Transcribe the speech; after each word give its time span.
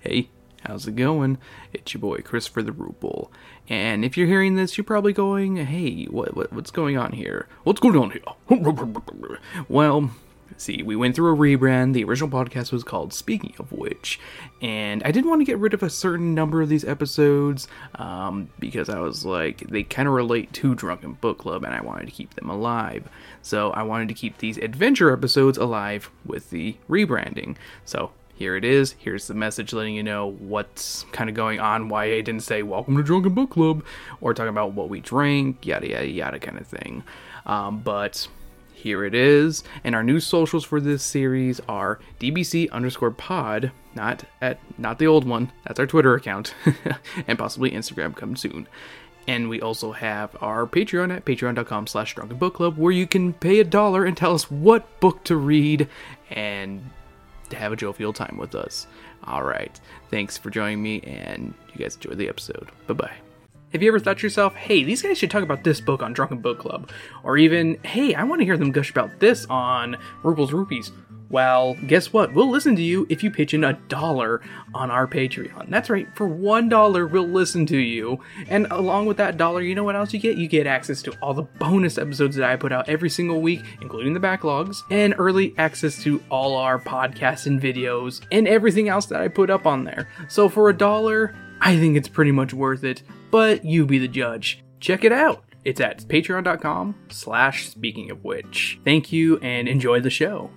Hey, 0.00 0.30
how's 0.62 0.88
it 0.88 0.96
going? 0.96 1.36
It's 1.74 1.92
your 1.92 2.00
boy 2.00 2.20
Christopher 2.22 2.62
the 2.62 2.72
Ruple. 2.72 3.28
And 3.68 4.02
if 4.02 4.16
you're 4.16 4.26
hearing 4.26 4.54
this, 4.54 4.78
you're 4.78 4.84
probably 4.84 5.12
going, 5.12 5.56
hey, 5.56 6.06
what, 6.06 6.34
what 6.34 6.50
what's 6.54 6.70
going 6.70 6.96
on 6.96 7.12
here? 7.12 7.48
What's 7.64 7.80
going 7.80 7.96
on 7.96 8.10
here? 8.10 9.38
well, 9.68 10.10
see, 10.56 10.82
we 10.82 10.96
went 10.96 11.14
through 11.14 11.34
a 11.34 11.36
rebrand. 11.36 11.92
The 11.92 12.04
original 12.04 12.30
podcast 12.30 12.72
was 12.72 12.82
called 12.82 13.12
Speaking 13.12 13.52
of 13.58 13.72
Which, 13.72 14.18
and 14.62 15.02
I 15.02 15.10
didn't 15.10 15.28
want 15.28 15.42
to 15.42 15.44
get 15.44 15.58
rid 15.58 15.74
of 15.74 15.82
a 15.82 15.90
certain 15.90 16.34
number 16.34 16.62
of 16.62 16.70
these 16.70 16.86
episodes 16.86 17.68
um, 17.96 18.48
because 18.58 18.88
I 18.88 19.00
was 19.00 19.26
like, 19.26 19.58
they 19.68 19.82
kind 19.82 20.08
of 20.08 20.14
relate 20.14 20.50
to 20.54 20.74
Drunken 20.74 21.12
Book 21.12 21.36
Club, 21.36 21.62
and 21.62 21.74
I 21.74 21.82
wanted 21.82 22.06
to 22.06 22.12
keep 22.12 22.36
them 22.36 22.48
alive. 22.48 23.06
So 23.42 23.70
I 23.72 23.82
wanted 23.82 24.08
to 24.08 24.14
keep 24.14 24.38
these 24.38 24.56
adventure 24.56 25.12
episodes 25.12 25.58
alive 25.58 26.10
with 26.24 26.48
the 26.48 26.78
rebranding. 26.88 27.56
So 27.84 28.12
here 28.40 28.56
it 28.56 28.64
is. 28.64 28.94
Here's 28.96 29.26
the 29.26 29.34
message 29.34 29.74
letting 29.74 29.94
you 29.94 30.02
know 30.02 30.30
what's 30.30 31.04
kind 31.12 31.28
of 31.28 31.36
going 31.36 31.60
on, 31.60 31.90
why 31.90 32.04
I 32.04 32.22
didn't 32.22 32.40
say 32.40 32.62
welcome 32.62 32.96
to 32.96 33.02
Drunken 33.02 33.34
Book 33.34 33.50
Club, 33.50 33.84
or 34.22 34.32
talking 34.32 34.48
about 34.48 34.72
what 34.72 34.88
we 34.88 35.00
drank, 35.00 35.66
yada 35.66 35.90
yada 35.90 36.08
yada 36.08 36.38
kind 36.38 36.56
of 36.56 36.66
thing. 36.66 37.04
Um, 37.44 37.80
but 37.80 38.28
here 38.72 39.04
it 39.04 39.14
is. 39.14 39.62
And 39.84 39.94
our 39.94 40.02
new 40.02 40.20
socials 40.20 40.64
for 40.64 40.80
this 40.80 41.02
series 41.02 41.60
are 41.68 42.00
DBC 42.18 42.70
underscore 42.70 43.10
pod, 43.10 43.72
not 43.94 44.24
at 44.40 44.58
not 44.78 44.98
the 44.98 45.06
old 45.06 45.28
one. 45.28 45.52
That's 45.66 45.78
our 45.78 45.86
Twitter 45.86 46.14
account, 46.14 46.54
and 47.26 47.38
possibly 47.38 47.72
Instagram 47.72 48.16
come 48.16 48.36
soon. 48.36 48.66
And 49.28 49.50
we 49.50 49.60
also 49.60 49.92
have 49.92 50.34
our 50.40 50.66
Patreon 50.66 51.14
at 51.14 51.26
patreon.com 51.26 51.86
slash 51.88 52.14
drunken 52.14 52.38
book 52.38 52.54
club 52.54 52.78
where 52.78 52.90
you 52.90 53.06
can 53.06 53.34
pay 53.34 53.60
a 53.60 53.64
dollar 53.64 54.06
and 54.06 54.16
tell 54.16 54.32
us 54.32 54.50
what 54.50 54.98
book 54.98 55.24
to 55.24 55.36
read 55.36 55.88
and 56.30 56.82
to 57.50 57.56
have 57.56 57.72
a 57.72 57.76
jovial 57.76 58.12
time 58.12 58.36
with 58.38 58.54
us. 58.54 58.86
All 59.24 59.42
right. 59.42 59.78
Thanks 60.10 60.38
for 60.38 60.50
joining 60.50 60.82
me, 60.82 61.00
and 61.00 61.54
you 61.74 61.84
guys 61.84 61.96
enjoy 61.96 62.14
the 62.14 62.28
episode. 62.28 62.70
Bye 62.86 62.94
bye. 62.94 63.16
Have 63.72 63.82
you 63.82 63.88
ever 63.88 64.00
thought 64.00 64.18
to 64.18 64.26
yourself, 64.26 64.54
hey, 64.56 64.82
these 64.82 65.00
guys 65.00 65.16
should 65.16 65.30
talk 65.30 65.44
about 65.44 65.62
this 65.62 65.80
book 65.80 66.02
on 66.02 66.12
Drunken 66.12 66.38
Book 66.38 66.58
Club? 66.58 66.90
Or 67.22 67.38
even, 67.38 67.78
hey, 67.84 68.14
I 68.14 68.24
want 68.24 68.40
to 68.40 68.44
hear 68.44 68.56
them 68.56 68.72
gush 68.72 68.90
about 68.90 69.20
this 69.20 69.46
on 69.46 69.96
Ruples 70.24 70.50
Rupees. 70.50 70.90
Well, 71.30 71.74
guess 71.86 72.12
what? 72.12 72.34
We'll 72.34 72.50
listen 72.50 72.74
to 72.74 72.82
you 72.82 73.06
if 73.08 73.22
you 73.22 73.30
pitch 73.30 73.54
in 73.54 73.62
a 73.62 73.74
dollar 73.88 74.42
on 74.74 74.90
our 74.90 75.06
Patreon. 75.06 75.70
That's 75.70 75.88
right, 75.88 76.08
for 76.16 76.26
one 76.26 76.68
dollar, 76.68 77.06
we'll 77.06 77.28
listen 77.28 77.66
to 77.66 77.76
you. 77.78 78.20
And 78.48 78.66
along 78.70 79.06
with 79.06 79.16
that 79.18 79.36
dollar, 79.36 79.62
you 79.62 79.76
know 79.76 79.84
what 79.84 79.94
else 79.94 80.12
you 80.12 80.18
get? 80.18 80.36
You 80.36 80.48
get 80.48 80.66
access 80.66 81.02
to 81.02 81.12
all 81.22 81.32
the 81.32 81.42
bonus 81.42 81.98
episodes 81.98 82.34
that 82.34 82.50
I 82.50 82.56
put 82.56 82.72
out 82.72 82.88
every 82.88 83.10
single 83.10 83.40
week, 83.40 83.62
including 83.80 84.12
the 84.12 84.20
backlogs, 84.20 84.78
and 84.90 85.14
early 85.18 85.54
access 85.56 86.02
to 86.02 86.20
all 86.30 86.56
our 86.56 86.80
podcasts 86.80 87.46
and 87.46 87.60
videos, 87.62 88.20
and 88.32 88.48
everything 88.48 88.88
else 88.88 89.06
that 89.06 89.20
I 89.20 89.28
put 89.28 89.50
up 89.50 89.66
on 89.66 89.84
there. 89.84 90.08
So 90.28 90.48
for 90.48 90.68
a 90.68 90.76
dollar, 90.76 91.34
I 91.60 91.78
think 91.78 91.96
it's 91.96 92.08
pretty 92.08 92.32
much 92.32 92.52
worth 92.52 92.82
it, 92.82 93.04
but 93.30 93.64
you 93.64 93.86
be 93.86 93.98
the 93.98 94.08
judge. 94.08 94.64
Check 94.80 95.04
it 95.04 95.12
out. 95.12 95.44
It's 95.64 95.80
at 95.80 96.00
patreon.com 96.08 96.94
slash 97.10 97.68
speaking 97.68 98.10
of 98.10 98.24
which. 98.24 98.80
Thank 98.84 99.12
you 99.12 99.38
and 99.38 99.68
enjoy 99.68 100.00
the 100.00 100.10
show. 100.10 100.50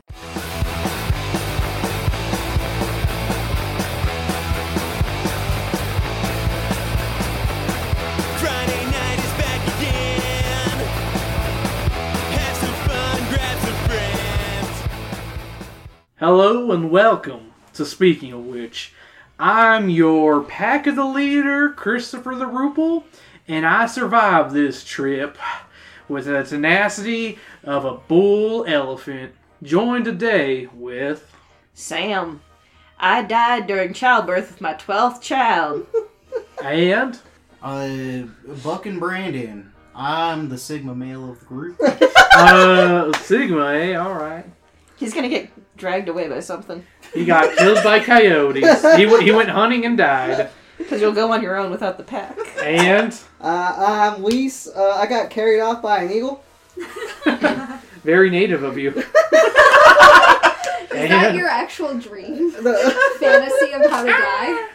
Hello 16.25 16.71
and 16.71 16.89
welcome 16.89 17.51
to 17.73 17.85
Speaking 17.85 18.31
of 18.31 18.45
Which. 18.45 18.93
I'm 19.37 19.89
your 19.89 20.41
pack 20.41 20.87
of 20.87 20.95
the 20.95 21.03
leader, 21.03 21.71
Christopher 21.71 22.33
the 22.35 22.45
Ruple, 22.45 23.03
and 23.45 23.65
I 23.65 23.87
survived 23.87 24.53
this 24.53 24.85
trip 24.85 25.37
with 26.07 26.23
the 26.23 26.43
tenacity 26.43 27.39
of 27.65 27.83
a 27.83 27.95
bull 27.95 28.63
elephant. 28.65 29.33
Joined 29.63 30.05
today 30.05 30.67
with 30.73 31.29
Sam, 31.73 32.39
I 32.97 33.23
died 33.23 33.67
during 33.67 33.91
childbirth 33.91 34.49
with 34.49 34.61
my 34.61 34.75
12th 34.75 35.19
child. 35.19 35.85
and 36.63 37.19
Uh, 37.61 38.21
Buck 38.63 38.85
and 38.85 38.97
Brandon. 38.97 39.73
I'm 39.93 40.47
the 40.47 40.57
Sigma 40.57 40.95
male 40.95 41.31
of 41.31 41.41
the 41.41 41.45
group. 41.47 41.81
uh 42.37 43.11
Sigma, 43.17 43.73
eh? 43.73 43.97
Alright. 43.97 44.45
He's 44.95 45.13
gonna 45.13 45.27
get 45.27 45.49
dragged 45.77 46.07
away 46.09 46.27
by 46.27 46.39
something. 46.39 46.85
He 47.13 47.25
got 47.25 47.55
killed 47.57 47.83
by 47.83 47.99
coyotes. 47.99 48.81
He, 48.95 49.03
w- 49.05 49.23
he 49.23 49.31
went 49.31 49.49
hunting 49.49 49.85
and 49.85 49.97
died. 49.97 50.49
Because 50.77 51.01
you'll 51.01 51.11
go 51.13 51.31
on 51.31 51.41
your 51.41 51.55
own 51.57 51.71
without 51.71 51.97
the 51.97 52.03
pack. 52.03 52.37
And 52.63 53.13
Uh, 53.39 54.13
I'm 54.15 54.21
Weiss. 54.21 54.67
Uh, 54.67 54.91
I 54.91 55.05
got 55.07 55.29
carried 55.29 55.59
off 55.61 55.81
by 55.81 56.03
an 56.03 56.11
eagle. 56.11 56.43
very 58.03 58.29
native 58.29 58.63
of 58.63 58.77
you. 58.77 58.91
Is 60.93 61.09
that 61.09 61.29
And 61.29 61.37
your 61.37 61.47
actual 61.49 61.97
dream? 61.97 62.51
The- 62.51 63.15
Fantasy 63.19 63.71
of 63.73 63.89
how 63.89 64.03
to 64.03 64.11
die? 64.11 64.69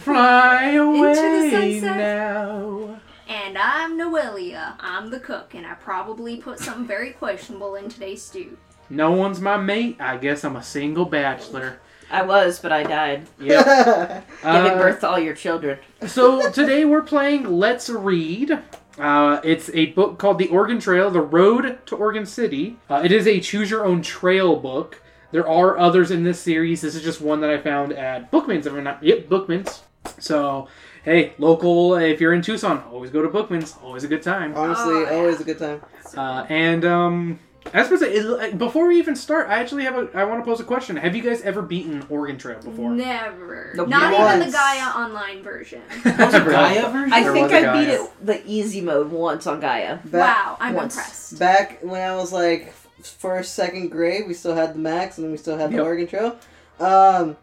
fly 0.00 0.70
away 0.72 1.14
the 1.14 1.50
sunset. 1.50 1.96
now. 1.96 3.00
And 3.28 3.56
I'm 3.58 3.98
Noelia. 3.98 4.74
I'm 4.80 5.10
the 5.10 5.20
cook, 5.20 5.54
and 5.54 5.66
I 5.66 5.74
probably 5.74 6.36
put 6.36 6.58
something 6.58 6.86
very 6.86 7.10
questionable 7.12 7.74
in 7.76 7.88
today's 7.88 8.22
stew. 8.22 8.56
No 8.92 9.10
one's 9.12 9.40
my 9.40 9.56
mate. 9.56 9.96
I 10.00 10.18
guess 10.18 10.44
I'm 10.44 10.54
a 10.56 10.62
single 10.62 11.06
bachelor. 11.06 11.80
I 12.10 12.20
was, 12.22 12.60
but 12.60 12.72
I 12.72 12.82
died. 12.82 13.26
Yep. 13.40 13.64
Giving 14.42 14.70
Uh, 14.72 14.76
birth 14.76 15.00
to 15.00 15.08
all 15.08 15.18
your 15.18 15.34
children. 15.34 15.78
so 16.06 16.50
today 16.50 16.84
we're 16.84 17.00
playing 17.02 17.44
Let's 17.58 17.88
Read. 17.88 18.58
Uh, 18.98 19.40
it's 19.42 19.70
a 19.72 19.86
book 19.86 20.18
called 20.18 20.38
The 20.38 20.48
Oregon 20.48 20.78
Trail: 20.78 21.10
The 21.10 21.22
Road 21.22 21.78
to 21.86 21.96
Oregon 21.96 22.26
City. 22.26 22.76
Uh, 22.90 23.00
it 23.02 23.10
is 23.12 23.26
a 23.26 23.40
choose 23.40 23.70
your 23.70 23.86
own 23.86 24.02
trail 24.02 24.56
book. 24.56 25.00
There 25.30 25.48
are 25.48 25.78
others 25.78 26.10
in 26.10 26.22
this 26.24 26.38
series. 26.38 26.82
This 26.82 26.94
is 26.94 27.02
just 27.02 27.22
one 27.22 27.40
that 27.40 27.48
I 27.48 27.56
found 27.56 27.94
at 27.94 28.30
Bookman's. 28.30 28.66
If 28.66 28.74
I'm 28.74 28.84
not, 28.84 29.02
yep, 29.02 29.30
Bookman's. 29.30 29.80
So, 30.18 30.68
hey, 31.04 31.32
local. 31.38 31.94
If 31.94 32.20
you're 32.20 32.34
in 32.34 32.42
Tucson, 32.42 32.84
always 32.92 33.10
go 33.10 33.22
to 33.22 33.28
Bookman's. 33.28 33.74
Always 33.82 34.04
a 34.04 34.08
good 34.08 34.22
time. 34.22 34.52
Honestly, 34.54 34.92
Oh, 34.92 35.00
yeah. 35.04 35.16
always 35.16 35.40
a 35.40 35.44
good 35.44 35.58
time. 35.58 35.80
Uh, 36.14 36.44
and 36.50 36.84
um, 36.84 37.38
I 37.72 37.78
was 37.78 37.88
supposed 37.88 38.02
to 38.02 38.38
say, 38.38 38.52
before 38.54 38.86
we 38.88 38.98
even 38.98 39.16
start, 39.16 39.48
I 39.48 39.60
actually 39.60 39.84
have 39.84 39.96
a. 39.96 40.08
I 40.14 40.24
want 40.24 40.40
to 40.40 40.44
pose 40.44 40.60
a 40.60 40.64
question. 40.64 40.96
Have 40.96 41.14
you 41.16 41.22
guys 41.22 41.40
ever 41.42 41.62
beaten 41.62 42.04
Oregon 42.10 42.36
Trail 42.36 42.60
before? 42.60 42.90
Never. 42.90 43.72
Nope. 43.74 43.88
Not 43.88 44.12
Once. 44.12 44.34
even 44.36 44.46
the 44.48 44.52
Gaia 44.52 44.88
online 45.04 45.42
version. 45.42 45.80
Was 46.04 46.34
it 46.34 46.44
Gaia 46.44 46.90
version? 46.90 47.12
I 47.12 47.32
think 47.32 47.50
I 47.52 47.58
a 47.60 47.70
I 47.72 47.80
beat 47.84 47.88
it 47.92 48.10
the 48.26 48.42
easy 48.46 48.80
mode 48.80 49.10
once 49.10 49.46
on 49.46 49.60
Gaia. 49.60 49.96
Back, 50.04 50.36
wow, 50.46 50.56
I'm 50.60 50.74
once. 50.74 50.96
impressed. 50.96 51.38
back 51.38 51.78
when 51.82 52.00
I 52.02 52.14
was 52.16 52.32
like 52.32 52.72
first, 53.02 53.54
second 53.54 53.88
grade, 53.90 54.26
we 54.26 54.34
still 54.34 54.54
had 54.54 54.74
the 54.74 54.78
max, 54.78 55.16
and 55.18 55.24
then 55.24 55.30
we 55.32 55.38
still 55.38 55.56
had 55.56 55.70
the 55.70 55.76
Yep. 55.76 55.84
Oregon 55.84 56.06
Trail. 56.08 56.36
Um, 56.80 57.36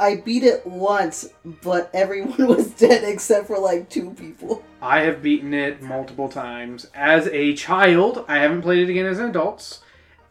I 0.00 0.16
beat 0.16 0.42
it 0.42 0.66
once, 0.66 1.28
but 1.62 1.90
everyone 1.92 2.46
was 2.48 2.70
dead 2.70 3.04
except 3.04 3.46
for 3.46 3.58
like 3.58 3.90
two 3.90 4.12
people. 4.12 4.64
I 4.80 5.00
have 5.00 5.22
beaten 5.22 5.52
it 5.52 5.82
multiple 5.82 6.28
times. 6.28 6.86
As 6.94 7.26
a 7.28 7.54
child, 7.54 8.24
I 8.26 8.38
haven't 8.38 8.62
played 8.62 8.88
it 8.88 8.90
again 8.90 9.04
as 9.06 9.18
an 9.18 9.28
adult. 9.28 9.80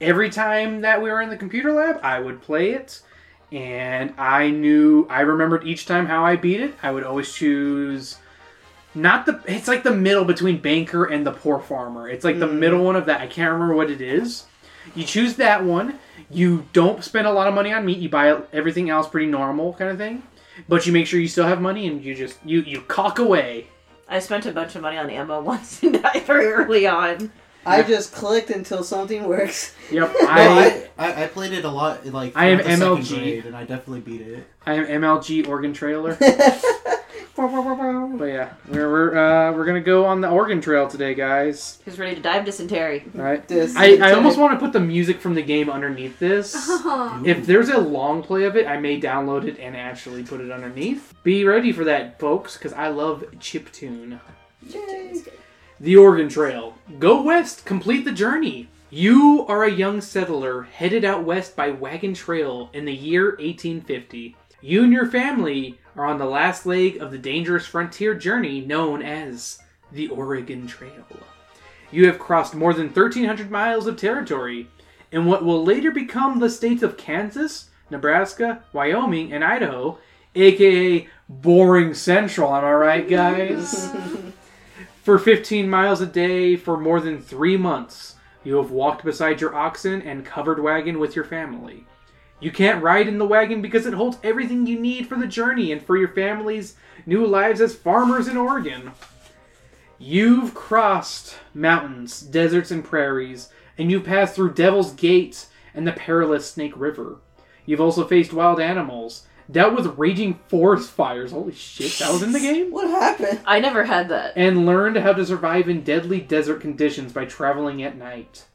Every 0.02 0.30
time 0.32 0.82
that 0.82 1.02
we 1.04 1.12
were 1.12 1.22
in 1.22 1.30
the 1.30 1.38
computer 1.38 1.72
lab, 1.72 2.00
I 2.02 2.20
would 2.20 2.42
play 2.42 2.72
it, 2.72 3.02
and 3.52 4.14
I 4.18 4.50
knew 4.50 5.06
I 5.10 5.22
remembered 5.22 5.68
each 5.68 5.86
time 5.86 6.08
how 6.08 6.26
I 6.26 6.36
beat 6.36 6.62
it. 6.62 6.74
I 6.82 6.90
would 6.92 7.04
always 7.04 7.32
choose 7.32 8.18
not 8.96 9.28
the. 9.28 9.40
It's 9.46 9.68
like 9.68 9.84
the 9.84 9.94
middle 9.94 10.26
between 10.26 10.58
banker 10.62 11.06
and 11.06 11.28
the 11.28 11.32
poor 11.32 11.60
farmer. 11.60 12.10
It's 12.10 12.26
like 12.26 12.40
the 12.40 12.48
Mm. 12.48 12.58
middle 12.60 12.84
one 12.84 12.96
of 12.96 13.06
that. 13.06 13.22
I 13.22 13.28
can't 13.28 13.52
remember 13.52 13.76
what 13.76 13.92
it 13.92 14.02
is. 14.02 14.46
You 14.96 15.04
choose 15.04 15.36
that 15.36 15.64
one. 15.64 16.00
You 16.32 16.66
don't 16.74 17.04
spend 17.04 17.26
a 17.28 17.32
lot 17.32 17.48
of 17.48 17.54
money 17.54 17.72
on 17.74 17.86
meat. 17.86 17.98
You 17.98 18.10
buy 18.10 18.40
everything 18.54 18.90
else 18.90 19.08
pretty 19.08 19.28
normal 19.28 19.74
kind 19.74 19.90
of 19.92 19.98
thing, 19.98 20.24
but 20.68 20.86
you 20.86 20.94
make 20.94 21.08
sure 21.08 21.20
you 21.20 21.28
still 21.28 21.48
have 21.48 21.60
money 21.62 21.88
and 21.88 22.04
you 22.04 22.14
just 22.16 22.38
you 22.46 22.62
you 22.62 22.82
cock 22.82 23.18
away. 23.20 23.68
I 24.08 24.20
spent 24.20 24.46
a 24.46 24.52
bunch 24.52 24.76
of 24.76 24.82
money 24.82 24.98
on 24.98 25.10
ammo 25.10 25.42
once 25.54 25.82
and 25.84 26.02
died 26.02 26.24
very 26.24 26.48
early 26.48 26.86
on. 26.88 27.32
I 27.66 27.78
Yeah. 27.82 27.88
just 27.88 28.14
clicked 28.14 28.50
until 28.52 28.84
something 28.84 29.26
works. 29.28 29.76
Yep, 29.92 30.14
I, 30.22 30.88
I, 30.98 31.08
I, 31.12 31.24
I 31.24 31.28
played 31.28 31.52
it 31.52 31.66
a 31.66 31.70
lot, 31.70 32.06
like 32.06 32.32
I 32.36 32.48
am 32.48 32.58
the 32.60 32.64
MLG. 32.64 33.10
grade, 33.10 33.46
and 33.46 33.56
I 33.56 33.66
definitely 33.66 34.00
beat 34.02 34.22
it. 34.22 34.48
I 34.66 34.76
am 34.76 34.86
MLG 34.86 35.48
Oregon 35.48 35.74
Trailer. 35.74 36.18
But 37.48 38.26
yeah, 38.26 38.54
we're 38.68 38.92
we're, 38.92 39.18
uh, 39.18 39.54
we're 39.54 39.66
gonna 39.66 39.80
go 39.80 40.06
on 40.06 40.20
the 40.20 40.30
Oregon 40.30 40.60
Trail 40.60 40.88
today, 40.90 41.14
guys. 41.14 41.80
Who's 41.86 41.98
ready 41.98 42.16
to 42.16 42.22
dive 42.22 42.44
dysentery? 42.44 43.06
All 43.18 43.24
right. 43.24 43.48
This- 43.48 43.76
I, 43.78 43.96
I 43.96 44.12
almost 44.12 44.38
want 44.38 44.60
to 44.60 44.64
put 44.64 44.74
the 44.74 44.80
music 44.82 45.22
from 45.22 45.36
the 45.36 45.42
game 45.42 45.70
underneath 45.70 46.20
this. 46.20 46.54
Oh, 46.58 47.22
If 47.26 47.46
there's 47.46 47.70
a 47.70 47.78
long 47.78 48.24
play 48.24 48.44
of 48.44 48.58
it, 48.58 48.68
I 48.68 48.78
may 48.78 49.00
download 49.00 49.46
it 49.48 49.58
and 49.58 49.78
actually 49.78 50.24
put 50.24 50.42
it 50.42 50.52
underneath. 50.52 51.14
Be 51.24 51.46
ready 51.46 51.72
for 51.72 51.86
that, 51.86 52.20
folks, 52.20 52.58
because 52.58 52.74
I 52.74 52.90
love 52.90 53.24
chip 53.40 53.72
tune. 53.72 54.20
Yay. 54.68 55.22
The 55.80 55.96
Oregon 55.96 56.28
Trail. 56.28 56.76
Go 57.00 57.22
west, 57.22 57.66
complete 57.66 58.04
the 58.04 58.12
journey. 58.12 58.68
You 58.90 59.46
are 59.48 59.64
a 59.64 59.72
young 59.72 60.02
settler 60.02 60.64
headed 60.64 61.06
out 61.06 61.24
west 61.24 61.56
by 61.56 61.70
wagon 61.70 62.14
trail 62.14 62.70
in 62.74 62.84
the 62.86 62.94
year 62.94 63.28
1850. 63.40 64.36
You 64.62 64.84
and 64.84 64.92
your 64.92 65.06
family 65.06 65.80
are 66.00 66.06
on 66.06 66.18
the 66.18 66.26
last 66.26 66.66
leg 66.66 66.96
of 67.02 67.12
the 67.12 67.18
dangerous 67.18 67.66
frontier 67.66 68.16
journey 68.16 68.62
known 68.62 69.02
as 69.02 69.60
the 69.92 70.08
Oregon 70.08 70.66
Trail. 70.66 71.06
You 71.92 72.08
have 72.08 72.18
crossed 72.18 72.56
more 72.56 72.74
than 72.74 72.88
1,300 72.88 73.52
miles 73.52 73.86
of 73.86 73.98
territory 73.98 74.70
in 75.12 75.26
what 75.26 75.44
will 75.44 75.62
later 75.62 75.92
become 75.92 76.40
the 76.40 76.50
states 76.50 76.84
of 76.84 76.96
Kansas, 76.96 77.70
Nebraska, 77.90 78.64
Wyoming, 78.72 79.34
and 79.34 79.44
Idaho, 79.44 79.98
aka 80.36 81.06
Boring 81.28 81.94
Central. 81.94 82.56
Am 82.56 82.64
I 82.64 82.72
right, 82.72 83.10
guys? 83.10 83.92
for 85.04 85.20
15 85.20 85.70
miles 85.70 86.00
a 86.00 86.06
day 86.06 86.56
for 86.56 86.78
more 86.78 87.02
than 87.02 87.22
three 87.22 87.58
months, 87.58 88.16
you 88.46 88.56
have 88.56 88.72
walked 88.72 89.04
beside 89.04 89.42
your 89.42 89.54
oxen 89.54 90.02
and 90.04 90.26
covered 90.26 90.64
wagon 90.64 90.98
with 90.98 91.14
your 91.14 91.26
family. 91.26 91.86
You 92.40 92.52
can't 92.52 92.84
ride 92.84 93.08
in 93.08 93.18
the 93.18 93.28
wagon 93.28 93.62
because 93.62 93.86
it 93.86 93.94
holds 93.94 94.18
everything 94.24 94.66
you 94.66 94.80
need 94.80 95.08
for 95.08 95.16
the 95.16 95.28
journey 95.28 95.72
and 95.72 95.82
for 95.82 95.98
your 95.98 96.08
family's 96.10 96.76
new 97.06 97.26
lives 97.26 97.60
as 97.60 97.76
farmers 97.76 98.28
in 98.28 98.38
Oregon. 98.38 98.92
You've 99.98 100.54
crossed 100.54 101.36
mountains, 101.54 102.22
deserts, 102.22 102.72
and 102.72 102.84
prairies, 102.84 103.50
and 103.78 103.92
you've 103.92 104.06
passed 104.06 104.36
through 104.36 104.54
Devil's 104.54 104.94
Gate 104.94 105.48
and 105.74 105.86
the 105.86 105.92
perilous 105.92 106.50
Snake 106.50 106.74
River. 106.76 107.18
You've 107.66 107.82
also 107.82 108.08
faced 108.08 108.32
wild 108.32 108.62
animals, 108.62 109.28
dealt 109.52 109.76
with 109.76 109.98
raging 109.98 110.40
forest 110.48 110.90
fires. 110.90 111.32
Holy 111.32 111.54
shit, 111.54 111.92
that 112.00 112.12
was 112.12 112.24
in 112.24 112.32
the 112.32 112.40
game? 112.40 112.72
What 112.72 112.88
happened? 112.90 113.42
I 113.46 113.60
never 113.60 113.84
had 113.84 114.08
that. 114.10 114.34
and 114.38 114.66
learned 114.66 114.96
how 114.98 115.12
to 115.12 115.26
survive 115.26 115.68
in 115.68 115.84
deadly 115.84 116.22
desert 116.22 116.62
conditions 116.62 117.12
by 117.12 117.26
traveling 117.26 117.84
at 117.84 117.98
night. 117.98 118.46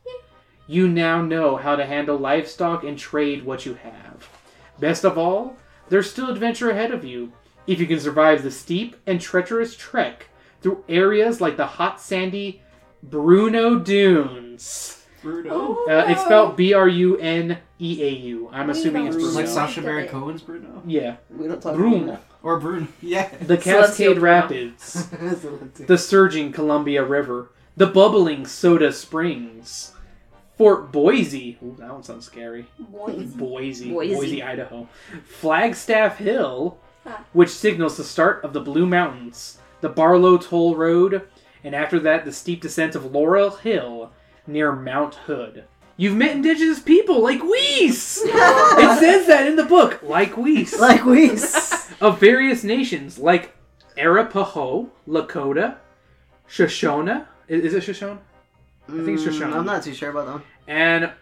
You 0.67 0.89
now 0.89 1.21
know 1.21 1.57
how 1.57 1.77
to 1.77 1.85
handle 1.85 2.17
livestock 2.17 2.85
and 2.85 2.99
trade 2.99 3.45
what 3.45 3.67
you 3.67 3.75
have. 3.75 4.29
Best 4.79 5.05
of 5.05 5.19
all, 5.19 5.57
there's 5.89 6.11
still 6.11 6.31
adventure 6.31 6.71
ahead 6.71 6.91
of 6.91 7.05
you 7.05 7.33
if 7.67 7.79
you 7.81 7.87
can 7.87 8.01
survive 8.01 8.43
the 8.43 8.51
steep 8.51 8.97
and 9.07 9.21
treacherous 9.21 9.77
trek 9.77 10.27
through 10.61 10.83
areas 10.89 11.41
like 11.41 11.57
the 11.57 11.67
hot 11.67 12.01
sandy 12.01 12.63
Bruneau 13.03 13.79
Dunes. 13.79 15.05
Bruno. 15.23 15.85
Uh, 15.89 16.05
it's 16.09 16.21
spelled 16.23 16.55
B 16.57 16.75
R 16.75 16.87
U 16.89 17.17
N 17.19 17.59
E 17.81 18.03
A 18.03 18.09
U. 18.11 18.49
I'm 18.53 18.69
assuming 18.71 19.07
it's. 19.07 19.17
Bruno. 19.17 19.33
Like 19.33 19.47
Sacha 19.47 19.77
Did 19.77 19.85
Baron. 19.85 20.09
Cohen's 20.09 20.43
Bruno? 20.43 20.83
Yeah, 20.87 21.17
We 21.31 21.49
don't 21.49 21.63
talk 21.63 21.75
Bruno. 21.77 22.05
about 22.13 22.25
Or 22.43 22.61
Bruno. 22.61 22.89
Yeah. 23.01 23.29
The 23.41 23.59
So 23.61 23.71
let's 23.81 23.95
see 23.97 24.05
Cascade 24.05 24.19
Rapids. 24.19 25.07
the 25.87 25.97
surging 25.97 26.53
Columbia 26.53 27.03
River, 27.05 27.51
the 27.75 27.87
bubbling 27.87 28.45
Soda 28.45 28.93
Springs, 28.93 29.93
Fort 30.57 30.93
Boise. 30.93 31.59
Ooh, 31.63 31.75
that 31.79 31.93
one 31.93 32.03
sounds 32.03 32.27
scary. 32.27 32.67
Boys. 32.79 33.27
Boise, 33.35 33.91
Boise. 33.91 34.15
Boise, 34.15 34.43
Idaho. 34.43 34.89
Flagstaff 35.27 36.19
Hill, 36.19 36.79
Ah. 37.07 37.23
which 37.35 37.51
signals 37.51 37.97
the 37.99 38.05
start 38.05 38.43
of 38.45 38.53
the 38.55 38.61
Blue 38.61 38.87
Mountains, 38.87 39.59
the 39.83 39.89
Barlow 39.91 40.39
Toll 40.39 40.75
Road, 40.75 41.23
and 41.63 41.75
after 41.75 41.99
that, 42.01 42.25
the 42.25 42.33
steep 42.33 42.63
descent 42.63 42.95
of 42.95 43.13
Laurel 43.13 43.51
Hill 43.51 44.11
near 44.47 44.73
Mount 44.73 45.15
Hood. 45.17 45.65
You've 45.97 46.17
met 46.17 46.33
indigenous 46.33 46.81
people 46.81 47.23
like 47.23 47.41
Weiss! 47.43 48.21
it 48.25 48.99
says 49.01 49.27
that 49.27 49.47
in 49.47 49.57
the 49.57 49.65
book, 49.65 50.01
like 50.03 50.37
Weiss 50.37 50.79
Like 50.81 51.05
we. 51.05 51.31
of 52.01 52.19
various 52.19 52.65
nations 52.65 53.19
like 53.19 53.55
Arapaho, 53.99 54.91
Lakota, 55.07 55.77
Shoshone. 56.49 57.27
Is, 57.49 57.65
is 57.65 57.75
it 57.75 57.83
Shoshone? 57.83 58.19
I 58.89 58.93
think 58.93 59.09
it's 59.21 59.23
Shoshone. 59.25 59.53
I'm 59.55 59.65
not 59.67 59.83
too 59.83 59.95
sure 59.95 60.11
about 60.11 60.27
that 60.27 60.33
one. 60.33 60.43
And 60.69 61.13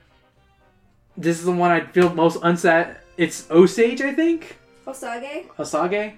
this 1.17 1.39
is 1.39 1.45
the 1.45 1.53
one 1.53 1.71
I 1.71 1.81
feel 1.81 2.13
most 2.15 2.41
unsat. 2.41 2.97
It's 3.17 3.49
Osage, 3.51 4.01
I 4.01 4.13
think. 4.15 4.59
Osage? 4.87 5.47
Osage. 5.59 6.15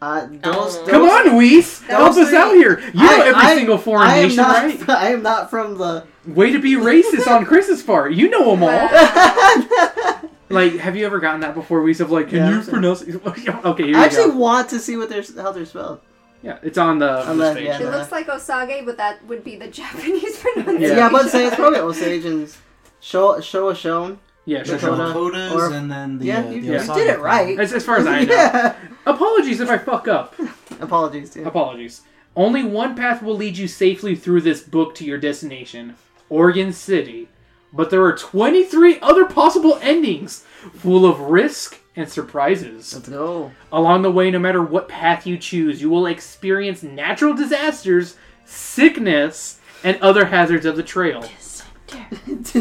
Uh, 0.00 0.26
those, 0.30 0.78
those, 0.78 0.88
Come 0.88 1.02
on, 1.08 1.34
Weiss! 1.36 1.82
Help 1.82 2.14
those 2.14 2.28
us 2.28 2.32
out 2.34 2.52
here. 2.54 2.78
You 2.78 3.00
know 3.02 3.08
I- 3.22 3.26
every 3.26 3.34
I- 3.42 3.54
single 3.56 3.78
foreign 3.78 4.08
I 4.08 4.16
am 4.18 4.22
nation, 4.28 4.36
not, 4.36 4.56
right? 4.62 4.88
I 4.90 5.08
am 5.10 5.22
not 5.22 5.50
from 5.50 5.76
the. 5.76 6.04
Way 6.26 6.52
to 6.52 6.60
be 6.60 6.74
racist 6.74 7.26
on 7.26 7.44
Chris's 7.44 7.82
part. 7.82 8.12
You 8.12 8.30
know 8.30 8.54
them 8.54 8.62
all. 8.62 10.28
Like, 10.50 10.76
have 10.76 10.96
you 10.96 11.04
ever 11.04 11.18
gotten 11.18 11.42
that 11.42 11.54
before? 11.54 11.82
Weiss 11.82 12.00
of 12.00 12.10
like, 12.10 12.28
can 12.28 12.38
Yeah, 12.38 12.50
you 12.52 12.58
I've 12.60 12.68
pronounce? 12.70 13.02
okay, 13.06 13.82
here 13.82 13.86
you 13.92 13.96
I 13.98 14.04
actually 14.06 14.30
go. 14.30 14.36
want 14.38 14.70
to 14.70 14.78
see 14.78 14.96
what 14.96 15.10
they're 15.10 15.22
how 15.36 15.52
they're 15.52 15.66
spelled. 15.66 16.00
Yeah, 16.48 16.58
it's 16.62 16.78
on 16.78 16.98
the, 16.98 17.10
on 17.10 17.26
the 17.26 17.32
Unless- 17.32 17.56
page. 17.56 17.66
yeah. 17.66 17.78
It 17.80 17.90
looks 17.90 18.10
like 18.10 18.28
Osage, 18.28 18.84
but 18.86 18.96
that 18.96 19.24
would 19.26 19.44
be 19.44 19.56
the 19.56 19.68
Japanese 19.80 20.38
pronunciation. 20.42 20.96
Yeah, 20.96 21.10
but 21.10 21.28
say 21.28 21.46
it's 21.46 21.56
probably 21.56 21.78
Osage 21.80 22.24
and 22.24 22.52
Show 23.00 23.40
Show 23.40 23.68
a 23.68 23.74
Shown. 23.74 24.18
Yeah, 24.46 24.62
The 24.62 24.78
Shoshone. 24.78 24.96
Dakota. 24.98 25.36
Dakotas 25.48 25.52
or- 25.52 25.72
and 25.74 25.90
then 25.90 26.18
the. 26.18 26.24
Yeah, 26.24 26.40
uh, 26.46 26.50
you, 26.50 26.60
the 26.62 26.66
you 26.68 26.74
Osage 26.76 26.96
did 26.96 27.06
it 27.08 27.20
right. 27.20 27.58
As, 27.60 27.72
as 27.74 27.84
far 27.84 27.96
as 27.98 28.06
I 28.06 28.24
know. 28.24 28.34
yeah. 28.34 28.74
Apologies 29.04 29.60
if 29.60 29.68
I 29.68 29.76
fuck 29.78 30.08
up. 30.08 30.34
Apologies. 30.80 31.36
Yeah. 31.36 31.46
Apologies. 31.46 32.02
Only 32.34 32.64
one 32.64 32.94
path 32.94 33.22
will 33.22 33.36
lead 33.36 33.58
you 33.58 33.68
safely 33.68 34.14
through 34.16 34.40
this 34.42 34.62
book 34.62 34.94
to 34.96 35.04
your 35.04 35.18
destination, 35.18 35.96
Oregon 36.30 36.72
City. 36.72 37.28
But 37.74 37.90
there 37.90 38.02
are 38.04 38.16
23 38.16 38.98
other 39.00 39.26
possible 39.26 39.78
endings, 39.82 40.44
full 40.72 41.04
of 41.04 41.20
risk 41.20 41.78
and 41.98 42.08
surprises. 42.08 42.94
Let's 42.94 43.08
go. 43.08 43.50
Along 43.72 44.02
the 44.02 44.10
way, 44.10 44.30
no 44.30 44.38
matter 44.38 44.62
what 44.62 44.88
path 44.88 45.26
you 45.26 45.36
choose, 45.36 45.82
you 45.82 45.90
will 45.90 46.06
experience 46.06 46.82
natural 46.82 47.34
disasters, 47.34 48.16
sickness, 48.44 49.60
and 49.82 50.00
other 50.00 50.26
hazards 50.26 50.64
of 50.64 50.76
the 50.76 50.82
trail. 50.82 51.28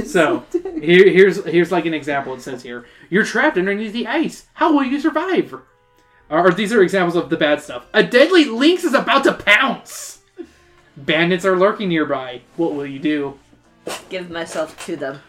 So, 0.05 0.45
here, 0.81 1.09
here's 1.09 1.43
here's 1.43 1.71
like 1.71 1.85
an 1.85 1.93
example. 1.93 2.33
It 2.33 2.41
says 2.41 2.63
here, 2.63 2.85
you're 3.09 3.25
trapped 3.25 3.57
underneath 3.57 3.91
the 3.91 4.07
ice. 4.07 4.45
How 4.53 4.73
will 4.73 4.85
you 4.85 5.01
survive? 5.01 5.53
Or, 5.53 5.63
or 6.29 6.51
these 6.51 6.71
are 6.71 6.81
examples 6.81 7.17
of 7.17 7.29
the 7.29 7.35
bad 7.35 7.61
stuff. 7.61 7.85
A 7.93 8.03
deadly 8.03 8.45
lynx 8.45 8.85
is 8.85 8.93
about 8.93 9.25
to 9.25 9.33
pounce. 9.33 10.21
Bandits 10.95 11.43
are 11.43 11.57
lurking 11.57 11.89
nearby. 11.89 12.41
What 12.55 12.73
will 12.73 12.85
you 12.85 12.99
do? 12.99 13.37
Give 14.09 14.29
myself 14.29 14.83
to 14.85 14.95
them. 14.95 15.19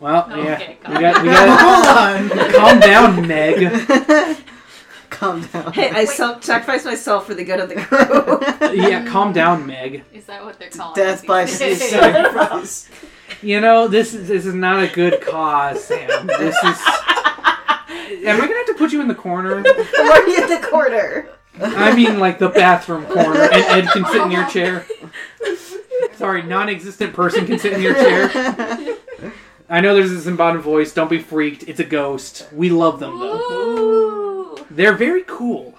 Well, 0.00 0.26
Okay, 0.32 0.44
yeah, 0.44 0.74
calm 0.82 0.94
we 0.94 1.00
got 1.00 1.22
we 1.22 1.28
got. 1.28 1.60
Hold 1.60 2.40
on. 2.42 2.52
calm 2.54 2.80
down, 2.80 3.26
Meg. 3.28 4.36
Calm 5.10 5.42
down. 5.42 5.72
Hey, 5.72 5.90
I 5.90 6.04
self- 6.06 6.42
sacrificed 6.44 6.86
myself 6.86 7.26
for 7.26 7.34
the 7.34 7.44
good 7.44 7.60
of 7.60 7.68
the 7.68 7.74
crew. 7.74 8.72
Yeah, 8.74 9.04
calm 9.06 9.32
down, 9.34 9.66
Meg. 9.66 10.04
Is 10.12 10.24
that 10.26 10.42
what 10.44 10.58
they're 10.58 10.70
calling 10.70 10.94
Death 10.94 11.24
it 11.24 11.26
by 11.26 11.44
sacrifice. 11.46 12.88
You 13.42 13.60
know 13.60 13.88
this 13.88 14.14
is 14.14 14.28
this 14.28 14.46
is 14.46 14.54
not 14.54 14.82
a 14.82 14.86
good 14.86 15.20
cause, 15.20 15.84
Sam. 15.84 16.26
This 16.26 16.54
is. 16.56 16.64
Am 16.64 18.36
I 18.36 18.46
gonna 18.46 18.54
have 18.56 18.66
to 18.66 18.74
put 18.78 18.92
you 18.92 19.00
in 19.02 19.08
the 19.08 19.14
corner? 19.14 19.60
Where 19.62 20.12
are 20.12 20.28
you 20.28 20.42
in 20.44 20.48
the 20.48 20.66
corner? 20.68 21.28
I 21.60 21.94
mean, 21.94 22.18
like 22.20 22.38
the 22.38 22.48
bathroom 22.48 23.04
corner, 23.06 23.40
and 23.42 23.52
Ed 23.86 23.88
can 23.92 24.04
sit 24.06 24.22
in 24.22 24.30
your 24.30 24.46
chair. 24.46 24.86
Sorry, 26.14 26.42
non-existent 26.42 27.12
person 27.14 27.46
can 27.46 27.58
sit 27.58 27.72
in 27.74 27.82
your 27.82 27.94
chair. 27.94 28.28
I 29.70 29.80
know 29.80 29.94
there's 29.94 30.10
this 30.10 30.26
embodied 30.26 30.62
voice. 30.62 30.92
Don't 30.92 31.08
be 31.08 31.20
freaked. 31.20 31.62
It's 31.68 31.78
a 31.78 31.84
ghost. 31.84 32.48
We 32.52 32.70
love 32.70 32.98
them 32.98 33.20
though. 33.20 33.36
Ooh. 33.36 34.66
They're 34.68 34.96
very 34.96 35.22
cool. 35.22 35.76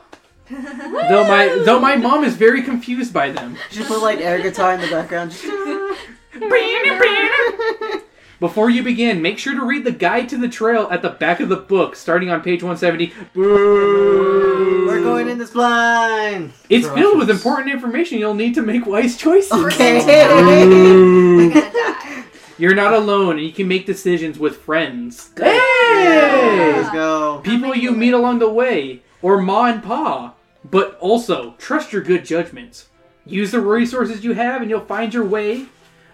Though 0.50 1.28
my 1.28 1.62
though 1.66 1.80
my 1.80 1.98
mom 1.98 2.24
is 2.24 2.36
very 2.36 2.62
confused 2.62 3.14
by 3.14 3.32
them. 3.32 3.58
Just 3.70 3.90
put 3.90 4.02
like 4.02 4.20
air 4.20 4.42
guitar 4.42 4.74
in 4.74 4.82
the 4.82 4.88
background. 4.88 5.32
Before 8.40 8.72
you 8.72 8.82
begin, 8.82 9.22
make 9.22 9.38
sure 9.38 9.54
to 9.54 9.64
read 9.64 9.84
the 9.84 9.92
guide 9.92 10.28
to 10.30 10.38
the 10.38 10.50
trail 10.50 10.88
at 10.90 11.04
the 11.04 11.12
back 11.12 11.42
of 11.42 11.50
the 11.50 11.58
book, 11.58 11.96
starting 11.96 12.32
on 12.32 12.42
page 12.42 12.64
170. 12.64 13.14
Boo! 13.34 14.88
We're 14.88 15.04
going 15.04 15.30
in 15.30 15.38
this 15.38 15.52
blind. 15.52 16.52
It's 16.68 16.88
filled 16.88 17.20
with 17.20 17.30
important 17.30 17.70
information 17.70 18.18
you'll 18.18 18.34
need 18.34 18.56
to 18.56 18.64
make 18.64 18.88
wise 18.88 19.16
choices. 19.16 19.52
Okay. 19.52 20.04
We're 21.36 21.50
gonna 21.50 21.72
die. 21.72 22.24
You're 22.62 22.76
not 22.76 22.94
alone, 22.94 23.40
and 23.40 23.48
you 23.48 23.52
can 23.52 23.68
make 23.68 23.88
decisions 23.88 24.38
with 24.38 24.58
friends. 24.58 25.32
Hey, 25.36 26.74
Let's 26.76 26.92
go. 26.92 27.42
People 27.44 27.76
you 27.76 27.90
meet 27.90 28.14
along 28.14 28.38
the 28.38 28.52
way, 28.52 29.02
or 29.24 29.42
ma 29.42 29.66
and 29.66 29.82
pa. 29.82 30.36
But 30.64 30.96
also, 31.00 31.56
trust 31.58 31.92
your 31.92 32.04
good 32.04 32.24
judgment. 32.24 32.86
Use 33.26 33.50
the 33.50 33.62
resources 33.62 34.24
you 34.24 34.34
have, 34.34 34.62
and 34.62 34.70
you'll 34.70 34.86
find 34.86 35.12
your 35.12 35.26
way 35.26 35.66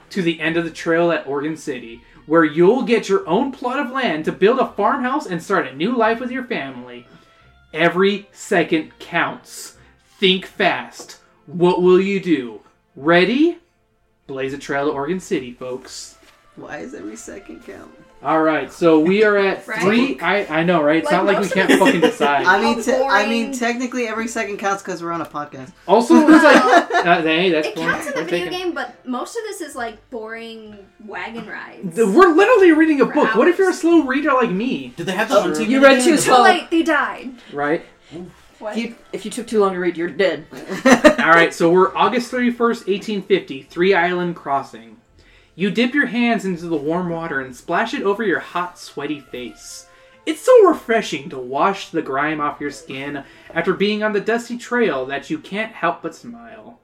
to 0.10 0.22
the 0.22 0.40
end 0.40 0.56
of 0.56 0.64
the 0.64 0.72
trail 0.72 1.12
at 1.12 1.28
Oregon 1.28 1.58
City, 1.58 2.02
where 2.28 2.46
you'll 2.46 2.84
get 2.84 3.10
your 3.10 3.28
own 3.28 3.52
plot 3.52 3.86
of 3.86 3.92
land 3.92 4.24
to 4.24 4.32
build 4.32 4.60
a 4.60 4.72
farmhouse 4.72 5.26
and 5.26 5.44
start 5.44 5.68
a 5.68 5.76
new 5.76 5.98
life 5.98 6.22
with 6.22 6.32
your 6.32 6.46
family. 6.46 7.06
Every 7.74 8.30
second 8.32 8.98
counts. 9.00 9.76
Think 10.18 10.46
fast. 10.46 11.20
What 11.46 11.82
will 11.82 12.00
you 12.00 12.22
do? 12.22 12.62
Ready? 12.96 13.58
Blaze 14.28 14.54
a 14.54 14.58
trail 14.58 14.86
to 14.86 14.94
Oregon 14.94 15.20
City, 15.20 15.52
folks. 15.52 16.17
Why 16.58 16.78
is 16.80 16.94
every 16.94 17.16
second 17.16 17.64
count? 17.66 17.92
All 18.24 18.42
right, 18.42 18.72
so 18.74 19.00
we 19.00 19.24
are 19.24 19.38
at 19.38 19.68
Right? 19.68 19.80
three. 19.80 20.20
I 20.20 20.62
I 20.62 20.64
know, 20.64 20.82
right? 20.82 20.98
It's 20.98 21.06
Like, 21.06 21.18
not 21.18 21.26
like 21.28 21.36
we 21.38 21.42
most 21.44 21.56
of 21.56 21.68
can't 21.68 21.80
fucking 21.80 22.02
decide. 22.12 22.46
I 22.48 22.60
mean, 22.60 22.82
te- 22.82 22.92
I 22.94 23.28
mean, 23.30 23.46
boring. 23.48 23.60
technically 23.60 24.08
every 24.08 24.28
second 24.28 24.58
counts 24.58 24.82
because 24.82 25.04
we're 25.04 25.12
on 25.12 25.22
a 25.22 25.26
podcast. 25.26 25.72
also, 25.88 26.16
it's 26.28 26.44
like 26.44 27.06
uh, 27.06 27.22
hey, 27.22 27.52
that's 27.52 27.68
It 27.68 27.76
cool. 27.76 27.84
counts 27.84 28.08
in 28.08 28.14
We're 28.16 28.22
a 28.22 28.26
video 28.26 28.46
taking- 28.46 28.60
game, 28.66 28.74
but 28.74 29.06
most 29.08 29.38
of 29.38 29.44
this 29.44 29.62
is 29.62 29.76
like 29.76 30.10
boring 30.10 30.78
wagon 31.06 31.46
rides. 31.48 31.96
We're 31.96 32.34
literally 32.34 32.72
reading 32.72 33.02
a 33.02 33.06
For 33.06 33.14
book. 33.14 33.36
What 33.36 33.48
if 33.50 33.60
you're 33.60 33.68
a 33.68 33.70
hours. 33.70 33.82
slow 33.82 34.02
reader 34.02 34.34
like 34.34 34.50
me? 34.50 34.94
Did 34.98 35.06
they 35.06 35.12
have 35.12 35.30
the 35.30 35.40
hunting? 35.40 35.70
You 35.70 35.84
read 35.84 36.00
minigame? 36.00 36.04
too 36.06 36.12
Too 36.16 36.18
slow. 36.18 36.42
late, 36.42 36.72
they 36.72 36.82
died. 36.82 37.36
Right. 37.54 37.86
What? 38.58 38.76
If 38.76 38.84
you, 38.84 38.96
if 39.14 39.26
you 39.26 39.30
took 39.30 39.46
too 39.46 39.60
long 39.60 39.74
to 39.74 39.80
read, 39.80 39.96
you're 39.96 40.10
dead. 40.10 40.48
All 41.22 41.30
right, 41.30 41.54
so 41.54 41.70
we're 41.70 41.96
August 41.96 42.32
31st, 42.32 42.88
1850, 42.88 43.62
Three 43.62 43.94
Island 43.94 44.36
Crossing. 44.36 44.97
You 45.60 45.72
dip 45.72 45.96
your 45.96 46.06
hands 46.06 46.46
into 46.46 46.68
the 46.68 46.76
warm 46.76 47.10
water 47.10 47.42
and 47.42 47.56
splash 47.56 47.96
it 47.96 48.04
over 48.04 48.22
your 48.22 48.40
hot, 48.40 48.78
sweaty 48.78 49.20
face. 49.20 49.88
It's 50.24 50.42
so 50.42 50.68
refreshing 50.68 51.32
to 51.32 51.40
wash 51.40 51.90
the 51.90 52.04
grime 52.04 52.40
off 52.40 52.62
your 52.62 52.70
skin 52.70 53.24
after 53.52 53.74
being 53.74 54.04
on 54.04 54.14
the 54.14 54.22
dusty 54.22 54.56
trail 54.60 55.08
that 55.08 55.32
you 55.32 55.40
can't 55.40 55.72
help 55.74 56.04
but 56.04 56.14
smile. 56.14 56.80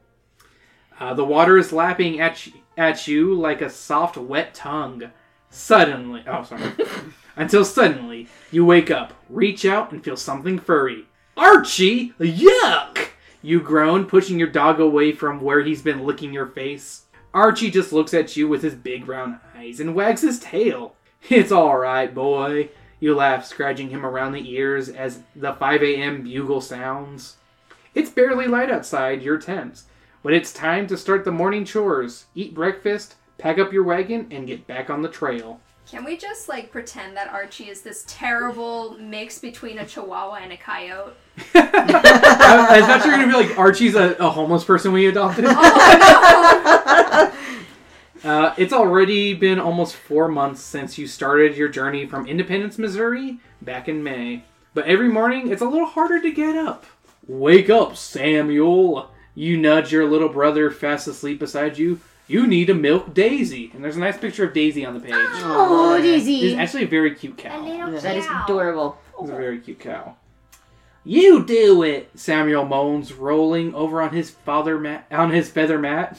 Uh, 0.99 1.13
the 1.13 1.23
water 1.23 1.55
is 1.59 1.71
lapping 1.71 2.19
at, 2.19 2.47
y- 2.47 2.61
at 2.75 3.07
you 3.07 3.35
like 3.35 3.61
a 3.61 3.69
soft, 3.69 4.17
wet 4.17 4.55
tongue. 4.55 5.03
Suddenly, 5.51 6.23
oh, 6.25 6.43
sorry. 6.43 6.71
Until 7.35 7.63
suddenly, 7.63 8.27
you 8.49 8.65
wake 8.65 8.89
up, 8.89 9.13
reach 9.29 9.65
out, 9.65 9.91
and 9.91 10.03
feel 10.03 10.17
something 10.17 10.57
furry. 10.57 11.05
Archie! 11.37 12.13
Yuck! 12.19 13.09
You 13.43 13.59
groan, 13.59 14.05
pushing 14.05 14.39
your 14.39 14.49
dog 14.49 14.79
away 14.79 15.11
from 15.11 15.41
where 15.41 15.61
he's 15.61 15.83
been 15.83 16.05
licking 16.07 16.33
your 16.33 16.47
face. 16.47 17.02
Archie 17.33 17.71
just 17.71 17.91
looks 17.91 18.13
at 18.13 18.37
you 18.37 18.47
with 18.47 18.61
his 18.61 18.75
big 18.75 19.07
round 19.07 19.39
eyes 19.55 19.79
and 19.79 19.95
wags 19.95 20.21
his 20.21 20.39
tail. 20.39 20.95
It's 21.29 21.53
alright, 21.53 22.13
boy. 22.13 22.69
You 22.99 23.15
laugh, 23.15 23.45
scratching 23.45 23.91
him 23.91 24.05
around 24.05 24.33
the 24.33 24.51
ears 24.51 24.89
as 24.89 25.21
the 25.35 25.53
5 25.53 25.81
a.m. 25.81 26.21
bugle 26.21 26.59
sounds. 26.59 27.37
It's 27.95 28.09
barely 28.09 28.45
light 28.45 28.69
outside 28.69 29.21
your 29.21 29.37
tent, 29.37 29.83
but 30.21 30.33
it's 30.33 30.51
time 30.51 30.85
to 30.87 30.97
start 30.97 31.23
the 31.23 31.31
morning 31.31 31.63
chores, 31.63 32.25
eat 32.35 32.53
breakfast, 32.53 33.15
pack 33.37 33.57
up 33.57 33.71
your 33.71 33.83
wagon, 33.83 34.27
and 34.31 34.47
get 34.47 34.67
back 34.67 34.89
on 34.89 35.01
the 35.01 35.07
trail. 35.07 35.61
Can 35.89 36.05
we 36.05 36.17
just 36.17 36.49
like 36.49 36.71
pretend 36.71 37.15
that 37.17 37.27
Archie 37.27 37.69
is 37.69 37.81
this 37.81 38.03
terrible 38.07 38.97
mix 38.99 39.39
between 39.39 39.79
a 39.79 39.85
chihuahua 39.85 40.39
and 40.41 40.51
a 40.51 40.57
coyote? 40.57 41.13
I, 41.55 42.67
I 42.71 42.81
thought 42.81 43.05
you 43.05 43.11
were 43.11 43.17
gonna 43.17 43.27
be 43.27 43.47
like 43.47 43.57
Archie's 43.57 43.95
a, 43.95 44.13
a 44.13 44.29
homeless 44.29 44.63
person 44.63 44.91
we 44.91 45.07
adopted. 45.07 45.45
Uh, 48.23 48.53
it's 48.57 48.71
already 48.71 49.33
been 49.33 49.59
almost 49.59 49.95
four 49.95 50.29
months 50.29 50.61
since 50.61 50.97
you 50.97 51.05
started 51.05 51.57
your 51.57 51.67
journey 51.67 52.05
from 52.05 52.25
Independence, 52.25 52.77
Missouri, 52.77 53.39
back 53.61 53.89
in 53.89 54.01
May. 54.01 54.45
But 54.73 54.85
every 54.85 55.09
morning, 55.09 55.51
it's 55.51 55.61
a 55.61 55.67
little 55.67 55.87
harder 55.87 56.21
to 56.21 56.31
get 56.31 56.55
up. 56.55 56.85
Wake 57.27 57.69
up, 57.69 57.97
Samuel! 57.97 59.11
You 59.35 59.57
nudge 59.57 59.91
your 59.91 60.09
little 60.09 60.29
brother 60.29 60.71
fast 60.71 61.07
asleep 61.07 61.39
beside 61.39 61.77
you. 61.77 61.99
You 62.33 62.47
need 62.47 62.65
to 62.65 62.73
milk 62.73 63.13
Daisy. 63.13 63.69
And 63.75 63.83
there's 63.83 63.95
a 63.95 63.99
nice 63.99 64.17
picture 64.17 64.43
of 64.43 64.55
Daisy 64.55 64.83
on 64.83 64.95
the 64.95 64.99
page. 64.99 65.13
Oh, 65.13 65.93
oh 65.95 66.01
Daisy. 66.01 66.47
It's 66.47 66.59
actually 66.59 66.85
a 66.85 66.87
very 66.87 67.13
cute 67.13 67.39
A 67.39 67.43
cow. 67.43 67.61
little 67.63 67.91
That 68.01 68.17
is 68.17 68.25
cow. 68.25 68.45
adorable. 68.45 68.97
It's 69.19 69.29
a 69.29 69.35
very 69.35 69.59
cute 69.59 69.79
cow. 69.79 70.15
You 71.03 71.45
do 71.45 71.83
it, 71.83 72.09
Samuel 72.15 72.65
moans, 72.65 73.13
rolling 73.13 73.75
over 73.75 74.01
on 74.01 74.15
his 74.15 74.31
father 74.31 74.79
mat 74.79 75.05
on 75.11 75.29
his 75.29 75.51
feather 75.51 75.77
mat. 75.77 76.17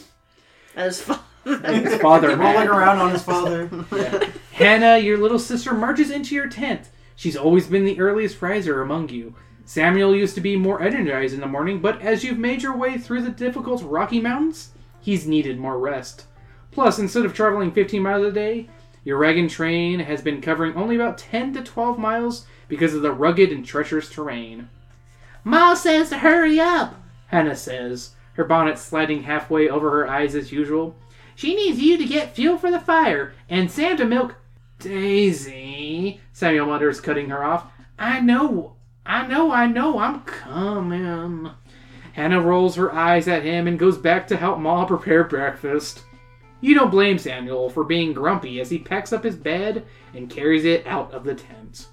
That 0.77 0.87
is 0.87 1.01
fun. 1.01 1.19
His 1.45 2.01
father 2.01 2.37
Rolling 2.37 2.69
around 2.69 3.01
on 3.01 3.11
his 3.11 3.23
father. 3.23 3.67
Hannah, 4.53 4.99
your 4.99 5.19
little 5.19 5.41
sister, 5.41 5.75
marches 5.75 6.11
into 6.13 6.35
your 6.35 6.49
tent. 6.49 6.91
She's 7.17 7.37
always 7.37 7.67
been 7.67 7.85
the 7.85 7.99
earliest 7.99 8.41
riser 8.41 8.81
among 8.81 9.09
you. 9.09 9.35
Samuel 9.65 10.15
used 10.15 10.37
to 10.37 10.41
be 10.41 10.57
more 10.57 10.81
energized 10.81 11.35
in 11.35 11.41
the 11.41 11.47
morning, 11.47 11.81
but 11.81 12.01
as 12.01 12.23
you've 12.23 12.39
made 12.39 12.63
your 12.63 12.77
way 12.77 12.99
through 12.99 13.23
the 13.23 13.31
difficult 13.31 13.83
Rocky 13.83 14.21
Mountains, 14.21 14.71
he's 15.05 15.27
needed 15.27 15.59
more 15.59 15.79
rest. 15.79 16.25
Plus, 16.71 16.99
instead 16.99 17.25
of 17.25 17.35
traveling 17.35 17.71
15 17.71 18.03
miles 18.03 18.27
a 18.27 18.33
day, 18.33 18.69
your 19.05 19.19
wagon 19.19 19.49
train 19.49 20.01
has 20.01 20.23
been 20.23 20.41
covering 20.41 20.75
only 20.75 20.97
about 20.97 21.19
10 21.19 21.53
to 21.55 21.63
12 21.63 21.99
miles 21.99 22.47
because 22.69 22.95
of 22.95 23.03
the 23.03 23.13
rugged 23.13 23.53
and 23.53 23.65
treacherous 23.65 24.09
terrain. 24.09 24.69
Ma 25.45 25.75
says 25.75 26.09
to 26.09 26.19
hurry 26.19 26.59
up, 26.59 26.95
Hannah 27.27 27.55
says, 27.55 28.15
her 28.33 28.45
bonnet 28.45 28.79
sliding 28.79 29.25
halfway 29.25 29.69
over 29.69 29.91
her 29.91 30.09
eyes 30.09 30.35
as 30.35 30.53
usual. 30.53 30.97
She 31.37 31.55
needs 31.55 31.79
you 31.81 31.99
to 31.99 32.07
get 32.07 32.35
fuel 32.35 32.57
for 32.57 32.71
the 32.71 32.81
fire 32.81 33.35
and 33.49 33.71
Sam 33.71 33.99
to 33.99 34.05
milk 34.05 34.37
Daisy. 34.79 36.21
Samuel 36.33 36.67
mutters, 36.67 37.01
cutting 37.01 37.29
her 37.29 37.45
off. 37.45 37.67
I 37.99 38.21
know, 38.21 38.75
I 39.07 39.27
know, 39.27 39.53
I 39.53 39.67
know, 39.67 39.99
I'm 39.99 40.23
coming. 40.23 41.51
Hannah 42.15 42.41
rolls 42.41 42.77
her 42.77 42.95
eyes 42.95 43.27
at 43.27 43.43
him 43.43 43.67
and 43.67 43.77
goes 43.77 43.99
back 43.99 44.29
to 44.29 44.37
help 44.37 44.61
Ma 44.61 44.85
prepare 44.85 45.25
breakfast. 45.25 46.05
You 46.61 46.73
don't 46.75 46.93
blame 46.93 47.19
Samuel 47.19 47.69
for 47.69 47.83
being 47.83 48.13
grumpy 48.13 48.61
as 48.61 48.71
he 48.71 48.79
packs 48.79 49.13
up 49.13 49.25
his 49.25 49.35
bed 49.35 49.85
and 50.15 50.31
carries 50.31 50.65
it 50.65 50.87
out 50.87 51.13
of 51.13 51.25
the 51.25 51.35
tent. 51.35 51.89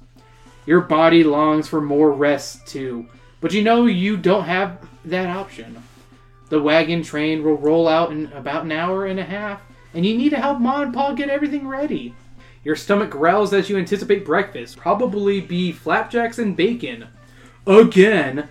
Your 0.67 0.81
body 0.81 1.23
longs 1.23 1.67
for 1.67 1.81
more 1.81 2.11
rest 2.11 2.67
too, 2.67 3.07
but 3.39 3.51
you 3.51 3.63
know 3.63 3.87
you 3.87 4.15
don't 4.15 4.43
have 4.43 4.87
that 5.05 5.27
option. 5.27 5.81
The 6.49 6.61
wagon 6.61 7.01
train 7.01 7.43
will 7.43 7.57
roll 7.57 7.87
out 7.87 8.11
in 8.11 8.31
about 8.33 8.65
an 8.65 8.71
hour 8.71 9.07
and 9.07 9.19
a 9.19 9.23
half, 9.23 9.63
and 9.95 10.05
you 10.05 10.15
need 10.15 10.29
to 10.29 10.37
help 10.37 10.59
Ma 10.59 10.83
and 10.83 10.93
Pa 10.93 11.13
get 11.13 11.29
everything 11.29 11.67
ready. 11.67 12.13
Your 12.63 12.75
stomach 12.75 13.09
growls 13.09 13.53
as 13.53 13.71
you 13.71 13.77
anticipate 13.79 14.23
breakfast, 14.23 14.77
probably 14.77 15.41
be 15.41 15.71
flapjacks 15.71 16.37
and 16.37 16.55
bacon. 16.55 17.07
Again. 17.65 18.47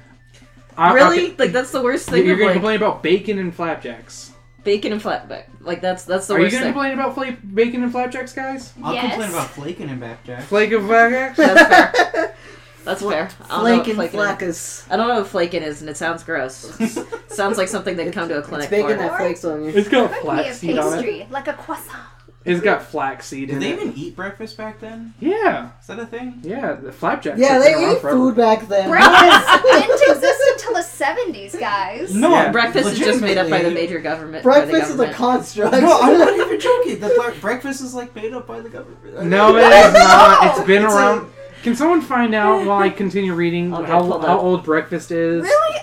I- 0.76 0.92
really? 0.94 1.26
okay, 1.28 1.36
Like 1.38 1.52
that's 1.52 1.70
the 1.70 1.82
worst 1.82 2.08
thing. 2.08 2.24
You're 2.24 2.34
of, 2.34 2.38
gonna 2.38 2.46
like, 2.50 2.54
complain 2.54 2.76
about 2.76 3.02
bacon 3.02 3.38
and 3.38 3.54
flapjacks. 3.54 4.32
bacon 4.64 4.92
and 4.92 5.02
flatback. 5.02 5.44
Like 5.60 5.80
that's 5.80 6.04
that's 6.04 6.26
the 6.26 6.34
worst 6.34 6.34
thing. 6.34 6.34
Are 6.34 6.38
you 6.38 6.44
worst 6.44 6.52
gonna 6.52 6.64
thing. 6.64 6.72
complain 6.72 6.92
about 6.92 7.14
fla- 7.14 7.54
bacon 7.54 7.82
and 7.82 7.92
flapjacks, 7.92 8.32
guys? 8.32 8.72
I'll 8.82 8.94
Yes. 8.94 9.12
complain 9.14 9.30
about 9.30 9.50
flaking 9.50 9.90
and 9.90 10.00
backjack. 10.02 10.42
Flake 10.42 10.72
of 10.72 10.84
flapjacks? 10.86 11.36
That's 11.36 11.68
fair. 12.14 12.34
That's 12.84 13.02
fair. 13.02 13.28
I 13.50 13.56
don't 13.56 13.64
know 13.64 13.76
what 13.76 13.84
Flake 13.84 13.98
and 13.98 14.10
flakin' 14.10 14.48
is. 14.48 14.86
I 14.90 14.96
don't 14.96 15.06
know 15.08 15.20
what 15.20 15.26
flakin 15.30 15.60
is, 15.60 15.82
and 15.82 15.90
it 15.90 15.98
sounds 15.98 16.22
gross. 16.24 16.74
sounds 17.28 17.58
like 17.58 17.68
something 17.68 17.94
they'd 17.94 18.10
come 18.10 18.26
to 18.30 18.38
a 18.38 18.42
clinic 18.42 18.64
It's 18.64 18.70
bacon 18.70 18.92
for. 18.92 18.96
that 19.02 19.18
flakes 19.18 19.44
on 19.44 19.64
you. 19.64 19.68
It's 19.70 19.86
got 19.88 20.10
Could 20.10 20.22
flaxseed 20.22 20.78
on 20.78 20.94
it. 20.94 20.96
pastry, 21.04 21.26
like 21.30 21.46
a 21.48 21.52
croissant. 21.52 21.98
It's 22.42 22.62
got 22.62 22.82
flaxseed 22.82 23.48
Did 23.48 23.54
in 23.56 23.60
they 23.60 23.70
it. 23.72 23.80
even 23.82 23.92
eat 23.98 24.16
breakfast 24.16 24.56
back 24.56 24.80
then? 24.80 25.12
Yeah, 25.20 25.70
Is 25.80 25.86
that 25.88 25.98
a 25.98 26.06
thing? 26.06 26.40
yeah, 26.42 26.72
the 26.72 26.90
flapjacks. 26.90 27.38
Yeah, 27.38 27.48
have 27.54 27.62
they 27.62 27.74
around 27.74 27.96
ate 27.96 28.00
forever. 28.00 28.16
food 28.16 28.36
back 28.36 28.66
then. 28.66 28.88
Breakfast 28.88 29.62
didn't 29.62 30.16
exist 30.16 30.42
until 30.52 30.72
the 30.72 30.80
70s, 30.80 31.60
guys. 31.60 32.14
No, 32.14 32.30
Yeah. 32.30 32.50
Breakfast 32.50 32.88
is 32.92 32.98
just 32.98 33.20
made 33.20 33.36
up 33.36 33.50
by 33.50 33.58
the 33.58 33.64
legitimately- 33.64 33.74
major 33.82 33.98
government. 34.00 34.42
by 34.44 34.60
the 34.60 34.66
Breakfast 34.72 34.88
is 34.90 34.94
a 34.94 34.96
government. 35.06 35.16
construct. 35.16 35.72
No, 35.82 36.00
I'm 36.00 36.18
not 36.18 36.34
even 36.46 36.58
joking. 36.60 36.98
The 37.00 37.08
bre- 37.08 37.38
breakfast 37.40 37.82
is 37.82 37.92
like 37.94 38.14
made 38.16 38.32
up 38.32 38.46
by 38.46 38.60
the 38.60 38.70
government. 38.70 39.22
No, 39.26 39.56
it 39.56 39.60
is 39.60 39.92
not. 39.94 40.56
It's 40.58 40.66
been 40.66 40.84
It's 40.84 40.94
a- 40.94 40.96
around. 40.96 41.30
Can 41.62 41.76
someone 41.76 42.00
find 42.00 42.34
out 42.34 42.64
while 42.66 42.78
I 42.82 42.88
continue 42.88 43.34
reading 43.34 43.74
I'll 43.74 43.80
get 43.80 43.90
how, 43.90 44.00
pulled 44.00 44.24
how 44.24 44.38
old 44.38 44.64
breakfast 44.64 45.10
is? 45.10 45.42
Really? 45.42 45.76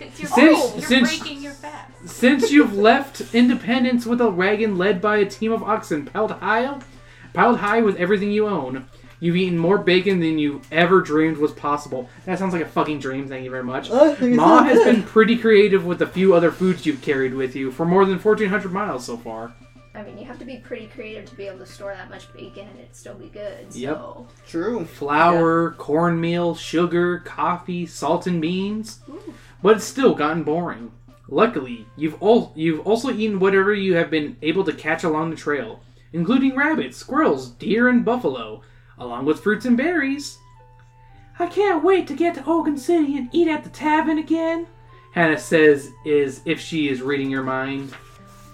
I, 0.00 0.04
You're, 0.16 0.28
Since- 0.28 0.74
you're 0.74 0.82
since- 0.82 1.18
breaking 1.18 1.42
your 1.42 1.52
fast. 1.52 1.92
Since 2.08 2.50
you've 2.52 2.74
left 2.76 3.34
Independence 3.34 4.06
with 4.06 4.20
a 4.20 4.30
wagon 4.30 4.76
led 4.78 5.00
by 5.00 5.16
a 5.18 5.24
team 5.26 5.52
of 5.52 5.62
oxen 5.62 6.06
piled 6.06 6.30
high, 6.32 6.78
piled 7.32 7.58
high 7.58 7.82
with 7.82 7.96
everything 7.96 8.30
you 8.30 8.46
own, 8.46 8.86
you've 9.18 9.36
eaten 9.36 9.58
more 9.58 9.78
bacon 9.78 10.20
than 10.20 10.38
you 10.38 10.60
ever 10.70 11.00
dreamed 11.00 11.38
was 11.38 11.52
possible. 11.52 12.08
That 12.24 12.38
sounds 12.38 12.52
like 12.52 12.62
a 12.62 12.66
fucking 12.68 13.00
dream. 13.00 13.26
Thank 13.28 13.44
you 13.44 13.50
very 13.50 13.64
much. 13.64 13.88
Oh, 13.90 14.14
I 14.20 14.26
Ma 14.26 14.62
has 14.62 14.84
been 14.84 15.02
pretty 15.02 15.36
creative 15.36 15.84
with 15.86 15.98
the 15.98 16.06
few 16.06 16.34
other 16.34 16.52
foods 16.52 16.86
you've 16.86 17.02
carried 17.02 17.34
with 17.34 17.56
you 17.56 17.70
for 17.72 17.84
more 17.84 18.04
than 18.04 18.18
1,400 18.18 18.72
miles 18.72 19.04
so 19.04 19.16
far. 19.16 19.54
I 19.94 20.02
mean, 20.02 20.18
you 20.18 20.26
have 20.26 20.38
to 20.40 20.44
be 20.44 20.58
pretty 20.58 20.88
creative 20.88 21.24
to 21.30 21.34
be 21.34 21.46
able 21.46 21.60
to 21.60 21.66
store 21.66 21.94
that 21.94 22.10
much 22.10 22.30
bacon 22.34 22.68
and 22.68 22.78
it 22.80 22.94
still 22.94 23.14
be 23.14 23.28
good. 23.28 23.72
So. 23.72 23.78
Yep. 23.78 24.46
True. 24.46 24.84
Flour, 24.84 25.70
cornmeal, 25.78 26.54
sugar, 26.54 27.20
coffee, 27.20 27.86
salt, 27.86 28.26
and 28.26 28.40
beans. 28.42 28.98
But 29.62 29.76
it's 29.76 29.84
still 29.84 30.14
gotten 30.14 30.42
boring. 30.42 30.92
Luckily, 31.28 31.86
you've 31.96 32.22
al- 32.22 32.52
you've 32.54 32.86
also 32.86 33.10
eaten 33.10 33.40
whatever 33.40 33.74
you 33.74 33.94
have 33.94 34.10
been 34.10 34.36
able 34.42 34.64
to 34.64 34.72
catch 34.72 35.02
along 35.02 35.30
the 35.30 35.36
trail, 35.36 35.80
including 36.12 36.54
rabbits, 36.56 36.96
squirrels, 36.96 37.50
deer, 37.50 37.88
and 37.88 38.04
buffalo, 38.04 38.62
along 38.98 39.24
with 39.24 39.42
fruits 39.42 39.64
and 39.66 39.76
berries. 39.76 40.38
I 41.38 41.46
can't 41.46 41.84
wait 41.84 42.06
to 42.08 42.14
get 42.14 42.34
to 42.36 42.46
Oregon 42.46 42.78
City 42.78 43.16
and 43.16 43.28
eat 43.32 43.48
at 43.48 43.64
the 43.64 43.70
tavern 43.70 44.18
again. 44.18 44.66
Hannah 45.12 45.38
says, 45.38 45.90
"Is 46.04 46.42
if 46.44 46.60
she 46.60 46.88
is 46.88 47.02
reading 47.02 47.30
your 47.30 47.42
mind." 47.42 47.92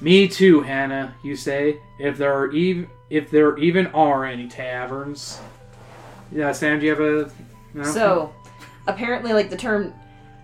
Me 0.00 0.26
too, 0.26 0.60
Hannah. 0.62 1.14
You 1.22 1.36
say, 1.36 1.78
if 2.00 2.18
there 2.18 2.34
are 2.34 2.50
even 2.52 2.88
if 3.08 3.30
there 3.30 3.56
even 3.58 3.86
are 3.88 4.24
any 4.24 4.48
taverns. 4.48 5.40
Yeah, 6.32 6.50
Sam, 6.52 6.80
do 6.80 6.86
you 6.86 6.90
have 6.90 7.00
a? 7.00 7.30
No? 7.74 7.84
So, 7.84 8.34
apparently, 8.88 9.32
like 9.32 9.50
the 9.50 9.56
term 9.56 9.94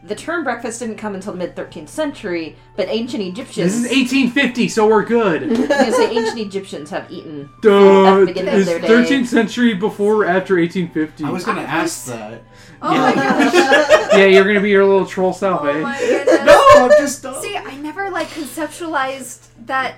the 0.04 0.14
term 0.14 0.44
breakfast 0.44 0.78
didn't 0.80 0.96
come 0.96 1.14
until 1.14 1.32
the 1.32 1.38
mid 1.38 1.56
13th 1.56 1.88
century, 1.88 2.56
but 2.76 2.88
ancient 2.88 3.22
Egyptians. 3.22 3.82
This 3.82 3.90
is 3.92 3.96
1850, 3.98 4.68
so 4.68 4.86
we're 4.88 5.04
good. 5.04 5.42
I 5.42 5.46
was 5.46 5.68
gonna 5.68 5.92
say 5.92 6.10
ancient 6.16 6.38
Egyptians 6.38 6.90
have 6.90 7.10
eaten 7.10 7.50
Duh, 7.62 8.06
at 8.06 8.20
the 8.20 8.26
beginning 8.26 8.54
of 8.54 8.60
is 8.60 8.66
their 8.66 8.78
day. 8.80 8.88
13th 8.88 9.26
century 9.26 9.74
before 9.74 10.22
or 10.22 10.26
after 10.26 10.56
1850? 10.56 11.24
I 11.24 11.30
was 11.30 11.44
gonna 11.44 11.62
ask 11.62 12.06
that. 12.06 12.42
Oh 12.80 12.96
my 12.96 13.12
gosh. 13.14 13.54
yeah, 14.16 14.26
you're 14.26 14.44
gonna 14.44 14.60
be 14.60 14.70
your 14.70 14.84
little 14.84 15.04
troll 15.06 15.32
self, 15.32 15.62
Oh 15.62 15.66
eh? 15.66 15.80
my 15.80 15.98
goodness. 15.98 16.44
No, 16.46 16.64
I'm 16.76 16.90
just. 16.92 17.22
See, 17.42 17.56
I 17.56 17.76
never 17.78 18.08
like 18.10 18.28
conceptualized 18.28 19.48
that 19.66 19.96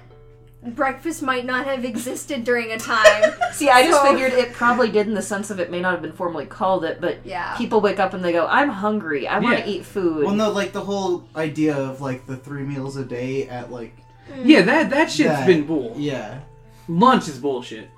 breakfast 0.63 1.23
might 1.23 1.47
not 1.47 1.65
have 1.67 1.85
existed 1.85 2.45
during 2.45 2.71
a 2.71 2.79
time. 2.79 3.33
See, 3.53 3.69
I 3.71 3.87
just 3.87 4.03
So- 4.03 4.11
figured 4.13 4.33
it 4.35 4.53
probably 4.53 4.91
did 4.91 5.07
in 5.07 5.15
the 5.15 5.23
sense 5.23 5.51
of 5.51 5.59
it 5.59 5.71
may 5.71 5.81
not 5.81 5.93
have 5.93 6.03
been 6.03 6.13
formally 6.13 6.47
called 6.47 6.85
it, 6.85 7.01
but 7.01 7.25
Yeah. 7.25 7.57
people 7.57 7.81
wake 7.81 7.99
up 7.99 8.13
and 8.15 8.23
they 8.25 8.33
go, 8.33 8.47
I'm 8.47 8.69
hungry. 8.69 9.27
I 9.27 9.39
want 9.39 9.59
to 9.59 9.65
Yeah. 9.65 9.77
eat 9.77 9.85
food. 9.87 10.25
Well, 10.27 10.35
no, 10.35 10.51
like 10.51 10.73
the 10.73 10.83
whole 10.83 11.25
idea 11.35 11.75
of 11.77 12.01
like 12.01 12.27
the 12.27 12.37
three 12.37 12.63
meals 12.63 12.97
a 12.97 13.05
day 13.05 13.49
at 13.49 13.73
like 13.73 13.97
Yeah, 14.45 14.63
that 14.63 14.91
that 14.91 15.11
shit's 15.11 15.31
That- 15.31 15.47
been 15.47 15.65
bull. 15.65 15.95
yeah. 15.97 16.41
Lunch 16.89 17.29
is 17.29 17.39
bullshit. 17.39 17.89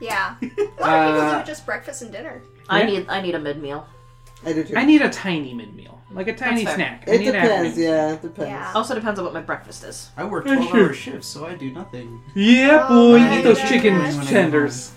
Yeah. 0.00 0.34
A 0.42 0.44
lot 0.44 0.48
of 0.48 0.48
people 0.48 0.80
Uh, 0.82 1.38
do 1.40 1.46
just 1.46 1.64
breakfast 1.66 2.02
and 2.02 2.12
dinner. 2.12 2.42
I 2.68 2.80
Yeah. 2.80 2.86
need 2.86 3.06
I 3.08 3.20
need 3.20 3.34
a 3.34 3.38
mid 3.38 3.60
meal. 3.62 3.86
I 4.46 4.52
do 4.52 4.64
too. 4.64 4.74
I 4.76 4.84
need 4.84 5.02
a 5.02 5.10
tiny 5.10 5.52
mid 5.54 5.74
meal, 5.74 5.99
like 6.12 6.28
a 6.28 6.34
tiny 6.34 6.64
fair. 6.64 6.74
snack. 6.74 7.04
I 7.06 7.12
it 7.12 7.18
need 7.20 7.28
an 7.28 7.34
depends. 7.34 7.68
afternoon. 7.68 7.88
Yeah, 7.90 8.12
it 8.12 8.22
depends. 8.22 8.50
Yeah. 8.50 8.72
Also 8.74 8.94
depends 8.94 9.18
on 9.18 9.24
what 9.24 9.34
my 9.34 9.40
breakfast 9.40 9.84
is. 9.84 10.10
I 10.16 10.24
work 10.24 10.46
Yeah, 10.46 10.54
twelve 10.56 10.70
sure. 10.70 10.86
hour 10.86 10.92
shifts, 10.92 11.28
so 11.28 11.46
I 11.46 11.54
do 11.54 11.70
nothing. 11.72 12.20
Yeah, 12.34 12.86
Oh 12.88 13.12
boy, 13.12 13.18
my 13.18 13.38
eat 13.38 13.42
those 13.42 13.56
goodness. 13.58 13.70
chicken 13.70 13.94
When 13.98 14.06
I 14.06 14.12
get 14.20 14.26
tenders. 14.28 14.92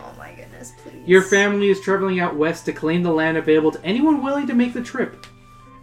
Oh 0.00 0.12
my 0.18 0.32
goodness, 0.32 0.72
please. 0.82 1.06
Your 1.06 1.22
family 1.22 1.68
is 1.70 1.80
traveling 1.80 2.20
out 2.20 2.36
west 2.36 2.64
to 2.66 2.72
claim 2.72 3.02
the 3.02 3.12
land 3.12 3.36
available 3.36 3.70
to 3.72 3.84
anyone 3.84 4.22
willing 4.22 4.46
to 4.46 4.54
make 4.54 4.72
the 4.72 4.82
trip. 4.82 5.26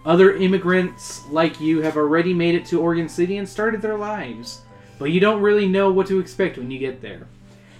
Other 0.05 0.35
immigrants 0.35 1.23
like 1.31 1.59
you 1.59 1.81
have 1.81 1.97
already 1.97 2.33
made 2.33 2.53
it 2.55 2.65
to 2.67 2.79
Oregon 2.79 3.09
City 3.09 3.37
and 3.37 3.49
started 3.49 3.81
their 3.81 3.97
lives, 3.97 4.61
but 4.99 5.05
you 5.11 5.19
don't 5.19 5.41
really 5.41 5.67
know 5.67 5.91
what 5.91 6.05
to 6.07 6.19
expect 6.19 6.57
when 6.57 6.69
you 6.69 6.77
get 6.77 7.01
there. 7.01 7.27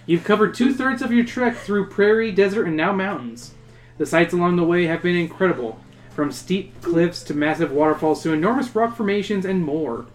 You've 0.06 0.24
covered 0.24 0.54
two 0.54 0.72
thirds 0.74 1.02
of 1.02 1.12
your 1.12 1.24
trek 1.24 1.56
through 1.56 1.88
prairie, 1.88 2.32
desert, 2.32 2.66
and 2.66 2.76
now 2.76 2.92
mountains. 2.92 3.54
The 3.98 4.06
sights 4.06 4.32
along 4.34 4.56
the 4.56 4.64
way 4.64 4.86
have 4.86 5.02
been 5.02 5.16
incredible, 5.16 5.78
from 6.16 6.32
steep 6.32 6.80
cliffs 6.80 7.22
to 7.22 7.34
massive 7.34 7.70
waterfalls 7.70 8.22
to 8.22 8.32
enormous 8.32 8.74
rock 8.74 8.96
formations 8.96 9.44
and 9.44 9.62
more. 9.62 10.06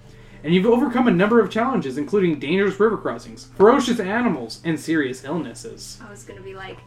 And 0.43 0.51
you've 0.51 0.65
overcome 0.65 1.07
a 1.07 1.11
number 1.11 1.39
of 1.39 1.51
challenges, 1.51 1.99
including 1.99 2.39
dangerous 2.39 2.79
river 2.79 2.97
crossings, 2.97 3.45
ferocious 3.55 3.99
animals, 3.99 4.61
and 4.65 4.79
serious 4.79 5.23
illnesses. 5.23 6.01
I 6.03 6.09
was 6.09 6.23
gonna 6.23 6.41
be 6.41 6.55
like, 6.55 6.79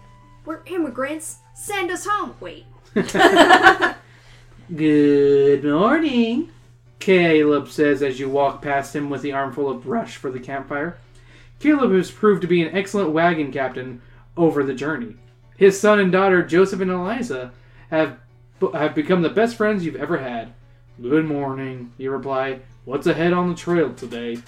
we're 0.44 0.62
immigrants. 0.66 1.38
Send 1.54 1.92
us 1.92 2.04
home. 2.04 2.34
Wait. 2.40 2.66
Good 4.74 5.64
morning, 5.64 6.50
Caleb 6.98 7.68
says 7.68 8.02
as 8.02 8.18
you 8.18 8.28
walk 8.28 8.62
past 8.62 8.96
him 8.96 9.10
with 9.10 9.22
the 9.22 9.32
armful 9.32 9.70
of 9.70 9.84
brush 9.84 10.16
for 10.16 10.32
the 10.32 10.40
campfire. 10.40 10.98
Caleb 11.60 11.92
has 11.92 12.10
proved 12.10 12.42
to 12.42 12.48
be 12.48 12.62
an 12.62 12.74
excellent 12.76 13.10
wagon 13.10 13.52
captain 13.52 14.02
over 14.36 14.64
the 14.64 14.74
journey. 14.74 15.14
His 15.56 15.78
son 15.78 16.00
and 16.00 16.10
daughter, 16.10 16.42
Joseph 16.42 16.80
and 16.80 16.90
Eliza, 16.90 17.52
have 17.90 18.18
have 18.72 18.94
become 18.94 19.22
the 19.22 19.28
best 19.28 19.56
friends 19.56 19.84
you've 19.84 19.96
ever 19.96 20.18
had. 20.18 20.52
Good 21.00 21.24
morning, 21.26 21.92
you 21.98 22.10
reply. 22.10 22.60
What's 22.84 23.06
ahead 23.06 23.32
on 23.32 23.48
the 23.48 23.54
trail 23.54 23.92
today? 23.92 24.38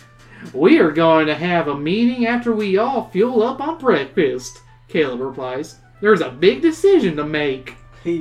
We 0.52 0.78
are 0.78 0.90
going 0.92 1.26
to 1.26 1.34
have 1.34 1.68
a 1.68 1.76
meeting 1.76 2.26
after 2.26 2.52
we 2.52 2.76
all 2.78 3.08
fuel 3.10 3.42
up 3.42 3.60
on 3.60 3.78
breakfast, 3.78 4.60
Caleb 4.88 5.20
replies. 5.20 5.76
There's 6.00 6.20
a 6.20 6.30
big 6.30 6.60
decision 6.62 7.16
to 7.16 7.24
make. 7.24 7.74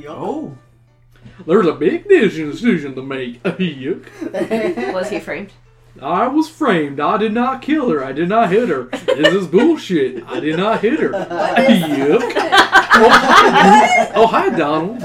Oh, 0.08 0.58
There's 1.46 1.68
a 1.68 1.74
big 1.74 2.08
decision 2.08 2.96
to 2.96 3.04
make. 3.04 3.44
Yuck. 3.44 4.06
Was 4.94 5.10
he 5.10 5.20
framed? 5.20 5.51
I 6.01 6.27
was 6.27 6.49
framed. 6.49 6.99
I 6.99 7.17
did 7.17 7.33
not 7.33 7.61
kill 7.61 7.89
her. 7.89 8.03
I 8.03 8.11
did 8.11 8.27
not 8.27 8.49
hit 8.49 8.69
her. 8.69 8.83
This 8.83 9.33
is 9.33 9.47
bullshit. 9.47 10.23
I 10.27 10.39
did 10.39 10.57
not 10.57 10.81
hit 10.81 10.99
her. 10.99 11.09
Yuck. 11.11 12.33
Oh, 12.97 14.11
oh, 14.15 14.27
hi, 14.27 14.49
Donald. 14.49 15.01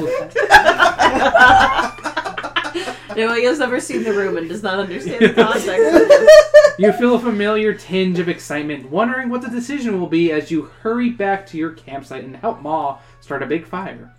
No, 3.17 3.35
he 3.35 3.45
has 3.45 3.59
never 3.59 3.81
seen 3.81 4.05
the 4.05 4.13
room 4.13 4.37
and 4.37 4.49
does 4.49 4.63
not 4.63 4.79
understand 4.79 5.23
the 5.23 5.33
context. 5.35 6.79
You 6.79 6.93
feel 6.93 7.17
a 7.17 7.21
familiar 7.21 7.75
tinge 7.75 8.19
of 8.19 8.29
excitement, 8.29 8.91
wondering 8.91 9.29
what 9.29 9.43
the 9.43 9.51
decision 9.51 10.01
will 10.01 10.07
be 10.07 10.33
as 10.33 10.51
you 10.51 10.71
hurry 10.83 11.11
back 11.11 11.47
to 11.49 11.59
your 11.59 11.73
campsite 11.73 12.25
and 12.25 12.37
help 12.37 12.63
Ma 12.63 12.99
start 13.21 13.43
a 13.43 13.47
big 13.47 13.67
fire. 13.67 14.15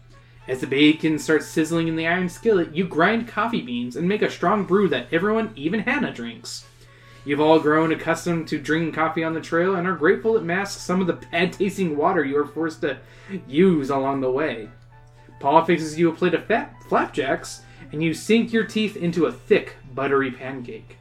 As 0.47 0.59
the 0.59 0.67
bacon 0.67 1.19
starts 1.19 1.47
sizzling 1.47 1.87
in 1.87 1.95
the 1.95 2.07
iron 2.07 2.27
skillet, 2.27 2.73
you 2.73 2.85
grind 2.85 3.27
coffee 3.27 3.61
beans 3.61 3.95
and 3.95 4.07
make 4.07 4.23
a 4.23 4.29
strong 4.29 4.65
brew 4.65 4.87
that 4.89 5.07
everyone, 5.11 5.53
even 5.55 5.81
Hannah, 5.81 6.13
drinks. 6.13 6.65
You've 7.23 7.39
all 7.39 7.59
grown 7.59 7.91
accustomed 7.91 8.47
to 8.47 8.57
drinking 8.57 8.93
coffee 8.93 9.23
on 9.23 9.35
the 9.35 9.41
trail 9.41 9.75
and 9.75 9.87
are 9.87 9.95
grateful 9.95 10.35
it 10.35 10.43
masks 10.43 10.81
some 10.81 10.99
of 10.99 11.07
the 11.07 11.13
bad 11.13 11.53
tasting 11.53 11.95
water 11.95 12.25
you 12.25 12.37
are 12.39 12.47
forced 12.47 12.81
to 12.81 12.97
use 13.47 13.91
along 13.91 14.21
the 14.21 14.31
way. 14.31 14.69
Pa 15.39 15.63
fixes 15.63 15.99
you 15.99 16.09
a 16.09 16.13
plate 16.13 16.33
of 16.33 16.45
fat 16.45 16.75
flapjacks, 16.89 17.61
and 17.91 18.03
you 18.03 18.13
sink 18.13 18.51
your 18.51 18.63
teeth 18.63 18.95
into 18.95 19.25
a 19.25 19.31
thick, 19.31 19.75
buttery 19.93 20.31
pancake. 20.31 20.97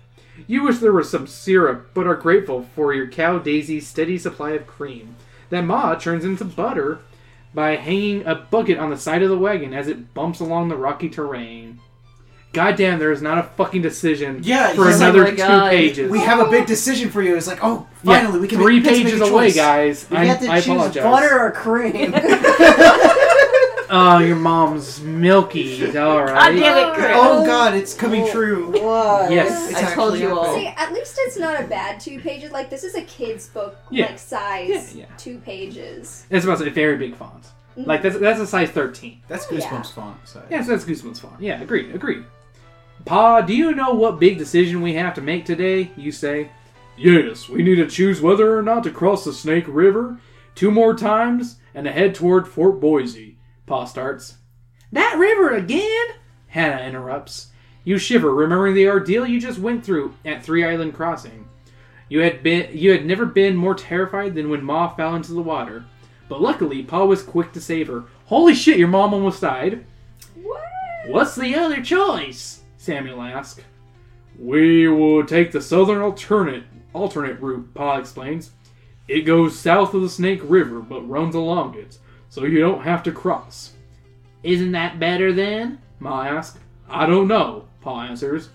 You 0.46 0.64
wish 0.64 0.78
there 0.78 0.92
was 0.92 1.10
some 1.10 1.26
syrup, 1.26 1.90
but 1.94 2.06
are 2.06 2.14
grateful 2.14 2.62
for 2.74 2.92
your 2.92 3.08
cow 3.08 3.38
Daisy's 3.38 3.86
steady 3.86 4.18
supply 4.18 4.50
of 4.50 4.66
cream. 4.66 5.16
That 5.48 5.62
Ma 5.62 5.94
turns 5.94 6.24
into 6.24 6.44
butter 6.44 7.00
by 7.54 7.76
hanging 7.76 8.24
a 8.26 8.34
bucket 8.34 8.78
on 8.78 8.90
the 8.90 8.96
side 8.96 9.22
of 9.22 9.30
the 9.30 9.38
wagon 9.38 9.74
as 9.74 9.88
it 9.88 10.14
bumps 10.14 10.40
along 10.40 10.68
the 10.68 10.76
rocky 10.76 11.08
terrain. 11.08 11.80
Goddamn, 12.52 12.98
there 12.98 13.12
is 13.12 13.22
not 13.22 13.38
a 13.38 13.44
fucking 13.44 13.80
decision 13.82 14.40
Yeah, 14.42 14.72
for 14.74 14.86
he's 14.88 15.00
like, 15.00 15.14
another 15.14 15.20
"Oh 15.20 15.24
my 15.24 15.30
two 15.30 15.36
God." 15.36 15.70
pages. 15.70 16.10
we 16.10 16.18
have 16.18 16.40
a 16.44 16.50
big 16.50 16.66
decision 16.66 17.08
for 17.10 17.22
you. 17.22 17.36
It's 17.36 17.46
like, 17.46 17.60
oh, 17.62 17.86
Yeah, 18.02 18.20
finally 18.20 18.40
we 18.40 18.48
can 18.48 18.58
three 18.58 18.76
make, 18.80 18.86
let's 18.86 18.98
make 18.98 19.06
pages 19.06 19.20
a 19.20 19.24
away, 19.32 19.46
choice. 19.48 19.54
guys. 19.56 20.06
You 20.10 20.16
I, 20.16 20.24
have 20.24 20.40
to 20.40 20.50
I 20.50 20.56
choose 20.60 20.66
apologize. 20.74 21.02
butter 21.04 21.38
or 21.40 21.50
cream. 21.52 22.12
Oh, 23.92 24.18
your 24.18 24.36
mom's 24.36 25.00
milky. 25.00 25.84
All 25.86 25.92
God 25.92 26.30
right. 26.30 26.56
damn 26.56 26.88
it, 26.90 26.94
Chris. 26.94 27.10
Oh 27.12 27.44
God, 27.44 27.74
it's 27.74 27.92
coming 27.94 28.30
true. 28.30 28.70
Why? 28.80 29.28
Yes. 29.30 29.70
It's 29.70 29.82
I 29.82 29.94
told 29.94 30.18
you 30.18 30.38
all. 30.38 30.54
See, 30.54 30.66
at 30.68 30.92
least 30.92 31.16
it's 31.18 31.36
not 31.36 31.60
a 31.60 31.66
bad 31.66 31.98
two 32.00 32.20
pages. 32.20 32.52
Like 32.52 32.70
this 32.70 32.84
is 32.84 32.94
a 32.94 33.02
kid's 33.02 33.48
book, 33.48 33.76
Yeah. 33.90 34.06
like 34.06 34.18
size, 34.18 34.94
Yeah, 34.94 35.06
yeah. 35.08 35.16
two 35.16 35.38
pages. 35.38 36.24
It's 36.30 36.44
about 36.44 36.60
a 36.64 36.70
very 36.70 36.96
big 36.98 37.16
font. 37.16 37.42
Mm-hmm. 37.76 37.84
Like 37.84 38.02
that's 38.02 38.18
that's 38.18 38.38
a 38.40 38.46
size 38.46 38.70
thirteen. 38.70 39.20
That's 39.28 39.46
Oh, 39.50 39.54
yeah. 39.56 39.60
Goosebumps 39.68 39.92
font. 39.92 40.28
size. 40.28 40.42
Yeah, 40.50 40.62
so 40.62 40.70
that's 40.70 40.84
Gooseman's 40.84 41.18
font. 41.18 41.40
Yeah, 41.40 41.60
agreed, 41.60 41.92
agreed. 41.94 42.24
Pa, 43.06 43.40
do 43.40 43.54
you 43.56 43.74
know 43.74 43.94
what 43.94 44.20
big 44.20 44.38
decision 44.38 44.82
we 44.82 44.94
have 44.94 45.14
to 45.14 45.20
make 45.20 45.44
today? 45.44 45.90
You 45.96 46.12
say. 46.12 46.50
Yes, 46.96 47.48
we 47.48 47.62
need 47.62 47.76
to 47.76 47.86
choose 47.86 48.20
whether 48.20 48.56
or 48.56 48.62
not 48.62 48.84
to 48.84 48.90
cross 48.90 49.24
the 49.24 49.32
Snake 49.32 49.64
River 49.66 50.18
two 50.54 50.70
more 50.70 50.94
times 50.94 51.56
and 51.74 51.86
to 51.86 51.90
head 51.92 52.14
toward 52.14 52.46
Fort 52.46 52.78
Boise. 52.78 53.29
Pa 53.70 53.84
starts. 53.84 54.34
That 54.90 55.16
river 55.16 55.54
again? 55.54 56.06
Hannah 56.48 56.84
interrupts. 56.84 57.52
You 57.84 57.98
shiver, 57.98 58.34
remembering 58.34 58.74
the 58.74 58.88
ordeal 58.88 59.24
you 59.24 59.40
just 59.40 59.60
went 59.60 59.84
through 59.84 60.16
at 60.24 60.42
Three 60.42 60.64
Island 60.64 60.92
Crossing. 60.94 61.48
You 62.08 62.18
had 62.18 62.42
been 62.42 62.76
you 62.76 62.90
had 62.90 63.06
never 63.06 63.24
been 63.24 63.54
more 63.54 63.76
terrified 63.76 64.34
than 64.34 64.50
when 64.50 64.64
Ma 64.64 64.88
fell 64.88 65.14
into 65.14 65.34
the 65.34 65.40
water. 65.40 65.84
But 66.28 66.42
luckily, 66.42 66.82
Pa 66.82 67.04
was 67.04 67.22
quick 67.22 67.52
to 67.52 67.60
save 67.60 67.86
her. 67.86 68.06
Holy 68.26 68.56
shit, 68.56 68.76
your 68.76 68.88
mom 68.88 69.14
almost 69.14 69.40
died. 69.40 69.86
What? 70.34 70.60
What's 71.06 71.36
the 71.36 71.54
other 71.54 71.80
choice? 71.80 72.62
Samuel 72.76 73.22
asked. 73.22 73.62
We 74.36 74.88
will 74.88 75.24
take 75.24 75.52
the 75.52 75.62
southern 75.62 76.02
alternate 76.02 76.64
alternate 76.92 77.40
route, 77.40 77.72
Pa 77.74 77.98
explains. 77.98 78.50
It 79.06 79.20
goes 79.20 79.56
south 79.56 79.94
of 79.94 80.02
the 80.02 80.08
Snake 80.08 80.40
River, 80.42 80.80
but 80.80 81.08
runs 81.08 81.36
along 81.36 81.76
it, 81.76 81.98
so 82.30 82.44
you 82.44 82.58
don't 82.60 82.82
have 82.82 83.02
to 83.02 83.12
cross. 83.12 83.72
Isn't 84.42 84.72
that 84.72 84.98
better 84.98 85.32
then? 85.32 85.78
Ma 85.98 86.24
asked. 86.24 86.58
I 86.88 87.04
don't 87.04 87.28
know, 87.28 87.66
Pa 87.82 88.04
answers. 88.04 88.48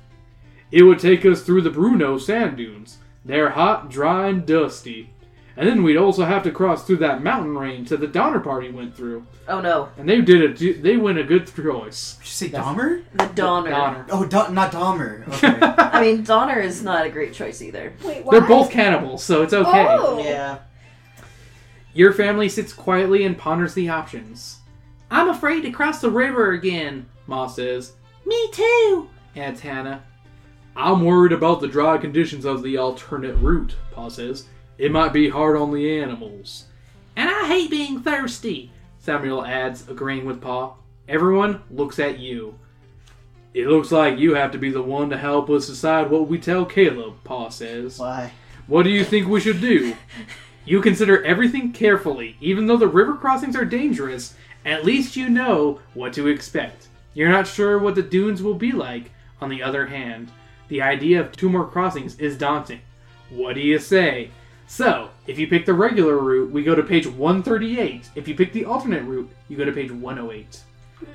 It 0.72 0.82
would 0.84 1.00
take 1.00 1.26
us 1.26 1.44
through 1.44 1.62
the 1.62 1.70
Bruneau 1.70 2.18
sand 2.18 2.58
dunes. 2.58 2.98
They're 3.24 3.52
hot, 3.52 3.90
dry, 3.90 4.28
and 4.30 4.46
dusty. 4.46 5.12
And 5.58 5.70
then 5.70 5.84
we'd 5.84 5.96
also 5.96 6.26
have 6.26 6.44
to 6.44 6.52
cross 6.52 6.86
through 6.86 6.98
that 6.98 7.24
mountain 7.24 7.58
range 7.58 7.88
that 7.90 8.02
the 8.02 8.08
Donner 8.08 8.42
Party 8.42 8.70
went 8.72 8.94
through. 8.96 9.26
Oh 9.48 9.62
no, 9.62 9.90
And 9.98 10.10
they 10.10 10.20
did 10.20 10.62
a 10.62 10.74
they 10.82 10.98
went 10.98 11.18
a 11.18 11.24
good 11.24 11.48
choice. 11.48 12.16
Did 12.16 12.26
you 12.26 12.32
say 12.32 12.50
Dahmer? 12.50 13.04
the 13.14 13.26
Donner. 13.28 13.70
Donner. 13.70 14.06
Oh, 14.10 14.26
da- 14.26 14.50
not 14.50 14.74
Dahmer. 14.74 15.26
Okay. 15.30 15.58
I 15.78 16.02
mean, 16.02 16.24
Donner 16.24 16.60
is 16.60 16.84
not 16.84 17.06
a 17.06 17.10
great 17.10 17.34
choice 17.34 17.62
either. 17.62 17.94
Wait, 18.04 18.26
what? 18.26 18.32
They're 18.32 18.42
both 18.48 18.70
cannibals, 18.70 19.24
so 19.24 19.44
it's 19.44 19.54
okay. 19.54 19.88
Oh. 19.90 20.22
Yeah. 20.22 20.58
Your 21.96 22.12
family 22.12 22.50
sits 22.50 22.74
quietly 22.74 23.24
and 23.24 23.38
ponders 23.38 23.74
the 23.74 23.88
options. 23.88 24.60
I'm 25.10 25.30
afraid 25.30 25.62
to 25.62 25.72
cross 25.72 26.02
the 26.02 26.10
river 26.10 26.52
again, 26.52 27.06
Ma 27.26 27.48
says. 27.48 27.94
Me 28.26 28.50
too, 28.52 29.10
adds 29.38 29.62
Hannah. 29.62 30.04
I'm 30.76 31.06
worried 31.06 31.32
about 31.32 31.62
the 31.62 31.70
dry 31.70 31.98
conditions 31.98 32.44
of 32.44 32.64
the 32.64 32.76
alternate 32.76 33.36
route, 33.36 33.78
Pa 33.94 34.10
says. 34.10 34.46
It 34.78 34.92
might 34.92 35.14
be 35.14 35.30
hard 35.30 35.56
on 35.56 35.74
the 35.74 35.98
animals. 36.02 36.66
And 37.16 37.30
I 37.30 37.48
hate 37.48 37.72
being 37.72 38.02
thirsty, 38.02 38.74
Samuel 39.00 39.46
adds, 39.46 39.88
agreeing 39.88 40.26
with 40.26 40.42
Pa. 40.42 40.74
Everyone 41.08 41.64
looks 41.72 41.98
at 41.98 42.20
you. 42.20 42.60
It 43.54 43.68
looks 43.68 43.94
like 43.94 44.20
you 44.20 44.36
have 44.36 44.52
to 44.52 44.58
be 44.58 44.70
the 44.70 44.82
one 44.82 45.10
to 45.12 45.18
help 45.18 45.50
us 45.50 45.68
decide 45.68 46.10
what 46.10 46.28
we 46.28 46.40
tell 46.40 46.66
Caleb, 46.66 47.24
Pa 47.24 47.48
says. 47.48 48.00
Why? 48.00 48.34
What 48.68 48.84
do 48.84 48.90
you 48.90 49.06
think 49.06 49.30
we 49.30 49.40
should 49.40 49.62
do? 49.62 49.96
You 50.66 50.82
consider 50.82 51.24
everything 51.24 51.72
carefully. 51.72 52.38
Even 52.42 52.66
though 52.66 52.78
the 52.78 52.88
river 52.88 53.16
crossings 53.16 53.56
are 53.56 53.66
dangerous, 53.66 54.34
at 54.66 54.84
least 54.84 55.16
you 55.16 55.30
know 55.30 55.80
what 55.94 56.12
to 56.14 56.28
expect. 56.28 56.88
You're 57.14 57.30
not 57.30 57.48
sure 57.48 57.78
what 57.78 57.94
the 57.94 58.02
dunes 58.02 58.42
will 58.42 58.56
be 58.56 58.72
like. 58.72 59.12
On 59.42 59.50
the 59.50 59.62
other 59.62 59.86
hand, 59.86 60.32
the 60.68 60.82
idea 60.82 61.20
of 61.22 61.32
two 61.32 61.50
more 61.50 61.68
crossings 61.68 62.18
is 62.20 62.38
daunting. 62.38 62.82
What 63.30 63.54
do 63.54 63.62
you 63.62 63.78
say? 63.78 64.32
So, 64.68 65.12
if 65.28 65.38
you 65.38 65.48
pick 65.48 65.68
the 65.68 65.74
regular 65.74 66.18
route, 66.18 66.50
we 66.50 66.64
go 66.64 66.74
to 66.74 66.82
page 66.82 67.06
138. 67.06 68.10
If 68.16 68.28
you 68.28 68.34
pick 68.34 68.52
the 68.52 68.66
alternate 68.66 69.04
route, 69.04 69.30
you 69.48 69.58
go 69.58 69.66
to 69.66 69.72
page 69.72 69.92
108. 69.92 70.64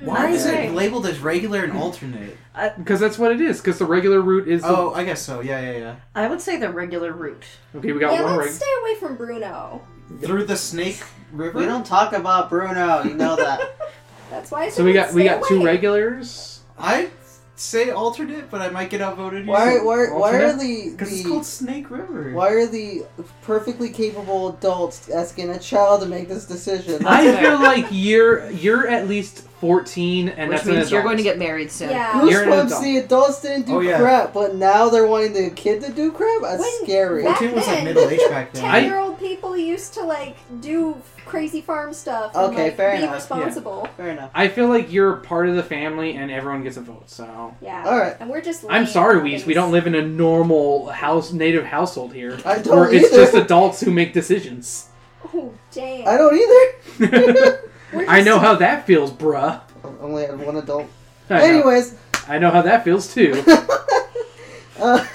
Why 0.01 0.29
is 0.29 0.45
Okay. 0.45 0.67
it 0.67 0.73
labeled 0.73 1.05
as 1.05 1.19
regular 1.19 1.63
and 1.63 1.73
alternate? 1.73 2.37
Uh, 2.55 2.69
because 2.77 2.99
that's 2.99 3.17
what 3.17 3.31
it 3.31 3.41
is. 3.41 3.57
Because 3.59 3.79
the 3.79 3.85
regular 3.85 4.21
route 4.21 4.47
is. 4.47 4.61
the- 4.61 4.67
Oh, 4.69 4.93
I 4.95 5.03
guess 5.03 5.21
so. 5.21 5.41
Yeah, 5.41 5.59
yeah, 5.61 5.77
yeah. 5.77 5.95
I 6.15 6.27
would 6.27 6.41
say 6.41 6.57
the 6.57 6.69
regular 6.71 7.11
route. 7.13 7.43
okay, 7.75 7.91
we 7.91 7.99
got 7.99 8.13
yeah, 8.13 8.23
one 8.23 8.37
let's 8.37 8.47
right. 8.47 8.55
stay 8.55 8.65
away 8.81 8.95
from 8.95 9.15
Bruno. 9.15 9.81
Through 10.21 10.45
the 10.45 10.55
Snake 10.57 11.01
River. 11.31 11.57
We 11.59 11.65
don't 11.65 11.85
talk 11.85 12.13
about 12.13 12.49
Bruno. 12.49 13.03
You 13.03 13.13
know 13.15 13.35
that. 13.35 13.61
That's 14.29 14.51
why 14.51 14.63
I 14.63 14.69
said 14.69 14.75
So 14.77 14.83
we 14.85 14.93
let's 14.93 15.09
got 15.11 15.15
we 15.15 15.21
stay 15.23 15.29
got 15.39 15.47
two 15.47 15.63
regulars. 15.63 16.59
I 16.77 17.09
say 17.55 17.91
alternate, 17.91 18.49
but 18.49 18.61
I 18.61 18.69
might 18.69 18.89
get 18.89 19.01
outvoted. 19.01 19.45
Why? 19.47 19.77
Why? 19.79 20.07
Why 20.07 20.35
are 20.35 20.53
the 20.57 20.89
Because 20.91 21.11
it's 21.13 21.27
called 21.27 21.45
Snake 21.45 21.89
River. 21.91 22.31
why 22.33 22.49
are 22.49 22.65
the 22.65 23.03
perfectly 23.43 23.89
capable 23.89 24.49
adults 24.49 25.09
asking 25.09 25.49
a 25.51 25.59
child 25.59 26.01
to 26.01 26.07
make 26.07 26.27
this 26.27 26.45
decision? 26.45 27.05
I 27.05 27.35
feel 27.41 27.59
like 27.59 27.85
you're 27.91 28.49
you're 28.51 28.87
at 28.87 29.07
least 29.07 29.47
14, 29.61 30.27
and 30.29 30.49
Which 30.49 30.57
that's 30.57 30.67
an 30.67 30.75
means 30.75 30.91
you're 30.91 31.03
going 31.03 31.17
to 31.17 31.23
get 31.23 31.37
married 31.39 31.71
soon. 31.71 31.91
Yeah. 31.91 32.25
You're 32.25 32.43
an 32.43 32.49
Goosebumps, 32.49 32.65
adult. 32.65 32.83
the 32.83 32.97
adults 32.97 33.41
didn't 33.41 33.67
do 33.67 33.75
Oh, 33.77 33.79
yeah. 33.79 33.99
crap, 33.99 34.33
but 34.33 34.55
now 34.55 34.89
they're 34.89 35.07
wanting 35.07 35.33
the 35.33 35.51
kid 35.51 35.81
to 35.83 35.91
do 35.91 36.11
crap? 36.11 36.41
That's 36.41 36.59
When- 36.59 36.83
scary. 36.85 37.23
Back 37.23 37.37
14 37.37 37.55
was 37.55 37.67
like 37.67 37.75
then, 37.77 37.85
middle 37.85 38.09
age 38.09 38.19
back 38.29 38.51
then. 38.53 38.65
I- 38.69 38.79
Ten 38.81 38.89
year 38.89 38.97
old 38.99 39.19
people 39.19 39.55
used 39.55 39.93
to 39.93 40.01
like 40.03 40.35
do 40.61 40.97
crazy 41.25 41.61
farm 41.61 41.93
stuff. 41.93 42.35
And, 42.35 42.51
Okay, 42.51 42.63
like, 42.65 42.75
fair 42.75 42.97
be 42.97 43.03
enough. 43.03 43.15
responsible. 43.15 43.87
Fair 43.95 44.09
enough. 44.09 44.31
I 44.33 44.47
feel 44.47 44.67
like 44.67 44.91
you're 44.91 45.17
part 45.17 45.47
of 45.47 45.55
the 45.55 45.63
family, 45.63 46.15
and 46.15 46.29
everyone 46.31 46.63
gets 46.63 46.77
a 46.77 46.81
vote. 46.81 47.09
So 47.09 47.55
Yeah. 47.61 47.85
Alright. 47.87 48.17
And 48.19 48.29
we're 48.29 48.41
just. 48.41 48.63
I'm 48.65 48.69
lame 48.83 48.87
sorry, 48.87 49.15
nowadays. 49.17 49.43
Weez. 49.43 49.45
We 49.45 49.53
don't 49.53 49.71
live 49.71 49.85
in 49.87 49.93
a 49.95 50.01
normal 50.01 50.87
house, 50.87 51.31
native 51.31 51.65
household 51.65 52.13
here. 52.13 52.37
I 52.43 52.57
don't 52.57 52.75
where 52.79 52.91
it's 52.93 53.13
either. 53.13 53.23
just 53.25 53.35
adults 53.35 53.79
who 53.81 53.91
make 53.91 54.11
decisions. 54.13 54.87
Oh 55.33 55.53
damn. 55.71 56.07
I 56.07 56.17
don't 56.17 56.35
either. 56.35 57.59
We're 57.93 58.05
I 58.07 58.21
know 58.21 58.39
how 58.39 58.55
that 58.55 58.85
feels, 58.85 59.11
bruh. 59.11 59.61
I 59.83 59.87
only 59.99 60.25
had 60.25 60.39
one 60.39 60.57
adult. 60.57 60.87
I 61.29 61.37
know. 61.39 61.43
Anyways, 61.43 61.95
I 62.27 62.39
know 62.39 62.51
how 62.51 62.61
that 62.61 62.83
feels 62.83 63.13
too. 63.13 63.43
uh, 64.79 65.05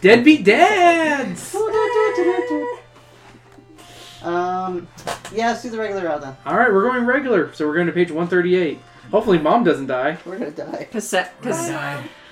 Deadbeat 0.00 0.44
dads. 0.44 1.54
um, 4.22 4.88
yeah, 5.32 5.48
let's 5.48 5.62
do 5.62 5.70
the 5.70 5.78
regular 5.78 6.04
route 6.04 6.22
then. 6.22 6.36
All 6.46 6.56
right, 6.56 6.72
we're 6.72 6.88
going 6.90 7.04
regular, 7.04 7.52
so 7.52 7.66
we're 7.66 7.74
going 7.74 7.86
to 7.86 7.92
page 7.92 8.10
138. 8.10 8.78
Hopefully, 9.10 9.38
mom 9.38 9.64
doesn't 9.64 9.88
die. 9.88 10.16
We're 10.24 10.38
gonna 10.38 10.52
die. 10.52 10.86
Because 10.90 11.12
I 11.12 11.28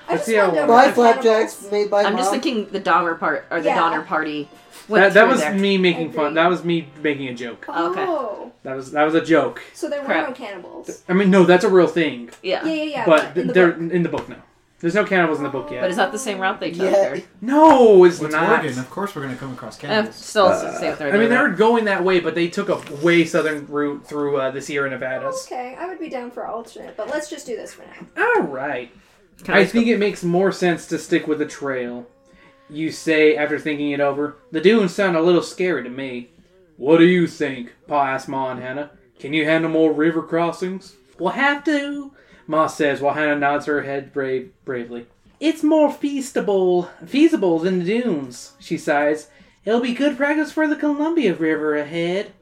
Let's 0.09 0.21
just 0.21 0.27
see 0.27 0.35
how 0.37 0.47
wanted 0.47 0.57
to 0.59 0.65
it 0.65 0.67
Bye, 0.69 0.87
watch 0.87 0.95
flapjacks 0.95 1.71
made 1.71 1.91
by 1.91 2.05
I'm 2.05 2.13
mom. 2.15 2.19
just 2.19 2.31
thinking 2.31 2.67
the 2.71 2.81
Donner 2.81 3.17
part 3.17 3.47
or 3.51 3.61
the 3.61 3.67
Yeah. 3.67 3.75
Donner 3.77 4.03
party. 4.03 4.49
Went 4.89 5.05
That, 5.05 5.15
that 5.15 5.29
was 5.29 5.41
there. 5.41 5.55
me 5.55 5.79
making 5.79 6.13
fun. 6.13 6.35
That 6.35 6.47
was 6.49 6.65
me 6.65 6.89
making 7.03 7.29
a 7.29 7.35
joke. 7.35 7.67
Okay. 7.69 8.05
Oh. 8.07 8.53
That 8.63 8.75
was 8.77 8.91
that 8.93 9.05
was 9.05 9.15
a 9.15 9.25
joke. 9.25 9.63
So 9.75 9.89
there 9.89 10.01
were 10.01 10.07
Crap. 10.07 10.29
no 10.29 10.35
cannibals. 10.35 11.03
I 11.09 11.13
mean, 11.13 11.31
no, 11.31 11.45
that's 11.45 11.65
a 11.65 11.69
real 11.71 11.87
thing. 11.87 12.31
Yeah. 12.43 12.65
Yeah, 12.65 12.73
yeah, 12.73 12.83
yeah. 12.85 13.07
but 13.07 13.37
in 13.37 13.47
the 13.49 13.53
they're 13.53 13.73
book. 13.73 13.93
in 13.93 14.03
the 14.03 14.09
book 14.09 14.29
now. 14.29 14.43
There's 14.81 14.95
no 14.95 15.05
cannibals 15.05 15.39
in 15.39 15.45
the 15.45 15.51
book 15.51 15.73
yet. 15.73 15.81
But 15.81 15.91
is 15.91 15.97
that 15.97 16.13
the 16.13 16.19
same 16.21 16.39
route 16.39 16.61
they 16.61 16.71
took? 16.71 16.93
Yeah. 16.93 17.19
no, 17.41 18.05
it's 18.05 18.21
What's 18.21 18.33
not. 18.33 18.61
Oregon? 18.63 18.79
Of 18.79 18.89
course, 18.91 19.15
we're 19.17 19.23
gonna 19.23 19.35
come 19.37 19.53
across 19.53 19.77
Eh, 19.79 19.89
cannibals. 19.89 20.15
still 20.15 20.51
it's 20.51 20.63
the 20.63 20.79
same 20.79 20.91
with 20.91 21.03
I 21.03 21.19
mean, 21.19 21.29
they're 21.31 21.49
going 21.51 21.85
that 21.87 22.05
way, 22.05 22.21
but 22.21 22.37
they 22.37 22.47
took 22.47 22.69
a 22.69 22.81
way 23.05 23.25
southern 23.25 23.67
route 23.67 24.07
through 24.07 24.37
uh, 24.37 24.51
the 24.53 24.61
Sierra 24.61 24.89
Nevadas. 24.89 25.47
Okay, 25.47 25.77
I 25.77 25.87
would 25.89 25.99
be 25.99 26.09
down 26.09 26.31
for 26.31 26.47
alternate, 26.47 26.97
but 26.97 27.09
let's 27.09 27.29
just 27.29 27.45
do 27.45 27.57
this 27.57 27.75
for 27.75 27.83
now. 27.83 28.23
All 28.25 28.43
right. 28.43 28.91
Can 29.43 29.55
I 29.55 29.63
just 29.63 29.73
think 29.73 29.89
it 29.89 29.99
makes 29.99 30.23
more 30.23 30.53
sense 30.53 30.87
to 30.87 30.99
stick 30.99 31.27
with 31.27 31.39
the 31.41 31.47
trail. 31.47 32.07
You 32.71 32.91
say 32.93 33.37
after 33.37 33.59
thinking 33.59 33.93
it 33.93 34.01
over, 34.01 34.37
the 34.51 34.61
dunes 34.61 34.95
sound 34.95 35.17
a 35.17 35.23
little 35.23 35.43
scary 35.43 35.83
to 35.83 35.89
me. 35.91 36.31
What 36.77 36.99
do 36.99 37.05
you 37.05 37.27
think? 37.27 37.73
Pa 37.87 38.09
asked 38.09 38.29
Ma 38.29 38.51
and 38.51 38.61
Hannah. 38.61 38.91
Can 39.19 39.33
you 39.33 39.45
handle 39.45 39.71
more 39.71 39.93
river 39.93 40.23
crossings? 40.23 40.95
We'll 41.19 41.31
have 41.31 41.65
to, 41.65 42.13
Ma 42.47 42.67
says 42.67 43.01
while 43.01 43.15
Hannah 43.15 43.37
nods 43.37 43.67
her 43.67 43.83
head 43.83 44.13
brave, 44.13 44.53
bravely. 44.65 45.07
It's 45.41 45.63
more 45.63 45.93
feasible, 45.93 46.85
feasible 47.07 47.59
than 47.59 47.79
the 47.81 47.85
dunes, 47.85 48.53
she 48.59 48.77
sighs. 48.77 49.29
It'll 49.65 49.81
be 49.81 49.95
good 49.95 50.17
practice 50.17 50.53
for 50.53 50.67
the 50.69 50.77
Columbia 50.77 51.35
River 51.35 51.77
ahead. 51.77 52.33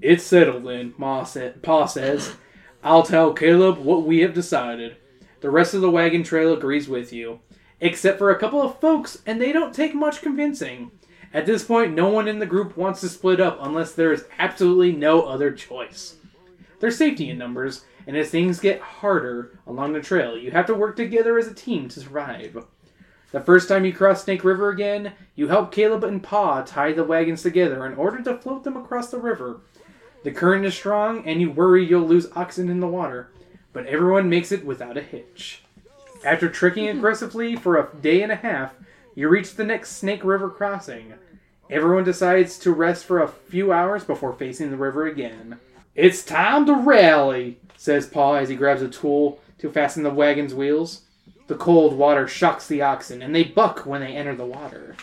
It's 0.00 0.24
settled 0.24 0.64
then, 0.64 0.94
Ma 0.98 1.24
sa- 1.24 1.50
Pa 1.62 1.86
says. 1.86 2.36
I'll 2.82 3.02
tell 3.02 3.32
Caleb 3.32 3.78
what 3.78 4.04
we 4.04 4.20
have 4.20 4.34
decided. 4.34 4.96
The 5.40 5.50
rest 5.50 5.74
of 5.74 5.80
the 5.80 5.90
wagon 5.90 6.22
trail 6.22 6.52
agrees 6.52 6.88
with 6.88 7.12
you, 7.12 7.40
except 7.80 8.18
for 8.18 8.30
a 8.30 8.38
couple 8.38 8.62
of 8.62 8.80
folks, 8.80 9.22
and 9.26 9.40
they 9.40 9.52
don't 9.52 9.74
take 9.74 9.94
much 9.94 10.22
convincing. 10.22 10.90
At 11.32 11.46
this 11.46 11.64
point, 11.64 11.94
no 11.94 12.08
one 12.08 12.28
in 12.28 12.38
the 12.38 12.46
group 12.46 12.76
wants 12.76 13.00
to 13.00 13.08
split 13.08 13.40
up 13.40 13.58
unless 13.60 13.92
there 13.92 14.12
is 14.12 14.24
absolutely 14.38 14.92
no 14.92 15.22
other 15.22 15.50
choice. 15.50 16.16
There's 16.78 16.96
safety 16.96 17.30
in 17.30 17.38
numbers, 17.38 17.84
and 18.06 18.16
as 18.16 18.30
things 18.30 18.60
get 18.60 18.80
harder 18.80 19.58
along 19.66 19.92
the 19.92 20.00
trail, 20.00 20.38
you 20.38 20.52
have 20.52 20.66
to 20.66 20.74
work 20.74 20.94
together 20.94 21.36
as 21.38 21.48
a 21.48 21.54
team 21.54 21.88
to 21.88 22.00
survive. 22.00 22.64
The 23.32 23.40
first 23.40 23.68
time 23.68 23.84
you 23.84 23.92
cross 23.92 24.22
Snake 24.22 24.44
River 24.44 24.68
again, 24.68 25.12
you 25.34 25.48
help 25.48 25.72
Caleb 25.72 26.04
and 26.04 26.22
Pa 26.22 26.62
tie 26.62 26.92
the 26.92 27.02
wagons 27.02 27.42
together 27.42 27.84
in 27.84 27.94
order 27.94 28.22
to 28.22 28.38
float 28.38 28.62
them 28.62 28.76
across 28.76 29.10
the 29.10 29.18
river. 29.18 29.62
The 30.22 30.30
current 30.30 30.64
is 30.64 30.74
strong, 30.74 31.26
and 31.26 31.40
you 31.40 31.50
worry 31.50 31.84
you'll 31.84 32.06
lose 32.06 32.28
oxen 32.36 32.68
in 32.68 32.78
the 32.78 32.86
water, 32.86 33.32
but 33.72 33.86
everyone 33.86 34.28
makes 34.28 34.52
it 34.52 34.64
without 34.64 34.96
a 34.96 35.02
hitch. 35.02 35.63
After 36.24 36.48
trekking 36.48 36.86
mm-hmm. 36.86 36.98
aggressively 36.98 37.54
for 37.54 37.76
a 37.76 37.94
day 38.00 38.22
and 38.22 38.32
a 38.32 38.36
half, 38.36 38.74
you 39.14 39.28
reach 39.28 39.54
the 39.54 39.64
next 39.64 39.98
Snake 39.98 40.24
River 40.24 40.48
crossing. 40.48 41.14
Everyone 41.70 42.04
decides 42.04 42.58
to 42.60 42.72
rest 42.72 43.04
for 43.04 43.20
a 43.20 43.28
few 43.28 43.72
hours 43.72 44.04
before 44.04 44.32
facing 44.32 44.70
the 44.70 44.76
river 44.76 45.06
again. 45.06 45.58
It's 45.94 46.24
time 46.24 46.66
to 46.66 46.74
rally, 46.74 47.58
says 47.76 48.06
Pa 48.06 48.36
as 48.36 48.48
he 48.48 48.56
grabs 48.56 48.82
a 48.82 48.88
tool 48.88 49.40
to 49.58 49.70
fasten 49.70 50.02
the 50.02 50.10
wagon's 50.10 50.54
wheels. 50.54 51.02
The 51.46 51.54
cold 51.54 51.94
water 51.94 52.26
shocks 52.26 52.66
the 52.66 52.82
oxen, 52.82 53.22
and 53.22 53.34
they 53.34 53.44
buck 53.44 53.86
when 53.86 54.00
they 54.00 54.16
enter 54.16 54.34
the 54.34 54.46
water. 54.46 54.96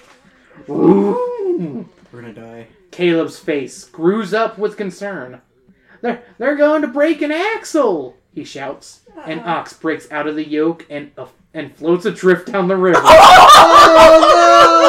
Ooh. 0.69 1.88
We're 2.12 2.21
gonna 2.21 2.34
die. 2.34 2.67
Caleb's 2.89 3.39
face 3.39 3.77
screws 3.77 4.34
up 4.34 4.57
with 4.57 4.75
concern. 4.75 5.41
They're, 6.01 6.23
they're 6.39 6.55
going 6.55 6.81
to 6.81 6.88
break 6.88 7.21
an 7.21 7.31
axle, 7.31 8.17
he 8.34 8.44
shouts. 8.44 9.02
An 9.26 9.39
ox 9.39 9.74
breaks 9.74 10.12
out 10.12 10.28
of 10.28 10.36
the 10.36 10.48
yoke 10.48 10.86
and, 10.89 11.12
uh, 11.17 11.28
and 11.54 11.76
floats 11.76 12.06
adrift 12.06 12.52
down 12.52 12.67
the 12.67 12.78
river. 12.78 13.02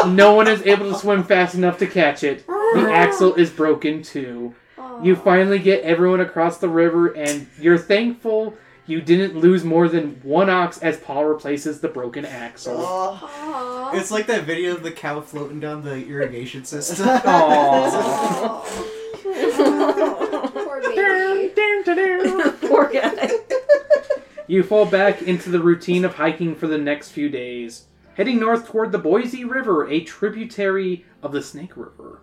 Oh 0.04 0.12
no 0.14 0.34
one 0.34 0.48
is 0.48 0.62
able 0.62 0.90
to 0.90 0.98
swim 0.98 1.22
fast 1.22 1.54
enough 1.54 1.78
to 1.78 1.86
catch 1.86 2.24
it. 2.24 2.46
The 2.46 2.88
axle 2.90 3.34
is 3.34 3.50
broken 3.50 4.02
too. 4.02 4.54
You 5.02 5.16
finally 5.16 5.58
get 5.58 5.82
everyone 5.82 6.20
across 6.20 6.58
the 6.58 6.68
river, 6.68 7.08
and 7.08 7.46
you're 7.58 7.78
thankful 7.78 8.54
you 8.86 9.00
didn't 9.00 9.36
lose 9.38 9.64
more 9.64 9.88
than 9.88 10.20
one 10.22 10.50
ox 10.50 10.78
as 10.78 10.98
Pa 10.98 11.20
replaces 11.20 11.80
the 11.80 11.88
broken 11.88 12.24
axle. 12.24 12.76
Oh. 12.78 13.92
Aww. 13.92 13.98
It's 13.98 14.10
like 14.10 14.26
that 14.26 14.44
video 14.44 14.74
of 14.74 14.82
the 14.82 14.90
cow 14.90 15.20
floating 15.20 15.60
down 15.60 15.82
the 15.82 16.04
irrigation 16.06 16.64
system. 16.64 17.06
Aww. 17.08 18.64
Poor 20.52 20.80
baby. 20.82 22.51
Poor 22.72 22.88
guy. 22.90 23.28
You 24.46 24.62
fall 24.62 24.86
back 24.86 25.20
into 25.20 25.50
the 25.50 25.60
routine 25.60 26.06
of 26.06 26.14
hiking 26.14 26.54
for 26.54 26.66
the 26.66 26.78
next 26.78 27.10
few 27.10 27.28
days, 27.28 27.84
heading 28.16 28.40
north 28.40 28.66
toward 28.68 28.92
the 28.92 28.98
Boise 28.98 29.44
River, 29.44 29.86
a 29.88 30.00
tributary 30.00 31.04
of 31.22 31.32
the 31.32 31.42
Snake 31.42 31.76
River. 31.76 32.22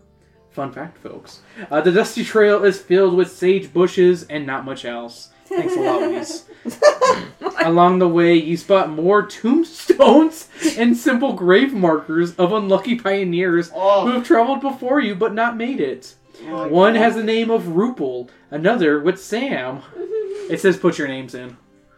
Fun 0.50 0.72
fact, 0.72 0.98
folks. 0.98 1.42
Uh, 1.70 1.82
the 1.82 1.92
dusty 1.92 2.24
trail 2.24 2.66
is 2.66 2.82
filled 2.82 3.14
with 3.16 3.32
sage 3.32 3.72
bushes 3.72 4.24
and 4.24 4.48
not 4.48 4.66
much 4.66 4.86
else. 4.86 5.30
Thanks 5.46 5.76
a 5.76 5.80
lot, 5.80 6.02
Luis. 6.02 6.46
Along 7.66 8.00
the 8.00 8.08
way, 8.08 8.34
you 8.36 8.58
spot 8.58 8.90
more 8.90 9.26
tombstones 9.26 10.50
and 10.78 10.98
simple 10.98 11.34
grave 11.34 11.74
markers 11.74 12.36
of 12.38 12.52
unlucky 12.54 12.96
pioneers 12.96 13.72
Oh. 13.76 14.06
who 14.08 14.14
have 14.14 14.26
traveled 14.26 14.62
before 14.62 15.00
you 15.00 15.14
but 15.16 15.34
not 15.36 15.58
made 15.58 15.80
it. 15.80 16.16
One 16.48 16.96
has 16.96 17.16
the 17.16 17.24
name 17.24 17.50
of 17.52 17.64
Rupel, 17.64 18.30
another 18.52 19.00
with 19.00 19.22
Sam. 19.22 19.82
It 20.50 20.60
says 20.60 20.78
put 20.78 20.98
your 20.98 21.08
names 21.08 21.36
in. 21.36 21.56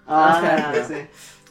Ah, 0.09 0.37
Okay. 0.37 0.79
I 0.79 0.83
see. 0.83 1.05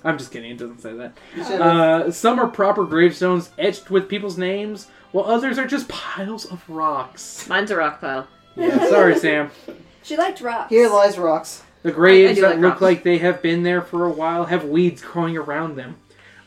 I'm 0.05 0.19
just 0.19 0.31
kidding, 0.31 0.51
it 0.51 0.59
doesn't 0.59 0.81
say 0.81 0.93
that. 0.93 1.17
Uh, 1.61 2.11
some 2.11 2.39
are 2.39 2.47
proper 2.47 2.85
gravestones 2.85 3.49
etched 3.59 3.91
with 3.91 4.07
people's 4.07 4.37
names, 4.37 4.89
while 5.13 5.25
others 5.25 5.59
are 5.59 5.67
just 5.67 5.89
piles 5.89 6.45
of 6.45 6.63
rocks. 6.69 7.49
Mine's 7.49 7.71
a 7.71 7.77
rock 7.77 8.03
pile. 8.03 8.29
Yeah, 8.55 8.87
sorry, 8.91 9.19
Sam. 9.19 9.51
She 10.03 10.17
liked 10.17 10.41
rocks. 10.41 10.69
Here 10.71 10.89
lies 10.91 11.17
rocks. 11.19 11.63
The 11.83 11.93
graves 11.93 12.35
do 12.37 12.41
that 12.43 12.51
like 12.53 12.59
look 12.61 12.71
rocks. 12.73 12.83
like 12.83 13.03
they 13.03 13.19
have 13.19 13.41
been 13.43 13.63
there 13.63 13.81
for 13.83 14.05
a 14.07 14.11
while 14.11 14.45
have 14.47 14.65
weeds 14.65 15.01
growing 15.03 15.37
around 15.37 15.77
them. 15.77 15.97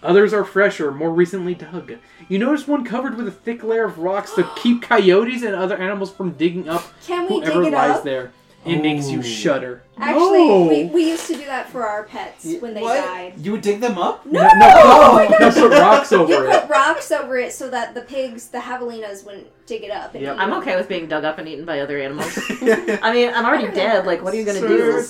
Others 0.04 0.34
are 0.34 0.44
fresher, 0.44 0.92
more 0.92 1.12
recently 1.12 1.56
dug. 1.56 1.94
You 2.30 2.38
notice 2.39 2.68
one 2.68 2.84
covered 2.84 3.16
with 3.18 3.28
a 3.28 3.32
thick 3.32 3.63
layer 3.63 3.86
of 3.86 4.00
rocks 4.00 4.34
to 4.34 4.44
keep 4.58 4.82
coyotes 4.82 5.44
and 5.44 5.56
other 5.56 5.78
animals 5.78 6.12
from 6.12 6.32
digging 6.34 6.68
up 6.70 6.84
Can 7.06 7.24
we 7.30 7.39
whoever 7.39 7.63
dig 7.63 7.74
it 7.74 7.76
lies 7.76 7.98
up? 7.98 8.04
there. 8.04 8.32
It 8.66 8.82
makes 8.82 9.10
you 9.10 9.20
Ooh. 9.20 9.24
shudder. 9.24 9.84
Actually, 9.98 10.48
No. 10.48 10.63
we, 10.70 10.86
we 10.86 11.10
used 11.10 11.28
to 11.28 11.34
do 11.36 11.44
that 11.48 11.70
for 11.70 11.86
our 11.86 12.04
pets 12.04 12.46
Y- 12.46 12.60
when 12.62 12.74
they 12.74 12.82
What? 12.82 12.96
died. 12.96 13.34
You 13.38 13.52
would 13.52 13.62
dig 13.62 13.82
them 13.82 13.98
up? 13.98 14.26
No, 14.26 14.39
no, 14.42 14.50
Oh 14.56 15.28
no, 15.38 15.52
put 15.52 15.72
rocks 15.72 16.12
You 16.13 16.20
over 16.20 16.46
it. 16.48 16.62
put 16.62 16.70
rocks 16.70 17.12
over 17.12 17.38
it 17.38 17.52
so 17.52 17.70
that 17.70 17.94
the 17.94 18.00
pigs, 18.02 18.48
the 18.48 18.60
javelinas, 18.60 19.26
wouldn't 19.26 19.48
dig 19.66 19.84
it 19.84 19.92
up. 19.92 20.13
And 20.16 20.24
Yep. 20.24 20.36
eat 20.38 20.39
I'm 20.39 20.50
them. 20.52 20.60
okay 20.60 20.78
with 20.78 20.88
being 20.88 21.08
dug 21.08 21.26
up 21.26 21.39
and 21.39 21.48
eaten 21.50 21.66
by 21.66 21.82
other 21.82 22.00
animals. 22.00 22.39
I 22.62 23.12
mean, 23.13 23.34
I'm 23.34 23.46
already 23.46 23.68
dead. 23.74 24.06
Like, 24.06 24.24
what 24.24 24.34
are 24.34 24.38
you 24.38 24.46
gonna 24.46 24.62
do? 24.62 25.06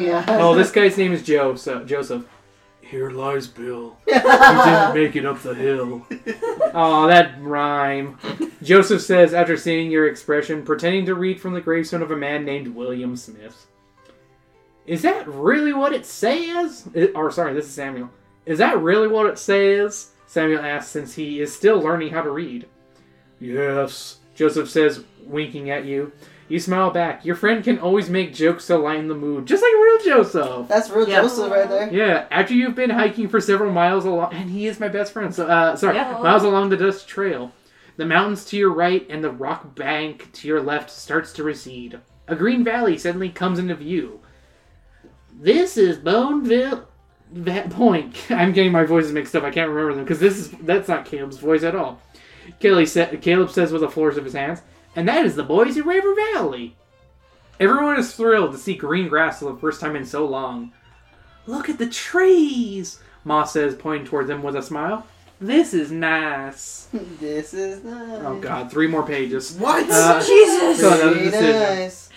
yeah. 0.00 0.24
Oh, 0.28 0.54
this 0.54 0.70
guy's 0.70 0.96
name 0.96 1.12
is 1.12 1.22
Joe, 1.22 1.54
so 1.56 1.84
Joseph. 1.84 2.24
Here 2.92 3.10
lies 3.10 3.46
Bill. 3.46 3.96
He 4.06 4.12
didn't 4.12 4.94
make 4.94 5.16
it 5.16 5.24
up 5.24 5.40
the 5.42 5.54
hill. 5.54 6.06
Oh, 6.74 7.06
that 7.06 7.40
rhyme. 7.40 8.18
Joseph 8.62 9.00
says 9.00 9.32
after 9.32 9.56
seeing 9.56 9.90
your 9.90 10.06
expression, 10.08 10.62
pretending 10.62 11.06
to 11.06 11.14
read 11.14 11.40
from 11.40 11.54
the 11.54 11.60
gravestone 11.62 12.02
of 12.02 12.10
a 12.10 12.16
man 12.16 12.44
named 12.44 12.68
William 12.68 13.16
Smith. 13.16 13.66
Is 14.86 15.00
that 15.02 15.26
really 15.26 15.72
what 15.72 15.94
it 15.94 16.04
says? 16.04 16.86
It- 16.92 17.12
or 17.14 17.30
sorry, 17.30 17.54
this 17.54 17.64
is 17.64 17.72
Samuel. 17.72 18.10
Is 18.44 18.58
that 18.58 18.78
really 18.78 19.08
what 19.08 19.24
it 19.24 19.38
says? 19.38 20.10
Samuel 20.26 20.60
asks 20.60 20.90
since 20.90 21.14
he 21.14 21.40
is 21.40 21.50
still 21.54 21.80
learning 21.80 22.12
how 22.12 22.20
to 22.20 22.30
read. 22.30 22.68
Yes, 23.40 24.18
Joseph 24.34 24.68
says, 24.68 25.02
winking 25.24 25.70
at 25.70 25.86
you. 25.86 26.12
You 26.52 26.60
smile 26.60 26.90
back. 26.90 27.24
Your 27.24 27.34
friend 27.34 27.64
can 27.64 27.78
always 27.78 28.10
make 28.10 28.34
jokes 28.34 28.66
to 28.66 28.76
lighten 28.76 29.08
the 29.08 29.14
mood, 29.14 29.46
just 29.46 29.62
like 29.62 29.72
real 29.72 29.98
Joseph. 30.04 30.68
That's 30.68 30.90
real 30.90 31.08
Yeah. 31.08 31.22
Joseph 31.22 31.50
right 31.50 31.66
there. 31.66 31.90
Yeah, 31.90 32.26
after 32.30 32.52
you've 32.52 32.74
been 32.74 32.90
hiking 32.90 33.26
for 33.28 33.40
several 33.40 33.72
miles 33.72 34.04
along, 34.04 34.34
and 34.34 34.50
he 34.50 34.66
is 34.66 34.78
my 34.78 34.88
best 34.88 35.14
friend. 35.14 35.34
So, 35.34 35.46
uh, 35.46 35.76
sorry, 35.76 35.96
Yeah. 35.96 36.18
miles 36.22 36.42
along 36.44 36.68
the 36.68 36.76
dust 36.76 37.08
trail. 37.08 37.52
The 37.96 38.04
mountains 38.04 38.44
to 38.46 38.58
your 38.58 38.70
right 38.70 39.06
and 39.08 39.24
the 39.24 39.30
rock 39.30 39.74
bank 39.74 40.28
to 40.34 40.46
your 40.48 40.60
left 40.60 40.90
starts 40.90 41.32
to 41.32 41.42
recede. 41.42 41.98
A 42.28 42.36
green 42.36 42.62
valley 42.64 42.98
suddenly 42.98 43.30
comes 43.30 43.58
into 43.58 43.74
view. 43.74 44.20
This 45.32 45.78
is 45.78 45.96
Bonneville 45.96 46.86
That 47.32 47.70
Point. 47.70 48.14
I'm 48.30 48.52
getting 48.52 48.72
my 48.72 48.84
voices 48.84 49.12
mixed 49.12 49.34
up. 49.34 49.42
I 49.42 49.50
can't 49.50 49.70
remember 49.70 49.94
them 49.94 50.04
because 50.04 50.20
this 50.20 50.36
is 50.38 50.50
that's 50.50 50.88
not 50.88 51.06
Caleb's 51.06 51.38
voice 51.38 51.62
at 51.62 51.74
all. 51.74 51.98
Kelly 52.60 52.84
sa- 52.84 53.06
Caleb 53.22 53.48
says 53.48 53.72
with 53.72 53.82
a 53.82 53.88
flourish 53.90 54.18
of 54.18 54.24
his 54.24 54.34
hands, 54.34 54.60
and 54.96 55.08
that 55.08 55.24
is 55.24 55.36
the 55.36 55.42
Boise 55.42 55.80
River 55.80 56.14
Valley. 56.32 56.76
Everyone 57.60 57.98
is 57.98 58.14
thrilled 58.14 58.52
to 58.52 58.58
see 58.58 58.74
green 58.74 59.08
grass 59.08 59.38
for 59.38 59.52
the 59.52 59.58
first 59.58 59.80
time 59.80 59.96
in 59.96 60.04
so 60.04 60.26
long. 60.26 60.72
Look 61.46 61.68
at 61.68 61.78
the 61.78 61.88
trees, 61.88 63.00
Ma 63.24 63.44
says, 63.44 63.74
pointing 63.74 64.06
toward 64.06 64.26
them 64.26 64.42
with 64.42 64.56
a 64.56 64.62
smile. 64.62 65.06
This 65.40 65.74
is 65.74 65.90
nice. 65.90 66.88
This 67.20 67.52
is 67.52 67.82
nice. 67.84 68.22
Oh 68.24 68.38
god, 68.40 68.70
three 68.70 68.86
more 68.86 69.04
pages. 69.04 69.52
What? 69.52 69.88
Uh, 69.90 70.20
Jesus! 70.26 70.80
So 70.80 70.88
another 70.88 71.14
Very 71.14 71.24
decision. 71.30 71.60
nice. 71.60 72.08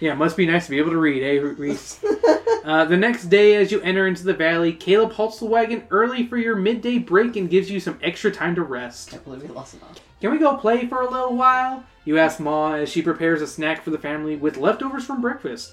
Yeah, 0.00 0.12
it 0.12 0.16
must 0.16 0.36
be 0.36 0.46
nice 0.46 0.64
to 0.64 0.70
be 0.70 0.78
able 0.78 0.90
to 0.90 0.98
read, 0.98 1.22
eh, 1.22 1.38
Reese? 1.56 2.04
uh, 2.64 2.84
the 2.86 2.96
next 2.96 3.26
day, 3.26 3.54
as 3.54 3.70
you 3.70 3.80
enter 3.82 4.08
into 4.08 4.24
the 4.24 4.34
valley, 4.34 4.72
Caleb 4.72 5.12
halts 5.12 5.38
the 5.38 5.46
wagon 5.46 5.84
early 5.90 6.26
for 6.26 6.36
your 6.38 6.56
midday 6.56 6.98
break 6.98 7.36
and 7.36 7.48
gives 7.48 7.70
you 7.70 7.78
some 7.78 7.98
extra 8.02 8.30
time 8.32 8.56
to 8.56 8.62
rest. 8.62 9.10
Can't 9.10 9.22
believe 9.22 9.42
we 9.42 9.48
lost 9.48 9.74
it 9.74 9.82
all. 9.82 9.94
Can 10.22 10.30
we 10.30 10.38
go 10.38 10.56
play 10.56 10.86
for 10.86 11.02
a 11.02 11.10
little 11.10 11.34
while? 11.36 11.82
You 12.04 12.16
ask 12.16 12.38
Ma 12.38 12.74
as 12.74 12.88
she 12.88 13.02
prepares 13.02 13.42
a 13.42 13.46
snack 13.48 13.82
for 13.82 13.90
the 13.90 13.98
family 13.98 14.36
with 14.36 14.56
leftovers 14.56 15.04
from 15.04 15.20
breakfast. 15.20 15.72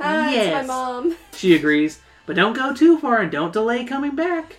Ah, 0.00 0.28
it's 0.28 0.36
Yes. 0.36 0.66
my 0.68 0.72
mom. 0.72 1.16
She 1.34 1.56
agrees, 1.56 1.98
but 2.24 2.36
don't 2.36 2.52
go 2.52 2.72
too 2.72 2.98
far 3.00 3.18
and 3.18 3.32
don't 3.32 3.52
delay 3.52 3.84
coming 3.84 4.14
back. 4.14 4.58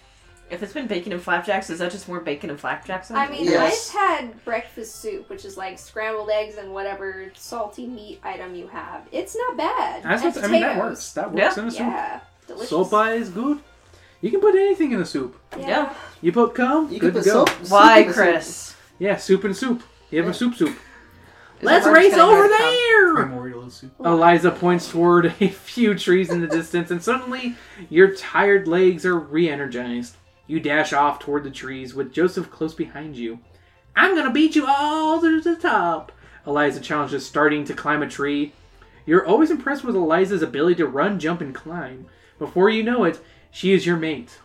If 0.49 0.61
it's 0.61 0.73
been 0.73 0.85
bacon 0.87 1.13
and 1.13 1.21
flapjacks, 1.21 1.69
is 1.69 1.79
that 1.79 1.91
just 1.93 2.09
more 2.09 2.19
bacon 2.19 2.49
and 2.49 2.59
flapjacks? 2.59 3.09
I 3.09 3.29
mean, 3.29 3.45
Yes. 3.45 3.89
I've 3.95 4.01
had 4.01 4.43
breakfast 4.43 4.97
soup, 5.01 5.29
which 5.29 5.45
is 5.45 5.55
like 5.55 5.79
scrambled 5.79 6.29
eggs 6.29 6.57
and 6.57 6.73
whatever 6.73 7.31
salty 7.33 7.87
meat 7.87 8.19
item 8.25 8.53
you 8.53 8.67
have. 8.67 9.03
It's 9.13 9.33
not 9.33 9.55
bad. 9.55 10.03
That's 10.03 10.23
And 10.25 10.35
what, 10.35 10.43
I 10.43 10.47
mean, 10.49 10.61
that 10.61 10.77
works. 10.77 11.13
That 11.13 11.31
works 11.31 11.55
Yeah. 11.55 11.61
in 11.63 11.67
a 11.69 11.71
soup. 11.71 11.79
Yeah, 11.79 12.19
delicious. 12.47 12.69
Sopa 12.73 13.15
is 13.15 13.29
good. 13.29 13.59
You 14.19 14.29
can 14.29 14.41
put 14.41 14.55
anything 14.55 14.91
in 14.91 14.99
a 15.01 15.05
soup. 15.05 15.37
Yeah. 15.57 15.67
Yeah. 15.67 15.93
You 16.21 16.33
put 16.33 16.53
cum, 16.53 16.91
You 16.91 16.99
good 16.99 17.13
can 17.13 17.23
to 17.23 17.29
put 17.29 17.33
go. 17.33 17.45
soap. 17.45 17.49
soup 17.61 17.71
Why, 17.71 17.99
in 17.99 18.07
the 18.09 18.13
soup. 18.13 18.21
Chris? 18.23 18.75
Yeah, 19.01 19.17
soup 19.17 19.43
and 19.43 19.57
soup. 19.57 19.81
You 20.11 20.19
have 20.19 20.27
Yeah. 20.27 20.31
a 20.31 20.33
soup 20.35 20.53
soup. 20.53 20.77
Let's 21.63 21.85
that 21.85 21.91
where 21.91 22.01
it's 22.01 22.13
race 22.13 22.21
over 22.21 22.47
there! 22.47 23.15
Primordial 23.15 23.67
soup. 23.71 23.91
Eliza 23.99 24.51
points 24.51 24.91
toward 24.91 25.25
a 25.39 25.47
few 25.49 25.95
trees 25.95 26.29
in 26.29 26.39
the 26.39 26.45
distance, 26.47 26.91
and 26.91 27.01
suddenly 27.01 27.55
your 27.89 28.13
tired 28.13 28.67
legs 28.67 29.03
are 29.03 29.17
re 29.17 29.49
energized. 29.49 30.17
You 30.45 30.59
dash 30.59 30.93
off 30.93 31.17
toward 31.17 31.43
the 31.43 31.49
trees 31.49 31.95
with 31.95 32.13
Joseph 32.13 32.51
close 32.51 32.75
behind 32.75 33.15
you. 33.15 33.39
I'm 33.95 34.15
gonna 34.15 34.31
beat 34.31 34.55
you 34.55 34.67
all 34.67 35.19
to 35.19 35.41
the 35.41 35.55
top! 35.55 36.11
Eliza 36.45 36.79
challenges, 36.79 37.25
starting 37.25 37.63
to 37.65 37.73
climb 37.73 38.03
a 38.03 38.07
tree. 38.07 38.53
You're 39.07 39.25
always 39.25 39.49
impressed 39.49 39.83
with 39.83 39.95
Eliza's 39.95 40.43
ability 40.43 40.75
to 40.75 40.85
run, 40.85 41.17
jump, 41.19 41.41
and 41.41 41.55
climb. 41.55 42.05
Before 42.37 42.69
you 42.69 42.83
know 42.83 43.03
it, 43.05 43.19
she 43.49 43.73
is 43.73 43.87
your 43.87 43.97
mate. 43.97 44.37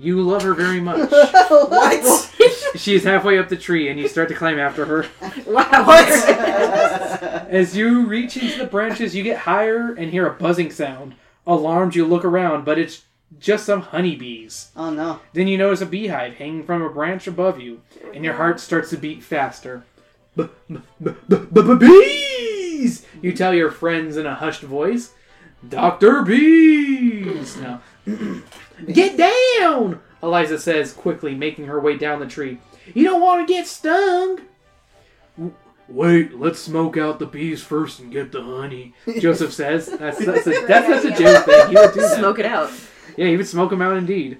You 0.00 0.22
love 0.22 0.42
her 0.42 0.54
very 0.54 0.80
much. 0.80 1.10
What? 1.50 2.30
she 2.76 2.94
is 2.94 3.04
halfway 3.04 3.38
up 3.38 3.48
the 3.50 3.56
tree, 3.56 3.90
and 3.90 4.00
you 4.00 4.08
start 4.08 4.28
to 4.30 4.34
climb 4.34 4.58
after 4.58 4.86
her. 4.86 5.02
What? 5.44 5.68
As 7.50 7.76
you 7.76 8.06
reach 8.06 8.36
into 8.36 8.58
the 8.58 8.66
branches, 8.66 9.14
you 9.14 9.22
get 9.22 9.38
higher 9.40 9.92
and 9.92 10.10
hear 10.10 10.26
a 10.26 10.32
buzzing 10.32 10.70
sound. 10.70 11.16
Alarmed, 11.46 11.94
you 11.94 12.06
look 12.06 12.24
around, 12.24 12.64
but 12.64 12.78
it's 12.78 13.02
just 13.38 13.66
some 13.66 13.82
honeybees. 13.82 14.70
oh 14.74 14.90
no. 14.90 15.20
Then 15.34 15.48
you 15.48 15.58
notice 15.58 15.82
a 15.82 15.86
beehive 15.86 16.34
hanging 16.34 16.64
from 16.64 16.80
a 16.82 16.88
branch 16.88 17.26
above 17.26 17.60
you, 17.60 17.82
and 18.14 18.24
your 18.24 18.34
heart 18.34 18.58
starts 18.58 18.88
to 18.90 18.96
beat 18.96 19.22
faster. 19.22 19.84
Bees! 21.78 23.06
You 23.20 23.32
tell 23.34 23.52
your 23.52 23.70
friends 23.70 24.16
in 24.16 24.24
a 24.26 24.34
hushed 24.34 24.62
voice. 24.62 25.12
Dr. 25.68 26.22
Bees! 26.22 27.56
Now, 27.58 27.82
get 28.86 29.16
down! 29.16 30.00
Eliza 30.22 30.58
says 30.58 30.92
quickly, 30.92 31.34
making 31.34 31.66
her 31.66 31.80
way 31.80 31.96
down 31.96 32.20
the 32.20 32.26
tree. 32.26 32.58
You 32.94 33.04
don't 33.04 33.20
want 33.20 33.46
to 33.46 33.52
get 33.52 33.66
stung! 33.66 34.40
Wait, 35.88 36.38
let's 36.38 36.60
smoke 36.60 36.96
out 36.96 37.18
the 37.18 37.26
bees 37.26 37.62
first 37.62 37.98
and 37.98 38.12
get 38.12 38.30
the 38.30 38.42
honey. 38.42 38.94
Joseph 39.18 39.52
says. 39.52 39.86
That's 39.86 40.24
that's 40.24 40.46
a, 40.46 40.66
that's, 40.66 40.88
that's 40.88 41.04
a 41.04 41.10
Joe 41.10 41.40
thing. 41.40 41.68
He 41.68 41.74
would 41.74 41.92
do 41.92 42.00
that. 42.00 42.18
Smoke 42.18 42.38
it 42.38 42.46
out. 42.46 42.70
Yeah, 43.16 43.26
he 43.26 43.36
would 43.36 43.48
smoke 43.48 43.70
them 43.70 43.82
out 43.82 43.96
indeed. 43.96 44.38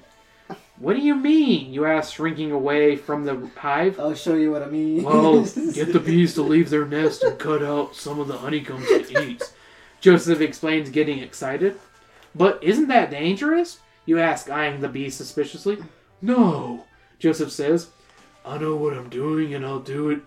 What 0.79 0.95
do 0.97 1.03
you 1.03 1.15
mean? 1.15 1.75
You 1.75 1.85
ask, 1.85 2.15
shrinking 2.15 2.53
away 2.53 2.97
from 2.97 3.25
the 3.25 3.51
hive. 3.57 4.01
I'll 4.01 4.15
show 4.15 4.35
you 4.35 4.51
what 4.53 4.63
I 4.63 4.67
mean. 4.67 5.03
Well, 5.03 5.43
get 5.75 5.93
the 5.93 6.01
bees 6.01 6.35
to 6.35 6.43
leave 6.43 6.71
their 6.71 6.87
nest 6.87 7.23
and 7.23 7.39
cut 7.39 7.63
out 7.63 7.95
some 7.95 8.19
of 8.19 8.29
the 8.29 8.39
honeycombs 8.39 8.87
to 8.87 9.23
eat. 9.23 9.53
Joseph 10.01 10.41
explains, 10.41 10.89
getting 10.89 11.19
excited. 11.19 11.79
But 12.35 12.63
isn't 12.63 12.89
that 12.89 13.11
dangerous? 13.11 13.81
You 14.07 14.19
ask, 14.19 14.51
eyeing 14.51 14.81
the 14.81 14.89
bee 14.89 15.11
suspiciously. 15.11 15.79
No, 16.23 16.85
Joseph 17.19 17.53
says. 17.53 17.89
I 18.45 18.59
know 18.59 18.77
what 18.77 18.97
I'm 18.97 19.09
doing 19.09 19.55
and 19.55 19.65
I'll 19.65 19.81
do 19.81 20.11
it. 20.11 20.21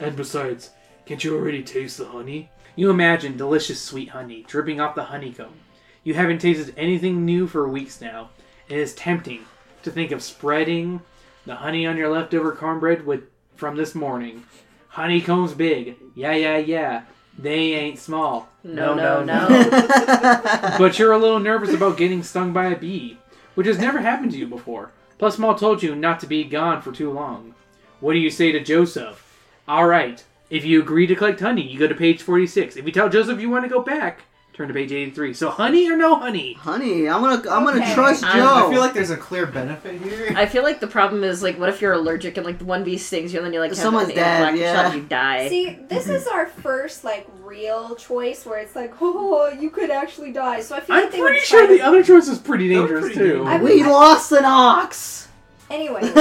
And, 0.00 0.16
besides, 0.16 0.70
can't 1.06 1.22
you 1.22 1.36
already 1.36 1.62
taste 1.62 1.98
the 1.98 2.06
honey? 2.06 2.50
You 2.76 2.90
imagine 2.90 3.36
delicious 3.36 3.80
sweet 3.80 4.10
honey 4.10 4.44
dripping 4.48 4.80
off 4.80 4.94
the 4.94 5.04
honeycomb. 5.04 5.54
You 6.02 6.14
haven't 6.14 6.40
tasted 6.40 6.74
anything 6.76 7.24
new 7.24 7.46
for 7.46 7.68
weeks 7.68 8.00
now. 8.00 8.30
and 8.68 8.78
It 8.78 8.82
is 8.82 8.94
tempting 8.94 9.44
to 9.82 9.90
think 9.90 10.10
of 10.10 10.22
spreading 10.22 11.00
the 11.46 11.56
honey 11.56 11.86
on 11.86 11.96
your 11.96 12.10
leftover 12.10 12.52
cornbread 12.52 13.06
with 13.06 13.22
from 13.56 13.76
this 13.76 13.94
morning. 13.94 14.44
Honeycomb's 14.88 15.54
big. 15.54 15.96
Yeah, 16.14 16.32
yeah, 16.32 16.58
yeah. 16.58 17.02
They 17.38 17.74
ain't 17.74 17.98
small. 17.98 18.48
No, 18.62 18.94
no, 18.94 19.24
no. 19.24 19.48
but 20.78 20.98
you're 20.98 21.12
a 21.12 21.18
little 21.18 21.40
nervous 21.40 21.74
about 21.74 21.96
getting 21.96 22.22
stung 22.22 22.52
by 22.52 22.66
a 22.66 22.76
bee, 22.76 23.18
which 23.54 23.66
has 23.66 23.78
never 23.78 23.98
happened 24.00 24.32
to 24.32 24.38
you 24.38 24.46
before. 24.46 24.92
Plus, 25.18 25.38
Maul 25.38 25.54
told 25.54 25.82
you 25.82 25.94
not 25.94 26.20
to 26.20 26.26
be 26.26 26.44
gone 26.44 26.82
for 26.82 26.92
too 26.92 27.10
long. 27.10 27.54
What 28.00 28.12
do 28.12 28.18
you 28.18 28.30
say 28.30 28.52
to 28.52 28.60
Joseph? 28.60 29.20
All 29.66 29.86
right. 29.86 30.22
If 30.50 30.64
you 30.64 30.80
agree 30.80 31.06
to 31.06 31.16
collect 31.16 31.40
honey, 31.40 31.62
you 31.62 31.78
go 31.78 31.88
to 31.88 31.94
page 31.94 32.22
46. 32.22 32.76
If 32.76 32.84
you 32.84 32.92
tell 32.92 33.08
Joseph 33.08 33.40
you 33.40 33.50
want 33.50 33.64
to 33.64 33.68
go 33.68 33.82
back, 33.82 34.22
turn 34.54 34.68
to 34.68 34.74
page 34.74 34.92
83. 34.92 35.34
So, 35.34 35.50
honey 35.50 35.90
or 35.90 35.96
no 35.96 36.14
honey? 36.16 36.52
Honey, 36.54 37.08
I'm 37.08 37.20
gonna 37.20 37.36
I'm 37.50 37.64
gonna 37.64 37.80
Okay. 37.82 37.92
trust 37.94 38.22
Joe. 38.22 38.28
I- 38.28 38.66
I 38.66 38.70
feel 38.70 38.80
like 38.80 38.92
there's 38.94 39.10
a 39.10 39.16
clear 39.16 39.46
benefit 39.46 40.00
here. 40.00 40.32
I 40.36 40.46
feel 40.46 40.62
like 40.62 40.78
the 40.80 40.86
problem 40.86 41.24
is 41.24 41.42
like, 41.42 41.58
what 41.58 41.68
if 41.68 41.80
you're 41.82 41.92
allergic 41.92 42.36
and 42.36 42.46
like 42.46 42.58
the 42.58 42.64
one 42.64 42.84
bee 42.84 42.96
stings 42.96 43.32
you 43.32 43.38
and 43.40 43.46
then 43.46 43.52
you 43.52 43.58
like 43.60 43.70
have 43.70 43.78
Someone's 43.78 44.10
an 44.10 44.14
dead, 44.14 44.54
anaphylactic 44.54 44.58
yeah. 44.60 44.74
shot 44.74 44.84
and 44.86 44.94
you 44.94 45.08
die. 45.08 45.48
See, 45.48 45.78
this 45.88 46.08
is 46.08 46.26
our 46.28 46.46
first 46.46 47.02
like 47.04 47.26
real 47.42 47.96
choice 47.96 48.46
where 48.46 48.58
it's 48.60 48.76
like, 48.76 48.94
oh, 49.00 49.48
you 49.48 49.70
could 49.70 49.90
actually 49.90 50.30
die. 50.32 50.60
So 50.60 50.76
I 50.76 50.80
feel 50.80 50.96
I'm 50.96 51.02
like 51.02 51.12
they 51.12 51.18
pretty 51.20 51.38
would 51.40 51.44
sure 51.44 51.66
try 51.66 51.76
the 51.76 51.82
other 51.82 52.02
choice 52.04 52.28
is 52.28 52.38
pretty 52.38 52.68
That 52.72 52.80
was 52.82 52.90
dangerous, 52.90 53.14
pretty 53.16 53.30
too. 53.32 53.44
I 53.44 53.56
we 53.58 53.82
would- 53.82 53.90
lost 53.90 54.30
an 54.32 54.44
ox. 54.44 55.28
Anyway, 55.70 56.02
She's 56.04 56.12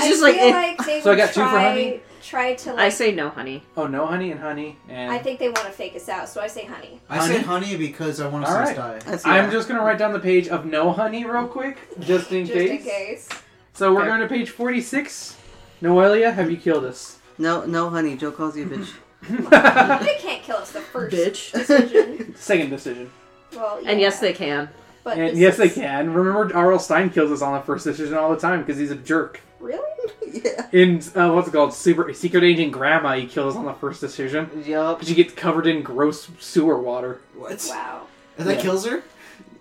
I 0.00 0.08
just 0.08 0.12
feel 0.14 0.20
like, 0.22 0.36
eh. 0.36 0.50
like 0.50 0.86
they 0.86 1.00
So 1.02 1.10
I 1.10 1.14
would 1.14 1.18
got 1.18 1.26
two 1.28 1.32
for 1.42 1.48
try 1.50 1.68
honey? 1.68 2.00
Try 2.28 2.54
to 2.54 2.70
like. 2.74 2.78
I 2.80 2.88
say 2.90 3.12
no, 3.12 3.30
honey. 3.30 3.62
Oh 3.76 3.86
no, 3.86 4.04
honey 4.06 4.30
and 4.32 4.40
honey 4.40 4.76
and. 4.88 5.10
I 5.10 5.18
think 5.18 5.38
they 5.38 5.48
want 5.48 5.64
to 5.66 5.72
fake 5.72 5.96
us 5.96 6.08
out, 6.10 6.28
so 6.28 6.42
I 6.42 6.46
say 6.46 6.64
honey. 6.66 7.00
I 7.08 7.26
say 7.26 7.40
Honey? 7.40 7.66
honey 7.66 7.76
because 7.78 8.20
I 8.20 8.28
want 8.28 8.44
to 8.44 8.50
All 8.50 8.66
see 8.66 8.72
us 8.72 8.76
die. 8.76 8.98
That's 9.10 9.24
I'm 9.26 9.50
just 9.50 9.66
gonna 9.66 9.82
write 9.82 9.96
down 9.98 10.12
the 10.12 10.20
page 10.20 10.48
of 10.48 10.66
no 10.66 10.92
honey 10.92 11.24
real 11.24 11.46
quick, 11.46 11.78
just 12.00 12.30
in 12.32 12.46
case. 12.46 12.54
Just 12.54 12.68
case. 12.68 12.70
in 12.70 12.78
case. 12.86 13.28
So 13.72 13.94
we're 13.94 14.00
Okay. 14.00 14.08
going 14.08 14.20
to 14.20 14.28
page 14.28 14.50
46. 14.50 15.36
Noelia, 15.80 16.34
have 16.34 16.50
you 16.50 16.56
killed 16.56 16.84
us? 16.84 17.18
No, 17.38 17.64
no, 17.64 17.88
honey. 17.88 18.16
Joe 18.16 18.32
calls 18.32 18.56
you 18.56 18.64
a 18.64 18.66
bitch. 18.66 18.92
They 20.04 20.16
can't 20.18 20.42
kill 20.42 20.56
us 20.56 20.72
the 20.72 20.80
first 20.80 21.14
Bitch. 21.16 21.52
decision. 21.52 22.34
Second 22.36 22.70
decision. 22.70 23.10
Well, 23.54 23.80
And 23.86 24.00
yes, 24.00 24.14
yeah, 24.16 24.20
they 24.20 24.32
can. 24.32 24.68
But 25.04 25.16
And 25.18 25.30
this 25.30 25.38
yes, 25.38 25.56
they 25.56 25.66
is- 25.66 25.74
can. 25.74 26.12
Remember, 26.12 26.54
R.L. 26.54 26.78
Stine 26.80 27.10
kills 27.10 27.30
us 27.30 27.40
on 27.40 27.54
the 27.54 27.60
first 27.64 27.84
decision 27.84 28.14
all 28.14 28.30
the 28.30 28.40
time 28.40 28.60
because 28.60 28.76
he's 28.78 28.90
a 28.90 28.96
jerk. 28.96 29.40
Really? 29.60 29.82
yeah. 30.44 30.66
In 30.72 31.02
uh, 31.14 31.32
what's 31.32 31.48
it 31.48 31.52
called, 31.52 31.74
Super 31.74 32.12
Secret 32.14 32.44
Agent 32.44 32.72
Grandma, 32.72 33.14
he 33.16 33.26
kills 33.26 33.56
on 33.56 33.64
the 33.64 33.72
first 33.74 34.00
decision 34.00 34.50
Yup. 34.64 34.98
because 34.98 35.10
you 35.10 35.16
get 35.16 35.36
covered 35.36 35.66
in 35.66 35.82
gross 35.82 36.28
sewer 36.38 36.80
water. 36.80 37.20
What? 37.36 37.64
Wow. 37.68 38.06
And 38.36 38.46
that 38.48 38.56
Yeah. 38.56 38.62
kills 38.62 38.86
her? 38.86 39.02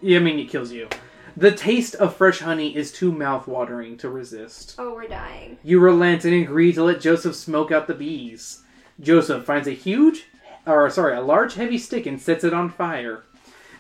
Yeah, 0.01 0.19
I 0.19 0.21
mean, 0.21 0.37
it 0.39 0.49
kills 0.49 0.71
you. 0.71 0.87
The 1.35 1.51
taste 1.51 1.95
of 1.95 2.15
fresh 2.15 2.39
honey 2.39 2.75
is 2.75 2.91
too 2.91 3.11
mouth-watering 3.11 3.97
to 3.97 4.09
resist. 4.09 4.75
Oh, 4.79 4.93
we're 4.95 5.07
dying. 5.07 5.57
You 5.63 5.79
relent 5.79 6.25
and 6.25 6.33
agree 6.33 6.73
to 6.73 6.83
let 6.83 6.99
Joseph 7.01 7.35
smoke 7.35 7.71
out 7.71 7.87
the 7.87 7.93
bees. 7.93 8.63
Joseph 8.99 9.45
finds 9.45 9.67
a 9.67 9.71
huge, 9.71 10.25
or 10.65 10.89
sorry, 10.89 11.15
a 11.15 11.21
large 11.21 11.53
heavy 11.55 11.77
stick 11.77 12.05
and 12.07 12.19
sets 12.19 12.43
it 12.43 12.53
on 12.53 12.69
fire. 12.69 13.23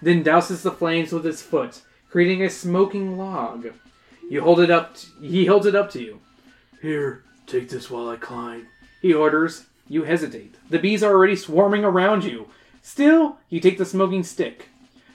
Then 0.01 0.23
douses 0.23 0.61
the 0.61 0.71
flames 0.71 1.11
with 1.11 1.25
his 1.25 1.41
foot, 1.41 1.81
creating 2.11 2.43
a 2.43 2.49
smoking 2.49 3.17
log. 3.17 3.69
You 4.29 4.41
hold 4.41 4.59
it 4.59 4.71
up. 4.71 4.95
T- 4.95 5.07
he 5.21 5.45
holds 5.45 5.65
it 5.65 5.75
up 5.75 5.89
to 5.91 6.01
you. 6.01 6.19
Here, 6.81 7.23
take 7.45 7.69
this 7.69 7.89
while 7.89 8.09
I 8.09 8.17
climb. 8.17 8.67
He 9.01 9.13
orders. 9.13 9.65
You 9.87 10.03
hesitate. 10.03 10.55
The 10.69 10.79
bees 10.79 11.01
are 11.01 11.13
already 11.13 11.35
swarming 11.35 11.85
around 11.85 12.23
you. 12.25 12.49
Still, 12.81 13.37
you 13.49 13.59
take 13.59 13.77
the 13.77 13.85
smoking 13.85 14.23
stick. 14.23 14.69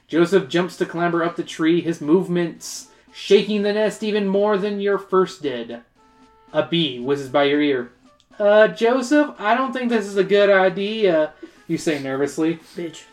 Joseph 0.08 0.48
jumps 0.48 0.76
to 0.76 0.86
clamber 0.86 1.22
up 1.22 1.36
the 1.36 1.42
tree, 1.42 1.80
his 1.80 2.00
movements 2.00 2.88
shaking 3.12 3.62
the 3.62 3.72
nest 3.72 4.02
even 4.02 4.26
more 4.26 4.56
than 4.56 4.80
your 4.80 4.98
first 4.98 5.42
did. 5.42 5.80
A 6.52 6.62
bee 6.66 7.00
whizzes 7.00 7.28
by 7.28 7.44
your 7.44 7.60
ear. 7.60 7.92
Uh, 8.38 8.68
Joseph, 8.68 9.34
I 9.38 9.54
don't 9.54 9.72
think 9.72 9.90
this 9.90 10.06
is 10.06 10.16
a 10.16 10.24
good 10.24 10.50
idea, 10.50 11.34
you 11.68 11.78
say 11.78 12.02
nervously. 12.02 12.56
Bitch. 12.74 13.04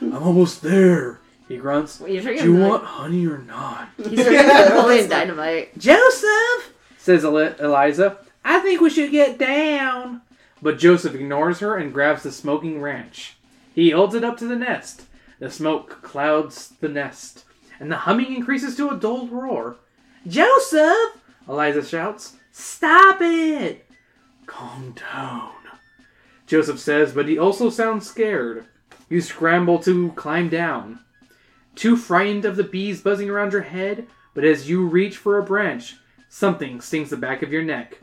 I'm 0.00 0.22
almost 0.22 0.62
there, 0.62 1.20
he 1.48 1.56
grunts. 1.56 2.00
You're 2.06 2.22
Do 2.22 2.32
you 2.44 2.56
want 2.56 2.84
honey 2.84 3.26
or 3.26 3.38
not? 3.38 3.88
He's 3.96 4.22
drinking 4.22 4.46
Napoleon 4.46 5.08
Dynamite. 5.08 5.78
Joseph, 5.78 6.72
says 6.98 7.24
Eli- 7.24 7.54
Eliza, 7.58 8.18
I 8.44 8.60
think 8.60 8.80
we 8.80 8.90
should 8.90 9.10
get 9.10 9.38
down. 9.38 10.22
But 10.60 10.78
Joseph 10.78 11.14
ignores 11.14 11.60
her 11.60 11.76
and 11.76 11.92
grabs 11.92 12.22
the 12.24 12.32
smoking 12.32 12.80
ranch. 12.80 13.36
He 13.74 13.90
holds 13.90 14.14
it 14.14 14.24
up 14.24 14.36
to 14.38 14.46
the 14.46 14.56
nest. 14.56 15.02
The 15.38 15.50
smoke 15.50 16.02
clouds 16.02 16.70
the 16.80 16.88
nest, 16.88 17.44
and 17.78 17.90
the 17.92 17.96
humming 17.98 18.34
increases 18.34 18.76
to 18.76 18.90
a 18.90 18.96
dull 18.96 19.28
roar. 19.28 19.76
Joseph! 20.26 21.16
Eliza 21.48 21.84
shouts. 21.84 22.34
Stop 22.50 23.18
it! 23.20 23.86
Calm 24.46 24.94
down. 25.12 25.52
Joseph 26.46 26.80
says, 26.80 27.12
but 27.12 27.28
he 27.28 27.38
also 27.38 27.70
sounds 27.70 28.06
scared. 28.08 28.64
You 29.08 29.20
scramble 29.20 29.78
to 29.80 30.10
climb 30.12 30.48
down. 30.48 30.98
Too 31.78 31.96
frightened 31.96 32.44
of 32.44 32.56
the 32.56 32.64
bees 32.64 33.00
buzzing 33.02 33.30
around 33.30 33.52
your 33.52 33.62
head, 33.62 34.08
but 34.34 34.44
as 34.44 34.68
you 34.68 34.84
reach 34.84 35.16
for 35.16 35.38
a 35.38 35.44
branch, 35.44 35.94
something 36.28 36.80
stings 36.80 37.10
the 37.10 37.16
back 37.16 37.40
of 37.42 37.52
your 37.52 37.62
neck. 37.62 38.00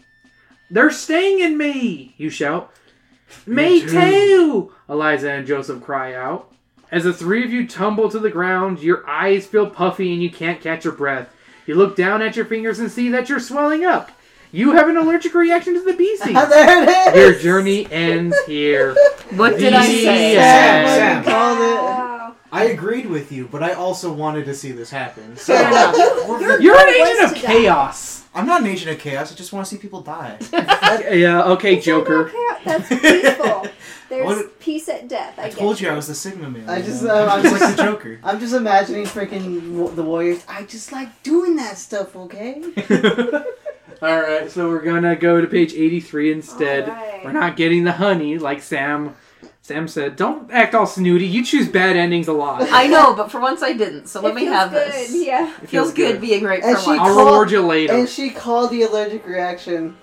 They're 0.72 0.90
stinging 0.92 1.58
me! 1.58 2.16
You 2.18 2.30
shout. 2.30 2.72
Me, 3.46 3.82
too." 3.82 3.90
too! 3.90 4.72
Eliza 4.88 5.30
and 5.30 5.46
Joseph 5.46 5.84
cry 5.84 6.14
out. 6.14 6.54
As 6.90 7.04
the 7.04 7.12
three 7.12 7.44
of 7.44 7.52
you 7.52 7.68
tumble 7.68 8.08
to 8.12 8.18
the 8.20 8.30
ground, 8.30 8.80
your 8.80 9.06
eyes 9.10 9.46
feel 9.46 9.70
puffy 9.70 10.14
and 10.14 10.24
you 10.24 10.30
can't 10.32 10.62
catch 10.62 10.86
your 10.86 10.94
breath. 10.94 11.28
You 11.68 11.76
look 11.76 11.98
down 11.98 12.22
at 12.22 12.38
your 12.38 12.46
fingers 12.46 12.80
and 12.80 12.90
see 12.90 13.10
that 13.10 13.28
you're 13.28 13.42
swelling 13.42 13.84
up. 13.84 14.10
You 14.54 14.72
have 14.72 14.88
an 14.88 14.96
allergic 14.96 15.34
reaction 15.34 15.74
to 15.74 15.82
the 15.84 15.98
bee 15.98 16.16
seed. 16.24 16.34
there 16.36 16.84
it 16.84 17.16
is. 17.18 17.44
Your 17.44 17.54
journey 17.58 17.92
ends 17.92 18.38
here. 18.46 18.96
What 19.32 19.58
did 19.58 19.74
I 19.74 19.86
The 19.86 20.04
say? 20.04 20.38
end. 20.38 20.88
Sam. 20.88 21.24
Called 21.26 21.60
it. 22.00 22.05
Wow. 22.56 22.62
I 22.62 22.64
agreed 22.66 23.06
with 23.08 23.32
you, 23.32 23.48
but 23.52 23.62
I 23.64 23.74
also 23.74 24.12
wanted 24.14 24.46
to 24.46 24.56
see 24.56 24.72
this 24.72 24.90
happen. 24.90 25.36
So 25.38 25.54
Fair 25.54 25.68
enough. 25.68 25.96
we're- 26.28 26.64
You're 26.64 26.78
an 26.78 26.86
goal 26.94 27.06
agent 27.08 27.24
of 27.32 27.36
to 27.36 27.42
die. 27.42 27.48
chaos. 27.54 28.24
I'm 28.34 28.46
not 28.46 28.62
an 28.62 28.68
agent 28.68 28.92
of 28.92 29.00
chaos. 29.00 29.32
I 29.32 29.36
just 29.36 29.54
want 29.54 29.66
to 29.68 29.76
see 29.76 29.80
people 29.82 30.02
die. 30.02 30.38
Yeah, 31.14 31.44
okay, 31.54 31.80
Joker. 31.80 32.28
Okay, 32.30 32.46
that's 32.66 32.90
peaceful. 32.90 33.68
There's 34.10 34.26
What- 34.26 34.60
peace 34.60 34.88
at 34.90 35.08
death. 35.08 35.38
I, 35.40 35.46
I 35.46 35.50
told 35.50 35.80
you 35.82 35.88
it. 35.90 35.92
I 35.92 35.96
was 35.96 36.08
the 36.08 36.16
Sigma 36.16 36.50
man. 36.50 36.70
I 36.70 36.78
you 36.78 36.84
just, 36.84 37.04
know? 37.04 37.28
uh, 37.28 37.30
I'm 37.36 37.42
just 37.44 37.60
like 37.62 37.76
the 37.76 37.84
Joker. 37.84 38.20
I'm 38.24 38.40
just 38.40 38.54
imagining 38.54 39.06
freaking 39.06 39.72
wa- 39.74 39.90
the 39.90 40.04
Warriors. 40.04 40.44
I 40.48 40.64
just 40.64 40.92
like 40.92 41.24
doing 41.24 41.56
that 41.58 41.78
stuff, 41.78 42.16
okay? 42.16 42.62
All 44.02 44.22
right, 44.22 44.52
so 44.52 44.68
we're 44.70 44.82
gonna 44.84 45.16
go 45.16 45.40
to 45.42 45.48
page 45.48 45.74
83 45.74 46.34
instead. 46.34 46.90
All 46.90 46.96
right. 46.96 47.22
We're 47.24 47.32
not 47.32 47.56
getting 47.56 47.84
the 47.86 47.94
honey, 47.94 48.38
like 48.38 48.62
Sam. 48.62 49.16
Sam 49.66 49.88
said, 49.88 50.16
"Don't 50.16 50.52
act 50.52 50.76
all 50.76 50.86
snooty. 50.86 51.26
You 51.26 51.44
choose 51.44 51.68
bad 51.68 51.98
endings 51.98 52.28
a 52.28 52.34
lot." 52.34 52.62
I 52.72 52.86
know, 52.86 53.16
but 53.16 53.32
for 53.32 53.40
once 53.40 53.64
I 53.64 53.74
didn't, 53.74 54.06
so 54.06 54.20
It 54.20 54.26
let 54.26 54.36
me 54.36 54.42
feels 54.42 54.54
have 54.56 54.70
good. 54.72 54.92
this. 54.94 55.16
Yeah. 55.26 55.52
It 55.60 55.70
feels 55.70 55.92
good 55.92 56.22
being 56.22 56.44
right 56.44 56.62
And 56.64 56.78
for 56.78 56.84
she 56.84 56.90
once. 56.92 57.02
I'll 57.02 57.18
reward 57.26 57.50
you 57.50 57.62
later. 57.66 57.94
And 57.94 58.08
she 58.08 58.30
called 58.30 58.70
the 58.70 58.84
allergic 58.84 59.26
reaction. 59.26 59.98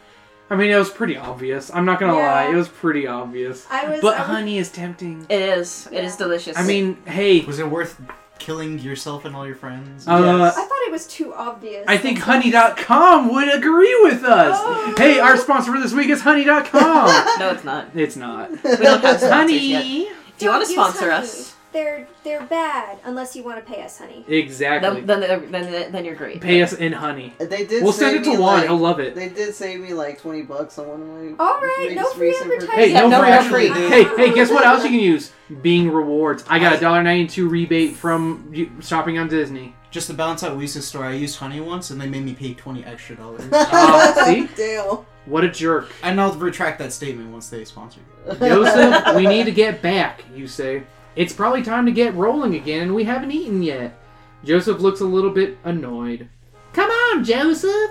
I 0.50 0.56
mean, 0.56 0.72
it 0.72 0.76
was 0.76 0.90
pretty 0.90 1.16
obvious. 1.16 1.70
I'm 1.72 1.84
not 1.84 2.00
gonna 2.00 2.16
Yeah. 2.16 2.32
lie, 2.32 2.50
it 2.50 2.56
was 2.56 2.66
pretty 2.66 3.06
obvious. 3.06 3.64
I 3.70 3.88
was. 3.88 4.00
But 4.00 4.16
I 4.16 4.18
was 4.22 4.26
honey 4.26 4.58
is 4.58 4.68
tempting. 4.68 5.26
It 5.28 5.40
is. 5.40 5.88
It 5.92 6.02
is 6.02 6.16
delicious. 6.16 6.58
I 6.58 6.64
mean, 6.64 6.96
hey, 7.06 7.42
Was 7.44 7.60
it 7.60 7.70
worth 7.70 8.00
killing 8.42 8.78
yourself 8.80 9.24
and 9.24 9.34
all 9.36 9.46
your 9.46 9.54
friends? 9.56 10.06
uh, 10.08 10.18
Yes. 10.18 10.56
I 10.56 10.64
thought 10.64 10.78
it 10.86 10.92
was 10.92 11.06
too 11.06 11.32
obvious. 11.34 11.84
I 11.88 11.96
think 11.96 12.18
That's- 12.18 12.42
Honey.com 12.42 13.32
would 13.32 13.54
agree 13.54 13.96
with 14.02 14.24
us. 14.24 14.56
Oh. 14.60 14.94
Hey, 14.98 15.20
our 15.20 15.36
sponsor 15.36 15.72
for 15.72 15.80
this 15.80 15.92
week 15.92 16.08
is 16.10 16.20
Honey.com. 16.22 17.06
no, 17.38 17.50
it's 17.50 17.64
not. 17.64 17.86
it's 17.94 18.16
not. 18.16 18.50
We 18.50 18.76
don't 18.76 19.02
have 19.02 19.20
Honey. 19.38 19.58
yet. 19.70 20.12
Do 20.38 20.44
you 20.46 20.50
want 20.50 20.64
to 20.66 20.70
sponsor 20.72 21.10
honey. 21.10 21.24
us? 21.24 21.54
They're 21.72 22.06
they're 22.22 22.42
bad 22.42 22.98
unless 23.04 23.34
you 23.34 23.42
want 23.42 23.64
to 23.64 23.72
pay 23.72 23.82
us, 23.82 23.98
honey. 23.98 24.24
Exactly. 24.28 25.00
Then, 25.00 25.20
then, 25.20 25.50
then, 25.50 25.92
then 25.92 26.04
you're 26.04 26.14
great. 26.14 26.40
Pay 26.40 26.60
us 26.62 26.74
in 26.74 26.92
honey. 26.92 27.32
They 27.38 27.64
did. 27.64 27.82
We'll 27.82 27.92
send 27.92 28.16
it 28.16 28.24
to 28.24 28.30
Juan. 28.38 28.40
like- 28.58 28.64
He'll 28.64 28.76
love 28.76 29.00
it. 29.00 29.14
They 29.14 29.30
did 29.30 29.54
save 29.54 29.80
me 29.80 29.94
like 29.94 30.20
twenty 30.20 30.42
bucks 30.42 30.78
on 30.78 30.88
one 30.88 31.00
of 31.00 31.06
my. 31.38 31.44
All 31.44 31.60
right, 31.60 31.86
re- 31.88 31.94
no 31.94 32.10
free 32.10 32.36
advertising. 32.38 32.70
Hey, 32.74 32.92
no, 32.92 33.08
no, 33.08 33.42
free 33.44 33.68
free. 33.70 33.88
Hey, 33.88 34.04
hey, 34.04 34.34
guess 34.34 34.50
what 34.50 34.66
else 34.66 34.84
you 34.84 34.90
can 34.90 34.98
use? 35.00 35.32
Bing 35.62 35.90
rewards. 35.90 36.44
I 36.48 36.58
got 36.58 36.74
a 36.74 36.78
dollar 36.80 37.02
ninety 37.02 37.26
two 37.28 37.48
rebate 37.48 37.96
from 37.96 38.52
shopping 38.82 39.18
on 39.18 39.28
Disney. 39.28 39.74
Just 39.90 40.06
to 40.06 40.14
balance 40.14 40.42
out 40.42 40.56
Lisa's 40.56 40.86
store, 40.86 41.04
I 41.04 41.12
used 41.12 41.36
honey 41.38 41.60
once, 41.60 41.90
and 41.90 42.00
they 42.00 42.06
made 42.08 42.24
me 42.24 42.34
pay 42.34 42.54
twenty 42.54 42.84
extra 42.84 43.16
dollars. 43.16 43.42
Ah, 43.52 44.22
see? 44.26 44.48
Damn. 44.56 44.98
What 45.24 45.44
a 45.44 45.48
jerk. 45.48 45.92
and 46.02 46.20
I'll 46.20 46.32
retract 46.34 46.78
that 46.80 46.92
statement 46.92 47.30
once 47.30 47.48
they 47.48 47.64
sponsor. 47.64 48.00
you. 48.26 48.34
Joseph, 48.38 49.14
we 49.14 49.26
need 49.26 49.44
to 49.44 49.52
get 49.52 49.80
back, 49.80 50.24
you 50.34 50.46
say. 50.48 50.82
It's 51.14 51.32
probably 51.32 51.62
time 51.62 51.86
to 51.86 51.92
get 51.92 52.14
rolling 52.14 52.54
again, 52.54 52.82
and 52.82 52.94
we 52.94 53.04
haven't 53.04 53.32
eaten 53.32 53.62
yet. 53.62 53.98
Joseph 54.44 54.80
looks 54.80 55.00
a 55.00 55.06
little 55.06 55.30
bit 55.30 55.58
annoyed. 55.64 56.28
Come 56.72 56.90
on, 56.90 57.22
Joseph, 57.22 57.90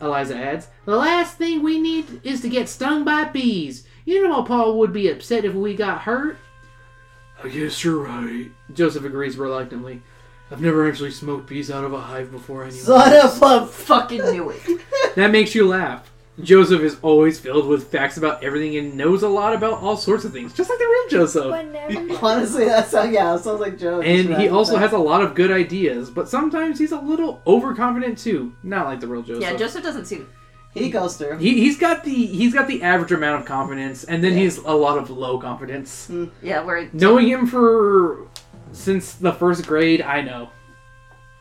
Eliza 0.00 0.36
adds. 0.36 0.68
The 0.84 0.96
last 0.96 1.36
thing 1.38 1.62
we 1.62 1.80
need 1.80 2.20
is 2.22 2.40
to 2.42 2.48
get 2.48 2.68
stung 2.68 3.04
by 3.04 3.24
bees. 3.24 3.84
You 4.04 4.28
know 4.28 4.42
Paul 4.42 4.78
would 4.78 4.92
be 4.92 5.08
upset 5.08 5.44
if 5.44 5.54
we 5.54 5.74
got 5.74 6.02
hurt. 6.02 6.38
I 7.42 7.48
guess 7.48 7.82
you're 7.84 8.02
right. 8.02 8.50
Joseph 8.74 9.04
agrees 9.04 9.36
reluctantly. 9.36 10.02
I've 10.50 10.60
never 10.60 10.88
actually 10.88 11.10
smoked 11.10 11.48
bees 11.48 11.70
out 11.70 11.84
of 11.84 11.92
a 11.92 12.00
hive 12.00 12.30
before 12.30 12.64
anyway. 12.64 12.78
Son 12.78 13.26
of 13.26 13.42
a. 13.42 13.66
Fucking 13.66 14.30
knew 14.30 14.50
it. 14.50 14.80
That 15.14 15.30
makes 15.30 15.54
you 15.54 15.66
laugh. 15.66 16.10
Joseph 16.42 16.82
is 16.82 16.96
always 17.02 17.40
filled 17.40 17.66
with 17.66 17.90
facts 17.90 18.16
about 18.16 18.44
everything 18.44 18.76
and 18.76 18.96
knows 18.96 19.22
a 19.22 19.28
lot 19.28 19.54
about 19.54 19.82
all 19.82 19.96
sorts 19.96 20.24
of 20.24 20.32
things, 20.32 20.52
just 20.52 20.70
like 20.70 20.78
the 20.78 20.84
real 20.84 21.08
Joseph. 21.20 21.50
Whenever. 21.50 22.18
Honestly, 22.24 22.64
that 22.66 22.88
sounds 22.88 23.12
yeah, 23.12 23.34
it 23.34 23.40
sounds 23.40 23.60
like 23.60 23.78
Joe. 23.78 24.00
And 24.00 24.36
he 24.36 24.48
also 24.48 24.76
has 24.76 24.92
a 24.92 24.98
lot 24.98 25.22
of 25.22 25.34
good 25.34 25.50
ideas, 25.50 26.10
but 26.10 26.28
sometimes 26.28 26.78
he's 26.78 26.92
a 26.92 27.00
little 27.00 27.42
overconfident 27.46 28.18
too. 28.18 28.54
Not 28.62 28.86
like 28.86 29.00
the 29.00 29.06
real 29.08 29.22
Joseph. 29.22 29.42
Yeah, 29.42 29.56
Joseph 29.56 29.82
doesn't 29.82 30.06
seem. 30.06 30.28
He 30.74 30.90
goes 30.90 31.16
through. 31.16 31.38
he 31.38 31.54
he's 31.58 31.76
got 31.76 32.04
the 32.04 32.14
he's 32.26 32.54
got 32.54 32.68
the 32.68 32.82
average 32.82 33.10
amount 33.10 33.40
of 33.40 33.46
confidence, 33.46 34.04
and 34.04 34.22
then 34.22 34.34
he's 34.34 34.58
a 34.58 34.72
lot 34.72 34.96
of 34.98 35.10
low 35.10 35.38
confidence. 35.38 36.06
Hmm. 36.06 36.26
Yeah, 36.42 36.62
where. 36.62 36.88
Knowing 36.92 37.26
him 37.26 37.46
for 37.46 38.28
since 38.72 39.14
the 39.14 39.32
first 39.32 39.66
grade, 39.66 40.02
I 40.02 40.20
know. 40.20 40.50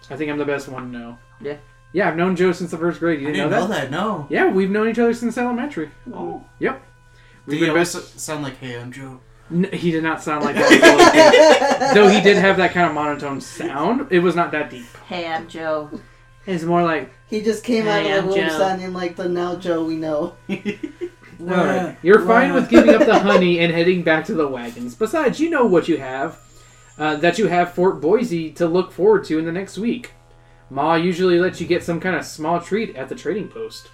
I 0.09 0.15
think 0.15 0.31
I'm 0.31 0.37
the 0.37 0.45
best 0.45 0.69
one 0.69 0.91
to 0.91 0.97
know. 0.97 1.17
Yeah. 1.41 1.57
Yeah, 1.93 2.09
I've 2.09 2.17
known 2.17 2.35
Joe 2.35 2.51
since 2.51 2.71
the 2.71 2.77
first 2.77 2.99
grade. 2.99 3.19
You 3.21 3.27
didn't, 3.27 3.49
didn't 3.49 3.51
know 3.51 3.67
that? 3.67 3.89
No. 3.91 4.27
Yeah, 4.29 4.51
we've 4.51 4.69
known 4.69 4.89
each 4.89 4.99
other 4.99 5.13
since 5.13 5.37
elementary. 5.37 5.89
Oh. 6.13 6.43
Yep. 6.59 6.79
Do 6.81 7.21
We've 7.47 7.55
you 7.59 7.65
been 7.65 7.69
always 7.71 7.95
best. 7.95 8.19
sound 8.19 8.43
like, 8.43 8.57
"Hey, 8.57 8.77
I'm 8.79 8.91
Joe"? 8.91 9.19
N- 9.49 9.69
he 9.71 9.91
did 9.91 10.03
not 10.03 10.21
sound 10.21 10.43
like 10.43 10.55
that. 10.57 11.91
Though 11.93 12.09
he 12.09 12.19
did 12.21 12.37
have 12.37 12.57
that 12.57 12.73
kind 12.73 12.87
of 12.89 12.93
monotone 12.93 13.39
sound, 13.39 14.07
it 14.11 14.19
was 14.19 14.35
not 14.35 14.51
that 14.51 14.69
deep. 14.69 14.85
Hey, 15.07 15.25
I'm 15.27 15.47
Joe. 15.47 15.89
It's 16.45 16.63
more 16.63 16.83
like, 16.83 17.11
He 17.29 17.41
just 17.41 17.63
came 17.63 17.87
out 17.87 18.05
of 18.05 18.23
the 18.23 18.29
womb 18.29 18.35
Joe. 18.49 18.57
sounding 18.57 18.93
like 18.93 19.15
the 19.15 19.27
now 19.29 19.55
Joe 19.55 19.83
we 19.85 19.95
know. 19.95 20.35
Alright. 21.41 21.97
You're 22.03 22.25
fine 22.25 22.53
with 22.53 22.69
giving 22.69 22.93
up 22.95 23.05
the 23.05 23.19
honey 23.19 23.59
and 23.59 23.73
heading 23.73 24.01
back 24.03 24.25
to 24.25 24.33
the 24.33 24.47
wagons. 24.47 24.95
Besides, 24.95 25.39
you 25.39 25.49
know 25.49 25.65
what 25.65 25.87
you 25.87 25.97
have. 25.97 26.39
Uh, 26.97 27.15
that 27.17 27.37
you 27.37 27.47
have 27.47 27.73
Fort 27.73 28.01
Boise 28.01 28.51
to 28.53 28.65
look 28.65 28.91
forward 28.91 29.23
to 29.25 29.37
in 29.37 29.45
the 29.45 29.51
next 29.51 29.77
week. 29.77 30.11
Ma 30.69 30.95
usually 30.95 31.39
lets 31.39 31.61
you 31.61 31.67
get 31.67 31.83
some 31.83 31.99
kind 31.99 32.15
of 32.15 32.25
small 32.25 32.59
treat 32.59 32.95
at 32.95 33.09
the 33.09 33.15
trading 33.15 33.47
post. 33.47 33.89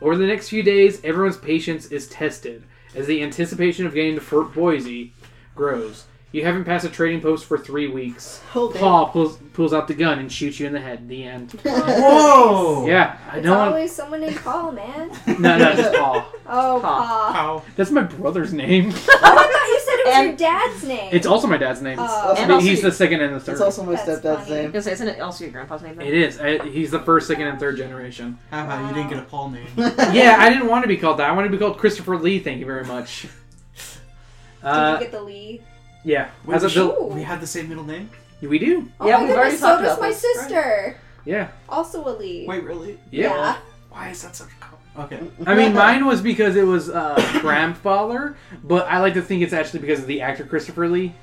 Over 0.00 0.16
the 0.16 0.26
next 0.26 0.48
few 0.48 0.62
days, 0.62 1.00
everyone's 1.04 1.36
patience 1.36 1.86
is 1.86 2.08
tested 2.08 2.64
as 2.94 3.06
the 3.06 3.22
anticipation 3.22 3.86
of 3.86 3.94
getting 3.94 4.14
to 4.16 4.20
Fort 4.20 4.52
Boise 4.52 5.14
grows. 5.54 6.04
You 6.32 6.44
haven't 6.44 6.64
passed 6.64 6.86
a 6.86 6.88
trading 6.88 7.20
post 7.20 7.44
for 7.44 7.58
three 7.58 7.88
weeks. 7.88 8.40
Hold 8.52 8.74
it. 8.74 8.78
Paul 8.78 9.10
pulls 9.10 9.36
pulls 9.52 9.74
out 9.74 9.86
the 9.86 9.92
gun 9.94 10.18
and 10.18 10.32
shoots 10.32 10.58
you 10.58 10.66
in 10.66 10.72
the 10.72 10.80
head. 10.80 11.06
The 11.06 11.24
end. 11.24 11.50
Whoa! 11.62 12.86
Yeah, 12.86 13.18
I 13.30 13.36
It's 13.36 13.44
don't. 13.46 13.56
always 13.68 13.92
someone 13.92 14.22
named 14.22 14.36
Paul, 14.36 14.72
man. 14.72 15.10
No, 15.38 15.58
no, 15.58 15.74
just 15.74 15.94
Paul. 15.94 16.24
Oh, 16.46 16.80
Paul. 16.80 16.80
Paul. 16.82 17.36
Ow. 17.36 17.62
That's 17.76 17.90
my 17.90 18.02
brother's 18.02 18.52
name. 18.52 18.92
Oh, 19.08 19.18
I 19.22 19.52
thought 19.52 19.68
you 19.68 19.80
said 20.04 20.06
it 20.06 20.08
was 20.08 20.16
And- 20.16 20.26
your 20.28 20.36
dad's 20.50 20.84
name. 20.84 21.10
It's 21.12 21.26
also 21.26 21.46
my 21.46 21.56
dad's 21.58 21.82
name. 21.82 21.98
And 21.98 22.52
also 22.52 22.60
he's 22.60 22.82
the 22.82 22.92
second 22.92 23.20
and 23.20 23.34
the 23.34 23.40
third. 23.40 23.52
It's 23.52 23.60
also 23.60 23.82
my 23.84 23.92
That's 23.96 24.20
stepdad's 24.20 24.44
funny. 24.48 24.54
Name. 24.54 24.64
was 24.64 24.72
gonna 24.72 24.82
say, 24.82 24.92
isn't 24.92 25.08
it 25.08 25.20
also 25.20 25.44
your 25.44 25.52
grandpa's 25.52 25.82
name? 25.82 25.96
Then? 25.96 26.06
It 26.06 26.14
is. 26.14 26.40
I, 26.40 26.58
he's 26.68 26.90
the 26.90 27.00
first, 27.00 27.26
second, 27.26 27.46
and 27.46 27.58
third 27.60 27.76
generation. 27.76 28.38
Haha, 28.50 28.88
you 28.88 28.94
didn't 28.94 29.10
get 29.10 29.18
a 29.18 29.22
Paul 29.22 29.50
name. 29.50 29.66
yeah, 29.76 30.36
I 30.38 30.48
didn't 30.50 30.68
want 30.68 30.82
to 30.84 30.88
be 30.88 30.96
called 30.96 31.18
that. 31.18 31.28
I 31.28 31.32
wanted 31.32 31.48
to 31.48 31.52
be 31.52 31.58
called 31.58 31.78
Christopher 31.78 32.16
Lee. 32.16 32.38
Thank 32.38 32.58
you 32.60 32.66
very 32.66 32.84
much. 32.84 33.22
Did 33.22 33.30
Uh, 34.62 34.96
you 35.00 35.04
get 35.06 35.12
the 35.12 35.22
Lee? 35.22 35.60
yeah. 36.04 36.30
Wait, 36.44 36.54
As 36.54 36.62
a 36.62 36.68
we, 36.68 36.74
Bill- 36.74 37.08
we 37.10 37.22
had 37.22 37.40
the 37.40 37.46
same 37.46 37.68
middle 37.68 37.84
name? 37.84 38.08
we 38.40 38.58
do. 38.58 38.88
Oh 39.00 39.06
Yeah, 39.08 39.16
my 39.18 39.22
we've 39.24 39.30
already 39.32 39.50
goodness, 39.52 39.60
so 39.60 39.66
talked 39.66 39.82
does 39.82 39.92
about 39.98 40.00
my 40.00 40.08
this. 40.08 40.20
sister. 40.20 40.96
Yeah. 41.24 41.48
Also 41.68 42.04
a 42.08 42.10
lead. 42.16 42.48
Wait, 42.48 42.64
really? 42.64 42.98
Yeah. 43.10 43.56
Why 43.90 44.08
is 44.10 44.22
that 44.22 44.34
such 44.36 44.48
a 44.48 44.54
com- 44.60 44.61
Okay. 44.98 45.20
I 45.46 45.54
mean, 45.54 45.72
mine 45.74 46.04
was 46.04 46.20
because 46.20 46.54
it 46.56 46.66
was 46.66 46.90
uh, 46.90 47.16
grandfather, 47.40 48.36
but 48.62 48.86
I 48.88 48.98
like 48.98 49.14
to 49.14 49.22
think 49.22 49.42
it's 49.42 49.52
actually 49.54 49.80
because 49.80 50.00
of 50.00 50.06
the 50.06 50.20
actor 50.20 50.44
Christopher 50.44 50.88
Lee. 50.88 51.14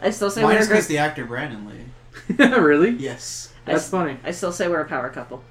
I 0.00 0.10
still 0.10 0.30
say 0.30 0.42
Mine 0.42 0.54
we're 0.54 0.60
is 0.60 0.66
a 0.66 0.70
because 0.70 0.86
great. 0.86 0.94
the 0.96 0.98
actor 0.98 1.24
Brandon 1.24 1.68
Lee. 1.68 2.36
really? 2.58 2.90
Yes. 2.90 3.52
That's 3.64 3.88
funny. 3.88 4.16
I 4.24 4.32
still 4.32 4.52
say 4.52 4.68
we're 4.68 4.80
a 4.80 4.88
power 4.88 5.08
couple. 5.08 5.42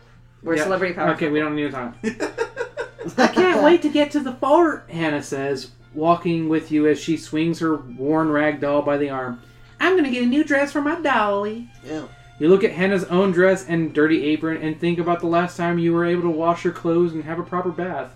We're 0.43 0.55
Yeah. 0.55 0.61
a 0.61 0.63
celebrity 0.65 0.93
power. 0.93 1.09
Okay, 1.11 1.27
couple. 1.27 1.33
we 1.33 1.39
don't 1.39 1.55
need 1.55 1.63
to 1.63 1.71
talk. 1.71 1.95
I 3.17 3.27
can't 3.27 3.63
wait 3.63 3.81
to 3.83 3.89
get 3.89 4.11
to 4.11 4.19
the 4.19 4.33
fort, 4.33 4.89
Hannah 4.89 5.23
says, 5.23 5.71
walking 5.93 6.49
with 6.49 6.71
you 6.71 6.87
as 6.87 6.99
she 6.99 7.17
swings 7.17 7.59
her 7.59 7.75
worn 7.75 8.29
rag 8.29 8.59
doll 8.59 8.81
by 8.81 8.97
the 8.97 9.09
arm. 9.09 9.41
I'm 9.79 9.95
gonna 9.95 10.11
get 10.11 10.23
a 10.23 10.27
new 10.27 10.43
dress 10.43 10.71
for 10.71 10.81
my 10.81 10.99
dolly. 11.01 11.69
Yeah. 11.85 12.03
You 12.41 12.47
look 12.49 12.63
at 12.63 12.71
Hannah's 12.71 13.03
own 13.03 13.31
dress 13.33 13.67
and 13.67 13.93
dirty 13.93 14.25
apron 14.25 14.63
and 14.63 14.79
think 14.79 14.97
about 14.97 15.19
the 15.19 15.27
last 15.27 15.55
time 15.57 15.77
you 15.77 15.93
were 15.93 16.05
able 16.05 16.23
to 16.23 16.29
wash 16.31 16.63
your 16.63 16.73
clothes 16.73 17.13
and 17.13 17.23
have 17.23 17.37
a 17.37 17.43
proper 17.43 17.69
bath. 17.69 18.15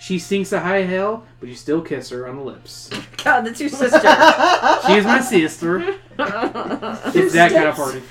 She 0.00 0.18
sinks 0.18 0.50
a 0.50 0.58
high 0.58 0.82
hell, 0.82 1.24
but 1.38 1.48
you 1.48 1.54
still 1.54 1.80
kiss 1.80 2.10
her 2.10 2.26
on 2.26 2.34
the 2.34 2.42
lips. 2.42 2.90
God, 3.22 3.42
that's 3.42 3.60
your 3.60 3.68
sister. 3.68 4.00
She 4.88 4.94
is 4.94 5.04
my 5.04 5.20
sister. 5.20 5.78
It's 6.18 7.32
that 7.32 7.52
kind 7.52 7.68
of 7.68 7.76
party. 7.76 8.02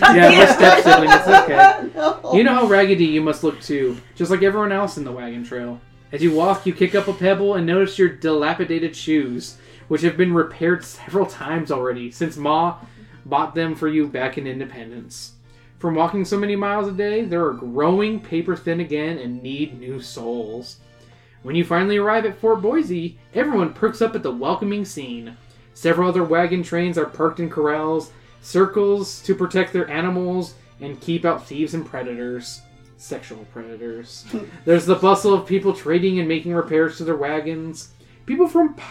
Yeah, 0.00 0.28
we're 0.30 0.52
step 0.52 0.78
siblings. 0.84 1.12
It's 1.12 1.26
okay. 1.26 1.90
No. 1.92 2.32
You 2.32 2.44
know 2.44 2.54
how 2.54 2.66
raggedy 2.66 3.06
you 3.06 3.20
must 3.20 3.42
look 3.42 3.60
too, 3.60 3.96
just 4.14 4.30
like 4.30 4.44
everyone 4.44 4.70
else 4.70 4.96
in 4.96 5.02
the 5.02 5.10
wagon 5.10 5.42
trail. 5.42 5.80
As 6.12 6.22
you 6.22 6.32
walk, 6.32 6.66
you 6.66 6.72
kick 6.72 6.94
up 6.94 7.08
a 7.08 7.12
pebble 7.12 7.56
and 7.56 7.66
notice 7.66 7.98
your 7.98 8.10
dilapidated 8.10 8.94
shoes, 8.94 9.56
which 9.88 10.02
have 10.02 10.16
been 10.16 10.32
repaired 10.32 10.84
several 10.84 11.26
times 11.26 11.72
already 11.72 12.12
since 12.12 12.36
Ma 12.36 12.78
bought 13.30 13.54
them 13.54 13.74
for 13.74 13.88
you 13.88 14.06
back 14.08 14.36
in 14.36 14.46
Independence. 14.46 15.32
From 15.78 15.94
walking 15.94 16.26
so 16.26 16.36
many 16.36 16.56
miles 16.56 16.88
a 16.88 16.92
day, 16.92 17.24
they 17.24 17.36
are 17.36 17.52
growing 17.52 18.20
paper 18.20 18.54
thin 18.54 18.80
again 18.80 19.16
and 19.16 19.42
need 19.42 19.80
new 19.80 20.02
soles. 20.02 20.78
When 21.42 21.54
you 21.54 21.64
finally 21.64 21.96
arrive 21.96 22.26
at 22.26 22.38
Fort 22.38 22.60
Boise, 22.60 23.18
everyone 23.32 23.72
perks 23.72 24.02
up 24.02 24.14
at 24.14 24.22
the 24.22 24.30
welcoming 24.30 24.84
scene. 24.84 25.38
Several 25.72 26.10
other 26.10 26.22
wagon 26.22 26.62
trains 26.62 26.98
are 26.98 27.06
parked 27.06 27.40
in 27.40 27.48
corrals, 27.48 28.12
circles 28.42 29.22
to 29.22 29.34
protect 29.34 29.72
their 29.72 29.88
animals 29.88 30.54
and 30.80 31.00
keep 31.00 31.24
out 31.24 31.46
thieves 31.46 31.72
and 31.72 31.86
predators. 31.86 32.60
Sexual 32.98 33.46
predators. 33.50 34.26
There's 34.66 34.84
the 34.84 34.96
bustle 34.96 35.32
of 35.32 35.46
people 35.46 35.72
trading 35.72 36.18
and 36.18 36.28
making 36.28 36.52
repairs 36.52 36.98
to 36.98 37.04
their 37.04 37.16
wagons. 37.16 37.94
People 38.26 38.46
from 38.46 38.74
P- 38.74 38.82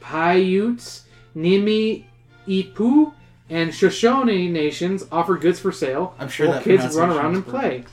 Paiutes, 0.00 1.04
Nimi, 1.36 2.04
Ipu, 2.48 3.12
and 3.52 3.74
Shoshone 3.74 4.50
nations 4.50 5.04
offer 5.12 5.36
goods 5.36 5.60
for 5.60 5.72
sale. 5.72 6.14
I'm 6.18 6.30
sure 6.30 6.48
while 6.48 6.56
that 6.56 6.64
kids 6.64 6.96
run 6.96 7.10
around 7.10 7.34
and 7.34 7.46
play. 7.46 7.84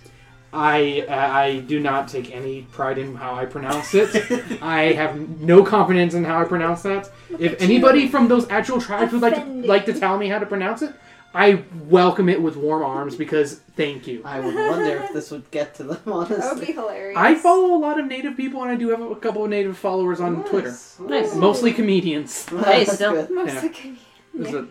I 0.54 1.06
uh, 1.08 1.14
I 1.14 1.60
do 1.60 1.80
not 1.80 2.08
take 2.08 2.32
any 2.34 2.64
pride 2.64 2.98
in 2.98 3.14
how 3.14 3.36
I 3.36 3.46
pronounce 3.46 3.94
it. 3.94 4.10
I 4.64 4.94
have 4.94 5.20
no 5.42 5.64
confidence 5.64 6.14
in 6.14 6.24
how 6.24 6.42
I 6.42 6.46
pronounce 6.46 6.82
that. 6.84 7.12
if 7.38 7.62
anybody 7.62 8.02
you. 8.02 8.10
from 8.10 8.30
those 8.30 8.50
actual 8.50 8.82
tribes 8.82 9.12
would 9.12 9.22
like 9.22 9.36
to, 9.36 9.44
like 9.68 9.86
to 9.86 9.94
tell 9.94 10.18
me 10.18 10.30
how 10.30 10.40
to 10.40 10.46
pronounce 10.46 10.82
it, 10.82 10.96
I 11.36 11.64
welcome 11.88 12.30
it 12.30 12.42
with 12.42 12.56
warm 12.56 12.82
arms 12.82 13.16
because 13.16 13.56
thank 13.76 14.08
you. 14.08 14.24
I 14.24 14.40
would 14.40 14.56
wonder 14.56 14.96
if 15.04 15.14
this 15.14 15.30
would 15.30 15.52
get 15.52 15.76
to 15.76 15.84
them, 15.84 16.02
honestly. 16.08 16.38
That 16.38 16.56
would 16.56 16.68
be 16.68 16.74
hilarious. 16.74 17.18
I 17.18 17.36
follow 17.36 17.76
a 17.76 17.78
lot 17.78 18.00
of 18.00 18.08
native 18.08 18.36
people 18.36 18.64
and 18.64 18.72
I 18.72 18.76
do 18.76 18.90
have 18.90 19.02
a 19.02 19.16
couple 19.18 19.44
of 19.44 19.50
native 19.50 19.78
followers 19.78 20.20
on 20.20 20.44
Twitter. 20.46 20.76
Nice. 21.02 21.36
Mostly 21.36 21.74
comedians. 21.74 22.48
Hey, 22.50 22.86
That's 22.86 23.30
Mostly 23.30 24.00
Yeah. 24.34 24.66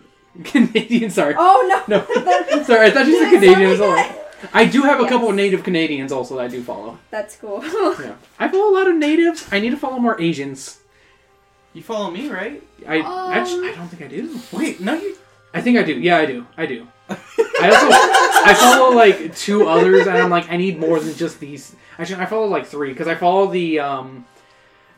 Canadian. 0.44 0.70
There's 0.72 0.74
a 0.74 0.80
Canadian, 0.80 1.10
sorry. 1.10 1.34
Oh 1.38 1.84
no! 1.88 1.98
No, 1.98 2.04
sorry, 2.64 2.86
I 2.86 2.90
thought 2.90 3.06
you 3.06 3.18
said 3.18 3.30
Did 3.30 3.38
I 3.40 3.46
Canadian 3.54 3.70
as 3.72 3.78
well. 3.80 4.14
I 4.52 4.64
do 4.66 4.82
have 4.82 5.00
a 5.00 5.02
Yes. 5.02 5.10
couple 5.10 5.28
of 5.30 5.34
native 5.34 5.64
Canadians 5.64 6.12
also 6.12 6.36
that 6.36 6.44
I 6.44 6.48
do 6.48 6.62
follow. 6.62 6.98
That's 7.10 7.36
cool. 7.36 7.60
Yeah. 7.64 8.14
I 8.38 8.48
follow 8.48 8.70
a 8.70 8.74
lot 8.74 8.86
of 8.88 8.94
natives. 8.96 9.48
I 9.50 9.58
need 9.58 9.70
to 9.70 9.76
follow 9.76 9.98
more 9.98 10.20
Asians. 10.20 10.78
You 11.74 11.82
follow 11.82 12.10
me, 12.10 12.28
right? 12.28 12.62
I 12.86 13.00
Um, 13.00 13.32
actually 13.32 13.68
I 13.70 13.74
don't 13.74 13.88
think 13.88 14.02
I 14.02 14.06
do. 14.06 14.38
Wait, 14.52 14.80
no, 14.80 14.94
you. 14.94 15.16
I 15.52 15.60
think 15.60 15.76
I 15.78 15.82
do. 15.82 15.94
Yeah, 15.98 16.18
I 16.18 16.26
do. 16.26 16.46
I 16.56 16.66
do. 16.66 16.86
I 17.10 17.70
also 17.70 17.88
I 18.50 18.54
follow 18.54 18.94
like 18.94 19.34
two 19.36 19.66
others, 19.68 20.06
and 20.06 20.16
I'm 20.16 20.30
like 20.30 20.50
I 20.50 20.56
need 20.56 20.78
more 20.78 21.00
than 21.00 21.14
just 21.14 21.40
these. 21.40 21.74
Actually, 21.98 22.22
I 22.22 22.26
follow 22.26 22.46
like 22.46 22.66
three 22.66 22.90
because 22.92 23.08
I 23.08 23.14
follow 23.16 23.46
the 23.50 23.80
um. 23.80 24.24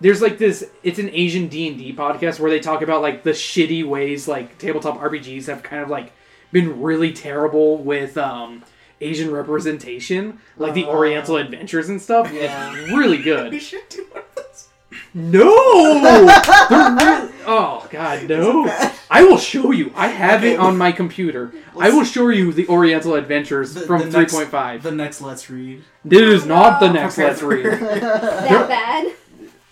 There's 0.01 0.23
like 0.23 0.39
this. 0.39 0.65
It's 0.83 0.99
an 0.99 1.11
Asian 1.13 1.49
D 1.49 1.69
and 1.69 1.77
D 1.79 1.93
podcast 1.95 2.41
where 2.41 2.51
they 2.51 2.61
talk 2.61 2.83
about 2.83 3.03
like 3.03 3.23
the 3.23 3.33
shitty 3.33 3.85
ways 3.85 4.27
like 4.27 4.57
tabletop 4.59 4.99
RPGs 4.99 5.47
have 5.47 5.63
kind 5.63 5.83
of 5.83 5.91
like 5.91 6.13
been 6.53 6.81
really 6.81 7.13
terrible 7.13 7.79
with 7.79 8.17
um 8.17 8.65
Asian 9.03 9.31
representation, 9.31 10.41
like 10.59 10.75
the 10.75 10.85
Uh, 10.85 10.89
Oriental 10.89 11.37
Adventures 11.37 11.89
and 11.89 12.01
stuff. 12.01 12.31
yeah. 12.33 12.75
It's 12.75 12.91
really 12.93 13.19
good. 13.19 13.51
We 13.53 13.59
should 13.61 13.89
do 13.89 14.07
one 14.11 14.23
of 14.23 14.35
those. 14.35 14.69
No! 15.15 16.01
They're 16.69 16.91
really- 16.93 17.33
oh 17.47 17.87
god, 17.91 18.29
no. 18.29 18.67
I 19.11 19.23
will 19.25 19.39
show 19.39 19.71
you. 19.73 19.93
I 19.97 20.09
have 20.09 20.45
it 20.45 20.59
on 20.59 20.77
my 20.79 20.93
computer. 20.93 21.53
I 21.79 21.91
will 21.91 22.05
show 22.05 22.29
you 22.29 22.53
the 22.53 22.67
Oriental 22.69 23.15
Adventures 23.15 23.75
The- 23.75 23.81
from 23.83 24.11
the 24.11 24.19
next- 24.19 24.35
3.5. 24.35 24.83
The 24.83 24.91
next 24.93 25.21
Let's 25.21 25.49
Read. 25.51 25.83
This 26.05 26.21
is 26.43 26.47
not 26.47 26.81
the 26.81 26.93
next 26.93 27.19
Let's 27.19 27.43
Read. 27.43 27.65
that 27.81 28.69
bad? 28.69 29.13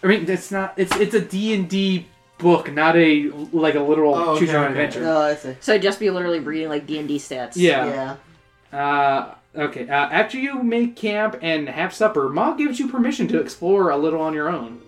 I 0.02 0.06
mean, 0.06 0.28
it's 0.28 0.50
not. 0.50 0.74
It's 0.76 0.94
it's 0.96 1.14
a 1.14 1.20
D 1.20 1.54
and 1.54 1.68
D 1.68 2.06
book, 2.38 2.72
not 2.72 2.96
a 2.96 3.30
like 3.52 3.74
a 3.74 3.80
literal 3.80 4.14
Oh, 4.14 4.30
okay, 4.30 4.40
choose 4.40 4.50
your 4.50 4.58
own 4.60 4.72
okay. 4.72 4.84
adventure. 4.84 5.00
No, 5.00 5.18
I 5.18 5.34
see. 5.34 5.56
So 5.60 5.74
I'd 5.74 5.82
just 5.82 5.98
be 5.98 6.10
literally 6.10 6.40
reading 6.40 6.68
like 6.68 6.86
D 6.86 6.98
and 6.98 7.08
D 7.08 7.18
stats. 7.18 7.52
Yeah. 7.56 8.16
Yeah. 8.72 8.78
Uh, 8.78 9.34
okay. 9.56 9.88
Uh, 9.88 9.92
after 9.94 10.38
you 10.38 10.62
make 10.62 10.94
camp 10.96 11.38
and 11.42 11.68
have 11.68 11.92
supper, 11.92 12.28
Ma 12.28 12.54
gives 12.54 12.78
you 12.78 12.88
permission 12.88 13.26
to 13.28 13.40
explore 13.40 13.90
a 13.90 13.96
little 13.96 14.20
on 14.20 14.34
your 14.34 14.48
own. 14.48 14.82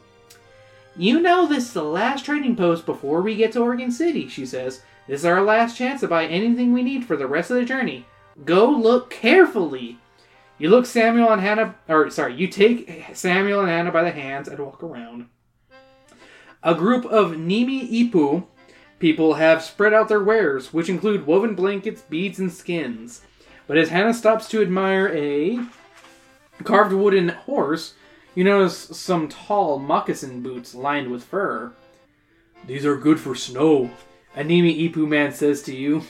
You 0.97 1.21
know 1.21 1.47
this 1.47 1.67
is 1.69 1.73
the 1.73 1.83
last 1.83 2.25
trading 2.25 2.57
post 2.57 2.85
before 2.85 3.23
we 3.23 3.35
get 3.37 3.53
to 3.53 3.61
Oregon 3.63 3.91
City, 3.91 4.29
she 4.29 4.45
says. 4.45 4.83
This 5.09 5.21
is 5.21 5.25
our 5.25 5.43
last 5.43 5.77
chance 5.77 6.01
to 6.01 6.09
buy 6.09 6.27
anything 6.27 6.73
we 6.73 6.83
need 6.83 7.05
for 7.05 7.17
the 7.17 7.27
rest 7.27 7.51
of 7.51 7.57
the 7.57 7.65
journey. 7.65 8.07
Go 8.45 8.69
look 8.71 9.11
carefully. 9.11 9.99
You 10.61 10.69
look 10.69 10.85
Samuel 10.85 11.31
and 11.33 11.41
Hannah, 11.41 11.75
or 11.89 12.11
sorry, 12.11 12.35
you 12.35 12.47
take 12.47 13.07
Samuel 13.15 13.61
and 13.61 13.71
Hannah 13.71 13.91
by 13.91 14.03
the 14.03 14.11
hands 14.11 14.47
and 14.47 14.59
walk 14.59 14.83
around. 14.83 15.31
A 16.63 16.75
group 16.75 17.07
of 17.07 17.31
Nimi 17.31 17.91
Ipu 17.91 18.47
people 18.99 19.35
have 19.35 19.63
spread 19.63 19.95
out 19.95 20.09
their 20.09 20.23
wares, 20.23 20.71
which 20.71 20.91
include 20.91 21.27
woven 21.27 21.55
blankets, 21.55 22.03
beads, 22.03 22.39
and 22.39 22.53
skins. 22.53 23.23
But 23.67 23.79
as 23.79 23.89
Hannah 23.89 24.13
stops 24.13 24.49
to 24.49 24.61
admire 24.61 25.09
a 25.15 25.65
carved 26.63 26.93
wooden 26.93 27.31
horse, 27.31 27.95
you 28.35 28.45
notice 28.45 28.77
some 28.77 29.29
tall 29.31 29.79
moccasin 29.79 30.43
boots 30.43 30.75
lined 30.75 31.11
with 31.11 31.25
fur. 31.25 31.73
These 32.67 32.85
are 32.85 32.99
good 32.99 33.19
for 33.19 33.35
snow, 33.35 33.91
Animi 34.37 34.91
Ipu 34.91 35.09
man 35.09 35.33
says 35.33 35.63
to 35.63 35.75
you. 35.75 36.03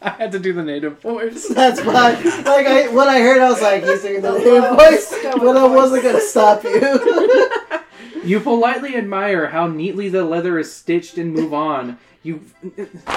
I 0.00 0.10
had 0.10 0.32
to 0.32 0.38
do 0.38 0.52
the 0.52 0.62
native 0.62 1.00
voice. 1.00 1.48
That's 1.54 1.80
why, 1.82 2.12
Like 2.12 2.66
I, 2.66 2.88
when 2.88 3.08
I 3.08 3.20
heard, 3.20 3.40
I 3.40 3.50
was 3.50 3.60
like, 3.60 3.84
"He's 3.84 4.02
doing 4.02 4.22
the 4.22 4.32
The 4.32 4.38
native 4.38 4.62
lowest 4.62 4.78
voice," 5.10 5.20
stoic 5.20 5.34
but 5.40 5.56
I 5.56 5.66
wasn't 5.66 6.02
gonna 6.04 6.20
stop 6.20 6.64
you. 6.64 7.50
You 8.24 8.40
politely 8.40 8.94
admire 8.96 9.46
how 9.46 9.68
neatly 9.68 10.08
the 10.10 10.22
leather 10.24 10.58
is 10.58 10.70
stitched 10.74 11.16
and 11.16 11.32
move 11.32 11.54
on. 11.54 11.98
You, 12.22 12.34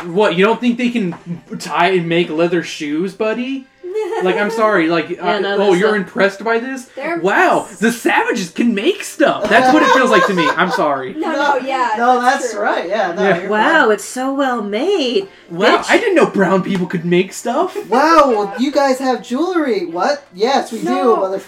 what? 0.06 0.38
You 0.38 0.46
don't 0.46 0.60
think 0.62 0.78
they 0.78 0.90
can 0.90 1.16
tie 1.60 1.90
and 1.90 2.08
make 2.08 2.30
leather 2.30 2.64
shoes, 2.64 3.14
buddy? 3.14 3.68
Like, 4.24 4.36
I'm 4.36 4.52
sorry. 4.52 4.88
Like, 4.88 5.20
uh, 5.20 5.40
no, 5.40 5.58
oh, 5.58 5.74
you're 5.74 5.92
not- 5.92 5.98
impressed 6.02 6.44
by 6.44 6.60
this? 6.60 6.86
They're 6.86 7.20
Wow, 7.20 7.62
impressed. 7.62 7.82
the 7.82 7.92
savages 7.92 8.52
can 8.52 8.76
make 8.76 9.04
stuff. 9.04 9.50
That's 9.50 9.74
what 9.74 9.82
it 9.82 9.90
feels 9.94 10.12
like 10.12 10.26
to 10.28 10.34
me. 10.36 10.48
I'm 10.48 10.70
sorry. 10.72 11.14
No, 11.22 11.32
no, 11.32 11.56
yeah. 11.58 11.96
No, 11.98 12.22
that's, 12.22 12.52
true. 12.54 12.62
right. 12.62 12.88
Yeah, 12.88 13.14
no. 13.14 13.22
Yeah. 13.24 13.42
You're 13.42 13.50
Wow, 13.50 13.90
it's 13.90 14.04
so 14.04 14.34
well 14.34 14.62
made. 14.62 15.28
Wow, 15.50 15.78
Bitch. 15.78 15.86
I 15.90 15.98
didn't 15.98 16.16
know 16.16 16.30
brown 16.30 16.62
people 16.64 16.86
could 16.88 17.04
make 17.06 17.34
stuff. 17.34 17.74
fine. 17.74 17.90
Wow, 17.90 18.56
you 18.60 18.72
guys 18.72 19.00
have 19.00 19.24
jewelry. 19.24 19.86
What? 19.86 20.26
Yes, 20.34 20.72
we 20.72 20.82
No. 20.84 21.16
do, 21.16 21.22
mother. 21.22 21.42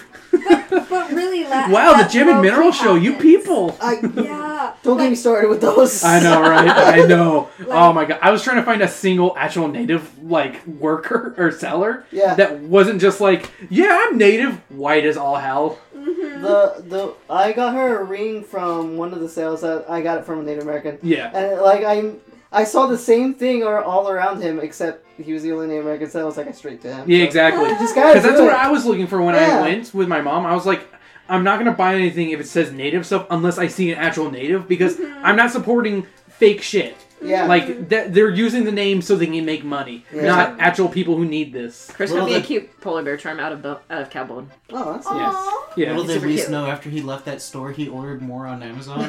But 0.70 1.12
really, 1.12 1.44
la- 1.44 1.68
Wow, 1.70 1.92
the 1.92 2.02
that 2.02 2.10
Gem 2.10 2.28
and 2.28 2.40
Mineral 2.42 2.72
Show, 2.72 2.94
you 2.94 3.14
people. 3.14 3.76
I 3.80 4.00
Yeah. 4.14 4.74
don't 4.82 4.98
get 4.98 5.10
me 5.10 5.16
started 5.16 5.48
with 5.48 5.60
those. 5.60 6.02
I 6.04 6.20
know, 6.20 6.40
right? 6.40 6.68
I 6.68 7.06
know. 7.06 7.48
oh 7.68 7.92
my 7.92 8.04
god, 8.04 8.18
I 8.22 8.30
was 8.30 8.42
trying 8.42 8.56
to 8.56 8.62
find 8.62 8.82
a 8.82 8.88
single 8.88 9.34
actual 9.36 9.68
native 9.68 10.22
like 10.22 10.66
worker 10.66 11.34
or 11.38 11.50
seller 11.52 12.04
Yeah. 12.10 12.34
that 12.34 12.60
wasn't 12.60 13.00
just 13.00 13.20
like, 13.20 13.50
yeah, 13.70 14.04
I'm 14.06 14.18
native, 14.18 14.54
white 14.70 15.04
as 15.06 15.16
all 15.16 15.36
hell. 15.36 15.78
Mm-hmm. 15.96 16.42
The 16.42 16.84
the 16.88 17.14
I 17.32 17.52
got 17.52 17.74
her 17.74 18.00
a 18.00 18.04
ring 18.04 18.42
from 18.44 18.96
one 18.96 19.12
of 19.14 19.20
the 19.20 19.28
sales 19.28 19.62
that 19.62 19.86
I 19.88 20.02
got 20.02 20.18
it 20.18 20.24
from 20.26 20.40
a 20.40 20.42
Native 20.42 20.64
American, 20.64 20.98
Yeah. 21.02 21.30
and 21.34 21.60
like 21.60 21.84
I 21.84 22.12
I 22.54 22.64
saw 22.64 22.86
the 22.86 22.96
same 22.96 23.34
thing 23.34 23.62
or 23.62 23.82
all 23.82 24.08
around 24.08 24.40
him 24.40 24.60
except 24.60 25.04
he 25.18 25.32
was 25.32 25.42
the 25.42 25.52
only 25.52 25.66
Native 25.66 25.84
American, 25.84 26.08
so 26.08 26.20
I 26.20 26.24
was 26.24 26.36
like 26.36 26.48
I 26.48 26.52
straight 26.52 26.80
to 26.82 26.94
him. 26.94 27.10
Yeah, 27.10 27.18
So, 27.18 27.24
exactly. 27.24 27.68
Just 27.70 27.94
gotta 27.94 28.08
Because 28.08 28.22
that's 28.22 28.36
do 28.38 28.44
what. 28.44 28.54
I 28.54 28.70
was 28.70 28.86
looking 28.86 29.06
for 29.06 29.20
when 29.20 29.34
Yeah. 29.34 29.58
I 29.58 29.62
went 29.62 29.92
with 29.92 30.08
my 30.08 30.20
mom. 30.20 30.46
I 30.46 30.54
was 30.54 30.64
like, 30.64 30.86
I'm 31.28 31.42
not 31.44 31.58
gonna 31.58 31.72
buy 31.72 31.94
anything 31.94 32.30
if 32.30 32.40
it 32.40 32.46
says 32.46 32.72
native 32.72 33.04
stuff 33.04 33.26
unless 33.30 33.58
I 33.58 33.66
see 33.66 33.90
an 33.92 33.98
actual 33.98 34.30
native 34.30 34.68
because 34.68 34.96
mm-hmm. 34.96 35.24
I'm 35.24 35.36
not 35.36 35.50
supporting 35.50 36.06
fake 36.28 36.62
shit. 36.62 36.96
Yeah. 37.22 37.46
Like 37.46 37.88
th- 37.88 38.12
they're 38.12 38.30
using 38.30 38.64
the 38.64 38.72
name 38.72 39.00
so 39.00 39.16
they 39.16 39.26
can 39.26 39.44
make 39.46 39.64
money, 39.64 40.04
Yeah. 40.12 40.22
not 40.26 40.60
actual 40.60 40.88
people 40.88 41.16
who 41.16 41.24
need 41.24 41.52
this. 41.52 41.90
Chris 41.94 42.10
Little 42.10 42.26
be 42.26 42.32
me 42.34 42.38
a 42.38 42.42
cute 42.42 42.80
polar 42.80 43.02
bear 43.02 43.16
charm 43.16 43.40
out 43.40 43.52
of 43.52 43.62
the 43.62 43.78
out 43.90 44.02
of 44.02 44.10
Cowbone. 44.10 44.50
oh, 44.72 44.92
that's 44.92 45.06
Yes. 45.06 45.66
Yeah. 45.76 45.88
Little 45.90 46.04
did 46.04 46.14
super 46.14 46.26
we 46.26 46.46
know 46.52 46.66
after 46.66 46.90
he 46.90 47.00
left 47.00 47.24
that 47.24 47.40
store, 47.40 47.70
he 47.72 47.88
ordered 47.88 48.20
more 48.22 48.46
on 48.46 48.62
Amazon. 48.62 49.06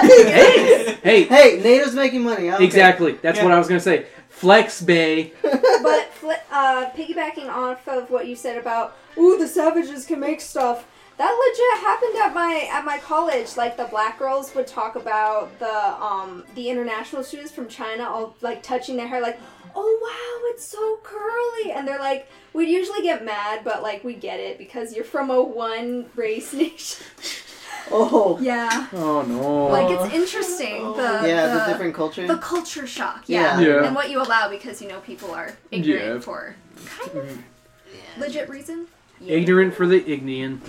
Hey, 0.00 0.94
hey, 1.02 1.24
Hey, 1.24 1.60
natives 1.62 1.94
making 1.94 2.22
money. 2.22 2.48
I 2.48 2.52
don't 2.52 2.62
exactly. 2.62 3.12
That's 3.22 3.38
Yeah. 3.38 3.44
what 3.44 3.52
I 3.52 3.58
was 3.58 3.68
gonna 3.68 3.80
say. 3.80 4.06
Flex 4.28 4.80
Bay. 4.80 5.32
But 5.42 6.10
fli 6.20 6.36
uh, 6.50 6.90
piggybacking 6.96 7.48
off 7.48 7.86
of 7.88 8.10
what 8.10 8.26
you 8.26 8.36
said 8.36 8.56
about, 8.56 8.96
ooh, 9.18 9.38
the 9.38 9.46
savages 9.48 10.04
can 10.06 10.20
make 10.20 10.40
stuff. 10.40 10.86
That 11.20 11.32
legit 11.36 11.84
happened 11.84 12.16
at 12.16 12.32
my 12.34 12.66
at 12.72 12.82
my 12.86 12.96
college. 12.96 13.54
Like 13.58 13.76
the 13.76 13.84
black 13.84 14.18
girls 14.18 14.54
would 14.54 14.66
talk 14.66 14.96
about 14.96 15.58
the 15.58 15.68
um 16.02 16.44
the 16.54 16.70
international 16.70 17.22
students 17.22 17.52
from 17.52 17.68
China 17.68 18.04
all 18.04 18.34
like 18.40 18.62
touching 18.62 18.96
their 18.96 19.06
hair, 19.06 19.20
like, 19.20 19.38
oh 19.76 19.98
wow, 20.02 20.48
it's 20.54 20.64
so 20.64 20.98
curly, 21.02 21.72
and 21.72 21.86
they're 21.86 21.98
like, 21.98 22.26
we'd 22.54 22.70
usually 22.70 23.02
get 23.02 23.22
mad, 23.22 23.60
but 23.64 23.82
like 23.82 24.02
we 24.02 24.14
get 24.14 24.40
it 24.40 24.56
because 24.56 24.94
you're 24.96 25.04
from 25.04 25.30
a 25.30 25.42
one 25.42 26.06
race 26.16 26.52
nation. 26.62 27.04
Oh, 27.92 28.38
yeah, 28.40 28.86
Oh 28.94 29.20
no. 29.22 29.66
like 29.66 29.90
it's 29.90 30.14
interesting. 30.14 30.84
The 30.94 31.20
yeah, 31.26 31.48
the, 31.52 31.58
the 31.58 31.64
different 31.66 31.94
culture. 31.94 32.26
the 32.26 32.36
culture 32.38 32.86
shock, 32.86 33.24
Yeah. 33.26 33.60
yeah. 33.60 33.66
Yeah. 33.66 33.84
and 33.84 33.94
what 33.94 34.08
you 34.08 34.22
allow 34.22 34.48
because 34.48 34.80
you 34.80 34.88
know 34.88 35.00
people 35.00 35.32
are 35.32 35.52
ignorant 35.70 36.14
Yeah. 36.14 36.20
for 36.20 36.54
kind 36.86 37.14
of 37.18 37.38
legit 38.18 38.48
reason. 38.48 38.86
Yeah. 39.20 39.34
Ignorant 39.34 39.74
for 39.74 39.86
the 39.86 40.00
Ignian. 40.00 40.60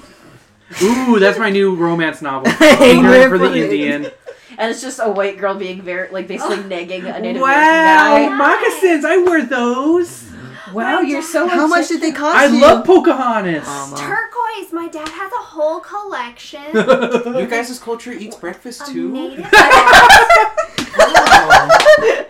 Ooh, 0.83 1.19
that's 1.19 1.37
my 1.39 1.49
new 1.49 1.75
romance 1.75 2.21
novel. 2.21 2.51
Ignorant 2.61 3.29
for 3.29 3.37
the 3.37 3.53
Indian. 3.55 4.11
And 4.57 4.69
it's 4.71 4.81
just 4.81 4.99
a 5.01 5.09
white 5.09 5.37
girl 5.37 5.55
being 5.55 5.81
very 5.81 6.09
like 6.11 6.27
basically 6.27 6.57
negging 6.57 7.03
a 7.13 7.19
Native 7.19 7.41
Wow, 7.41 8.15
American 8.15 8.29
guy. 8.29 8.35
moccasins! 8.37 9.05
I 9.05 9.17
wear 9.17 9.43
those. 9.45 10.29
Wow, 10.73 11.01
you're 11.01 11.21
so 11.21 11.47
How 11.47 11.67
much 11.67 11.87
did 11.89 12.01
they 12.01 12.11
cost 12.11 12.37
I 12.37 12.45
you? 12.45 12.61
love 12.61 12.85
Pocahontas. 12.85 13.67
Um, 13.67 13.93
Turquoise. 13.95 14.71
My 14.71 14.87
dad 14.87 15.07
has 15.09 15.31
a 15.33 15.35
whole 15.43 15.79
collection. 15.81 16.61
you 16.73 17.47
guys' 17.47 17.77
culture 17.79 18.11
eats 18.13 18.35
breakfast 18.37 18.81
of 18.81 18.87
too? 18.87 19.11
native. 19.11 19.45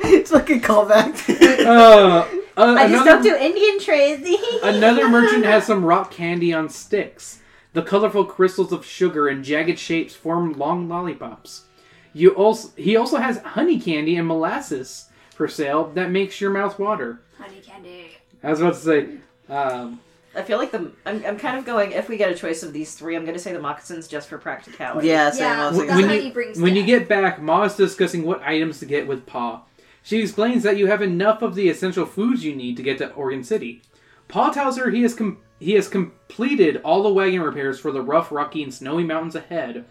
it's 0.03 0.31
like 0.31 0.49
a 0.49 0.59
callback. 0.59 1.29
Uh, 1.65 2.25
uh, 2.57 2.75
I 2.75 2.87
just 2.87 3.03
another, 3.05 3.11
don't 3.11 3.23
do 3.23 3.35
Indian 3.35 3.79
trades. 3.79 4.27
another 4.63 5.07
merchant 5.09 5.45
has 5.45 5.65
some 5.65 5.83
rock 5.85 6.11
candy 6.11 6.53
on 6.53 6.69
sticks. 6.69 7.39
The 7.73 7.81
colorful 7.81 8.25
crystals 8.25 8.71
of 8.73 8.85
sugar 8.85 9.29
in 9.29 9.43
jagged 9.43 9.79
shapes 9.79 10.13
form 10.15 10.53
long 10.53 10.87
lollipops. 10.89 11.65
You 12.13 12.31
also 12.31 12.71
he 12.75 12.97
also 12.97 13.17
has 13.17 13.37
honey 13.39 13.79
candy 13.79 14.17
and 14.17 14.27
molasses 14.27 15.05
for 15.33 15.47
sale 15.47 15.85
that 15.95 16.11
makes 16.11 16.41
your 16.41 16.51
mouth 16.51 16.77
water. 16.77 17.21
Honey 17.37 17.61
candy. 17.61 18.07
I 18.43 18.49
was 18.49 18.59
about 18.59 18.73
to 18.73 18.79
say, 18.79 19.07
um, 19.49 20.01
I 20.35 20.41
feel 20.41 20.57
like 20.57 20.71
the 20.71 20.91
I'm, 21.05 21.23
I'm 21.25 21.37
kind 21.37 21.57
of 21.57 21.65
going. 21.65 21.93
If 21.93 22.09
we 22.09 22.17
get 22.17 22.29
a 22.31 22.35
choice 22.35 22.63
of 22.63 22.73
these 22.73 22.95
three, 22.95 23.15
I'm 23.15 23.23
going 23.23 23.35
to 23.37 23.41
say 23.41 23.53
the 23.53 23.59
moccasins 23.61 24.07
just 24.09 24.27
for 24.27 24.37
practicality. 24.37 25.07
yeah, 25.07 25.29
same. 25.29 25.43
Yeah, 25.43 25.63
I 25.65 25.69
was 25.69 25.77
When- 25.77 25.87
that's 25.87 26.55
you- 26.55 26.63
When 26.63 26.75
you 26.75 26.83
get 26.83 27.07
back, 27.07 27.41
Ma 27.41 27.63
is 27.63 27.75
discussing 27.75 28.23
what 28.23 28.41
items 28.43 28.79
to 28.79 28.85
get 28.85 29.07
with 29.07 29.25
Pa. 29.25 29.63
She 30.03 30.19
explains 30.21 30.63
that 30.63 30.77
you 30.77 30.87
have 30.87 31.01
enough 31.01 31.41
of 31.41 31.55
the 31.55 31.69
essential 31.69 32.05
foods 32.05 32.43
you 32.43 32.55
need 32.55 32.75
to 32.77 32.83
get 32.83 32.97
to 32.97 33.11
Oregon 33.13 33.43
City. 33.43 33.81
Pa 34.27 34.49
tells 34.51 34.77
her 34.77 34.89
he 34.89 35.03
has 35.03 35.13
com- 35.13 35.37
he 35.61 35.73
has 35.73 35.87
completed 35.87 36.81
all 36.83 37.03
the 37.03 37.13
wagon 37.13 37.41
repairs 37.41 37.79
for 37.79 37.91
the 37.91 38.01
rough, 38.01 38.31
rocky, 38.31 38.63
and 38.63 38.73
snowy 38.73 39.03
mountains 39.03 39.35
ahead, 39.35 39.85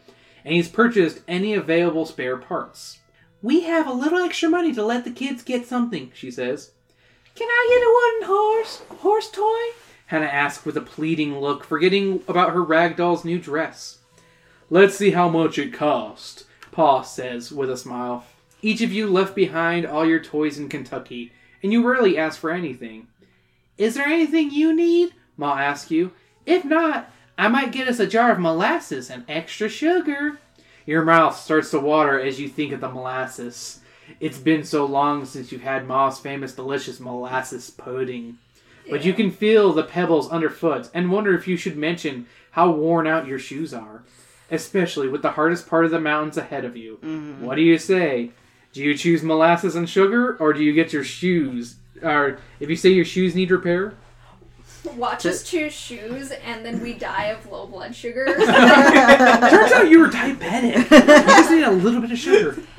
and 0.44 0.54
he's 0.54 0.68
purchased 0.68 1.20
any 1.28 1.54
available 1.54 2.04
spare 2.04 2.36
parts. 2.36 2.98
We 3.40 3.60
have 3.62 3.86
a 3.86 3.92
little 3.92 4.18
extra 4.18 4.48
money 4.48 4.74
to 4.74 4.84
let 4.84 5.04
the 5.04 5.12
kids 5.12 5.44
get 5.44 5.66
something, 5.66 6.10
she 6.12 6.32
says. 6.32 6.72
Can 7.36 7.46
I 7.48 7.66
get 7.70 7.86
a 7.86 7.94
wooden 7.94 8.36
horse? 8.36 8.82
Horse 9.00 9.30
toy? 9.30 9.78
Hannah 10.06 10.26
asks 10.26 10.66
with 10.66 10.76
a 10.76 10.80
pleading 10.80 11.38
look, 11.38 11.62
forgetting 11.62 12.24
about 12.26 12.52
her 12.52 12.64
rag 12.64 12.96
doll's 12.96 13.24
new 13.24 13.38
dress. 13.38 13.98
Let's 14.70 14.96
see 14.96 15.12
how 15.12 15.28
much 15.28 15.56
it 15.56 15.72
cost, 15.72 16.46
Pa 16.72 17.02
says 17.02 17.52
with 17.52 17.70
a 17.70 17.76
smile. 17.76 18.24
Each 18.60 18.82
of 18.82 18.92
you 18.92 19.06
left 19.06 19.36
behind 19.36 19.86
all 19.86 20.04
your 20.04 20.20
toys 20.20 20.58
in 20.58 20.68
Kentucky, 20.68 21.30
and 21.62 21.72
you 21.72 21.88
rarely 21.88 22.18
ask 22.18 22.40
for 22.40 22.50
anything. 22.50 23.06
Is 23.78 23.94
there 23.94 24.06
anything 24.06 24.50
you 24.50 24.74
need? 24.74 25.14
Ma 25.40 25.58
asks 25.58 25.90
you. 25.90 26.12
If 26.46 26.64
not, 26.64 27.10
I 27.36 27.48
might 27.48 27.72
get 27.72 27.88
us 27.88 27.98
a 27.98 28.06
jar 28.06 28.30
of 28.30 28.38
molasses 28.38 29.10
and 29.10 29.24
extra 29.28 29.68
sugar. 29.68 30.38
Your 30.86 31.02
mouth 31.02 31.36
starts 31.36 31.70
to 31.70 31.80
water 31.80 32.20
as 32.20 32.38
you 32.38 32.48
think 32.48 32.72
of 32.72 32.80
the 32.80 32.90
molasses. 32.90 33.80
It's 34.20 34.38
been 34.38 34.64
so 34.64 34.84
long 34.84 35.24
since 35.24 35.50
you've 35.50 35.62
had 35.62 35.86
Ma's 35.86 36.20
famous 36.20 36.54
delicious 36.54 37.00
molasses 37.00 37.70
pudding. 37.70 38.38
But 38.88 39.04
you 39.04 39.14
can 39.14 39.30
feel 39.30 39.72
the 39.72 39.84
pebbles 39.84 40.30
underfoot 40.30 40.90
and 40.92 41.10
wonder 41.10 41.34
if 41.34 41.48
you 41.48 41.56
should 41.56 41.76
mention 41.76 42.26
how 42.50 42.70
worn 42.72 43.06
out 43.06 43.26
your 43.26 43.38
shoes 43.38 43.72
are, 43.72 44.02
especially 44.50 45.08
with 45.08 45.22
the 45.22 45.32
hardest 45.32 45.68
part 45.68 45.84
of 45.84 45.90
the 45.90 46.00
mountains 46.00 46.36
ahead 46.36 46.64
of 46.64 46.76
you. 46.76 46.96
Mm-hmm. 46.96 47.44
What 47.44 47.54
do 47.54 47.62
you 47.62 47.78
say? 47.78 48.32
Do 48.72 48.82
you 48.82 48.96
choose 48.96 49.22
molasses 49.22 49.76
and 49.76 49.88
sugar, 49.88 50.36
or 50.36 50.52
do 50.52 50.62
you 50.62 50.72
get 50.72 50.92
your 50.92 51.04
shoes? 51.04 51.76
Or 52.02 52.38
if 52.58 52.68
you 52.68 52.76
say 52.76 52.90
your 52.90 53.04
shoes 53.04 53.34
need 53.34 53.50
repair, 53.50 53.94
watch 54.96 55.26
us 55.26 55.42
choose 55.42 55.72
shoes, 55.72 56.30
and 56.30 56.64
then 56.64 56.80
we 56.80 56.94
die 56.94 57.26
of 57.26 57.50
low 57.50 57.66
blood 57.66 57.94
sugar. 57.94 58.24
turns 58.26 58.48
out 59.72 59.88
you 59.88 60.00
were 60.00 60.08
diabetic. 60.08 60.90
You 60.90 61.06
just 61.26 61.50
need 61.50 61.62
a 61.64 61.70
little 61.70 62.00
bit 62.00 62.12
of 62.12 62.18
sugar. 62.18 62.56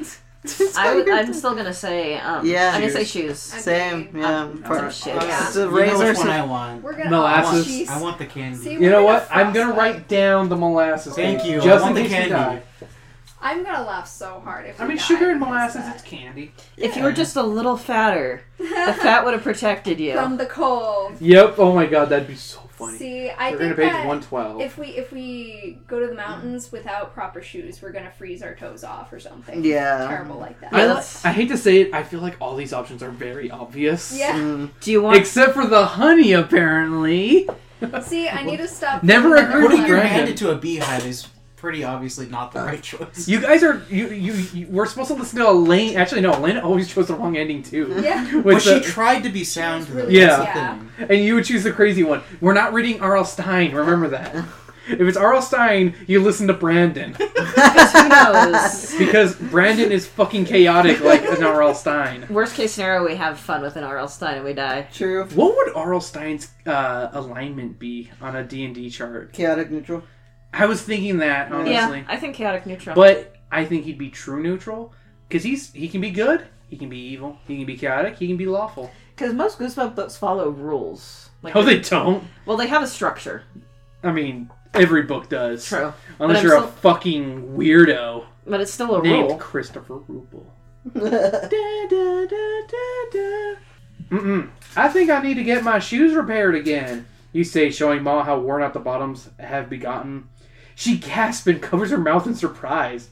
I, 0.75 0.95
w- 0.97 1.13
I'm 1.13 1.33
still 1.35 1.53
gonna 1.53 1.71
say. 1.73 2.17
Um, 2.17 2.43
Yeah. 2.45 2.71
I'm 2.73 2.81
gonna 2.81 2.91
say 2.91 3.03
shoes. 3.03 3.37
Same, 3.39 4.09
yeah. 4.15 4.39
Um, 4.41 4.63
For- 4.63 4.75
some 4.75 4.89
shit. 4.91 5.15
Yeah. 5.21 5.45
It's 5.47 5.55
a 5.55 5.59
You 5.59 5.65
know 5.67 5.71
razor. 5.71 6.05
which 6.07 6.17
one 6.17 6.29
I 6.31 6.43
want. 6.43 6.81
We're 6.83 6.93
gonna 6.97 7.11
Molasses. 7.11 7.67
Oh, 7.67 7.69
jeez. 7.69 7.87
I 7.89 8.01
want 8.01 8.17
the 8.17 8.25
candy. 8.25 8.57
See, 8.57 8.73
You 8.73 8.79
we're 8.79 8.89
know 8.89 9.03
what? 9.03 9.27
I'm 9.29 9.53
gonna 9.53 9.73
frostbite. 9.73 9.93
write 9.97 10.07
down 10.07 10.49
the 10.49 10.55
molasses. 10.55 11.13
Thank 11.15 11.45
you. 11.45 11.61
I 11.61 11.63
Just 11.63 11.83
want 11.83 11.95
in 11.95 12.03
the 12.03 12.09
case 12.09 12.25
you 12.25 12.31
candy. 12.33 12.61
die. 12.79 12.87
I'm 13.41 13.63
gonna 13.63 13.83
laugh 13.85 14.07
so 14.07 14.39
hard 14.39 14.67
if 14.67 14.79
I 14.79 14.83
we 14.83 14.89
mean, 14.89 14.97
die 14.97 15.03
sugar 15.03 15.31
and 15.31 15.39
because 15.39 15.49
molasses, 15.51 15.81
that- 15.81 15.95
it's 15.95 16.03
candy. 16.03 16.51
If 16.77 16.95
you 16.95 17.03
were 17.03 17.11
just 17.11 17.35
a 17.35 17.43
little 17.43 17.75
fatter, 17.77 18.43
the 18.57 18.65
fat 19.01 19.25
would 19.25 19.33
have 19.33 19.43
protected 19.43 19.99
you. 19.99 20.13
from 20.13 20.37
the 20.37 20.45
cold. 20.45 21.13
Yep. 21.19 21.55
Oh 21.57 21.73
my 21.73 21.85
god, 21.87 22.09
that'd 22.09 22.27
be 22.27 22.35
so 22.35 22.59
funny. 22.73 22.97
See, 22.97 23.29
I 23.29 23.51
We're 23.51 23.57
gonna 23.57 23.75
think 23.75 23.79
page 23.79 23.91
that 23.93 24.07
112. 24.07 24.61
if 24.61 24.77
we 24.77 24.87
if 24.89 25.11
we 25.11 25.79
go 25.87 25.99
to 25.99 26.07
the 26.07 26.13
mountains 26.15 26.71
without 26.71 27.13
proper 27.13 27.41
shoes, 27.41 27.81
we're 27.81 27.91
gonna 27.91 28.11
freeze 28.11 28.41
our 28.43 28.53
toes 28.55 28.83
off 28.83 29.11
or 29.11 29.19
something. 29.19 29.63
Yeah. 29.63 30.07
terrible 30.07 30.37
like 30.37 30.59
that. 30.61 30.71
Yeah, 30.73 30.77
I, 30.79 30.85
that's- 30.87 31.25
I 31.25 31.31
hate 31.31 31.49
to 31.49 31.57
say 31.57 31.81
it, 31.81 31.93
I 31.93 32.03
feel 32.03 32.19
like 32.21 32.37
all 32.39 32.55
these 32.55 32.73
options 32.73 33.01
are 33.01 33.11
very 33.11 33.49
obvious. 33.49 34.15
Yeah. 34.17 34.33
Mm. 34.37 34.69
Do 34.81 34.91
you 34.91 35.01
want? 35.01 35.17
Except 35.17 35.53
for 35.53 35.65
the 35.65 35.85
honey, 35.85 36.33
apparently. 36.33 37.47
See, 38.03 38.29
I 38.29 38.43
need 38.43 38.57
to 38.57 38.67
stop. 38.67 39.01
Never 39.01 39.29
putting 39.29 39.45
agreed 39.45 39.61
them 39.61 39.61
Putting 39.71 39.85
your. 39.87 39.97
Brandon. 39.97 40.13
hand 40.15 40.29
into 40.29 40.51
a 40.51 40.55
beehive 40.55 41.03
is 41.05 41.27
pretty 41.62 41.84
obviously 41.84 42.26
not 42.26 42.51
the 42.51 42.59
right 42.59 42.82
choice. 42.82 43.28
You 43.28 43.39
guys 43.39 43.62
are 43.64 43.84
you, 43.89 44.07
you 44.07 44.34
you 44.34 44.68
we're 44.68 44.88
supposed 44.88 45.09
to 45.09 45.14
listen 45.14 45.39
to 45.39 45.47
Elaine. 45.49 45.95
Actually, 45.95 46.22
no, 46.22 46.34
Elaine 46.34 46.57
always 46.57 46.91
chose 46.91 47.07
the 47.07 47.14
wrong 47.14 47.38
ending 47.38 47.62
too. 47.62 47.95
Yeah. 48.03 48.36
With 48.38 48.43
but 48.45 48.62
she 48.64 48.80
tried 48.82 49.22
to 49.24 49.30
be 49.30 49.43
sound. 49.43 49.88
really- 49.89 50.18
Yeah. 50.18 50.43
Yeah. 50.99 51.05
and 51.07 51.24
you 51.24 51.36
would 51.36 51.45
choose 51.45 51.64
the 51.64 51.72
crazy 51.72 52.03
one. 52.03 52.22
We're 52.41 52.53
not 52.55 52.74
reading 52.74 52.99
R.L. 52.99 53.26
Stine. 53.26 53.72
Remember 53.74 54.07
that. 54.09 54.36
If 54.89 54.99
it's 55.01 55.16
R.L. 55.16 55.41
Stine, 55.43 55.95
you 56.07 56.22
listen 56.22 56.47
to 56.47 56.53
Brandon. 56.53 57.16
Because 57.62 57.91
who 57.93 58.09
knows? 58.09 58.95
Because 58.97 59.36
Brandon 59.36 59.91
is 59.91 60.07
fucking 60.07 60.45
chaotic 60.45 60.99
like 61.01 61.24
an 61.24 61.43
R.L. 61.43 61.76
Stine. 61.76 62.26
Worst 62.30 62.55
case 62.55 62.74
scenario, 62.74 63.05
we 63.05 63.16
have 63.16 63.39
fun 63.39 63.62
with 63.62 63.76
an 63.76 63.84
R.L. 63.84 64.07
Stine 64.07 64.38
and 64.38 64.45
we 64.45 64.53
die. 64.53 64.88
True. 64.93 65.26
What 65.36 65.55
would 65.55 65.76
R.L. 65.76 66.01
Stine's 66.01 66.49
uh, 66.66 67.09
alignment 67.14 67.78
be 67.78 68.09
on 68.20 68.36
a 68.36 68.43
D&D 68.43 68.89
chart? 68.89 69.32
Chaotic 69.34 69.70
neutral. 69.70 70.03
I 70.53 70.65
was 70.65 70.81
thinking 70.81 71.17
that, 71.17 71.51
honestly. 71.51 71.99
Yeah, 71.99 72.05
I 72.07 72.17
think 72.17 72.35
chaotic 72.35 72.65
neutral. 72.65 72.95
But 72.95 73.35
I 73.51 73.65
think 73.65 73.85
he'd 73.85 73.97
be 73.97 74.09
true 74.09 74.41
neutral. 74.41 74.93
Because 75.27 75.43
he's 75.43 75.71
he 75.71 75.87
can 75.87 76.01
be 76.01 76.11
good, 76.11 76.45
he 76.69 76.75
can 76.77 76.89
be 76.89 76.97
evil, 76.99 77.37
he 77.47 77.55
can 77.57 77.65
be 77.65 77.77
chaotic, 77.77 78.17
he 78.17 78.27
can 78.27 78.35
be 78.37 78.45
lawful. 78.47 78.91
Because 79.15 79.33
most 79.33 79.59
Goosebump 79.59 79.95
books 79.95 80.17
follow 80.17 80.49
rules. 80.49 81.29
Like, 81.41 81.55
No, 81.55 81.63
they 81.63 81.79
don't. 81.79 82.23
well, 82.45 82.57
they 82.57 82.67
have 82.67 82.83
a 82.83 82.87
structure. 82.87 83.43
I 84.03 84.11
mean, 84.11 84.49
every 84.73 85.03
book 85.03 85.29
does. 85.29 85.65
True. 85.65 85.93
Unless 86.19 86.39
I'm 86.39 86.43
you're 86.43 86.57
still- 86.57 86.67
a 86.67 86.71
fucking 86.71 87.55
weirdo 87.55 88.25
But 88.45 88.59
it's 88.61 88.71
still 88.73 88.95
a 88.99 89.01
named 89.03 89.29
rule. 89.29 89.37
Christopher 89.37 89.95
Ruble. 90.07 90.45
Da, 90.93 90.99
da, 90.99 91.47
da, 91.47 92.25
da, 92.27 93.09
da. 93.11 93.55
Mm-mm. 94.11 94.49
I 94.75 94.89
think 94.89 95.09
I 95.09 95.21
need 95.21 95.35
to 95.35 95.43
get 95.43 95.63
my 95.63 95.79
shoes 95.79 96.13
repaired 96.13 96.55
again. 96.55 97.05
You 97.31 97.43
say, 97.43 97.69
showing 97.69 98.03
Ma 98.03 98.23
how 98.23 98.39
worn 98.39 98.61
out 98.63 98.73
the 98.73 98.79
bottoms 98.79 99.29
have 99.39 99.69
begotten. 99.69 100.27
She 100.76 100.97
gasps 100.97 101.47
and 101.47 101.61
covers 101.61 101.91
her 101.91 101.97
mouth 101.97 102.26
in 102.28 102.36
surprise. 102.36 103.09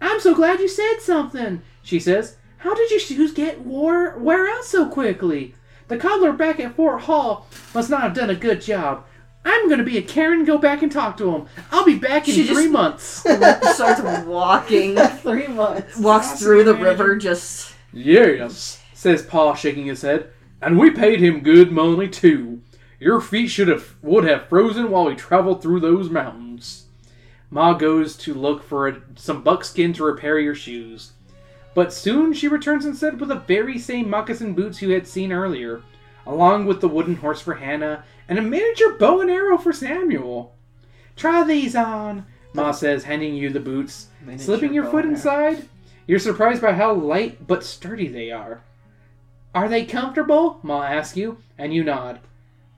I'm 0.00 0.20
so 0.20 0.34
glad 0.34 0.60
you 0.60 0.68
said 0.68 0.98
something, 1.00 1.62
she 1.82 1.98
says. 2.00 2.36
How 2.58 2.74
did 2.74 2.90
your 2.90 3.00
shoes 3.00 3.32
get 3.32 3.60
wore 3.60 4.18
wear 4.18 4.48
out 4.48 4.64
so 4.64 4.88
quickly? 4.88 5.54
The 5.88 5.96
cobbler 5.96 6.32
back 6.32 6.60
at 6.60 6.74
Fort 6.76 7.02
Hall 7.02 7.46
must 7.74 7.88
not 7.88 8.02
have 8.02 8.14
done 8.14 8.30
a 8.30 8.34
good 8.34 8.60
job. 8.60 9.04
I'm 9.44 9.68
gonna 9.70 9.84
be 9.84 9.96
a 9.96 10.02
Karen 10.02 10.38
and 10.40 10.46
go 10.46 10.58
back 10.58 10.82
and 10.82 10.92
talk 10.92 11.16
to 11.18 11.34
him. 11.34 11.46
I'll 11.72 11.84
be 11.86 11.98
back 11.98 12.28
in 12.28 12.34
She 12.34 12.44
three 12.46 12.64
just- 12.64 12.70
months. 12.70 13.04
Starts 13.74 14.02
walking, 14.26 14.96
Three 15.22 15.46
months. 15.46 15.96
walks 15.96 16.38
through 16.40 16.64
the 16.64 16.74
river, 16.74 17.16
just. 17.16 17.72
Yes, 17.92 18.82
says 18.92 19.22
Pa, 19.22 19.54
shaking 19.54 19.86
his 19.86 20.02
head. 20.02 20.30
And 20.60 20.78
we 20.78 20.90
paid 20.90 21.20
him 21.20 21.40
good 21.40 21.72
money 21.72 22.08
too. 22.08 22.60
Your 23.00 23.20
feet 23.20 23.46
should 23.46 23.68
have 23.68 23.94
would 24.02 24.24
have 24.24 24.48
frozen 24.48 24.90
while 24.90 25.04
we 25.06 25.14
traveled 25.14 25.62
through 25.62 25.80
those 25.80 26.10
mountains. 26.10 26.87
Ma 27.50 27.72
goes 27.72 28.16
to 28.16 28.34
look 28.34 28.62
for 28.62 28.88
a, 28.88 29.00
some 29.16 29.42
buckskin 29.42 29.92
to 29.94 30.04
repair 30.04 30.38
your 30.38 30.54
shoes, 30.54 31.12
but 31.74 31.92
soon 31.92 32.32
she 32.32 32.48
returns 32.48 32.84
instead 32.84 33.18
with 33.18 33.30
the 33.30 33.36
very 33.36 33.78
same 33.78 34.10
moccasin 34.10 34.54
boots 34.54 34.82
you 34.82 34.90
had 34.90 35.06
seen 35.06 35.32
earlier, 35.32 35.82
along 36.26 36.66
with 36.66 36.80
the 36.80 36.88
wooden 36.88 37.16
horse 37.16 37.40
for 37.40 37.54
Hannah 37.54 38.04
and 38.28 38.38
a 38.38 38.42
miniature 38.42 38.98
bow 38.98 39.20
and 39.20 39.30
arrow 39.30 39.56
for 39.56 39.72
Samuel. 39.72 40.54
Try 41.16 41.42
these 41.42 41.74
on, 41.74 42.26
Ma 42.52 42.70
says, 42.72 43.04
handing 43.04 43.34
you 43.34 43.50
the 43.50 43.60
boots. 43.60 44.08
Miniature 44.20 44.44
Slipping 44.44 44.74
your 44.74 44.84
foot 44.84 45.04
inside, 45.04 45.68
you're 46.06 46.18
surprised 46.18 46.62
by 46.62 46.72
how 46.72 46.92
light 46.92 47.46
but 47.46 47.64
sturdy 47.64 48.08
they 48.08 48.30
are. 48.30 48.62
Are 49.54 49.68
they 49.68 49.84
comfortable? 49.84 50.60
Ma 50.62 50.84
asks 50.84 51.16
you, 51.16 51.38
and 51.56 51.72
you 51.72 51.82
nod. 51.82 52.20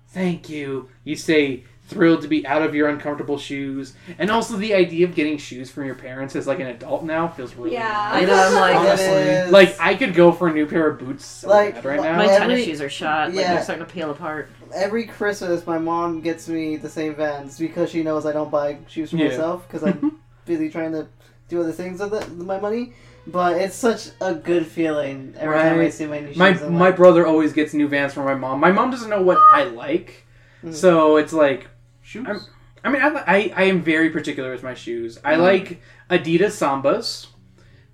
Thank 0.08 0.48
you, 0.48 0.88
you 1.04 1.16
say, 1.16 1.64
thrilled 1.90 2.22
to 2.22 2.28
be 2.28 2.46
out 2.46 2.62
of 2.62 2.74
your 2.74 2.88
uncomfortable 2.88 3.36
shoes. 3.38 3.92
And 4.18 4.30
also 4.30 4.56
the 4.56 4.72
idea 4.74 5.06
of 5.06 5.14
getting 5.14 5.36
shoes 5.36 5.70
from 5.70 5.84
your 5.84 5.94
parents 5.96 6.34
as 6.36 6.46
like 6.46 6.60
an 6.60 6.68
adult 6.68 7.04
now 7.04 7.28
feels 7.28 7.54
really 7.54 7.72
Yeah. 7.72 8.10
I 8.12 8.24
know, 8.24 8.34
I'm 8.34 8.54
like, 8.54 8.76
Honestly, 8.76 9.50
Like 9.50 9.76
I 9.80 9.94
could 9.96 10.14
go 10.14 10.32
for 10.32 10.48
a 10.48 10.52
new 10.52 10.66
pair 10.66 10.88
of 10.88 10.98
boots 10.98 11.24
so 11.26 11.48
Like, 11.48 11.84
right 11.84 11.98
my- 11.98 12.04
now. 12.10 12.16
my 12.16 12.26
Every- 12.26 12.38
tennis 12.54 12.64
shoes 12.64 12.80
are 12.80 12.88
shot. 12.88 13.28
Like, 13.28 13.40
yeah. 13.40 13.54
they're 13.54 13.62
starting 13.64 13.84
to 13.84 13.92
peel 13.92 14.10
apart. 14.10 14.48
every 14.74 15.04
Christmas, 15.04 15.66
my 15.66 15.78
mom 15.78 16.20
gets 16.20 16.48
me 16.48 16.76
the 16.76 16.88
same 16.88 17.14
Vans 17.16 17.58
because 17.58 17.90
she 17.90 18.02
knows 18.02 18.24
I 18.24 18.32
don't 18.32 18.50
buy 18.50 18.78
shoes 18.88 19.10
for 19.10 19.16
Yeah. 19.16 19.28
myself 19.28 19.66
because 19.68 19.82
I'm 19.82 20.18
busy 20.46 20.70
trying 20.70 20.92
to 20.92 21.08
do 21.48 21.60
other 21.60 21.72
things 21.72 22.00
with, 22.00 22.14
it, 22.14 22.28
with 22.30 22.46
my 22.46 22.60
money. 22.60 22.92
But 23.26 23.56
it's 23.60 23.76
such 23.76 24.08
a 24.20 24.34
good 24.34 24.66
feeling 24.66 25.34
every 25.38 25.54
time 25.58 25.78
I 25.80 25.88
see 25.90 26.06
my 26.06 26.20
new 26.20 26.28
shoes. 26.28 26.36
my 26.38 26.52
my 26.54 26.86
like, 26.86 26.96
brother 26.96 27.26
always 27.26 27.52
gets 27.52 27.74
new 27.74 27.86
Vans 27.86 28.14
from 28.14 28.24
my 28.24 28.34
mom. 28.34 28.60
My 28.60 28.72
mom 28.72 28.90
doesn't 28.90 29.10
know 29.10 29.22
what 29.22 29.38
I 29.52 29.64
like, 29.64 30.26
Mm. 30.64 30.74
so 30.74 31.16
it's 31.16 31.32
like 31.32 31.68
Shoes. 32.10 32.26
I'm- 32.26 32.40
I 32.82 32.88
mean, 32.90 33.02
I, 33.02 33.08
I, 33.08 33.52
I 33.56 33.62
am 33.64 33.82
very 33.82 34.08
particular 34.08 34.50
with 34.50 34.62
my 34.62 34.72
shoes. 34.72 35.18
I 35.22 35.34
Mm. 35.34 35.38
like 35.40 35.80
Adidas 36.08 36.56
Sambas 36.56 37.26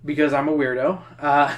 because 0.05 0.33
I'm 0.33 0.47
a 0.49 0.53
weirdo, 0.53 1.03
uh, 1.19 1.53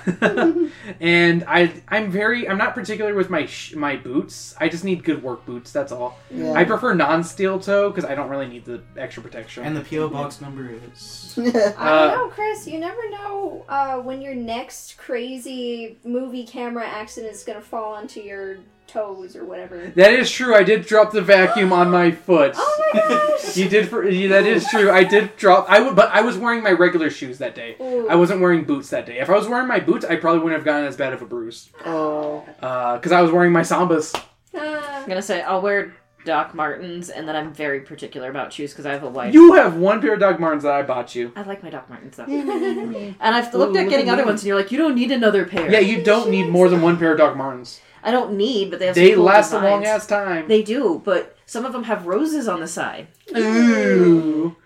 and 1.01 1.45
I 1.47 1.71
I'm 1.89 2.11
very 2.11 2.49
I'm 2.49 2.57
not 2.57 2.75
particular 2.75 3.13
with 3.15 3.29
my 3.29 3.45
sh- 3.45 3.75
my 3.75 3.97
boots. 3.97 4.55
I 4.59 4.71
just 4.71 4.83
need 4.83 5.05
good 5.05 5.23
work 5.23 5.45
boots. 5.45 5.73
That's 5.73 5.93
all. 5.93 6.19
yeah. 6.31 6.53
I 6.55 6.65
prefer 6.65 6.95
non-steel 6.95 7.61
toe 7.61 7.91
because 7.91 8.07
I 8.09 8.15
don't 8.15 8.31
really 8.31 8.49
need 8.49 8.65
the 8.65 8.81
extra 8.97 9.23
protection. 9.23 9.65
and 9.65 9.77
the 9.77 9.83
PO 9.83 10.09
box 10.09 10.41
number 10.41 10.71
is. 10.95 11.35
I 11.39 11.43
Uh, 11.77 12.07
don't 12.09 12.17
know, 12.17 12.29
Chris. 12.35 12.67
You 12.67 12.79
never 12.81 13.11
know 13.11 13.67
uh, 13.69 13.99
when 13.99 14.23
your 14.23 14.35
next 14.35 14.97
crazy 14.97 15.99
movie 16.03 16.47
camera 16.47 16.87
accident 16.87 17.35
is 17.35 17.45
gonna 17.45 17.61
fall 17.61 17.93
onto 17.95 18.21
your 18.21 18.57
toes 18.89 19.37
or 19.37 19.45
whatever. 19.45 19.93
that 19.95 20.13
is 20.13 20.31
true. 20.31 20.55
I 20.55 20.65
did 20.65 20.87
drop 20.87 21.13
the 21.13 21.23
vacuum 21.23 21.73
on 21.73 21.91
my 21.91 22.11
foot. 22.11 22.55
Oh 22.91 22.91
my 22.95 23.01
gosh! 23.09 23.57
You 23.57 23.69
did 23.69 23.89
for 23.89 24.09
you- 24.09 24.29
that 24.31 24.47
is 24.47 24.67
true. 24.69 24.91
I 24.91 25.05
did 25.05 25.37
drop. 25.37 25.67
I 25.69 25.79
would, 25.81 25.95
but 25.95 26.11
I 26.11 26.23
was 26.23 26.39
wearing 26.39 26.63
my 26.63 26.71
regular 26.73 27.11
shoes 27.11 27.37
that 27.39 27.55
day. 27.55 27.77
Ooh. 27.81 28.09
I 28.09 28.15
wasn't 28.17 28.41
wearing 28.41 28.65
boots 28.65 28.89
that 28.91 29.05
day. 29.05 29.19
If 29.19 29.29
I 29.29 29.35
was 29.35 29.47
wearing 29.47 29.69
my 29.69 29.79
boots, 29.79 30.05
I 30.07 30.17
probably 30.17 30.41
wouldn't 30.41 30.59
have 30.59 30.65
gotten 30.65 30.87
as 30.87 30.97
bad 30.97 31.13
of 31.13 31.21
a 31.23 31.27
bruise. 31.27 31.69
oh. 31.85 32.45
Because 32.61 33.13
I 33.13 33.21
was 33.21 33.31
wearing 33.31 33.53
my 33.53 33.61
Sambas. 33.61 34.15
Ah. 34.57 35.03
I'm 35.03 35.09
gonna 35.09 35.21
say 35.23 35.43
I'll 35.43 35.61
wear 35.61 35.95
Doc 36.25 36.55
Martens, 36.55 37.11
and 37.11 37.29
then 37.29 37.37
I'm 37.37 37.53
very 37.53 37.81
particular 37.81 38.31
about 38.31 38.53
shoes 38.53 38.73
because 38.73 38.87
I 38.87 38.93
have 38.93 39.03
a 39.03 39.09
wife. 39.09 39.35
You 39.35 39.53
have 39.55 39.77
one 39.77 40.01
pair 40.01 40.15
of 40.15 40.21
Doc 40.21 40.41
Martens 40.41 40.63
that 40.63 40.73
I 40.73 40.83
bought 40.83 41.15
you. 41.15 41.33
I 41.37 41.43
like 41.43 41.63
my 41.63 41.71
Doc 41.71 41.89
Martens 41.91 42.17
though. 42.17 42.25
and 42.25 43.17
I've 43.21 43.53
looked 43.55 43.75
Ooh, 43.75 43.79
at 43.79 43.83
look 43.83 43.91
getting 43.91 44.09
at 44.09 44.15
other 44.15 44.25
ones, 44.25 44.41
and 44.43 44.49
you're 44.49 44.57
like, 44.57 44.73
you 44.73 44.79
don't 44.79 44.95
need 44.95 45.11
another 45.11 45.45
pair. 45.45 45.71
Yeah, 45.71 45.81
you 45.81 46.03
don't 46.03 46.31
need 46.31 46.49
more 46.49 46.69
than 46.71 46.81
one 46.81 46.97
pair 46.97 47.13
of 47.13 47.19
Doc 47.19 47.37
Martens. 47.37 47.81
I 48.03 48.11
don't 48.11 48.37
need, 48.37 48.71
but 48.71 48.79
they 48.79 48.87
have 48.87 48.95
some 48.95 49.05
They 49.05 49.15
cool 49.15 49.25
last 49.25 49.53
a 49.53 49.59
long 49.59 49.85
ass 49.85 50.07
time. 50.07 50.49
They 50.49 50.63
do, 50.63 51.03
but 51.05 51.37
some 51.47 51.65
of 51.65 51.73
them 51.73 51.85
have 51.85 52.07
roses 52.07 52.49
on 52.49 52.61
the 52.61 52.69
side. 52.69 53.09
Ooh. 53.37 54.57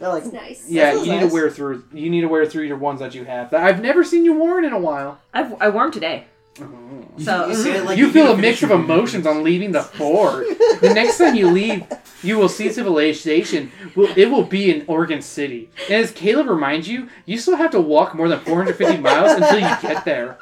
I 0.00 0.08
like 0.08 0.24
That's 0.24 0.34
nice. 0.34 0.68
Yeah, 0.68 0.92
feels 0.92 1.06
you 1.06 1.12
need 1.12 1.20
to 1.20 1.32
wear 1.32 1.48
through. 1.50 1.84
You 1.92 2.10
need 2.10 2.22
to 2.22 2.28
wear 2.28 2.44
through 2.46 2.64
your 2.64 2.76
ones 2.76 3.00
that 3.00 3.14
you 3.14 3.24
have. 3.24 3.50
That 3.50 3.62
I've 3.62 3.80
never 3.80 4.02
seen 4.02 4.24
you 4.24 4.34
worn 4.34 4.64
in 4.64 4.72
a 4.72 4.78
while. 4.78 5.20
I've, 5.32 5.60
I 5.60 5.68
wore 5.68 5.84
them 5.84 5.92
today. 5.92 6.26
Oh. 6.60 7.04
So 7.18 7.48
You 7.48 7.54
say 7.54 7.70
mm-hmm. 7.70 7.86
like 7.86 7.98
you 7.98 8.06
you 8.06 8.12
feel 8.12 8.26
need 8.26 8.32
a 8.32 8.36
to 8.36 8.42
mix 8.42 8.62
of 8.62 8.70
emotions 8.70 9.26
on 9.26 9.42
leaving 9.42 9.72
the 9.72 9.82
fort. 9.82 10.46
the 10.80 10.92
next 10.94 11.18
time 11.18 11.34
you 11.34 11.50
leave, 11.50 11.86
you 12.22 12.36
will 12.36 12.48
see 12.48 12.70
civilization. 12.70 13.70
Will 13.94 14.12
it 14.16 14.26
will 14.26 14.44
be 14.44 14.70
in 14.70 14.84
Oregon 14.86 15.22
City. 15.22 15.70
And 15.88 16.02
as 16.02 16.10
Caleb 16.10 16.48
reminds 16.48 16.88
you, 16.88 17.08
you 17.24 17.38
still 17.38 17.56
have 17.56 17.70
to 17.70 17.80
walk 17.80 18.14
more 18.14 18.28
than 18.28 18.40
450 18.40 18.98
miles 18.98 19.32
until 19.32 19.60
you 19.60 19.76
get 19.82 20.04
there. 20.04 20.38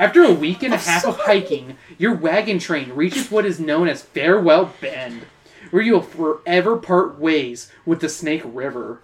After 0.00 0.24
a 0.24 0.32
week 0.32 0.62
and 0.62 0.72
a 0.72 0.78
half 0.78 1.04
of 1.04 1.18
hiking, 1.18 1.76
your 1.98 2.14
wagon 2.14 2.58
train 2.58 2.90
reaches 2.92 3.30
what 3.30 3.44
is 3.44 3.60
known 3.60 3.86
as 3.86 4.00
Farewell 4.00 4.72
Bend, 4.80 5.26
where 5.68 5.82
you 5.82 5.92
will 5.92 6.00
forever 6.00 6.78
part 6.78 7.18
ways 7.18 7.70
with 7.84 8.00
the 8.00 8.08
Snake 8.08 8.40
River. 8.42 9.02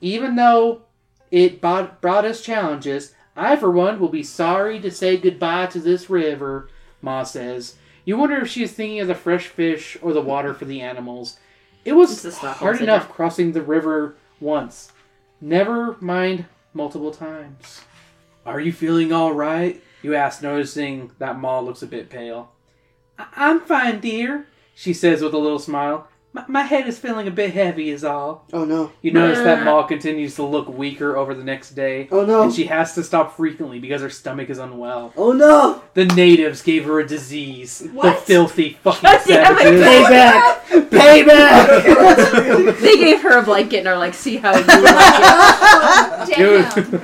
Even 0.00 0.36
though 0.36 0.80
it 1.30 1.60
brought, 1.60 2.00
brought 2.00 2.24
us 2.24 2.40
challenges, 2.40 3.12
I, 3.36 3.56
for 3.56 3.70
one, 3.70 4.00
will 4.00 4.08
be 4.08 4.22
sorry 4.22 4.80
to 4.80 4.90
say 4.90 5.18
goodbye 5.18 5.66
to 5.66 5.78
this 5.78 6.08
river, 6.08 6.70
Ma 7.02 7.22
says. 7.24 7.76
You 8.06 8.16
wonder 8.16 8.36
if 8.36 8.48
she 8.48 8.62
is 8.62 8.72
thinking 8.72 9.00
of 9.00 9.08
the 9.08 9.14
fresh 9.14 9.48
fish 9.48 9.98
or 10.00 10.14
the 10.14 10.22
water 10.22 10.54
for 10.54 10.64
the 10.64 10.80
animals. 10.80 11.38
It 11.84 11.92
was 11.92 12.22
hard 12.38 12.78
syndrome. 12.78 12.82
enough 12.82 13.10
crossing 13.10 13.52
the 13.52 13.60
river 13.60 14.16
once. 14.40 14.90
Never 15.38 15.98
mind 16.00 16.46
multiple 16.72 17.10
times. 17.10 17.82
Are 18.46 18.58
you 18.58 18.72
feeling 18.72 19.12
all 19.12 19.34
right? 19.34 19.82
You 20.02 20.14
ask, 20.14 20.42
noticing 20.42 21.10
that 21.18 21.38
Ma 21.38 21.60
looks 21.60 21.82
a 21.82 21.86
bit 21.86 22.08
pale. 22.10 22.52
"I- 23.18 23.26
I'm 23.36 23.60
fine, 23.60 24.00
dear, 24.00 24.46
she 24.74 24.92
says 24.92 25.22
with 25.22 25.34
a 25.34 25.38
little 25.38 25.58
smile. 25.58 26.06
My, 26.30 26.44
my 26.46 26.62
head 26.62 26.86
is 26.86 26.98
feeling 26.98 27.26
a 27.26 27.30
bit 27.30 27.54
heavy, 27.54 27.88
is 27.88 28.04
all. 28.04 28.44
Oh 28.52 28.64
no. 28.66 28.92
You 29.00 29.12
notice 29.12 29.38
that 29.38 29.62
uh. 29.62 29.64
Ma 29.64 29.82
continues 29.84 30.34
to 30.34 30.42
look 30.42 30.68
weaker 30.68 31.16
over 31.16 31.32
the 31.34 31.42
next 31.42 31.70
day. 31.70 32.06
Oh 32.12 32.24
no. 32.26 32.42
And 32.42 32.52
she 32.52 32.64
has 32.66 32.94
to 32.96 33.02
stop 33.02 33.34
frequently 33.34 33.78
because 33.80 34.02
her 34.02 34.10
stomach 34.10 34.50
is 34.50 34.58
unwell. 34.58 35.14
Oh 35.16 35.32
no. 35.32 35.82
The 35.94 36.04
natives 36.04 36.60
gave 36.60 36.84
her 36.84 37.00
a 37.00 37.06
disease. 37.08 37.88
What? 37.94 38.14
The 38.18 38.22
filthy 38.22 38.74
fucking 38.82 39.02
God 39.02 39.20
damn 39.26 39.56
savages. 39.56 39.82
Payback. 40.90 40.90
Payback. 40.90 42.78
They 42.80 42.96
gave 42.98 43.22
her 43.22 43.38
a 43.38 43.42
blanket 43.42 43.78
and 43.78 43.88
are 43.88 43.98
like, 43.98 44.12
see 44.14 44.36
how 44.36 44.54
you 44.56 44.64
like 44.66 46.26
Dude. 46.36 46.66
damn. 46.70 47.02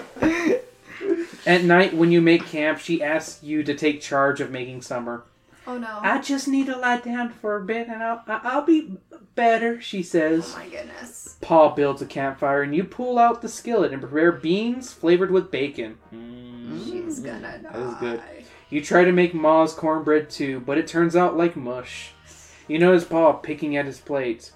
At 1.46 1.64
night, 1.64 1.94
when 1.94 2.10
you 2.10 2.20
make 2.20 2.46
camp, 2.46 2.78
she 2.78 3.02
asks 3.02 3.42
you 3.42 3.62
to 3.64 3.74
take 3.74 4.00
charge 4.00 4.40
of 4.40 4.50
making 4.50 4.82
summer. 4.82 5.24
Oh 5.66 5.78
no. 5.78 5.98
I 6.02 6.20
just 6.20 6.46
need 6.46 6.66
to 6.66 6.76
lie 6.76 7.00
down 7.00 7.30
for 7.30 7.56
a 7.56 7.64
bit 7.64 7.88
and 7.88 8.02
I'll, 8.02 8.22
I'll 8.26 8.66
be 8.66 8.98
better, 9.34 9.80
she 9.80 10.02
says. 10.02 10.52
oh 10.54 10.58
my 10.58 10.68
goodness. 10.68 11.36
Paul 11.40 11.70
builds 11.70 12.02
a 12.02 12.06
campfire 12.06 12.62
and 12.62 12.74
you 12.74 12.84
pull 12.84 13.18
out 13.18 13.40
the 13.40 13.48
skillet 13.48 13.92
and 13.92 14.02
prepare 14.02 14.32
beans 14.32 14.92
flavored 14.92 15.30
with 15.30 15.50
bacon. 15.50 15.98
Mm. 16.12 16.84
She's 16.84 17.20
gonna 17.20 17.58
die. 17.58 17.70
That 17.70 17.76
is 17.76 17.94
good. 17.94 18.22
You 18.68 18.82
try 18.82 19.04
to 19.04 19.12
make 19.12 19.34
Ma's 19.34 19.72
cornbread 19.72 20.28
too, 20.30 20.60
but 20.60 20.78
it 20.78 20.86
turns 20.86 21.16
out 21.16 21.36
like 21.36 21.56
mush. 21.56 22.12
You 22.68 22.78
notice 22.78 23.04
Paul 23.04 23.34
picking 23.34 23.76
at 23.76 23.86
his 23.86 24.00
plate. 24.00 24.52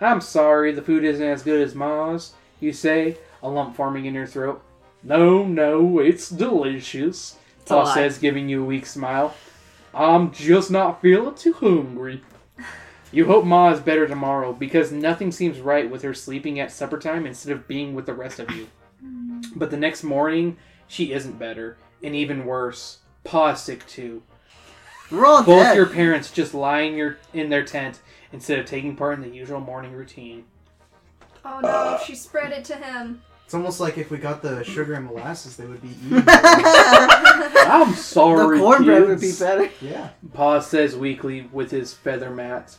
I'm 0.00 0.20
sorry 0.20 0.72
the 0.72 0.82
food 0.82 1.04
isn't 1.04 1.26
as 1.26 1.42
good 1.42 1.60
as 1.60 1.74
Ma's, 1.74 2.34
you 2.60 2.72
say, 2.72 3.18
a 3.42 3.48
lump 3.48 3.76
forming 3.76 4.06
in 4.06 4.14
your 4.14 4.26
throat. 4.26 4.62
No, 5.04 5.44
no, 5.44 5.98
it's 5.98 6.30
delicious, 6.30 7.36
a 7.66 7.68
Pa 7.68 7.94
says, 7.94 8.18
giving 8.18 8.48
you 8.48 8.62
a 8.62 8.66
weak 8.66 8.86
smile. 8.86 9.34
I'm 9.92 10.32
just 10.32 10.70
not 10.70 11.02
feeling 11.02 11.34
too 11.34 11.52
hungry. 11.52 12.22
You 13.12 13.26
hope 13.26 13.44
Ma 13.44 13.70
is 13.70 13.80
better 13.80 14.08
tomorrow 14.08 14.52
because 14.52 14.90
nothing 14.90 15.30
seems 15.30 15.60
right 15.60 15.88
with 15.88 16.02
her 16.02 16.14
sleeping 16.14 16.58
at 16.58 16.72
supper 16.72 16.98
time 16.98 17.26
instead 17.26 17.52
of 17.52 17.68
being 17.68 17.94
with 17.94 18.06
the 18.06 18.14
rest 18.14 18.40
of 18.40 18.50
you. 18.50 18.66
But 19.54 19.70
the 19.70 19.76
next 19.76 20.02
morning, 20.02 20.56
she 20.88 21.12
isn't 21.12 21.38
better, 21.38 21.76
and 22.02 22.16
even 22.16 22.44
worse, 22.44 22.98
Pa 23.22 23.50
is 23.50 23.60
sick 23.60 23.86
too. 23.86 24.22
We're 25.10 25.26
all 25.26 25.44
Both 25.44 25.64
dead. 25.64 25.76
your 25.76 25.86
parents 25.86 26.30
just 26.32 26.54
lie 26.54 26.80
in 26.80 26.96
your 26.96 27.18
in 27.32 27.50
their 27.50 27.64
tent 27.64 28.00
instead 28.32 28.58
of 28.58 28.66
taking 28.66 28.96
part 28.96 29.14
in 29.18 29.20
the 29.22 29.36
usual 29.36 29.60
morning 29.60 29.92
routine. 29.92 30.44
Oh 31.44 31.60
no, 31.60 32.00
she 32.04 32.14
spread 32.16 32.52
it 32.52 32.64
to 32.64 32.76
him. 32.76 33.22
It's 33.54 33.58
almost 33.60 33.78
like 33.78 33.98
if 33.98 34.10
we 34.10 34.18
got 34.18 34.42
the 34.42 34.64
sugar 34.64 34.94
and 34.94 35.06
molasses, 35.06 35.56
they 35.56 35.64
would 35.64 35.80
be 35.80 35.90
eating. 36.06 36.24
I'm 36.26 37.94
sorry. 37.94 37.94
the 37.94 37.94
sorry, 37.94 38.58
cornbread 38.58 39.06
would 39.06 39.20
be 39.20 39.26
kids. 39.28 39.38
better. 39.38 39.70
yeah. 39.80 40.08
Pa 40.32 40.58
says 40.58 40.96
weakly 40.96 41.48
with 41.52 41.70
his 41.70 41.94
feather 41.94 42.30
mat. 42.30 42.76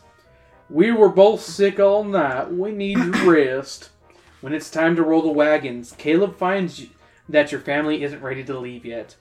We 0.70 0.92
were 0.92 1.08
both 1.08 1.40
sick 1.40 1.80
all 1.80 2.04
night. 2.04 2.52
We 2.52 2.74
need 2.74 2.98
to 2.98 3.12
rest. 3.32 3.92
When 4.42 4.52
it's 4.52 4.70
time 4.70 4.98
to 4.98 5.04
roll 5.04 5.22
the 5.22 5.30
wagons, 5.30 5.94
Caleb 5.98 6.36
finds 6.36 6.82
you- 6.82 6.90
that 7.30 7.54
your 7.54 7.62
family 7.62 8.04
isn't 8.04 8.22
ready 8.22 8.44
to 8.44 8.60
leave 8.60 8.84
yet. 8.84 9.16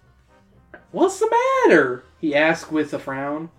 What's 0.90 1.20
the 1.20 1.30
matter? 1.68 2.02
He 2.20 2.34
asks 2.34 2.68
with 2.68 2.92
a 2.92 2.98
frown. 2.98 3.50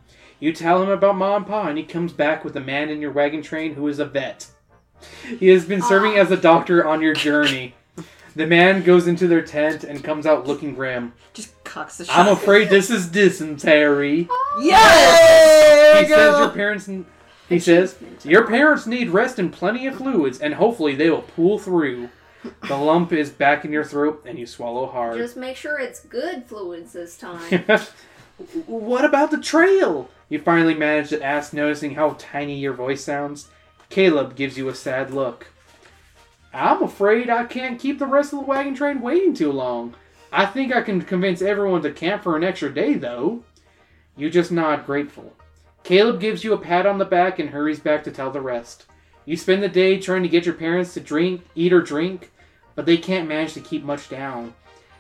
You 0.41 0.52
tell 0.52 0.84
him 0.84 0.89
about 0.89 1.16
Ma 1.16 1.38
and 1.38 1.48
Pa, 1.48 1.70
and 1.70 1.78
he 1.78 1.86
comes 1.86 2.12
back 2.12 2.43
with 2.43 2.58
a 2.58 2.60
man 2.60 2.89
in 2.89 3.00
your 3.00 3.14
wagon 3.14 3.41
train 3.41 3.76
who 3.76 3.88
is 3.88 4.00
a 4.00 4.06
vet. 4.06 4.48
He 5.39 5.48
has 5.48 5.64
been 5.64 5.82
serving 5.82 6.18
ah. 6.18 6.22
as 6.24 6.32
a 6.32 6.36
doctor 6.38 6.86
on 6.86 7.02
your 7.02 7.14
journey. 7.14 7.74
The 8.36 8.46
man 8.46 8.84
goes 8.84 9.08
into 9.08 9.28
their 9.28 9.42
tent 9.42 9.86
and 9.86 10.04
comes 10.04 10.26
out 10.26 10.46
looking 10.46 10.76
grim. 10.76 11.14
Just 11.34 11.64
cocks 11.64 11.98
the 11.98 12.06
shot. 12.06 12.18
I'm 12.18 12.34
afraid 12.34 12.70
this 12.70 12.90
is 12.90 13.08
dysentery. 13.08 14.28
Yes! 14.60 15.96
Oh, 15.96 16.02
he 16.02 16.08
says 16.08 16.40
your 16.40 16.50
parents. 16.50 16.90
He 17.48 17.60
says 17.60 17.96
your 18.24 18.46
parents 18.46 18.88
need 18.88 19.10
rest 19.10 19.40
and 19.40 19.54
plenty 19.54 19.88
of 19.88 19.96
fluids, 19.96 20.40
and 20.40 20.56
hopefully 20.56 20.96
they 20.96 21.10
will 21.10 21.22
pull 21.22 21.60
through. 21.60 22.10
The 22.68 22.76
lump 22.76 23.14
is 23.14 23.30
back 23.30 23.64
in 23.66 23.72
your 23.72 23.86
throat, 23.86 24.24
and 24.26 24.38
you 24.38 24.46
swallow 24.46 24.88
hard. 24.88 25.18
Just 25.18 25.38
make 25.38 25.56
sure 25.56 25.80
it's 25.80 26.02
good 26.02 26.46
fluids 26.46 26.94
this 26.94 27.18
time. 27.18 27.64
what 28.68 29.06
about 29.06 29.32
the 29.32 29.40
trail? 29.40 30.10
You 30.30 30.40
finally 30.40 30.74
manage 30.74 31.10
to 31.10 31.24
ask, 31.24 31.54
noticing 31.54 31.96
how 31.96 32.16
tiny 32.20 32.58
your 32.58 32.74
voice 32.74 33.04
sounds. 33.04 33.50
Caleb 33.90 34.36
gives 34.36 34.58
you 34.58 34.68
a 34.68 34.76
sad 34.76 35.12
look. 35.12 35.48
I'm 36.56 36.82
afraid 36.84 37.30
I 37.30 37.43
can't 37.43 37.80
keep 37.80 37.99
the 37.99 38.06
rest 38.06 38.32
of 38.32 38.39
the 38.39 38.45
wagon 38.45 38.76
train 38.76 39.01
waiting 39.01 39.34
too 39.34 39.51
long. 39.51 39.93
I 40.32 40.45
think 40.45 40.74
I 40.74 40.82
can 40.82 41.01
convince 41.01 41.41
everyone 41.41 41.82
to 41.82 41.91
camp 41.91 42.24
for 42.24 42.38
an 42.38 42.45
extra 42.45 42.74
day, 42.74 42.93
though. 42.93 43.43
You 44.16 44.30
just 44.30 44.53
nod, 44.53 44.86
grateful. 44.86 45.34
Caleb 45.84 46.22
gives 46.22 46.45
you 46.45 46.53
a 46.53 46.58
pat 46.58 46.86
on 46.86 46.97
the 46.97 47.06
back 47.06 47.39
and 47.39 47.49
hurries 47.49 47.82
back 47.82 48.06
to 48.06 48.12
tell 48.12 48.32
the 48.32 48.39
rest. 48.39 48.86
You 49.26 49.36
spend 49.36 49.64
the 49.64 49.68
day 49.68 49.99
trying 49.99 50.24
to 50.24 50.30
get 50.30 50.45
your 50.45 50.56
parents 50.56 50.93
to 50.93 51.01
drink, 51.01 51.41
eat 51.56 51.74
or 51.74 51.82
drink, 51.82 52.32
but 52.74 52.86
they 52.86 52.97
can't 52.97 53.28
manage 53.28 53.53
to 53.53 53.60
keep 53.60 53.84
much 53.84 54.08
down. 54.08 54.53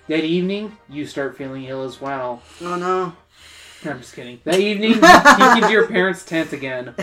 That 0.07 0.25
evening, 0.25 0.77
you 0.89 1.07
start 1.07 1.37
feeling 1.37 1.63
ill 1.63 1.83
as 1.83 2.01
well. 2.01 2.41
Oh 2.61 2.75
no. 2.75 3.13
I'm 3.89 3.99
just 3.99 4.13
kidding. 4.13 4.41
That 4.43 4.59
evening, 4.59 4.91
you 4.91 4.95
sneak 4.99 5.63
into 5.63 5.71
your 5.71 5.87
parents' 5.91 6.25
tent 6.25 6.51
again. 6.51 6.95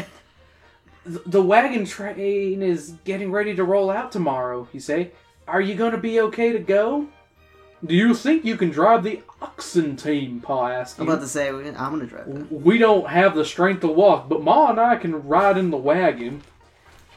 Th- 1.04 1.20
The 1.26 1.42
wagon 1.42 1.84
train 1.84 2.62
is 2.62 2.94
getting 3.04 3.30
ready 3.32 3.54
to 3.54 3.64
roll 3.64 3.90
out 3.90 4.12
tomorrow, 4.12 4.68
you 4.72 4.80
say. 4.80 5.10
Are 5.48 5.60
you 5.60 5.74
going 5.74 5.92
to 5.92 5.98
be 5.98 6.20
okay 6.20 6.52
to 6.52 6.58
go? 6.58 7.08
Do 7.84 7.96
you 7.96 8.14
think 8.14 8.44
you 8.44 8.56
can 8.56 8.70
drive 8.70 9.02
the 9.02 9.22
oxen 9.40 9.96
team? 9.96 10.40
Pa 10.40 10.68
asks 10.70 11.00
I'm 11.00 11.08
about 11.08 11.20
to 11.20 11.26
say 11.26 11.48
I'm 11.48 11.64
gonna 11.74 12.06
drive 12.06 12.26
that. 12.32 12.52
We 12.52 12.78
don't 12.78 13.08
have 13.08 13.34
the 13.34 13.44
strength 13.44 13.80
to 13.80 13.88
walk, 13.88 14.28
but 14.28 14.40
Ma 14.44 14.70
and 14.70 14.78
I 14.78 14.94
can 14.94 15.26
ride 15.26 15.58
in 15.58 15.70
the 15.72 15.76
wagon. 15.76 16.42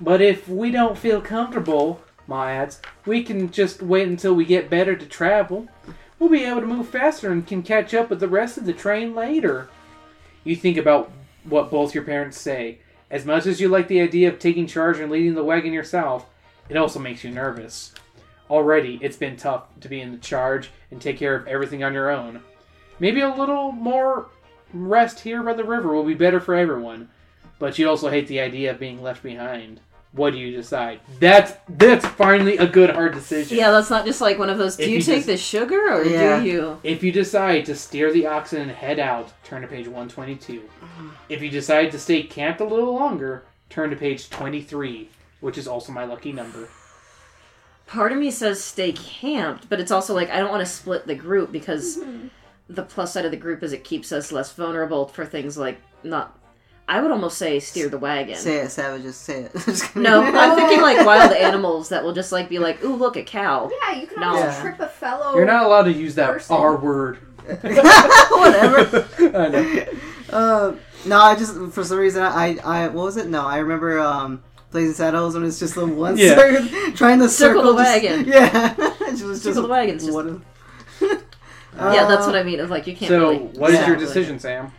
But 0.02 0.22
if 0.22 0.50
we 0.50 0.72
don't 0.72 0.98
feel 0.98 1.22
comfortable, 1.22 2.02
Ma 2.28 2.48
adds, 2.48 2.82
we 3.06 3.22
can 3.24 3.52
just 3.52 3.84
wait 3.84 4.08
until 4.08 4.34
we 4.34 4.44
get 4.44 4.72
better 4.72 4.96
to 4.96 5.06
travel. 5.06 5.68
We'll 6.18 6.30
be 6.32 6.46
able 6.46 6.62
to 6.62 6.68
move 6.68 6.90
faster 6.90 7.32
and 7.32 7.46
can 7.46 7.62
catch 7.62 7.94
up 7.94 8.10
with 8.10 8.20
the 8.20 8.28
rest 8.28 8.58
of 8.58 8.66
the 8.66 8.74
train 8.74 9.14
later. 9.14 9.70
You 10.44 10.56
think 10.56 10.78
about 10.78 11.12
what 11.44 11.70
both 11.70 11.94
your 11.94 12.04
parents 12.06 12.40
say. 12.42 12.80
As 13.16 13.26
much 13.26 13.46
as 13.46 13.62
you 13.62 13.70
like 13.70 13.88
the 13.88 14.02
idea 14.02 14.28
of 14.28 14.40
taking 14.40 14.68
charge 14.68 15.00
and 15.00 15.10
leading 15.10 15.36
the 15.36 15.44
wagon 15.46 15.72
yourself, 15.72 16.30
it 16.68 16.76
also 16.76 17.00
makes 17.00 17.24
you 17.24 17.32
nervous. 17.32 17.94
Already, 18.50 19.00
it's 19.02 19.16
been 19.16 19.38
tough 19.38 19.68
to 19.80 19.88
be 19.88 20.02
in 20.02 20.12
the 20.12 20.18
charge 20.18 20.70
and 20.92 21.02
take 21.02 21.18
care 21.18 21.34
of 21.34 21.48
everything 21.48 21.82
on 21.82 21.94
your 21.94 22.12
own. 22.12 22.42
Maybe 23.00 23.22
a 23.22 23.34
little 23.34 23.72
more 23.72 24.28
rest 24.74 25.22
here 25.22 25.42
by 25.44 25.54
the 25.54 25.64
river 25.64 25.94
will 25.94 26.04
be 26.04 26.14
better 26.14 26.42
for 26.42 26.56
everyone. 26.56 27.08
But 27.58 27.80
you 27.80 27.88
also 27.88 28.10
hate 28.10 28.28
the 28.28 28.42
idea 28.42 28.72
of 28.72 28.82
being 28.82 29.02
left 29.02 29.24
behind. 29.24 29.80
What 30.16 30.32
do 30.32 30.38
you 30.38 30.56
decide? 30.56 31.02
That's 31.20 31.54
that's 31.68 32.06
finally 32.06 32.58
a 32.58 32.66
good 32.66 32.90
hard 32.90 33.14
decision. 33.14 33.58
Yeah, 33.58 33.72
that's 33.72 33.90
not 33.90 34.06
just 34.06 34.22
like 34.22 34.40
one 34.40 34.50
of 34.50 34.58
those. 34.58 34.78
Do 34.78 34.84
If 34.84 34.90
you, 34.90 34.96
you 34.98 35.02
take 35.02 35.16
just- 35.18 35.28
the 35.28 35.38
sugar 35.38 35.94
or 35.94 36.06
Yeah. 36.06 36.40
do 36.40 36.46
you? 36.46 36.80
If 36.84 37.04
you 37.04 37.12
decide 37.12 37.66
to 37.66 37.76
steer 37.76 38.14
the 38.14 38.26
oxen 38.26 38.62
and 38.62 38.72
head 38.72 38.98
out, 38.98 39.34
turn 39.44 39.62
to 39.62 39.68
page 39.68 39.88
122. 39.88 40.62
Mm-hmm. 40.62 41.10
If 41.28 41.42
you 41.42 41.50
decide 41.50 41.92
to 41.92 42.00
stay 42.00 42.24
camped 42.24 42.62
a 42.62 42.66
little 42.66 42.94
longer, 42.94 43.44
turn 43.70 43.90
to 43.90 43.98
page 43.98 44.30
23, 44.30 45.10
which 45.42 45.58
is 45.58 45.68
also 45.68 45.92
my 45.92 46.06
lucky 46.06 46.32
number. 46.32 46.70
Part 47.86 48.14
of 48.14 48.18
me 48.18 48.32
says 48.32 48.64
stay 48.64 48.94
camped, 48.94 49.68
but 49.70 49.82
it's 49.82 49.92
also 49.92 50.14
like 50.14 50.30
I 50.30 50.40
don't 50.40 50.50
want 50.50 50.62
to 50.66 50.72
split 50.72 51.08
the 51.08 51.16
group 51.16 51.52
because 51.52 51.98
mm-hmm. 51.98 52.28
the 52.70 52.84
plus 52.84 53.12
side 53.12 53.26
of 53.26 53.32
the 53.32 53.38
group 53.38 53.64
is 53.64 53.74
it 53.74 53.84
keeps 53.84 54.14
us 54.14 54.32
less 54.32 54.54
vulnerable 54.54 55.08
for 55.08 55.26
things 55.26 55.58
like 55.58 55.82
not. 56.04 56.40
I 56.88 57.02
would 57.02 57.10
almost 57.10 57.38
say 57.40 57.60
steer 57.60 57.90
the 57.90 57.98
wagon. 57.98 58.36
Say 58.36 58.58
it, 58.58 58.70
savages. 58.70 59.16
Say 59.16 59.50
it. 59.52 59.92
No, 59.96 60.22
I'm 60.22 60.56
thinking 60.56 60.82
like 60.82 61.04
wild 61.12 61.32
animals 61.34 61.90
that 61.90 62.04
will 62.04 62.14
just 62.14 62.32
like 62.32 62.48
be 62.48 62.60
like, 62.60 62.84
"Ooh, 62.84 62.96
look 62.96 63.16
a 63.18 63.24
cow." 63.24 63.72
yeah, 63.88 63.96
you 64.00 64.06
can 64.08 64.20
No. 64.22 64.28
almost 64.36 64.46
Yeah. 64.58 64.62
trip 64.62 64.80
a 64.80 64.88
fellow. 64.88 65.36
You're 65.36 65.46
not 65.48 65.66
allowed 65.66 65.84
to 65.84 65.92
use 65.94 66.14
that 66.16 66.28
Person. 66.32 66.56
R 66.56 66.76
word. 66.78 67.18
Whatever. 67.48 69.08
I 69.20 69.48
know. 69.50 69.86
Uh, 70.30 70.76
no, 71.06 71.20
I 71.20 71.36
just 71.36 71.56
for 71.72 71.84
some 71.84 71.98
reason 71.98 72.24
I 72.24 72.58
I 72.64 72.88
what 72.88 73.06
was 73.06 73.18
it? 73.18 73.28
No, 73.28 73.46
I 73.46 73.58
remember 73.60 74.00
um 74.00 74.44
Blazing 74.72 74.94
Saddles 74.94 75.36
when 75.36 75.46
it's 75.46 75.60
just 75.60 75.76
the 75.76 75.86
one 75.86 76.18
Yeah. 76.18 76.36
circle 76.36 76.92
trying 76.94 77.20
to 77.20 77.30
Circle 77.30 77.62
circle, 77.62 77.74
the 77.76 77.84
just- 77.84 78.04
wagon. 78.04 78.26
Yeah, 78.28 78.74
it 78.78 79.12
was 79.22 79.22
just 79.22 79.44
Circle 79.44 79.62
the 79.64 79.68
wagon's 79.70 80.04
just- 80.04 80.14
one 80.14 80.28
of- 80.28 80.42
yeah, 81.78 82.06
that's 82.08 82.24
Uh, 82.24 82.28
what 82.28 82.36
I 82.36 82.44
mean. 82.44 82.60
Of 82.60 82.70
like 82.70 82.88
you 82.88 82.96
can't 82.96 83.10
So, 83.10 83.20
really. 83.20 83.38
what 83.38 83.72
is 83.72 83.80
Yeah. 83.80 83.88
your 83.88 83.96
decision, 83.98 84.40
Sam? 84.40 84.72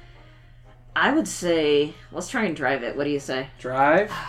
I 0.96 1.12
would 1.12 1.28
say 1.28 1.92
let's 2.10 2.28
try 2.28 2.44
and 2.44 2.56
drive 2.56 2.82
it. 2.82 2.96
What 2.96 3.04
do 3.04 3.10
you 3.10 3.20
say? 3.20 3.48
Drive? 3.58 4.10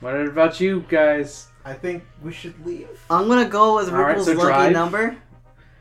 What 0.00 0.14
about 0.16 0.60
you 0.60 0.84
guys? 0.86 1.48
I 1.64 1.72
think 1.72 2.04
we 2.22 2.30
should 2.30 2.66
leave. 2.66 3.02
I'm 3.08 3.26
gonna 3.26 3.48
go 3.48 3.76
with 3.76 3.88
All 3.88 3.94
right, 4.02 4.08
Ripple's 4.08 4.26
so 4.26 4.32
lucky 4.34 4.46
drive. 4.48 4.72
number. 4.72 5.16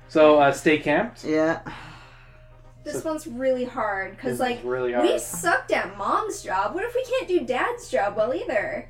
So, 0.08 0.40
uh, 0.40 0.54
stay 0.54 0.78
camped? 0.78 1.26
Yeah. 1.26 1.60
This 2.86 3.04
one's 3.04 3.28
really 3.28 3.66
hard 3.66 4.12
because 4.12 4.36
is 4.36 4.40
like 4.40 4.62
really 4.64 4.96
we 4.96 5.08
hard. 5.08 5.20
sucked 5.20 5.74
at 5.74 5.98
mom's 5.98 6.42
job. 6.42 6.74
What 6.74 6.86
if 6.86 6.96
we 6.96 7.04
can't 7.04 7.28
do 7.28 7.42
dad's 7.42 7.90
job 7.90 8.16
well 8.16 8.34
either? 8.34 8.90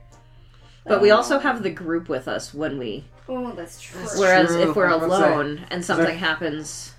But 0.86 1.02
we 1.02 1.10
also 1.10 1.40
have 1.40 1.64
the 1.64 1.72
group 1.72 2.10
with 2.10 2.28
us 2.28 2.54
when 2.54 2.78
we. 2.78 3.06
Oh, 3.28 3.54
that's 3.54 3.82
true. 3.82 4.02
That's 4.02 4.20
Whereas 4.20 4.50
true. 4.50 4.70
if 4.70 4.76
we're 4.76 4.88
I 4.88 4.98
was 4.98 5.10
gonna 5.10 5.36
alone 5.36 5.66
and 5.72 5.84
something 5.84 6.16
happens, 6.16 6.94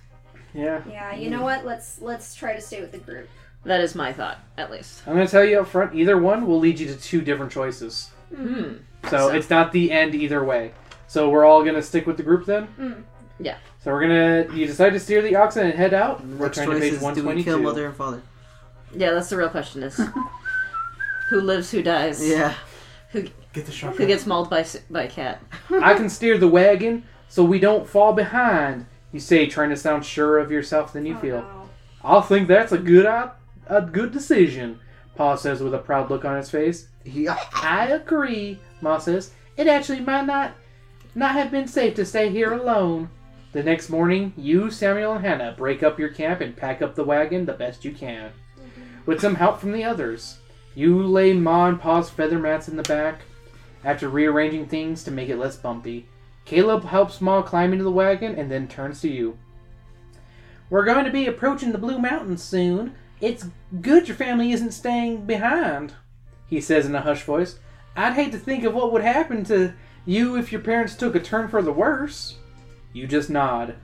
Yeah. 0.53 0.83
Yeah, 0.89 1.15
you 1.15 1.31
know 1.31 1.43
what? 1.43 1.65
Let's 1.65 2.01
let's 2.01 2.35
try 2.35 2.55
to 2.55 2.61
stay 2.61 2.81
with 2.81 2.91
the 2.91 2.99
group. 2.99 3.29
That 3.65 3.81
is 3.81 3.95
my 3.95 4.13
thought, 4.13 4.39
at 4.59 4.71
least. 4.71 5.03
I'm 5.07 5.15
going 5.15 5.27
to 5.27 5.31
tell 5.31 5.45
you 5.45 5.61
up 5.61 5.69
front 5.69 5.95
either 5.95 6.19
one 6.19 6.47
will 6.47 6.59
lead 6.59 6.79
you 6.79 6.87
to 6.89 6.97
two 6.97 7.21
different 7.23 7.53
choices. 7.53 8.11
Hmm. 8.35 8.75
So, 9.05 9.11
So- 9.11 9.29
it's 9.31 9.51
not 9.51 9.73
the 9.73 9.91
end 9.93 10.15
either 10.15 10.43
way. 10.45 10.73
So, 11.07 11.29
we're 11.31 11.45
all 11.45 11.63
going 11.63 11.75
to 11.77 11.83
stick 11.83 12.07
with 12.07 12.17
the 12.17 12.23
group 12.23 12.45
then? 12.47 12.67
Mm. 12.79 13.03
Yeah. 13.39 13.57
So, 13.83 13.93
we're 13.93 14.07
going 14.09 14.49
to. 14.49 14.57
You 14.57 14.67
decide 14.67 14.91
to 14.95 15.01
steer 15.01 15.23
the 15.23 15.37
oxen 15.37 15.67
and 15.67 15.75
head 15.75 15.95
out. 15.95 16.25
We're 16.27 16.47
Next 16.47 16.57
turning 16.59 16.73
to 16.73 16.81
choice 16.81 16.99
page 17.01 17.09
is 17.11 17.15
do 17.23 17.29
we 17.29 17.45
kill 17.45 17.61
mother 17.61 17.87
and 17.87 17.95
father? 17.95 18.23
Yeah, 18.97 19.13
that's 19.13 19.29
the 19.29 19.37
real 19.37 19.49
question: 19.51 19.83
is 19.83 19.97
who 21.31 21.41
lives, 21.41 21.71
who 21.71 21.83
dies, 21.83 22.27
Yeah. 22.27 22.55
Who, 23.11 23.25
Get 23.53 23.67
the 23.67 23.73
shotgun. 23.73 23.99
who 23.99 24.07
gets 24.07 24.27
mauled 24.27 24.51
by 24.51 24.67
by 24.91 25.03
a 25.05 25.09
cat. 25.09 25.41
I 25.71 25.95
can 25.95 26.09
steer 26.19 26.39
the 26.39 26.49
wagon 26.49 27.05
so 27.29 27.45
we 27.45 27.61
don't 27.61 27.89
fall 27.89 28.13
behind. 28.13 28.87
You 29.13 29.21
say, 29.21 29.47
trying 29.47 29.71
to 29.71 29.77
sound 29.77 30.05
sure 30.05 30.39
of 30.39 30.51
yourself 30.51 30.93
than 30.93 31.07
you 31.07 31.15
Oh, 31.17 31.21
feel. 31.21 31.37
no. 31.43 31.69
I 32.03 32.21
think 32.23 32.49
that's 32.49 32.73
a 32.73 32.79
good 32.79 33.07
i- 33.07 33.31
a 33.67 33.83
good 33.83 34.13
decision. 34.13 34.81
Pa 35.17 35.37
says 35.37 35.63
with 35.63 35.75
a 35.75 35.79
proud 35.79 36.11
look 36.11 36.25
on 36.25 36.37
his 36.37 36.51
face. 36.51 36.89
Yeah. 37.05 37.39
I 37.55 37.89
agree, 37.89 38.59
Ma 38.81 38.99
says. 38.99 39.33
It 39.57 39.69
actually 39.69 40.01
might 40.01 40.27
not 40.27 40.55
not 41.15 41.33
have 41.33 41.51
been 41.51 41.69
safe 41.69 41.95
to 41.95 42.05
stay 42.05 42.31
here 42.31 42.53
alone. 42.53 43.09
The 43.53 43.63
next 43.63 43.89
morning, 43.89 44.33
you, 44.37 44.69
Samuel, 44.69 45.13
and 45.13 45.25
Hannah 45.25 45.55
break 45.57 45.85
up 45.85 45.99
your 45.99 46.09
camp 46.09 46.41
and 46.41 46.57
pack 46.57 46.83
up 46.83 46.97
the 46.97 47.05
wagon 47.05 47.47
the 47.47 47.53
best 47.53 47.85
you 47.85 47.93
can. 47.93 48.31
Mm-hmm. 48.31 48.83
With 49.07 49.21
some 49.21 49.37
help 49.37 49.61
from 49.61 49.71
the 49.73 49.85
others. 49.85 50.39
You 50.75 51.07
lay 51.07 51.33
Ma 51.33 51.69
and 51.69 51.81
Pa's 51.81 52.11
feather 52.11 52.39
mats 52.39 52.69
in 52.69 52.77
the 52.77 52.83
back 52.83 53.21
after 53.85 54.09
rearranging 54.09 54.67
things 54.67 55.05
to 55.05 55.13
make 55.13 55.29
it 55.29 55.37
less 55.39 55.57
bumpy. 55.57 56.09
Caleb 56.45 56.85
helps 56.85 57.21
Ma 57.21 57.43
climb 57.43 57.73
into 57.73 57.85
the 57.85 57.93
wagon 57.93 58.35
and 58.35 58.51
then 58.51 58.67
turns 58.67 59.01
to 59.03 59.09
you. 59.09 59.39
We're 60.69 60.85
going 60.85 61.05
to 61.05 61.13
be 61.13 61.27
approaching 61.27 61.71
the 61.71 61.79
Blue 61.79 61.99
Mountains 61.99 62.43
soon. 62.43 62.95
It's 63.21 63.47
good 63.81 64.09
your 64.09 64.17
family 64.17 64.53
isn't 64.53 64.73
staying 64.73 65.27
behind, 65.27 65.95
he 66.47 66.61
says 66.61 66.87
in 66.87 66.95
a 66.95 67.01
hushed 67.01 67.25
voice. 67.25 67.59
I'd 67.97 68.15
hate 68.15 68.33
to 68.33 68.39
think 68.39 68.65
of 68.65 68.75
what 68.75 68.93
would 68.93 69.03
happen 69.03 69.45
to 69.45 69.75
you 70.05 70.37
if 70.37 70.53
your 70.53 70.61
parents 70.61 70.97
took 70.97 71.15
a 71.15 71.21
turn 71.21 71.49
for 71.49 71.63
the 71.63 71.73
worse. 71.73 72.37
You 72.93 73.07
just 73.07 73.31
nod. 73.31 73.77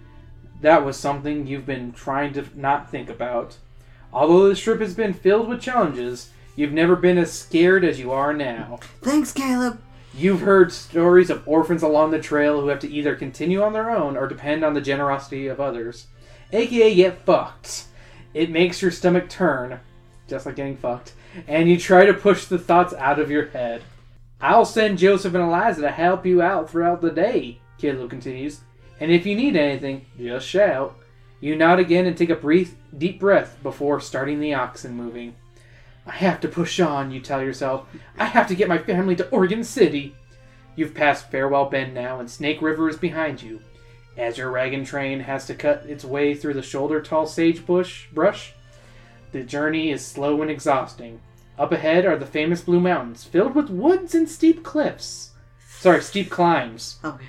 That 0.60 0.84
was 0.84 0.96
something 0.96 1.46
you've 1.46 1.66
been 1.66 1.92
trying 1.92 2.32
to 2.34 2.44
not 2.54 2.90
think 2.90 3.08
about. 3.08 3.56
Although 4.12 4.48
this 4.48 4.60
trip 4.60 4.80
has 4.80 4.94
been 4.94 5.14
filled 5.14 5.48
with 5.48 5.62
challenges, 5.62 6.30
you've 6.56 6.72
never 6.72 6.96
been 6.96 7.16
as 7.16 7.32
scared 7.32 7.84
as 7.84 7.98
you 7.98 8.12
are 8.12 8.32
now. 8.32 8.80
Thanks, 9.00 9.32
Caleb. 9.32 9.80
You've 10.12 10.40
heard 10.40 10.72
stories 10.72 11.30
of 11.30 11.46
orphans 11.46 11.82
along 11.82 12.10
the 12.10 12.18
trail 12.18 12.60
who 12.60 12.68
have 12.68 12.80
to 12.80 12.90
either 12.90 13.14
continue 13.14 13.62
on 13.62 13.72
their 13.72 13.90
own 13.90 14.16
or 14.16 14.26
depend 14.26 14.64
on 14.64 14.74
the 14.74 14.80
generosity 14.80 15.46
of 15.46 15.60
others, 15.60 16.08
aka 16.52 16.94
get 16.94 17.24
fucked. 17.24 17.84
It 18.32 18.50
makes 18.50 18.80
your 18.80 18.90
stomach 18.90 19.28
turn, 19.28 19.80
just 20.28 20.46
like 20.46 20.56
getting 20.56 20.76
fucked, 20.76 21.14
and 21.48 21.68
you 21.68 21.78
try 21.78 22.06
to 22.06 22.14
push 22.14 22.44
the 22.44 22.58
thoughts 22.58 22.94
out 22.94 23.18
of 23.18 23.30
your 23.30 23.46
head. 23.48 23.82
I'll 24.40 24.64
send 24.64 24.98
Joseph 24.98 25.34
and 25.34 25.44
Eliza 25.44 25.82
to 25.82 25.90
help 25.90 26.24
you 26.24 26.40
out 26.40 26.70
throughout 26.70 27.00
the 27.00 27.10
day, 27.10 27.60
Caleb 27.78 28.10
continues, 28.10 28.60
and 29.00 29.10
if 29.10 29.26
you 29.26 29.34
need 29.34 29.56
anything, 29.56 30.06
just 30.18 30.46
shout. 30.46 30.96
You 31.40 31.56
nod 31.56 31.78
again 31.78 32.06
and 32.06 32.16
take 32.16 32.30
a 32.30 32.36
brief, 32.36 32.74
deep 32.96 33.18
breath 33.18 33.56
before 33.62 34.00
starting 34.00 34.40
the 34.40 34.54
oxen 34.54 34.94
moving. 34.94 35.34
I 36.06 36.12
have 36.12 36.40
to 36.40 36.48
push 36.48 36.80
on, 36.80 37.10
you 37.10 37.20
tell 37.20 37.42
yourself. 37.42 37.86
I 38.18 38.26
have 38.26 38.46
to 38.48 38.54
get 38.54 38.68
my 38.68 38.78
family 38.78 39.16
to 39.16 39.28
Oregon 39.30 39.64
City. 39.64 40.14
You've 40.76 40.94
passed 40.94 41.30
Farewell 41.30 41.66
Bend 41.66 41.94
now, 41.94 42.20
and 42.20 42.30
Snake 42.30 42.62
River 42.62 42.88
is 42.88 42.96
behind 42.96 43.42
you. 43.42 43.60
As 44.20 44.36
your 44.36 44.52
wagon 44.52 44.84
train 44.84 45.20
has 45.20 45.46
to 45.46 45.54
cut 45.54 45.86
its 45.86 46.04
way 46.04 46.34
through 46.34 46.52
the 46.52 46.60
shoulder 46.60 47.00
tall 47.00 47.24
sagebush 47.24 48.12
brush, 48.12 48.52
the 49.32 49.42
journey 49.42 49.90
is 49.90 50.04
slow 50.04 50.42
and 50.42 50.50
exhausting. 50.50 51.22
Up 51.58 51.72
ahead 51.72 52.04
are 52.04 52.18
the 52.18 52.26
famous 52.26 52.60
Blue 52.60 52.80
Mountains, 52.80 53.24
filled 53.24 53.54
with 53.54 53.70
woods 53.70 54.14
and 54.14 54.28
steep 54.28 54.62
cliffs. 54.62 55.30
Sorry, 55.66 56.02
steep 56.02 56.28
climbs. 56.28 56.98
Okay. 57.02 57.24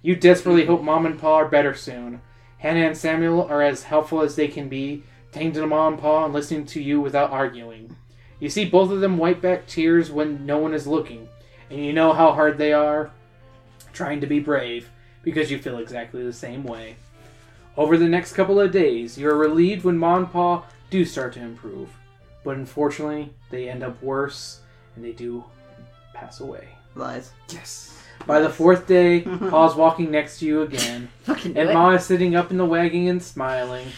You 0.00 0.16
desperately 0.16 0.64
hope 0.64 0.80
Mom 0.80 1.04
and 1.04 1.20
Pa 1.20 1.34
are 1.34 1.48
better 1.48 1.74
soon. 1.74 2.22
Hannah 2.56 2.86
and 2.86 2.96
Samuel 2.96 3.42
are 3.42 3.60
as 3.60 3.82
helpful 3.82 4.22
as 4.22 4.34
they 4.34 4.48
can 4.48 4.70
be, 4.70 5.04
taking 5.32 5.52
to 5.52 5.66
Mom 5.66 5.92
and 5.92 6.02
Pa 6.02 6.24
and 6.24 6.32
listening 6.32 6.64
to 6.64 6.82
you 6.82 6.98
without 6.98 7.30
arguing. 7.30 7.94
You 8.40 8.48
see 8.48 8.64
both 8.64 8.90
of 8.90 9.02
them 9.02 9.18
wipe 9.18 9.42
back 9.42 9.66
tears 9.66 10.10
when 10.10 10.46
no 10.46 10.56
one 10.56 10.72
is 10.72 10.86
looking, 10.86 11.28
and 11.68 11.84
you 11.84 11.92
know 11.92 12.14
how 12.14 12.32
hard 12.32 12.56
they 12.56 12.72
are 12.72 13.10
trying 13.92 14.22
to 14.22 14.26
be 14.26 14.40
brave 14.40 14.88
because 15.22 15.50
you 15.50 15.58
feel 15.58 15.78
exactly 15.78 16.22
the 16.24 16.32
same 16.32 16.64
way. 16.64 16.96
Over 17.76 17.96
the 17.96 18.08
next 18.08 18.34
couple 18.34 18.60
of 18.60 18.70
days, 18.72 19.16
you 19.16 19.28
are 19.28 19.36
relieved 19.36 19.84
when 19.84 19.96
Mom 19.96 20.24
and 20.24 20.32
Pa 20.32 20.64
do 20.90 21.04
start 21.04 21.32
to 21.34 21.40
improve, 21.40 21.88
but 22.44 22.56
unfortunately, 22.56 23.32
they 23.50 23.68
end 23.68 23.82
up 23.82 24.02
worse 24.02 24.60
and 24.94 25.04
they 25.04 25.12
do 25.12 25.44
pass 26.12 26.40
away. 26.40 26.68
Lies. 26.94 27.32
Yes. 27.48 27.98
By 28.26 28.40
the 28.40 28.50
fourth 28.50 28.86
day, 28.86 29.20
Pa's 29.50 29.74
walking 29.74 30.10
next 30.10 30.38
to 30.40 30.46
you 30.46 30.62
again, 30.62 31.08
Fucking 31.22 31.56
and 31.56 31.70
it. 31.70 31.72
Ma 31.74 31.90
is 31.92 32.04
sitting 32.04 32.36
up 32.36 32.50
in 32.50 32.58
the 32.58 32.66
wagon 32.66 33.08
and 33.08 33.22
smiling. 33.22 33.88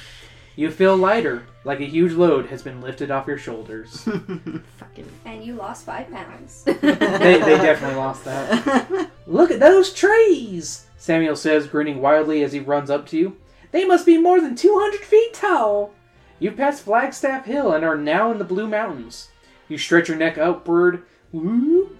You 0.56 0.70
feel 0.70 0.96
lighter, 0.96 1.46
like 1.64 1.80
a 1.80 1.84
huge 1.84 2.12
load 2.12 2.46
has 2.46 2.62
been 2.62 2.80
lifted 2.80 3.10
off 3.10 3.26
your 3.26 3.38
shoulders. 3.38 4.02
Fucking. 4.76 5.08
And 5.24 5.44
you 5.44 5.54
lost 5.54 5.84
five 5.84 6.08
pounds. 6.12 6.62
they, 6.62 6.72
they 6.74 7.38
definitely 7.40 7.96
lost 7.96 8.24
that. 8.24 9.10
Look 9.26 9.50
at 9.50 9.58
those 9.58 9.92
trees! 9.92 10.83
Samuel 11.04 11.36
says, 11.36 11.66
grinning 11.66 12.00
wildly 12.00 12.42
as 12.42 12.54
he 12.54 12.60
runs 12.60 12.88
up 12.88 13.06
to 13.08 13.18
you. 13.18 13.36
They 13.72 13.84
must 13.84 14.06
be 14.06 14.16
more 14.16 14.40
than 14.40 14.56
200 14.56 15.00
feet 15.00 15.34
tall! 15.34 15.92
You've 16.38 16.56
passed 16.56 16.82
Flagstaff 16.82 17.44
Hill 17.44 17.74
and 17.74 17.84
are 17.84 17.98
now 17.98 18.32
in 18.32 18.38
the 18.38 18.44
Blue 18.44 18.66
Mountains. 18.66 19.28
You 19.68 19.76
stretch 19.76 20.08
your 20.08 20.16
neck 20.16 20.38
upward 20.38 21.02
woo, 21.30 21.94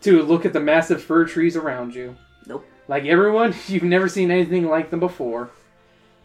to 0.00 0.24
look 0.24 0.44
at 0.44 0.52
the 0.52 0.58
massive 0.58 1.00
fir 1.00 1.24
trees 1.24 1.54
around 1.54 1.94
you. 1.94 2.16
Nope. 2.48 2.66
Like 2.88 3.04
everyone, 3.04 3.54
you've 3.68 3.84
never 3.84 4.08
seen 4.08 4.32
anything 4.32 4.66
like 4.66 4.90
them 4.90 4.98
before. 4.98 5.50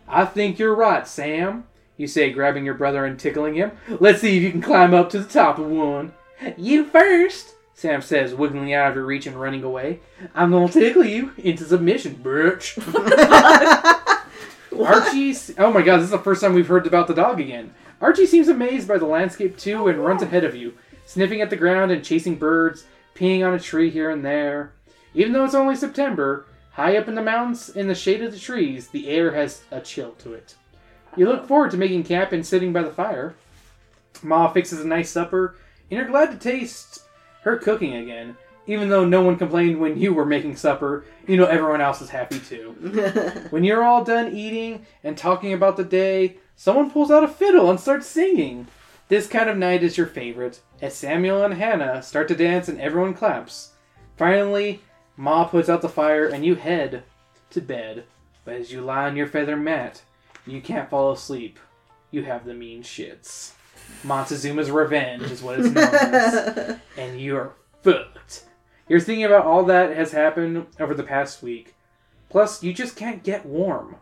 I 0.07 0.25
think 0.25 0.57
you're 0.57 0.73
right, 0.73 1.07
Sam, 1.07 1.65
you 1.97 2.07
say, 2.07 2.31
grabbing 2.31 2.65
your 2.65 2.73
brother 2.73 3.05
and 3.05 3.19
tickling 3.19 3.53
him. 3.53 3.73
Let's 3.99 4.21
see 4.21 4.37
if 4.37 4.41
you 4.41 4.49
can 4.49 4.61
climb 4.63 4.95
up 4.95 5.11
to 5.11 5.19
the 5.19 5.31
top 5.31 5.59
of 5.59 5.67
one. 5.67 6.13
You 6.57 6.83
first, 6.83 7.53
Sam 7.83 8.01
says, 8.01 8.33
wiggling 8.33 8.73
out 8.73 8.91
of 8.91 8.95
your 8.95 9.03
reach 9.03 9.27
and 9.27 9.35
running 9.35 9.61
away. 9.61 9.99
I'm 10.33 10.51
gonna 10.51 10.71
tickle 10.71 11.03
you 11.03 11.33
into 11.37 11.65
submission, 11.65 12.15
bitch. 12.15 12.79
Archie, 14.81 15.35
oh 15.57 15.69
my 15.69 15.81
god, 15.81 15.97
this 15.97 16.05
is 16.05 16.11
the 16.11 16.17
first 16.17 16.39
time 16.39 16.53
we've 16.53 16.65
heard 16.65 16.87
about 16.87 17.07
the 17.07 17.13
dog 17.13 17.41
again. 17.41 17.73
Archie 17.99 18.25
seems 18.25 18.47
amazed 18.47 18.87
by 18.87 18.97
the 18.97 19.05
landscape 19.05 19.57
too 19.57 19.89
and 19.89 19.99
runs 19.99 20.23
oh. 20.23 20.25
ahead 20.25 20.45
of 20.45 20.55
you, 20.55 20.75
sniffing 21.05 21.41
at 21.41 21.49
the 21.49 21.57
ground 21.57 21.91
and 21.91 22.05
chasing 22.05 22.37
birds, 22.37 22.85
peeing 23.15 23.45
on 23.45 23.53
a 23.53 23.59
tree 23.59 23.89
here 23.89 24.09
and 24.09 24.23
there. 24.23 24.71
Even 25.13 25.33
though 25.33 25.43
it's 25.43 25.53
only 25.53 25.75
September, 25.75 26.45
high 26.71 26.95
up 26.95 27.09
in 27.09 27.15
the 27.15 27.21
mountains, 27.21 27.67
in 27.67 27.89
the 27.89 27.95
shade 27.95 28.23
of 28.23 28.31
the 28.31 28.39
trees, 28.39 28.87
the 28.87 29.09
air 29.09 29.33
has 29.33 29.63
a 29.71 29.81
chill 29.81 30.11
to 30.19 30.31
it. 30.31 30.55
You 31.17 31.25
look 31.25 31.49
forward 31.49 31.71
to 31.71 31.77
making 31.77 32.05
camp 32.05 32.31
and 32.31 32.47
sitting 32.47 32.71
by 32.71 32.83
the 32.83 32.93
fire. 32.93 33.35
Ma 34.21 34.47
fixes 34.47 34.79
a 34.79 34.87
nice 34.87 35.09
supper, 35.09 35.57
and 35.91 35.97
you're 35.97 36.07
glad 36.07 36.31
to 36.31 36.37
taste 36.37 37.02
her 37.43 37.57
cooking 37.57 37.95
again. 37.95 38.35
Even 38.65 38.87
though 38.87 39.03
no 39.03 39.21
one 39.21 39.37
complained 39.37 39.79
when 39.79 39.97
you 39.97 40.13
were 40.13 40.25
making 40.25 40.55
supper, 40.55 41.03
you 41.27 41.35
know 41.35 41.45
everyone 41.45 41.81
else 41.81 42.01
is 42.01 42.09
happy 42.09 42.39
too. 42.39 42.71
When 43.49 43.63
you're 43.63 43.83
all 43.83 44.03
done 44.03 44.35
eating 44.35 44.85
and 45.03 45.17
talking 45.17 45.53
about 45.53 45.75
the 45.75 45.83
day, 45.83 46.37
someone 46.55 46.89
pulls 46.89 47.11
out 47.11 47.23
a 47.23 47.27
fiddle 47.27 47.69
and 47.69 47.79
starts 47.79 48.07
singing. 48.07 48.67
This 49.09 49.27
kind 49.27 49.49
of 49.49 49.57
night 49.57 49.83
is 49.83 49.97
your 49.97 50.07
favorite, 50.07 50.61
as 50.81 50.93
Samuel 50.95 51.43
and 51.43 51.53
Hannah 51.55 52.01
start 52.01 52.29
to 52.29 52.35
dance 52.35 52.69
and 52.69 52.79
everyone 52.79 53.13
claps. 53.13 53.71
Finally, 54.17 54.81
Ma 55.17 55.43
puts 55.43 55.69
out 55.69 55.81
the 55.81 55.89
fire 55.89 56.27
and 56.27 56.45
you 56.45 56.55
head 56.55 57.03
to 57.49 57.61
bed. 57.61 58.05
But 58.45 58.55
as 58.55 58.71
you 58.71 58.81
lie 58.81 59.05
on 59.05 59.15
your 59.15 59.27
feather 59.27 59.57
mat, 59.57 60.01
you 60.45 60.61
can't 60.61 60.89
fall 60.89 61.11
asleep. 61.11 61.59
You 62.11 62.23
have 62.23 62.45
the 62.45 62.53
mean 62.53 62.83
shits. 62.83 63.53
Montezuma's 64.03 64.69
revenge 64.69 65.23
is 65.23 65.41
what 65.41 65.59
it's 65.59 65.69
known 65.69 65.93
as. 65.93 66.79
And 66.97 67.19
you're 67.19 67.53
fucked. 67.81 68.45
You're 68.87 68.99
thinking 68.99 69.25
about 69.25 69.45
all 69.45 69.63
that 69.65 69.95
has 69.95 70.11
happened 70.11 70.67
over 70.79 70.93
the 70.93 71.03
past 71.03 71.41
week. 71.41 71.75
Plus, 72.29 72.63
you 72.63 72.73
just 72.73 72.95
can't 72.95 73.23
get 73.23 73.45
warm. 73.45 73.95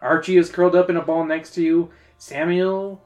Archie 0.00 0.36
is 0.36 0.50
curled 0.50 0.76
up 0.76 0.90
in 0.90 0.96
a 0.96 1.02
ball 1.02 1.24
next 1.24 1.54
to 1.54 1.62
you. 1.62 1.90
Samuel, 2.18 3.02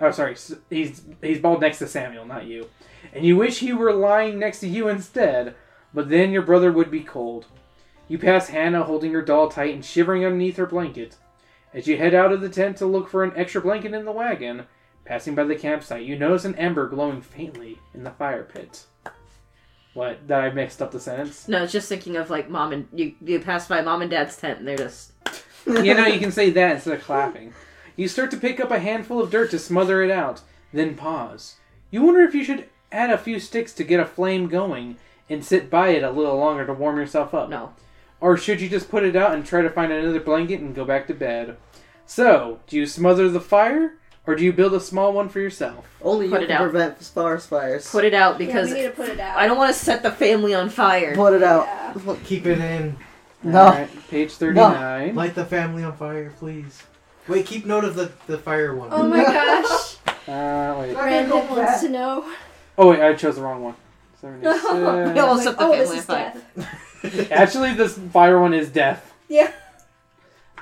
oh 0.00 0.10
sorry, 0.10 0.36
he's 0.70 1.02
he's 1.20 1.40
balled 1.40 1.60
next 1.60 1.78
to 1.78 1.86
Samuel, 1.86 2.24
not 2.24 2.46
you. 2.46 2.68
And 3.12 3.24
you 3.24 3.36
wish 3.36 3.58
he 3.58 3.72
were 3.72 3.92
lying 3.92 4.38
next 4.38 4.60
to 4.60 4.68
you 4.68 4.88
instead, 4.88 5.54
but 5.92 6.08
then 6.08 6.30
your 6.30 6.42
brother 6.42 6.72
would 6.72 6.90
be 6.90 7.00
cold. 7.00 7.46
You 8.08 8.18
pass 8.18 8.48
Hannah 8.48 8.84
holding 8.84 9.12
her 9.12 9.22
doll 9.22 9.48
tight 9.48 9.74
and 9.74 9.84
shivering 9.84 10.24
underneath 10.24 10.56
her 10.56 10.66
blanket. 10.66 11.16
As 11.74 11.86
you 11.86 11.96
head 11.96 12.14
out 12.14 12.32
of 12.32 12.40
the 12.40 12.48
tent 12.48 12.76
to 12.78 12.86
look 12.86 13.08
for 13.08 13.24
an 13.24 13.32
extra 13.34 13.60
blanket 13.60 13.94
in 13.94 14.04
the 14.04 14.12
wagon, 14.12 14.66
passing 15.12 15.34
by 15.34 15.44
the 15.44 15.54
campsite, 15.54 16.06
you 16.06 16.18
notice 16.18 16.46
an 16.46 16.54
ember 16.54 16.88
glowing 16.88 17.20
faintly 17.20 17.78
in 17.92 18.02
the 18.02 18.10
fire 18.10 18.44
pit. 18.44 18.86
What? 19.92 20.26
That 20.26 20.40
I 20.42 20.48
mixed 20.48 20.80
up 20.80 20.90
the 20.90 20.98
sentence? 20.98 21.46
No, 21.46 21.64
it's 21.64 21.72
just 21.72 21.86
thinking 21.86 22.16
of 22.16 22.30
like 22.30 22.48
mom 22.48 22.72
and 22.72 22.88
you. 22.94 23.14
You 23.20 23.38
pass 23.38 23.68
by 23.68 23.82
mom 23.82 24.00
and 24.00 24.10
dad's 24.10 24.38
tent 24.38 24.60
and 24.60 24.68
they're 24.68 24.78
just. 24.78 25.12
you 25.66 25.92
know, 25.92 26.06
you 26.06 26.18
can 26.18 26.32
say 26.32 26.48
that 26.48 26.76
instead 26.76 26.94
of 26.94 27.04
clapping. 27.04 27.52
You 27.94 28.08
start 28.08 28.30
to 28.30 28.38
pick 28.38 28.58
up 28.58 28.70
a 28.70 28.78
handful 28.78 29.20
of 29.20 29.30
dirt 29.30 29.50
to 29.50 29.58
smother 29.58 30.02
it 30.02 30.10
out, 30.10 30.40
then 30.72 30.96
pause. 30.96 31.56
You 31.90 32.00
wonder 32.00 32.22
if 32.22 32.34
you 32.34 32.42
should 32.42 32.70
add 32.90 33.10
a 33.10 33.18
few 33.18 33.38
sticks 33.38 33.74
to 33.74 33.84
get 33.84 34.00
a 34.00 34.06
flame 34.06 34.48
going 34.48 34.96
and 35.28 35.44
sit 35.44 35.68
by 35.68 35.90
it 35.90 36.02
a 36.02 36.10
little 36.10 36.38
longer 36.38 36.64
to 36.64 36.72
warm 36.72 36.96
yourself 36.96 37.34
up. 37.34 37.50
No. 37.50 37.74
Or 38.18 38.38
should 38.38 38.62
you 38.62 38.70
just 38.70 38.88
put 38.88 39.04
it 39.04 39.14
out 39.14 39.34
and 39.34 39.44
try 39.44 39.60
to 39.60 39.68
find 39.68 39.92
another 39.92 40.20
blanket 40.20 40.60
and 40.60 40.74
go 40.74 40.86
back 40.86 41.06
to 41.08 41.14
bed? 41.14 41.58
So, 42.06 42.60
do 42.66 42.78
you 42.78 42.86
smother 42.86 43.28
the 43.28 43.42
fire, 43.42 43.98
or 44.26 44.34
do 44.36 44.44
you 44.44 44.52
build 44.52 44.74
a 44.74 44.80
small 44.80 45.12
one 45.12 45.28
for 45.28 45.40
yourself? 45.40 45.86
Only 46.02 46.26
you 46.26 46.32
Put 46.32 46.42
it 46.42 46.46
can 46.48 46.56
out. 46.56 46.70
prevent 46.70 46.98
forest 47.02 47.48
fires. 47.48 47.90
Put 47.90 48.04
it 48.04 48.14
out 48.14 48.32
yeah, 48.40 48.46
because 48.46 48.68
we 48.70 48.74
need 48.76 48.82
to 48.84 48.90
put 48.90 49.08
it 49.08 49.18
out. 49.20 49.36
I 49.36 49.46
don't 49.46 49.56
want 49.58 49.74
to 49.74 49.78
set 49.78 50.02
the 50.02 50.10
family 50.12 50.54
on 50.54 50.68
fire. 50.70 51.14
Put 51.14 51.34
it 51.34 51.42
out. 51.42 51.66
Yeah. 51.66 52.16
Keep 52.24 52.46
it 52.46 52.58
in. 52.58 52.96
No. 53.42 53.66
Alright, 53.66 54.08
page 54.08 54.32
39. 54.32 55.14
Light 55.16 55.34
the 55.34 55.44
family 55.44 55.82
on 55.82 55.96
fire, 55.96 56.32
please. 56.38 56.82
Wait, 57.28 57.44
keep 57.46 57.66
note 57.66 57.84
of 57.84 57.94
the, 57.96 58.12
the 58.26 58.38
fire 58.38 58.74
one. 58.74 58.88
Oh 58.92 59.02
my 59.06 59.22
gosh. 59.24 59.96
Uh, 60.28 60.76
wait. 60.80 60.94
Brandon 60.94 61.48
wants 61.48 61.80
to 61.82 61.88
know. 61.88 62.24
Oh, 62.78 62.90
wait, 62.90 63.00
I 63.00 63.14
chose 63.14 63.36
the 63.36 63.42
wrong 63.42 63.62
one. 63.62 63.74
We 64.22 64.28
76. 64.28 65.18
almost 65.20 65.42
set 65.42 65.58
the 65.58 65.64
oh, 65.64 65.76
this 65.76 65.88
family 65.88 65.96
on 65.96 65.98
is 65.98 66.04
fire. 66.04 66.32
death. 66.56 67.30
Actually, 67.32 67.74
this 67.74 67.98
fire 67.98 68.40
one 68.40 68.54
is 68.54 68.70
death. 68.70 69.12
Yeah. 69.28 69.50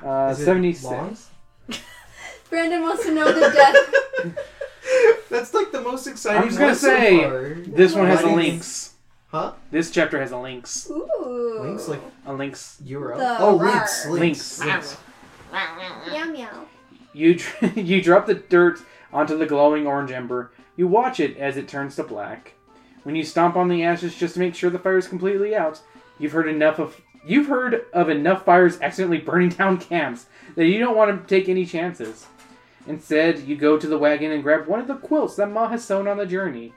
Uh, 0.02 0.30
Is 0.32 0.40
it 0.40 0.44
76. 0.46 0.84
long? 0.84 1.16
Brandon 2.50 2.82
wants 2.82 3.04
to 3.04 3.14
know 3.14 3.32
the 3.32 3.40
death. 3.50 4.36
That's 5.30 5.54
like 5.54 5.70
the 5.72 5.80
most 5.80 6.06
exciting. 6.06 6.42
I 6.42 6.46
exciting. 6.46 6.46
was 6.46 6.56
gonna 6.56 6.66
one 6.68 6.74
so 6.76 6.86
say 6.88 7.64
far. 7.64 7.74
this 7.76 7.94
one 7.94 8.06
has 8.06 8.20
a 8.22 8.26
Lynx. 8.26 8.36
links. 8.36 8.94
Huh? 9.30 9.52
This 9.70 9.90
chapter 9.92 10.20
has 10.20 10.32
a 10.32 10.38
links. 10.38 10.90
Ooh. 10.90 11.58
Links 11.60 11.86
like 11.88 12.00
A 12.26 12.32
links. 12.32 12.82
URL. 12.84 13.16
The 13.18 13.38
oh, 13.38 13.58
rar. 13.58 13.72
links, 13.72 14.06
links, 14.08 14.58
Links. 14.60 14.64
links. 14.64 14.96
Meow 16.10 16.24
meow. 16.24 16.66
You 17.12 17.34
dr- 17.36 17.76
you 17.78 18.02
drop 18.02 18.26
the 18.26 18.34
dirt 18.34 18.80
onto 19.12 19.36
the 19.38 19.46
glowing 19.46 19.86
orange 19.86 20.10
ember. 20.10 20.50
You 20.76 20.88
watch 20.88 21.20
it 21.20 21.36
as 21.36 21.56
it 21.56 21.68
turns 21.68 21.96
to 21.96 22.02
black. 22.04 22.54
When 23.04 23.14
you 23.16 23.22
stomp 23.24 23.56
on 23.56 23.68
the 23.68 23.82
ashes 23.84 24.14
just 24.16 24.34
to 24.34 24.40
make 24.40 24.54
sure 24.54 24.70
the 24.70 24.78
fire 24.78 24.98
is 24.98 25.08
completely 25.08 25.54
out, 25.54 25.80
you've 26.18 26.32
heard 26.32 26.48
enough 26.48 26.78
of 26.80 27.00
you've 27.24 27.46
heard 27.46 27.84
of 27.92 28.08
enough 28.08 28.44
fires 28.44 28.80
accidentally 28.80 29.18
burning 29.18 29.50
down 29.50 29.78
camps 29.78 30.26
that 30.56 30.66
you 30.66 30.78
don't 30.80 30.96
want 30.96 31.26
to 31.28 31.34
take 31.38 31.48
any 31.48 31.64
chances. 31.64 32.26
Instead, 32.86 33.40
you 33.40 33.56
go 33.56 33.76
to 33.78 33.86
the 33.86 33.98
wagon 33.98 34.30
and 34.32 34.42
grab 34.42 34.66
one 34.66 34.80
of 34.80 34.86
the 34.88 34.96
quilts 34.96 35.36
that 35.36 35.50
Ma 35.50 35.68
has 35.68 35.84
sewn 35.84 36.08
on 36.08 36.16
the 36.16 36.26
journey. 36.26 36.72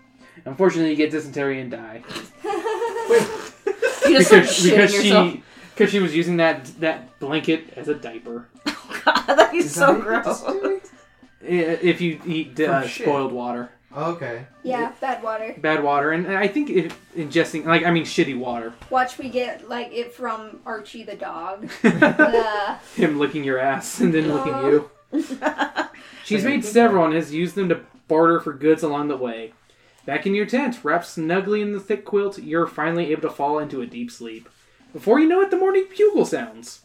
Unfortunately, 0.45 0.89
you 0.91 0.95
get 0.97 1.12
dysentery 1.12 1.62
and 1.62 1.70
die 1.72 2.01
You 4.06 4.18
just 4.18 4.28
start 4.28 4.43
because 4.43 4.49
shitting 4.49 4.70
because 4.72 4.93
yourself. 4.93 5.32
she 5.32 5.43
because 5.76 5.89
she 5.91 5.99
was 5.99 6.16
using 6.16 6.38
that 6.38 6.66
that 6.80 7.20
blanket 7.20 7.74
as 7.76 7.88
a 7.88 7.95
diaper. 7.95 8.47
God, 9.06 9.26
that 9.28 9.54
is 9.54 9.66
Is 9.66 9.74
so 9.76 9.93
that 9.93 10.01
gross. 10.01 10.26
dysentery? 10.41 10.80
I- 11.43 11.80
If 11.82 12.01
you 12.01 12.20
eat 12.26 12.60
uh, 12.60 12.82
From 12.82 12.89
shit. 12.89 13.06
spoiled 13.06 13.32
water. 13.32 13.70
Okay. 13.95 14.47
Yeah, 14.64 14.91
bad 14.99 15.22
water. 15.22 15.54
bad 15.60 15.84
water, 15.84 16.12
and 16.14 16.28
I 16.28 16.47
think 16.47 16.72
if 16.72 16.99
ingesting, 17.16 17.66
like 17.66 17.84
I 17.86 17.91
mean, 17.91 18.06
shitty 18.06 18.36
water. 18.38 18.74
Watch 18.89 19.20
we 19.20 19.30
get 19.30 19.70
like 19.70 19.93
it 19.93 20.14
from 20.14 20.62
Archie 20.66 21.04
the 21.04 21.16
dog. 21.16 21.70
Uh, 21.84 22.78
Him 22.95 23.20
licking 23.20 23.43
your 23.43 23.60
ass 23.60 23.99
and 23.99 24.12
then 24.14 24.34
licking 24.34 24.58
you. 24.66 24.89
She's 26.24 26.43
made 26.43 26.66
several 26.66 27.05
and 27.05 27.14
has 27.14 27.34
used 27.34 27.55
them 27.55 27.70
to 27.70 27.82
barter 28.07 28.39
for 28.39 28.53
goods 28.53 28.84
along 28.84 29.07
the 29.07 29.18
way. 29.18 29.53
Back 30.05 30.26
in 30.26 30.36
your 30.36 30.45
tent, 30.45 30.84
wrapped 30.84 31.05
snugly 31.05 31.61
in 31.61 31.72
the 31.72 31.80
thick 31.80 32.03
quilt, 32.03 32.38
you're 32.39 32.68
finally 32.68 33.11
able 33.11 33.22
to 33.24 33.30
fall 33.30 33.59
into 33.59 33.82
a 33.82 33.88
deep 33.88 34.11
sleep. 34.11 34.49
Before 34.91 35.20
you 35.20 35.28
know 35.28 35.41
it, 35.41 35.49
the 35.49 35.57
morning 35.57 35.86
bugle 35.89 36.26
sounds. 36.26 36.82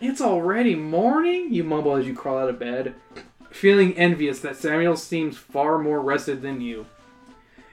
It's 0.00 0.20
already 0.20 0.74
morning, 0.74 1.52
you 1.52 1.64
mumble 1.64 1.96
as 1.96 2.06
you 2.06 2.14
crawl 2.14 2.38
out 2.38 2.48
of 2.48 2.58
bed, 2.58 2.94
feeling 3.50 3.96
envious 3.96 4.40
that 4.40 4.56
Samuel 4.56 4.96
seems 4.96 5.36
far 5.36 5.78
more 5.78 6.00
rested 6.00 6.42
than 6.42 6.60
you. 6.60 6.86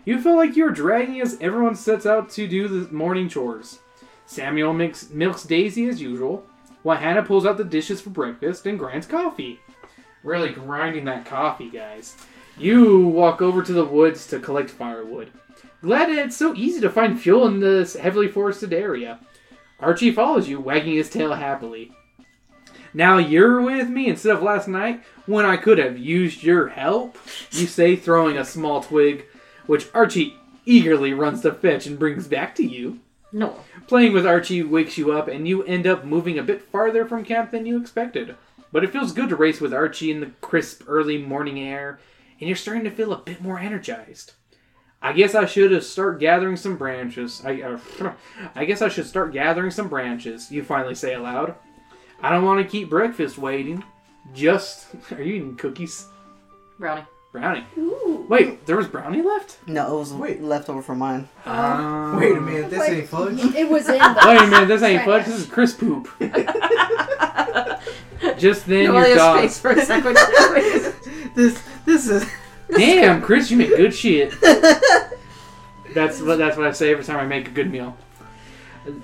You 0.05 0.21
feel 0.21 0.35
like 0.35 0.55
you're 0.55 0.71
dragging 0.71 1.19
as 1.21 1.37
everyone 1.41 1.75
sets 1.75 2.05
out 2.05 2.29
to 2.31 2.47
do 2.47 2.67
the 2.67 2.91
morning 2.93 3.27
chores. 3.27 3.79
Samuel 4.25 4.73
milks 4.73 5.43
Daisy 5.43 5.87
as 5.87 6.01
usual, 6.01 6.45
while 6.83 6.97
Hannah 6.97 7.23
pulls 7.23 7.45
out 7.45 7.57
the 7.57 7.63
dishes 7.63 8.01
for 8.01 8.11
breakfast 8.11 8.65
and 8.65 8.79
grinds 8.79 9.07
coffee. 9.07 9.59
Really 10.25 10.49
grinding 10.49 11.05
that 11.05 11.25
coffee, 11.25 11.69
guys. 11.69 12.17
You 12.57 13.07
walk 13.07 13.43
over 13.43 13.61
to 13.61 13.71
the 13.71 13.85
woods 13.85 14.25
to 14.27 14.39
collect 14.39 14.71
firewood. 14.71 15.29
Glad 15.83 16.09
it's 16.09 16.35
so 16.35 16.55
easy 16.55 16.81
to 16.81 16.89
find 16.89 17.21
fuel 17.21 17.45
in 17.45 17.59
this 17.59 17.95
heavily 17.95 18.27
forested 18.27 18.73
area. 18.73 19.19
Archie 19.79 20.11
follows 20.11 20.49
you, 20.49 20.59
wagging 20.59 20.95
his 20.95 21.11
tail 21.11 21.35
happily. 21.35 21.91
Now 22.91 23.19
you're 23.19 23.61
with 23.61 23.87
me 23.87 24.07
instead 24.07 24.35
of 24.35 24.41
last 24.41 24.67
night 24.67 25.03
when 25.27 25.45
I 25.45 25.57
could 25.57 25.77
have 25.77 25.99
used 25.99 26.41
your 26.41 26.69
help, 26.69 27.19
you 27.51 27.67
say, 27.67 27.95
throwing 27.95 28.35
a 28.35 28.45
small 28.45 28.81
twig, 28.81 29.25
which 29.67 29.89
Archie 29.93 30.35
eagerly 30.65 31.13
runs 31.13 31.41
to 31.41 31.53
fetch 31.53 31.85
and 31.85 31.99
brings 31.99 32.27
back 32.27 32.55
to 32.55 32.65
you. 32.65 32.99
No. 33.31 33.59
Playing 33.85 34.13
with 34.13 34.25
Archie 34.25 34.63
wakes 34.63 34.97
you 34.97 35.11
up, 35.11 35.27
and 35.27 35.47
you 35.47 35.61
end 35.65 35.85
up 35.85 36.03
moving 36.03 36.39
a 36.39 36.43
bit 36.43 36.63
farther 36.63 37.05
from 37.05 37.25
camp 37.25 37.51
than 37.51 37.67
you 37.67 37.79
expected. 37.79 38.35
But 38.75 38.83
it 38.83 38.91
feels 38.91 39.13
good 39.13 39.29
to 39.29 39.37
race 39.37 39.61
with 39.61 39.73
Archie 39.73 40.11
in 40.11 40.19
the 40.19 40.31
crisp 40.41 40.83
early 40.85 41.17
morning 41.17 41.57
air, 41.61 41.97
and 42.41 42.49
you're 42.49 42.57
starting 42.57 42.83
to 42.83 42.91
feel 42.91 43.13
a 43.13 43.17
bit 43.17 43.41
more 43.41 43.57
energized. 43.57 44.33
I 45.01 45.13
guess 45.13 45.33
I 45.33 45.45
should 45.45 45.71
have 45.71 45.85
start 45.85 46.19
gathering 46.19 46.57
some 46.57 46.75
branches. 46.75 47.41
I, 47.45 47.61
uh, 47.61 47.79
I 48.53 48.65
guess 48.65 48.81
I 48.81 48.89
should 48.89 49.05
start 49.05 49.31
gathering 49.31 49.71
some 49.71 49.87
branches. 49.87 50.51
You 50.51 50.61
finally 50.61 50.93
say 50.93 51.13
aloud. 51.13 51.55
I 52.21 52.29
don't 52.29 52.43
want 52.43 52.65
to 52.65 52.69
keep 52.69 52.89
breakfast 52.89 53.37
waiting. 53.37 53.81
Just 54.33 54.87
are 55.13 55.23
you 55.23 55.35
eating 55.35 55.55
cookies? 55.55 56.07
Brownie. 56.77 57.05
Brownie. 57.31 57.63
ooh. 57.77 58.25
Wait, 58.27 58.65
there 58.65 58.75
was 58.75 58.87
brownie 58.87 59.21
left. 59.21 59.57
No, 59.67 59.95
it 59.95 59.99
was 59.99 60.11
Wait. 60.11 60.41
left 60.41 60.67
over 60.67 60.81
from 60.81 60.97
mine. 60.99 61.29
Um, 61.45 62.17
Wait 62.17 62.35
a 62.35 62.41
minute, 62.41 62.69
this 62.71 62.79
Wait. 62.79 62.97
ain't 62.97 63.07
fudge. 63.07 63.39
It 63.55 63.69
was 63.69 63.87
in 63.87 63.97
the. 63.99 64.21
Wait 64.25 64.41
a 64.41 64.47
minute, 64.47 64.67
this 64.67 64.83
ain't 64.83 65.03
Trash. 65.03 65.23
fudge. 65.23 65.25
This 65.27 65.39
is 65.39 65.45
crisp 65.45 65.79
poop. 65.79 66.09
Just 68.37 68.65
then, 68.65 68.85
your 68.85 69.15
dog. 69.15 69.39
space 69.39 69.59
for 69.59 69.71
a 69.71 69.85
second. 69.85 70.17
This 71.35 71.61
this 71.85 72.07
is 72.07 72.25
Damn, 72.69 73.21
Chris, 73.21 73.51
you 73.51 73.57
make 73.57 73.75
good 73.75 73.93
shit. 73.93 74.33
That's 75.93 76.21
what 76.21 76.37
that's 76.37 76.57
what 76.57 76.67
I 76.67 76.71
say 76.71 76.91
every 76.91 77.05
time 77.05 77.19
I 77.19 77.25
make 77.25 77.47
a 77.47 77.51
good 77.51 77.71
meal. 77.71 77.95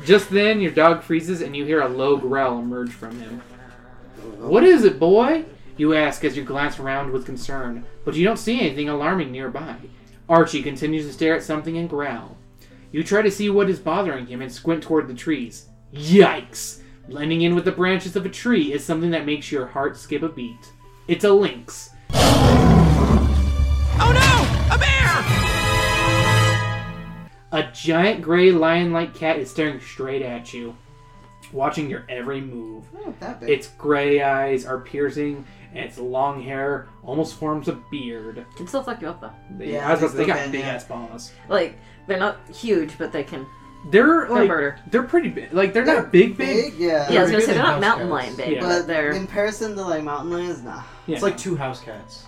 Just 0.05 0.29
then, 0.29 0.59
your 0.59 0.71
dog 0.71 1.03
freezes 1.03 1.41
and 1.41 1.55
you 1.55 1.63
hear 1.63 1.81
a 1.81 1.87
low 1.87 2.17
growl 2.17 2.59
emerge 2.59 2.91
from 2.91 3.17
him. 3.17 3.41
What 4.39 4.63
is 4.63 4.83
it, 4.83 4.99
boy? 4.99 5.45
You 5.77 5.93
ask 5.93 6.25
as 6.25 6.35
you 6.35 6.43
glance 6.43 6.79
around 6.79 7.11
with 7.11 7.25
concern, 7.25 7.85
but 8.03 8.15
you 8.15 8.25
don't 8.25 8.37
see 8.37 8.59
anything 8.59 8.89
alarming 8.89 9.31
nearby. 9.31 9.77
Archie 10.27 10.61
continues 10.61 11.07
to 11.07 11.13
stare 11.13 11.35
at 11.35 11.43
something 11.43 11.77
and 11.77 11.89
growl. 11.89 12.37
You 12.91 13.03
try 13.03 13.21
to 13.21 13.31
see 13.31 13.49
what 13.49 13.69
is 13.69 13.79
bothering 13.79 14.27
him 14.27 14.41
and 14.41 14.51
squint 14.51 14.83
toward 14.83 15.07
the 15.07 15.13
trees. 15.13 15.69
Yikes! 15.93 16.80
Blending 17.11 17.41
in 17.41 17.55
with 17.55 17.65
the 17.65 17.73
branches 17.73 18.15
of 18.15 18.25
a 18.25 18.29
tree 18.29 18.71
is 18.71 18.85
something 18.85 19.11
that 19.11 19.25
makes 19.25 19.51
your 19.51 19.67
heart 19.67 19.97
skip 19.97 20.21
a 20.23 20.29
beat. 20.29 20.71
It's 21.09 21.25
a 21.25 21.33
lynx. 21.33 21.89
Oh 23.99 24.13
no! 24.13 24.73
A 24.73 24.77
bear! 24.79 25.21
A 27.51 27.69
giant 27.73 28.21
gray 28.21 28.53
lion 28.53 28.93
like 28.93 29.13
cat 29.13 29.37
is 29.39 29.51
staring 29.51 29.81
straight 29.81 30.21
at 30.21 30.53
you, 30.53 30.73
watching 31.51 31.89
your 31.89 32.05
every 32.07 32.39
move. 32.39 32.85
not 32.93 33.19
that 33.19 33.41
big. 33.41 33.49
Its 33.49 33.67
gray 33.77 34.21
eyes 34.21 34.65
are 34.65 34.79
piercing, 34.79 35.45
and 35.73 35.83
its 35.83 35.97
long 35.97 36.41
hair 36.41 36.87
almost 37.03 37.35
forms 37.35 37.67
a 37.67 37.73
beard. 37.91 38.45
Can 38.55 38.67
still 38.67 38.83
fuck 38.83 39.01
you 39.01 39.09
up 39.09 39.19
though. 39.19 39.33
They, 39.57 39.73
Yeah, 39.73 39.85
I 39.85 39.91
was 39.91 39.99
about 39.99 40.11
to 40.11 40.17
they 40.17 40.23
they 40.23 40.27
got 40.27 40.49
big 40.49 40.63
ass 40.63 40.85
balls. 40.85 41.33
Like 41.49 41.77
they're 42.07 42.17
not 42.17 42.37
huge, 42.49 42.97
but 42.97 43.11
they 43.11 43.25
can. 43.25 43.45
They're 43.89 44.05
They're 44.05 44.29
like 44.29 44.47
murder. 44.47 44.79
they're 44.91 45.03
pretty 45.03 45.29
big. 45.29 45.51
Like 45.53 45.73
they're, 45.73 45.83
not 45.85 46.11
big, 46.11 46.37
big. 46.37 46.71
big, 46.73 46.79
yeah. 46.79 47.11
Yeah, 47.11 47.19
I 47.19 47.23
was 47.23 47.31
gonna 47.31 47.43
say 47.43 47.53
they're 47.53 47.63
not 47.63 47.81
mountain 47.81 48.07
cats. 48.09 48.11
lion 48.11 48.35
big, 48.35 48.51
Yeah. 48.53 48.59
but 48.61 48.67
But 48.79 48.87
they're 48.87 49.09
in 49.11 49.17
comparison 49.17 49.75
to 49.75 49.81
like 49.81 50.03
mountain 50.03 50.29
lions, 50.31 50.61
nah. 50.61 50.83
Yeah. 51.07 51.15
It's 51.15 51.23
like 51.23 51.37
two 51.37 51.55
house 51.55 51.81
cats. 51.81 52.25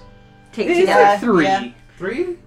take 0.51 0.67
It's 0.67 0.79
together. 0.79 1.03
like 1.03 1.19
three. 1.19 1.43
yeah. 1.45 1.71
Three? 1.97 2.37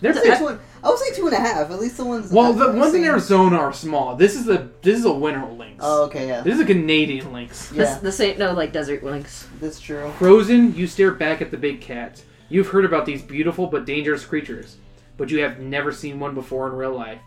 They're 0.00 0.12
I'd 0.12 0.22
big. 0.22 0.32
say 0.32 0.38
two, 0.38 0.58
I 0.82 0.88
would 0.88 0.98
say 0.98 1.14
two 1.14 1.26
and 1.26 1.34
a 1.36 1.38
half. 1.38 1.70
At 1.70 1.78
least 1.78 1.98
the 1.98 2.04
ones. 2.06 2.32
Well, 2.32 2.46
I've 2.52 2.58
the 2.58 2.72
ones 2.78 2.94
in 2.94 3.02
seen. 3.02 3.04
Arizona 3.04 3.56
are 3.58 3.72
small. 3.72 4.16
This 4.16 4.34
is 4.34 4.48
a 4.48 4.68
this 4.82 4.98
is 4.98 5.04
a 5.04 5.12
winter 5.12 5.46
lynx. 5.46 5.76
Oh, 5.80 6.04
okay, 6.06 6.26
yeah. 6.26 6.40
This 6.40 6.54
is 6.54 6.60
a 6.60 6.64
Canadian 6.64 7.32
lynx. 7.32 7.68
This, 7.68 7.78
Yeah, 7.88 7.98
this 7.98 8.18
ain't 8.18 8.38
no 8.38 8.52
like 8.52 8.72
desert 8.72 9.04
lynx. 9.04 9.46
that's 9.60 9.78
true. 9.78 10.10
Frozen, 10.18 10.74
you 10.74 10.86
stare 10.86 11.12
back 11.12 11.40
at 11.42 11.50
the 11.50 11.56
big 11.58 11.80
cat. 11.82 12.22
You've 12.48 12.68
heard 12.68 12.84
about 12.86 13.06
these 13.06 13.22
beautiful 13.22 13.66
but 13.68 13.84
dangerous 13.84 14.24
creatures, 14.24 14.76
but 15.18 15.30
you 15.30 15.40
have 15.42 15.60
never 15.60 15.92
seen 15.92 16.18
one 16.18 16.34
before 16.34 16.66
in 16.68 16.72
real 16.74 16.92
life. 16.96 17.18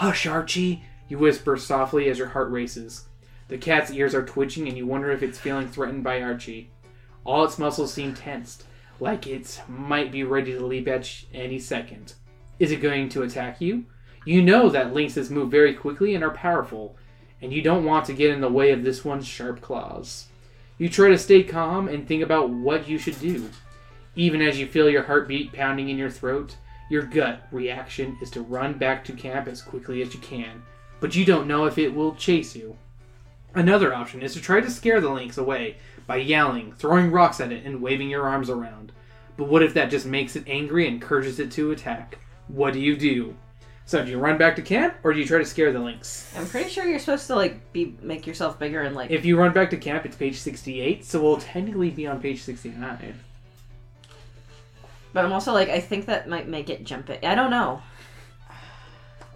Hush, 0.00 0.26
Archie, 0.26 0.82
you 1.10 1.18
whisper 1.18 1.58
softly 1.58 2.08
as 2.08 2.16
your 2.16 2.28
heart 2.28 2.50
races. 2.50 3.04
The 3.48 3.58
cat's 3.58 3.90
ears 3.90 4.14
are 4.14 4.24
twitching 4.24 4.66
and 4.66 4.74
you 4.74 4.86
wonder 4.86 5.10
if 5.10 5.22
it's 5.22 5.38
feeling 5.38 5.68
threatened 5.68 6.02
by 6.02 6.22
Archie. 6.22 6.70
All 7.22 7.44
its 7.44 7.58
muscles 7.58 7.92
seem 7.92 8.14
tensed, 8.14 8.64
like 8.98 9.26
it 9.26 9.60
might 9.68 10.10
be 10.10 10.24
ready 10.24 10.52
to 10.52 10.64
leap 10.64 10.88
at 10.88 11.06
any 11.34 11.58
second. 11.58 12.14
Is 12.58 12.70
it 12.70 12.80
going 12.80 13.10
to 13.10 13.24
attack 13.24 13.60
you? 13.60 13.84
You 14.24 14.40
know 14.40 14.70
that 14.70 14.94
lynxes 14.94 15.28
move 15.28 15.50
very 15.50 15.74
quickly 15.74 16.14
and 16.14 16.24
are 16.24 16.30
powerful, 16.30 16.96
and 17.42 17.52
you 17.52 17.60
don't 17.60 17.84
want 17.84 18.06
to 18.06 18.14
get 18.14 18.30
in 18.30 18.40
the 18.40 18.48
way 18.48 18.72
of 18.72 18.82
this 18.82 19.04
one's 19.04 19.26
sharp 19.26 19.60
claws. 19.60 20.28
You 20.78 20.88
try 20.88 21.10
to 21.10 21.18
stay 21.18 21.42
calm 21.42 21.88
and 21.88 22.08
think 22.08 22.22
about 22.22 22.48
what 22.48 22.88
you 22.88 22.96
should 22.96 23.20
do. 23.20 23.50
Even 24.16 24.40
as 24.40 24.58
you 24.58 24.66
feel 24.66 24.88
your 24.88 25.02
heartbeat 25.02 25.52
pounding 25.52 25.90
in 25.90 25.98
your 25.98 26.08
throat, 26.08 26.56
your 26.90 27.02
gut 27.02 27.46
reaction 27.52 28.18
is 28.20 28.30
to 28.32 28.42
run 28.42 28.74
back 28.74 29.04
to 29.04 29.12
camp 29.12 29.48
as 29.48 29.62
quickly 29.62 30.02
as 30.02 30.12
you 30.12 30.20
can, 30.20 30.62
but 30.98 31.14
you 31.14 31.24
don't 31.24 31.48
know 31.48 31.64
if 31.64 31.78
it 31.78 31.94
will 31.94 32.14
chase 32.16 32.54
you. 32.54 32.76
Another 33.54 33.94
option 33.94 34.22
is 34.22 34.34
to 34.34 34.40
try 34.40 34.60
to 34.60 34.70
scare 34.70 35.00
the 35.00 35.08
lynx 35.08 35.38
away 35.38 35.76
by 36.06 36.16
yelling, 36.16 36.72
throwing 36.72 37.10
rocks 37.10 37.40
at 37.40 37.52
it, 37.52 37.64
and 37.64 37.80
waving 37.80 38.10
your 38.10 38.28
arms 38.28 38.50
around. 38.50 38.92
But 39.36 39.48
what 39.48 39.62
if 39.62 39.72
that 39.74 39.90
just 39.90 40.04
makes 40.04 40.36
it 40.36 40.44
angry 40.46 40.86
and 40.86 40.96
encourages 40.96 41.38
it 41.40 41.50
to 41.52 41.70
attack? 41.70 42.18
What 42.48 42.74
do 42.74 42.80
you 42.80 42.96
do? 42.96 43.36
So, 43.86 44.04
do 44.04 44.10
you 44.10 44.18
run 44.18 44.38
back 44.38 44.54
to 44.56 44.62
camp, 44.62 44.94
or 45.02 45.12
do 45.12 45.18
you 45.18 45.26
try 45.26 45.38
to 45.38 45.44
scare 45.44 45.72
the 45.72 45.80
lynx? 45.80 46.32
I'm 46.36 46.46
pretty 46.46 46.70
sure 46.70 46.84
you're 46.84 47.00
supposed 47.00 47.26
to 47.28 47.34
like 47.34 47.72
be 47.72 47.96
make 48.02 48.26
yourself 48.26 48.58
bigger 48.58 48.82
and 48.82 48.94
like. 48.94 49.10
If 49.10 49.24
you 49.24 49.36
run 49.36 49.52
back 49.52 49.70
to 49.70 49.76
camp, 49.76 50.04
it's 50.04 50.14
page 50.14 50.38
68, 50.38 51.04
so 51.04 51.20
we'll 51.20 51.38
technically 51.38 51.90
be 51.90 52.06
on 52.06 52.20
page 52.20 52.42
69. 52.42 53.14
But 55.12 55.24
I'm 55.24 55.32
also 55.32 55.52
like 55.52 55.68
I 55.68 55.80
think 55.80 56.06
that 56.06 56.28
might 56.28 56.48
make 56.48 56.70
it 56.70 56.84
jump 56.84 57.10
it. 57.10 57.24
I 57.24 57.34
don't 57.34 57.50
know. 57.50 57.82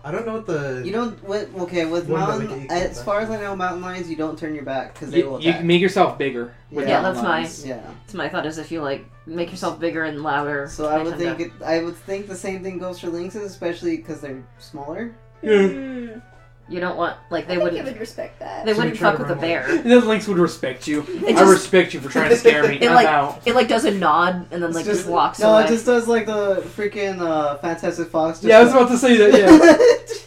I 0.07 0.11
don't 0.11 0.27
know 0.27 0.35
what 0.35 0.47
the. 0.47 0.83
You 0.85 0.93
don't. 0.93 1.23
What, 1.25 1.49
okay, 1.61 1.87
with 1.87 2.09
One 2.11 2.21
that 2.21 2.29
mountain. 2.29 2.61
we 2.63 2.67
can 2.69 2.77
As 2.77 2.99
eat, 2.99 3.05
far 3.05 3.21
as 3.21 3.31
I 3.31 3.41
know, 3.41 3.57
mountain 3.57 3.81
lions, 3.81 4.11
you 4.11 4.17
don't 4.17 4.39
turn 4.39 4.55
your 4.55 4.63
back 4.65 4.93
because 4.93 5.11
they 5.11 5.21
You, 5.21 5.31
will 5.31 5.41
you 5.41 5.49
attack. 5.49 5.65
make 5.65 5.81
yourself 5.81 6.19
bigger. 6.19 6.53
with 6.71 6.87
Yeah, 6.87 7.01
mountain 7.01 7.15
that's 7.15 7.25
lions. 7.27 7.67
yeah. 7.67 7.81
It's 8.05 8.13
my 8.13 8.29
thought 8.29 8.45
is 8.45 8.59
if 8.59 8.71
you 8.71 8.83
like 8.83 9.07
make 9.25 9.51
yourself 9.51 9.81
bigger 9.81 10.05
and 10.05 10.23
louder. 10.23 10.69
So 10.69 10.89
I 10.89 11.03
would 11.03 11.17
think 11.17 11.41
it, 11.41 11.53
I 11.65 11.83
would 11.83 11.97
think 11.97 12.29
the 12.29 12.37
same 12.37 12.63
thing 12.63 12.79
goes 12.79 13.01
for 13.01 13.07
lynxes, 13.07 13.45
especially 13.47 13.97
because 13.97 14.21
they're 14.21 14.45
smaller. 14.59 15.15
Mm, 15.43 16.21
you 16.69 16.81
don't 16.81 16.97
want 16.97 17.17
like 17.31 17.47
they 17.47 17.55
I 17.55 17.59
wouldn't 17.59 17.81
I 17.83 17.85
would 17.85 18.01
respect 18.01 18.39
that. 18.41 18.65
they 18.65 18.73
So 18.73 18.79
wouldn't 18.79 18.97
fuck 18.97 19.19
with 19.19 19.31
a 19.31 19.35
run 19.35 19.39
away. 19.45 19.49
bear. 19.55 19.83
The 19.83 20.01
lynx 20.01 20.27
would 20.29 20.39
respect 20.39 20.87
you. 20.89 21.05
It 21.27 21.37
I 21.37 21.43
respect 21.51 21.93
you 21.95 22.01
for 22.01 22.09
trying 22.09 22.31
to 22.31 22.37
scare 22.37 22.67
me. 22.67 22.77
It 22.81 22.89
I'm 22.89 22.95
like 22.95 23.07
out. 23.07 23.43
it 23.47 23.55
like 23.55 23.69
does 23.69 23.85
a 23.85 23.91
nod 23.91 24.47
and 24.51 24.63
then 24.63 24.71
It's 24.71 24.75
like 24.77 24.85
just- 24.87 25.01
just 25.01 25.11
walks 25.11 25.39
No, 25.41 25.53
away. 25.55 25.65
it 25.65 25.69
just 25.69 25.85
does 25.87 26.09
like 26.09 26.27
the 26.27 26.63
freaking 26.77 27.21
uh, 27.21 27.59
Fantastic 27.59 28.09
Fox. 28.09 28.39
Just 28.39 28.49
Yeah, 28.49 28.59
I 28.61 28.65
was 28.65 28.73
about 28.73 28.89
to 28.89 28.99
say 28.99 29.17
that. 29.19 29.33
Yeah. 29.39 29.77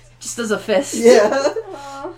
Just 0.19 0.35
does 0.37 0.49
a 0.51 0.57
fist. 0.57 0.95
yeah. 0.95 1.29
Aw. 1.73 2.09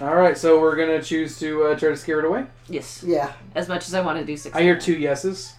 All 0.00 0.14
right, 0.14 0.36
so 0.36 0.60
we're 0.60 0.76
gonna 0.76 1.02
choose 1.02 1.38
to 1.38 1.64
uh, 1.64 1.78
try 1.78 1.88
to 1.90 1.96
scare 1.96 2.18
it 2.18 2.24
away. 2.24 2.44
Yes. 2.68 3.02
Yeah. 3.06 3.32
As 3.54 3.66
much 3.68 3.86
as 3.86 3.94
I 3.94 4.00
want 4.02 4.18
to 4.18 4.24
do 4.24 4.36
six. 4.36 4.54
I 4.54 4.62
hear 4.62 4.78
two 4.78 4.92
yeses. 4.96 5.54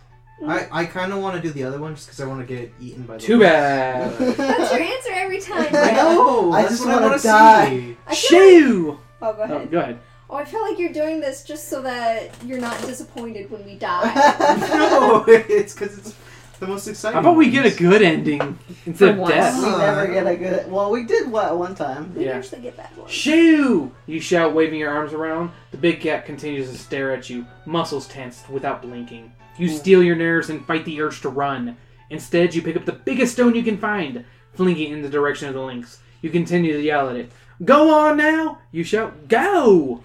I, 0.45 0.67
I 0.71 0.85
kind 0.85 1.13
of 1.13 1.21
want 1.21 1.35
to 1.37 1.41
do 1.41 1.51
the 1.51 1.63
other 1.63 1.79
one 1.79 1.95
just 1.95 2.07
because 2.07 2.19
I 2.21 2.25
want 2.27 2.45
to 2.45 2.53
get 2.55 2.71
eaten 2.81 3.03
by 3.03 3.15
the. 3.17 3.21
Too 3.23 3.39
bad. 3.39 4.17
That's 4.37 4.71
your 4.73 4.81
answer 4.81 5.11
every 5.13 5.39
time. 5.39 5.67
I 5.71 5.91
know. 5.91 6.51
I 6.51 6.63
that's 6.63 6.73
just 6.73 6.85
what 6.85 6.91
I 6.91 6.95
wanna 6.95 7.07
want 7.09 7.21
to 7.21 7.27
die. 7.27 7.69
see. 7.69 7.97
I 8.07 8.15
feel 8.15 8.39
like, 8.39 8.49
Shoo! 8.63 8.99
oh, 9.21 9.33
go 9.33 9.39
Oh, 9.39 9.43
ahead. 9.43 9.71
go 9.71 9.79
ahead. 9.79 9.99
Oh, 10.29 10.35
I 10.37 10.43
feel 10.45 10.61
like 10.61 10.77
you're 10.79 10.91
doing 10.91 11.21
this 11.21 11.43
just 11.43 11.69
so 11.69 11.81
that 11.83 12.31
you're 12.43 12.59
not 12.59 12.77
disappointed 12.81 13.49
when 13.51 13.63
we 13.65 13.75
die. 13.75 14.13
no, 14.71 15.23
it's 15.27 15.73
because 15.73 15.97
it's 15.99 16.15
the 16.59 16.67
most 16.67 16.87
exciting. 16.87 17.13
How 17.13 17.19
about 17.21 17.37
we 17.37 17.49
get 17.49 17.61
a 17.65 17.69
ones. 17.69 17.77
good 17.77 18.01
ending 18.01 18.59
instead 18.85 19.09
of 19.11 19.17
once. 19.19 19.33
death? 19.33 19.63
we 19.63 19.69
never 19.77 20.07
get 20.07 20.27
a 20.27 20.35
good. 20.35 20.71
Well, 20.71 20.91
we 20.91 21.05
did 21.05 21.31
what 21.31 21.57
one 21.57 21.75
time. 21.75 22.13
we 22.15 22.25
Yeah. 22.25 22.37
usually 22.37 22.61
get 22.61 22.75
bad 22.75 22.95
ones. 22.97 23.11
Shoo! 23.11 23.91
You 24.07 24.19
shout, 24.19 24.53
waving 24.53 24.79
your 24.79 24.89
arms 24.91 25.13
around. 25.13 25.51
The 25.71 25.77
big 25.77 26.01
cat 26.01 26.25
continues 26.25 26.71
to 26.71 26.77
stare 26.77 27.13
at 27.13 27.29
you, 27.29 27.45
muscles 27.65 28.07
tensed 28.07 28.49
without 28.49 28.81
blinking. 28.81 29.31
You 29.57 29.69
steel 29.69 30.03
your 30.03 30.15
nerves 30.15 30.49
and 30.49 30.65
fight 30.65 30.85
the 30.85 31.01
urge 31.01 31.21
to 31.21 31.29
run. 31.29 31.77
Instead, 32.09 32.53
you 32.53 32.61
pick 32.61 32.75
up 32.75 32.85
the 32.85 32.91
biggest 32.91 33.33
stone 33.33 33.55
you 33.55 33.63
can 33.63 33.77
find, 33.77 34.25
flinging 34.53 34.91
it 34.91 34.93
in 34.93 35.01
the 35.01 35.09
direction 35.09 35.47
of 35.47 35.53
the 35.53 35.61
lynx. 35.61 35.99
You 36.21 36.29
continue 36.29 36.73
to 36.73 36.81
yell 36.81 37.09
at 37.09 37.15
it. 37.15 37.31
Go 37.63 37.93
on 37.93 38.17
now! 38.17 38.59
You 38.71 38.83
shout, 38.83 39.27
Go! 39.27 40.03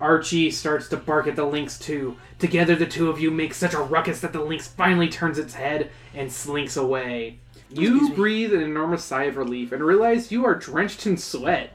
Archie 0.00 0.50
starts 0.50 0.88
to 0.88 0.96
bark 0.96 1.26
at 1.26 1.36
the 1.36 1.44
lynx 1.44 1.78
too. 1.78 2.16
Together, 2.38 2.74
the 2.74 2.86
two 2.86 3.10
of 3.10 3.20
you 3.20 3.30
make 3.30 3.52
such 3.52 3.74
a 3.74 3.80
ruckus 3.80 4.20
that 4.20 4.32
the 4.32 4.42
lynx 4.42 4.66
finally 4.66 5.08
turns 5.08 5.38
its 5.38 5.54
head 5.54 5.90
and 6.14 6.32
slinks 6.32 6.76
away. 6.76 7.38
You 7.68 8.12
breathe 8.14 8.54
an 8.54 8.62
enormous 8.62 9.04
sigh 9.04 9.24
of 9.24 9.36
relief 9.36 9.72
and 9.72 9.82
realize 9.82 10.32
you 10.32 10.46
are 10.46 10.54
drenched 10.54 11.06
in 11.06 11.16
sweat. 11.16 11.72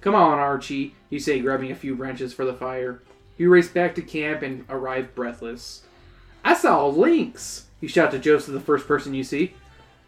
Come 0.00 0.14
on, 0.14 0.38
Archie, 0.38 0.94
you 1.08 1.18
say, 1.18 1.40
grabbing 1.40 1.70
a 1.70 1.76
few 1.76 1.94
branches 1.96 2.34
for 2.34 2.44
the 2.44 2.52
fire. 2.52 3.02
You 3.38 3.50
race 3.50 3.68
back 3.68 3.94
to 3.94 4.02
camp 4.02 4.42
and 4.42 4.64
arrive 4.68 5.14
breathless. 5.14 5.82
I 6.44 6.54
saw 6.54 6.86
a 6.86 6.88
lynx! 6.88 7.66
You 7.80 7.88
shout 7.88 8.10
to 8.12 8.18
Joseph, 8.18 8.52
the 8.54 8.60
first 8.60 8.86
person 8.86 9.14
you 9.14 9.24
see. 9.24 9.54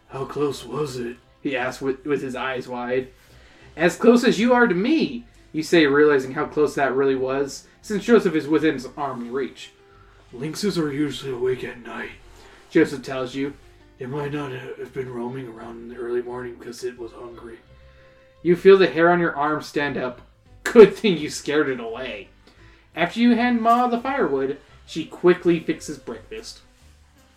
How 0.09 0.25
close 0.25 0.63
was 0.63 0.97
it? 0.97 1.17
He 1.41 1.57
asks 1.57 1.81
with, 1.81 2.05
with 2.05 2.21
his 2.21 2.35
eyes 2.35 2.67
wide. 2.67 3.09
As 3.75 3.97
close 3.97 4.23
as 4.23 4.39
you 4.39 4.53
are 4.53 4.67
to 4.67 4.75
me, 4.75 5.25
you 5.51 5.63
say, 5.63 5.85
realizing 5.85 6.33
how 6.33 6.45
close 6.45 6.75
that 6.75 6.95
really 6.95 7.15
was, 7.15 7.67
since 7.81 8.05
Joseph 8.05 8.35
is 8.35 8.47
within 8.47 8.73
his 8.73 8.87
arm's 8.97 9.29
reach. 9.29 9.71
Lynxes 10.33 10.77
are 10.77 10.91
usually 10.91 11.31
awake 11.31 11.63
at 11.63 11.83
night, 11.83 12.11
Joseph 12.69 13.03
tells 13.03 13.33
you. 13.33 13.53
It 13.99 14.09
might 14.09 14.33
not 14.33 14.51
have 14.51 14.93
been 14.93 15.11
roaming 15.11 15.47
around 15.47 15.77
in 15.77 15.87
the 15.89 15.95
early 15.95 16.21
morning 16.21 16.55
because 16.59 16.83
it 16.83 16.99
was 16.99 17.11
hungry. 17.11 17.57
You 18.43 18.55
feel 18.55 18.77
the 18.77 18.87
hair 18.87 19.09
on 19.09 19.19
your 19.19 19.35
arm 19.35 19.61
stand 19.61 19.97
up. 19.97 20.21
Good 20.63 20.95
thing 20.95 21.17
you 21.17 21.29
scared 21.29 21.69
it 21.69 21.79
away. 21.79 22.29
After 22.95 23.19
you 23.19 23.35
hand 23.35 23.61
Ma 23.61 23.87
the 23.87 23.99
firewood, 23.99 24.57
she 24.87 25.05
quickly 25.05 25.59
fixes 25.59 25.99
breakfast. 25.99 26.61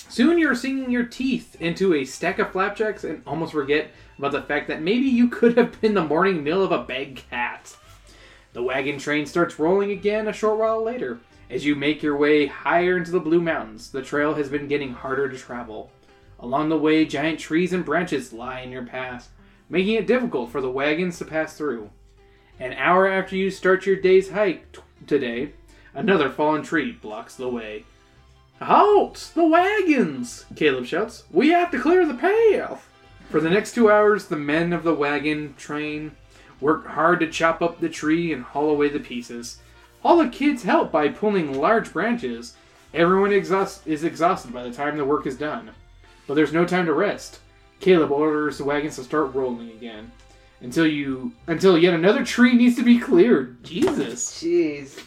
Soon 0.09 0.39
you're 0.39 0.55
sinking 0.55 0.91
your 0.91 1.05
teeth 1.05 1.57
into 1.61 1.95
a 1.95 2.05
stack 2.05 2.39
of 2.39 2.51
flapjacks 2.51 3.05
and 3.05 3.23
almost 3.27 3.53
forget 3.53 3.91
about 4.19 4.33
the 4.33 4.43
fact 4.43 4.69
that 4.69 4.81
maybe 4.81 5.07
you 5.07 5.29
could 5.29 5.57
have 5.57 5.81
been 5.81 5.95
the 5.95 6.05
morning 6.05 6.43
meal 6.43 6.63
of 6.63 6.73
a 6.73 6.83
big 6.83 7.23
cat. 7.29 7.77
The 8.53 8.63
wagon 8.63 8.99
train 8.99 9.27
starts 9.27 9.59
rolling 9.59 9.91
again 9.91 10.27
a 10.27 10.33
short 10.33 10.59
while 10.59 10.83
later. 10.83 11.21
As 11.49 11.65
you 11.65 11.75
make 11.75 12.03
your 12.03 12.17
way 12.17 12.47
higher 12.47 12.97
into 12.97 13.11
the 13.11 13.21
Blue 13.21 13.41
Mountains, 13.41 13.91
the 13.91 14.03
trail 14.03 14.35
has 14.35 14.49
been 14.49 14.69
getting 14.69 14.95
harder 14.95 15.29
to 15.29 15.37
travel. 15.37 15.91
Along 16.39 16.69
the 16.69 16.79
way, 16.79 17.05
giant 17.05 17.39
trees 17.39 17.73
and 17.73 17.85
branches 17.85 18.33
lie 18.33 18.61
in 18.61 18.71
your 18.71 18.87
path, 18.87 19.31
making 19.69 19.95
it 19.95 20.07
difficult 20.07 20.51
for 20.51 20.61
the 20.61 20.71
wagons 20.71 21.19
to 21.19 21.25
pass 21.25 21.57
through. 21.57 21.91
An 22.59 22.73
hour 22.75 23.07
after 23.09 23.37
you 23.37 23.51
start 23.51 23.87
your 23.87 23.97
day's 23.97 24.31
hike 24.31 24.73
t- 24.73 24.81
today, 25.07 25.53
another 25.95 26.31
fallen 26.31 26.63
tree 26.63 26.93
blocks 26.93 27.35
the 27.35 27.49
way. 27.49 27.85
Halt! 28.61 29.31
The 29.35 29.45
wagons! 29.45 30.45
Caleb 30.55 30.85
shouts. 30.87 31.25
We 31.31 31.49
have 31.49 31.71
to 31.71 31.81
clear 31.81 32.05
the 32.05 32.15
path! 32.15 32.87
For 33.31 33.41
the 33.41 33.51
next 33.51 33.75
two 33.75 33.91
hours, 33.91 34.27
the 34.27 34.37
men 34.37 34.73
of 34.73 34.83
the 34.83 34.95
wagon 34.95 35.55
train 35.57 36.13
work 36.61 36.87
hard 36.87 37.21
to 37.21 37.31
chop 37.31 37.63
up 37.63 37.81
the 37.81 37.89
tree 37.89 38.33
and 38.33 38.43
haul 38.43 38.71
away 38.71 38.89
the 38.89 39.01
pieces. 39.01 39.59
All 40.05 40.19
the 40.19 40.29
kids 40.29 40.65
help 40.65 40.93
by 40.93 41.09
pulling 41.09 41.55
large 41.59 41.93
branches. 41.93 42.57
Everyone 42.93 43.33
exhaust- 43.33 43.87
is 43.87 44.05
exhausted 44.05 44.53
by 44.53 44.63
the 44.63 44.73
time 44.73 44.97
the 44.97 45.05
work 45.05 45.27
is 45.27 45.37
done. 45.37 45.71
But 46.27 46.35
there's 46.35 46.53
no 46.53 46.65
time 46.65 46.87
to 46.87 46.93
rest. 46.93 47.41
Caleb 47.81 48.11
orders 48.11 48.59
the 48.59 48.65
wagons 48.65 48.97
to 48.97 49.05
start 49.05 49.35
rolling 49.35 49.71
again. 49.71 50.11
Until 50.61 50.87
you 50.87 51.33
until 51.47 51.79
yet 51.79 51.95
another 51.95 52.25
tree 52.25 52.55
needs 52.55 52.77
to 52.77 52.83
be 52.83 52.99
cleared. 52.99 53.65
Jesus. 53.65 54.43
Jeez. 54.43 55.03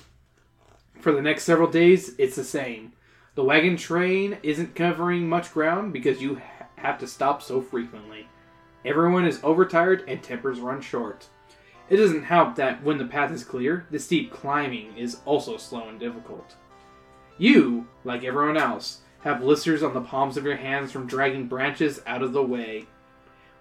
For 1.04 1.12
the 1.12 1.22
next 1.22 1.44
several 1.44 1.68
days, 1.68 2.16
it's 2.18 2.38
the 2.38 2.46
same. 2.46 2.94
The 3.36 3.44
wagon 3.44 3.76
train 3.76 4.38
isn't 4.42 4.74
covering 4.74 5.28
much 5.28 5.52
ground 5.52 5.92
because 5.92 6.22
you 6.22 6.36
ha- 6.36 6.68
have 6.78 6.98
to 7.00 7.08
stop 7.08 7.42
so 7.42 7.62
frequently. 7.62 8.26
Everyone 8.86 9.26
is 9.26 9.42
overtired 9.44 10.06
and 10.08 10.24
tempers 10.24 10.62
run 10.62 10.80
short. 10.80 11.28
It 11.90 11.98
doesn't 11.98 12.24
help 12.24 12.56
that 12.56 12.82
when 12.84 12.98
the 12.98 13.06
path 13.06 13.34
is 13.34 13.44
clear, 13.44 13.86
the 13.92 14.00
steep 14.00 14.32
climbing 14.32 14.96
is 14.96 15.18
also 15.26 15.58
slow 15.58 15.90
and 15.90 16.00
difficult. 16.00 16.56
You, 17.38 17.86
like 18.06 18.24
everyone 18.24 18.56
else, 18.56 19.02
have 19.24 19.42
blisters 19.42 19.84
on 19.84 19.94
the 19.94 20.00
palms 20.00 20.38
of 20.38 20.46
your 20.46 20.56
hands 20.56 20.94
from 20.94 21.06
dragging 21.06 21.48
branches 21.50 22.00
out 22.08 22.24
of 22.24 22.32
the 22.32 22.44
way. 22.44 22.86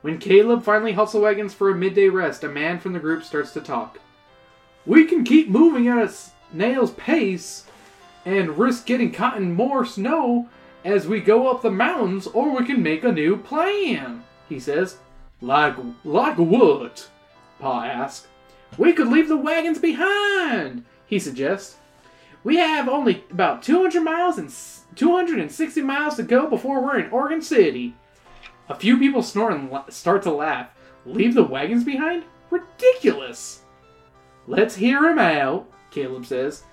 When 0.03 0.19
Caleb 0.19 0.63
finally 0.63 0.93
halts 0.93 1.11
the 1.11 1.19
wagons 1.19 1.55
for 1.55 1.71
a 1.71 1.75
midday 1.75 2.09
rest, 2.09 2.45
a 2.45 2.49
man 2.49 2.79
from 2.79 2.93
the 2.93 3.01
group 3.01 3.25
starts 3.25 3.51
to 3.55 3.61
talk. 3.61 3.99
We 4.87 5.07
can 5.07 5.25
keep 5.25 5.49
moving 5.49 5.89
at 5.89 5.99
a 5.99 6.09
snail's 6.53 6.91
pace 6.93 7.65
and 8.25 8.59
risk 8.59 8.87
getting 8.87 9.13
caught 9.13 9.37
in 9.37 9.55
more 9.55 9.85
snow 9.85 10.49
as 10.85 11.07
we 11.07 11.21
go 11.21 11.49
up 11.49 11.63
the 11.63 11.71
mountains, 11.71 12.27
or 12.27 12.57
we 12.57 12.67
can 12.67 12.83
make 12.83 13.05
a 13.05 13.13
new 13.13 13.37
plan, 13.37 14.25
he 14.49 14.59
says. 14.59 14.99
Like, 15.41 15.77
like 16.05 16.37
what? 16.37 17.09
Pa 17.59 17.85
asks. 17.85 18.27
We 18.79 18.93
could 18.93 19.09
leave 19.09 19.29
the 19.29 19.37
wagons 19.37 19.79
behind, 19.79 20.85
he 21.07 21.19
suggests. 21.19 21.77
We 22.45 22.57
have 22.57 22.89
only 22.89 23.25
about 23.31 23.63
200 23.63 24.03
miles 24.03 24.39
and 24.39 24.53
260 24.97 25.81
miles 25.83 26.17
to 26.17 26.23
go 26.23 26.49
before 26.49 26.83
we're 26.83 26.99
in 26.99 27.11
Oregon 27.11 27.43
City. 27.43 27.95
A 28.69 28.75
few 28.75 28.99
people 28.99 29.23
snort 29.23 29.53
and 29.53 29.71
la- 29.71 29.89
start 29.89 30.23
to 30.23 30.33
laugh. 30.33 30.69
Leave 31.07 31.35
the 31.35 31.45
wagons 31.45 31.85
behind? 31.85 32.25
Ridiculous! 32.51 33.63
Let's 34.47 34.75
hear 34.75 35.05
him 35.05 35.19
out, 35.19 35.69
Caleb 35.93 36.27
says. 36.27 36.65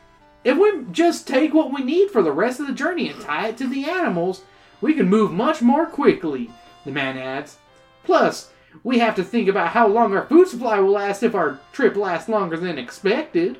If 0.43 0.57
we 0.57 0.86
just 0.91 1.28
take 1.28 1.53
what 1.53 1.74
we 1.74 1.84
need 1.84 2.11
for 2.11 2.24
the 2.24 2.32
rest 2.32 2.59
of 2.59 2.67
the 2.67 2.74
journey 2.74 3.09
and 3.09 3.22
tie 3.22 3.49
it 3.49 3.57
to 3.57 3.67
the 3.67 3.89
animals, 3.89 4.43
we 4.82 4.93
can 4.93 5.09
move 5.09 5.32
much 5.32 5.61
more 5.61 5.86
quickly, 5.86 6.49
the 6.86 6.91
man 6.91 7.17
adds. 7.17 7.57
Plus, 8.05 8.51
we 8.84 8.99
have 8.99 9.15
to 9.15 9.24
think 9.24 9.49
about 9.49 9.70
how 9.70 9.88
long 9.88 10.15
our 10.15 10.26
food 10.26 10.47
supply 10.47 10.80
will 10.80 10.91
last 10.91 11.24
if 11.24 11.36
our 11.36 11.59
trip 11.74 11.95
lasts 11.95 12.30
longer 12.30 12.57
than 12.57 12.78
expected. 12.78 13.59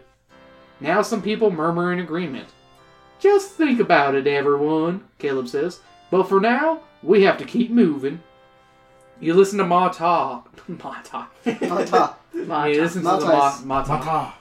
Now 0.80 1.02
some 1.02 1.22
people 1.22 1.52
murmur 1.52 1.92
in 1.92 2.00
agreement. 2.00 2.48
Just 3.20 3.52
think 3.52 3.82
about 3.82 4.16
it, 4.16 4.28
everyone, 4.28 5.04
Caleb 5.18 5.50
says. 5.50 5.82
But 6.10 6.24
for 6.24 6.40
now, 6.40 6.82
we 7.04 7.24
have 7.24 7.38
to 7.40 7.46
keep 7.46 7.70
moving. 7.70 8.22
You 9.20 9.34
listen 9.34 9.58
to 9.58 9.66
Ma 9.66 9.90
talk. 9.90 10.50
Ma 10.70 11.02
talk. 11.04 11.36
On 11.46 11.86
top. 11.86 12.26
Ma 12.34 12.66
You 12.66 12.82
listen 12.82 13.04
to 13.04 13.10
the 13.10 13.26
Ma, 13.26 13.62
Maltese. 13.66 13.66
Ma 13.66 13.84
talk. 13.84 14.39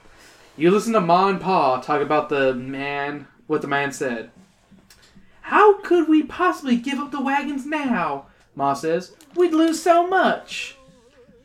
You 0.59 0.71
listen 0.71 0.91
to 0.91 0.99
Ma 0.99 1.29
and 1.29 1.39
Pa 1.39 1.79
talk 1.79 2.01
about 2.01 2.27
the 2.27 2.53
man, 2.53 3.27
what 3.47 3.61
the 3.61 3.67
man 3.69 3.93
said. 3.93 4.29
How 5.39 5.79
could 5.79 6.09
we 6.09 6.21
possibly 6.21 6.75
give 6.75 6.99
up 6.99 7.11
the 7.11 7.21
wagons 7.21 7.65
now? 7.65 8.25
Ma 8.55 8.73
says. 8.73 9.15
We'd 9.35 9.53
lose 9.53 9.81
so 9.81 10.05
much. 10.05 10.75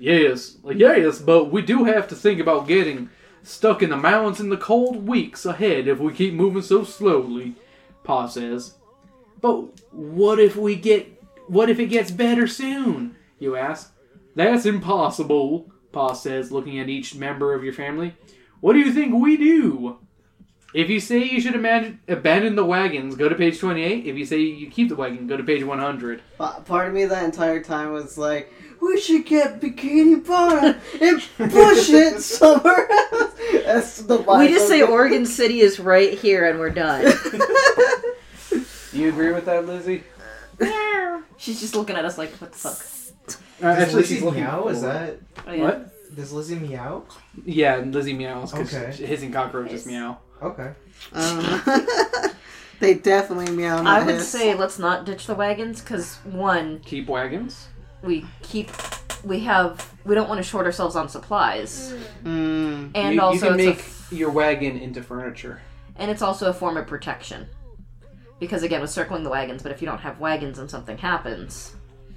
Yes, 0.00 0.56
yes, 0.68 1.20
but 1.20 1.44
we 1.52 1.62
do 1.62 1.84
have 1.84 2.08
to 2.08 2.16
think 2.16 2.40
about 2.40 2.66
getting 2.66 3.08
stuck 3.44 3.84
in 3.84 3.90
the 3.90 3.96
mountains 3.96 4.40
in 4.40 4.48
the 4.48 4.56
cold 4.56 5.06
weeks 5.06 5.46
ahead 5.46 5.86
if 5.86 6.00
we 6.00 6.12
keep 6.12 6.34
moving 6.34 6.62
so 6.62 6.82
slowly, 6.82 7.54
Pa 8.02 8.26
says. 8.26 8.74
But 9.40 9.80
what 9.92 10.40
if 10.40 10.56
we 10.56 10.74
get, 10.74 11.22
what 11.46 11.70
if 11.70 11.78
it 11.78 11.86
gets 11.86 12.10
better 12.10 12.48
soon? 12.48 13.14
You 13.38 13.54
ask. 13.54 13.94
That's 14.34 14.66
impossible, 14.66 15.70
Pa 15.92 16.14
says, 16.14 16.50
looking 16.50 16.80
at 16.80 16.88
each 16.88 17.14
member 17.14 17.54
of 17.54 17.62
your 17.62 17.74
family. 17.74 18.16
What 18.64 18.72
do 18.72 18.78
you 18.78 18.94
think 18.94 19.14
we 19.14 19.36
do? 19.36 19.98
If 20.72 20.88
you 20.88 20.98
say 20.98 21.22
you 21.22 21.38
should 21.38 21.54
imagine, 21.54 22.00
abandon 22.08 22.56
the 22.56 22.64
wagons, 22.64 23.14
go 23.14 23.28
to 23.28 23.34
page 23.34 23.60
28. 23.60 24.06
If 24.06 24.16
you 24.16 24.24
say 24.24 24.38
you 24.40 24.70
keep 24.70 24.88
the 24.88 24.94
wagon, 24.96 25.26
go 25.26 25.36
to 25.36 25.44
page 25.44 25.62
100. 25.62 26.22
Pa- 26.38 26.60
Part 26.60 26.88
of 26.88 26.94
me 26.94 27.04
that 27.04 27.24
entire 27.24 27.62
time 27.62 27.92
was 27.92 28.16
like, 28.16 28.50
we 28.80 28.98
should 28.98 29.26
get 29.26 29.60
Bikini 29.60 30.26
Bottom 30.26 30.80
and 30.98 31.20
push 31.52 31.90
it 31.90 32.20
somewhere 32.22 32.90
else. 32.90 33.34
That's 33.66 33.98
the 34.00 34.16
vibe. 34.16 34.38
We 34.38 34.48
just 34.48 34.62
of 34.64 34.68
say 34.70 34.80
it. 34.80 34.88
Oregon 34.88 35.26
City 35.26 35.60
is 35.60 35.78
right 35.78 36.18
here 36.18 36.48
and 36.48 36.58
we're 36.58 36.70
done. 36.70 37.02
Do 37.02 38.64
you 38.98 39.10
agree 39.10 39.32
with 39.32 39.44
that, 39.44 39.66
Lizzie? 39.66 40.04
She's 41.36 41.60
just 41.60 41.74
looking 41.76 41.96
at 41.96 42.06
us 42.06 42.16
like, 42.16 42.30
what 42.36 42.52
the 42.52 42.56
fuck? 42.58 43.38
Uh, 43.62 43.66
actually, 43.66 43.96
Lizzie 44.00 44.14
she's 44.14 44.24
looking 44.24 44.40
meow? 44.44 44.68
Is 44.68 44.80
that 44.80 45.18
Oh, 45.46 45.52
yeah. 45.52 45.62
What? 45.62 45.90
Does 46.14 46.32
Lizzie 46.32 46.56
meow? 46.56 47.04
Yeah, 47.44 47.76
Lizzie 47.78 48.14
meows 48.14 48.52
because 48.52 48.74
Okay. 48.74 49.06
hissing 49.06 49.32
cockroaches 49.32 49.86
meow. 49.86 50.18
Okay. 50.42 50.72
Um, 51.12 51.62
they 52.80 52.94
definitely 52.94 53.50
meow. 53.54 53.78
I 53.78 53.82
not 53.82 54.06
would 54.06 54.14
hiss. 54.16 54.28
say 54.28 54.54
let's 54.54 54.78
not 54.78 55.04
ditch 55.06 55.26
the 55.26 55.34
wagons 55.34 55.80
because 55.80 56.16
one, 56.24 56.80
Keep 56.80 57.08
wagons. 57.08 57.68
we 58.02 58.24
keep, 58.42 58.70
we 59.24 59.40
have, 59.40 59.92
we 60.04 60.14
don't 60.14 60.28
want 60.28 60.38
to 60.38 60.42
short 60.48 60.66
ourselves 60.66 60.96
on 60.96 61.08
supplies, 61.08 61.94
Mm. 62.24 62.90
and 62.94 63.08
you, 63.08 63.12
you 63.14 63.20
also 63.20 63.48
can 63.50 63.60
it's 63.60 63.66
make 63.66 63.78
f- 63.78 64.08
your 64.12 64.30
wagon 64.30 64.76
into 64.76 65.02
furniture. 65.02 65.60
and 65.96 66.10
it's 66.10 66.22
also 66.22 66.48
a 66.50 66.52
form 66.52 66.76
of 66.76 66.86
protection. 66.86 67.46
Because 68.40 68.62
again, 68.64 68.80
with 68.80 68.90
circling 68.90 69.22
the 69.22 69.30
wagons, 69.30 69.62
but 69.62 69.70
if 69.72 69.80
you 69.80 69.86
don't 69.86 70.00
have 70.00 70.18
wagons 70.20 70.58
and 70.58 70.68
something 70.70 70.98
happens, 70.98 71.74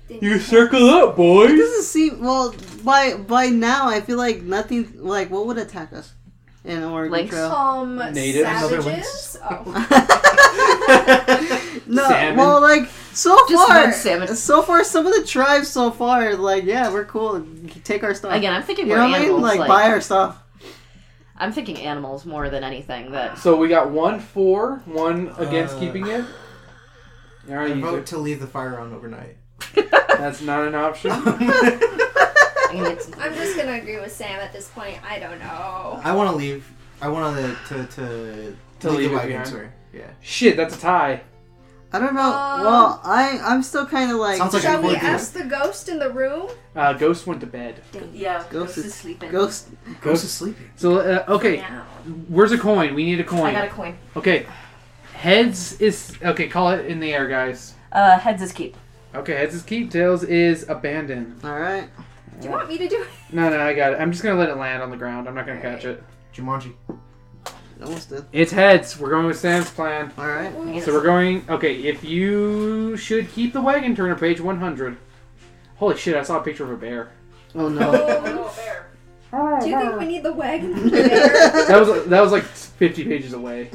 You 0.09 0.39
circle 0.39 0.89
up, 0.89 1.11
It 1.11 1.15
boys. 1.17 1.57
doesn't 1.59 1.84
seem 1.84 2.19
well 2.21 2.53
by 2.84 3.15
by 3.15 3.47
now. 3.47 3.88
I 3.89 4.01
feel 4.01 4.17
like 4.17 4.41
nothing 4.41 4.93
like 4.95 5.29
what 5.29 5.45
would 5.47 5.57
attack 5.57 5.91
us 5.93 6.13
in 6.63 6.84
Oregon 6.84 7.11
Lynx? 7.11 7.29
Trail. 7.31 7.51
Um, 7.51 7.97
Natives? 8.13 8.49
Another 8.49 8.81
savages. 8.81 9.38
Oh. 9.43 9.63
No, 11.89 12.05
Salmon? 12.09 12.35
well, 12.38 12.61
like 12.61 12.89
so 13.13 13.38
Just 13.47 13.67
far, 13.67 13.84
one 14.17 14.27
so 14.35 14.61
far, 14.61 14.84
some 14.84 15.07
of 15.07 15.13
the 15.13 15.23
tribes 15.25 15.69
so 15.69 15.89
far, 15.89 16.35
like 16.35 16.65
yeah, 16.65 16.91
we're 16.91 17.05
cool. 17.05 17.45
Take 17.85 18.03
our 18.03 18.13
stuff. 18.13 18.34
again, 18.34 18.53
I'm 18.53 18.63
thinking 18.63 18.88
you 18.88 18.95
more 18.95 19.05
know 19.05 19.09
what 19.11 19.21
I 19.21 19.23
mean? 19.23 19.41
Like, 19.41 19.59
Like, 19.59 19.67
buy 19.69 19.84
our 19.89 20.01
stuff. 20.01 20.38
I'm 21.38 21.53
thinking 21.53 21.77
animals 21.79 22.25
more 22.25 22.49
than 22.49 22.63
anything. 22.63 23.11
That 23.11 23.38
So 23.38 23.55
we 23.55 23.69
got 23.69 23.89
one 23.89 24.19
for, 24.19 24.81
one 24.85 25.34
against 25.38 25.75
Uh, 25.75 25.79
keeping 25.79 26.07
it. 26.07 26.25
All 27.49 27.55
right, 27.55 27.71
I 27.71 27.75
you 27.75 27.81
vote 27.81 28.05
to 28.07 28.17
leave 28.17 28.41
the 28.41 28.47
fire 28.47 28.77
on 28.79 28.91
overnight. 28.93 29.38
That's 29.73 30.41
not 30.41 30.67
an 30.67 30.75
option. 30.75 31.11
I 31.13 32.69
mean, 32.73 32.85
it's, 32.85 33.09
I'm 33.17 33.34
just 33.34 33.55
gonna 33.57 33.73
agree 33.73 33.99
with 33.99 34.11
Sam 34.11 34.39
at 34.39 34.51
this 34.53 34.67
point. 34.69 34.97
I 35.09 35.19
don't 35.19 35.39
know. 35.39 35.99
I 36.03 36.13
want 36.13 36.29
to 36.31 36.35
leave. 36.35 36.69
I 37.01 37.07
want 37.09 37.38
to 37.38 37.55
to 37.75 37.85
to, 37.85 38.55
To 38.81 38.89
leave, 38.91 38.99
leave 38.99 39.09
the 39.09 39.15
it 39.15 39.15
wagon. 39.15 39.29
behind. 39.29 39.47
Sorry. 39.47 39.69
Yeah. 39.93 40.07
Shit, 40.21 40.57
that's 40.57 40.75
a 40.75 40.79
tie. 40.79 41.21
I 41.93 41.99
don't 41.99 42.13
know. 42.15 42.21
Um, 42.34 42.61
well, 42.63 43.01
I 43.05 43.39
I'm 43.43 43.63
still 43.63 43.85
kind 43.85 44.11
of 44.11 44.17
like 44.17 44.38
Sounds 44.38 44.53
like 44.53 44.63
Shall 44.63 44.81
we 44.81 44.89
good 44.89 44.97
idea. 44.97 45.09
ask 45.09 45.31
the 45.31 45.45
ghost 45.45 45.88
in 45.88 45.99
the 45.99 46.09
room? 46.11 46.49
Uh, 46.75 46.91
Ghost 46.93 47.25
went 47.25 47.39
to 47.39 47.47
bed. 47.47 47.81
yeah, 48.13 48.43
Ghost 48.49 48.77
is- 48.77 48.93
sleeping. 48.93 49.31
ghost. 49.31 49.69
Ghost 50.01 50.25
is 50.25 50.31
sleeping. 50.31 50.69
So 50.75 50.97
uh, 50.99 51.23
okay, 51.29 51.57
Meow. 51.57 51.84
where's 52.27 52.51
a 52.51 52.57
coin? 52.57 52.93
We 52.93 53.05
need 53.05 53.21
a 53.21 53.23
coin. 53.23 53.45
I 53.47 53.51
got 53.53 53.65
a 53.67 53.69
coin. 53.69 53.97
Okay, 54.17 54.45
heads 55.13 55.79
is 55.79 56.13
okay. 56.21 56.47
Call 56.49 56.71
it 56.71 56.85
in 56.88 56.99
the 56.99 57.13
air, 57.13 57.27
guys. 57.29 57.73
Uh, 57.93 58.19
heads 58.19 58.41
is 58.41 58.51
keep. 58.51 58.75
Okay, 59.18 59.34
heads 59.34 59.56
is 59.56 59.64
keep. 59.64 59.89
Tails 59.89 60.23
is 60.23 60.69
abandon. 60.69 61.39
All 61.44 61.60
right. 61.60 61.89
Do 62.39 62.48
you 62.48 62.53
want 62.53 62.69
me 62.69 62.77
to 62.77 62.88
do 62.88 63.02
it? 63.02 63.07
No, 63.34 63.49
no, 63.49 63.60
I 63.60 63.73
got 63.73 63.94
it. 63.94 63.99
I'm 63.99 64.11
just 64.11 64.23
gonna 64.23 64.39
let 64.39 64.49
it 64.49 64.57
land 64.57 64.84
on 64.84 64.91
the 64.91 64.98
ground. 64.98 65.27
I'm 65.27 65.34
not 65.34 65.48
gonna 65.48 65.60
catch 65.60 65.85
it. 65.85 66.03
Jumanji. 66.35 66.76
Almost 67.81 68.10
did. 68.10 68.26
It's 68.31 68.52
heads. 68.52 68.99
We're 68.99 69.10
going 69.10 69.26
with 69.26 69.39
Sam's 69.39 69.72
plan. 69.72 70.11
All 70.19 70.27
right. 70.27 70.52
So 70.84 70.94
we're 70.94 71.03
going. 71.03 71.44
Okay, 71.49 71.81
if 71.81 72.03
you 72.03 72.95
should 72.95 73.31
keep 73.31 73.53
the 73.53 73.61
wagon, 73.61 73.95
turn 73.95 74.10
to 74.10 74.15
page 74.15 74.39
100. 74.39 74.98
Holy 75.77 75.98
shit! 75.98 76.15
I 76.15 76.22
saw 76.22 76.39
a 76.39 76.44
picture 76.44 76.64
of 76.65 76.72
a 76.72 76.77
bear. 76.77 77.11
Oh 77.56 77.69
no. 77.69 78.53
Um, 79.34 79.60
do 79.61 79.69
you 79.69 79.80
think 79.80 79.99
we 79.99 80.06
need 80.06 80.23
the 80.23 80.34
wagon 80.34 80.76
to 80.76 80.84
be 80.84 80.89
there? 80.89 81.68
That 81.68 81.80
was 81.80 82.06
that 82.06 82.22
was 82.22 82.31
like 82.31 82.44
50 82.44 83.03
pages 83.06 83.34
away. 83.34 83.72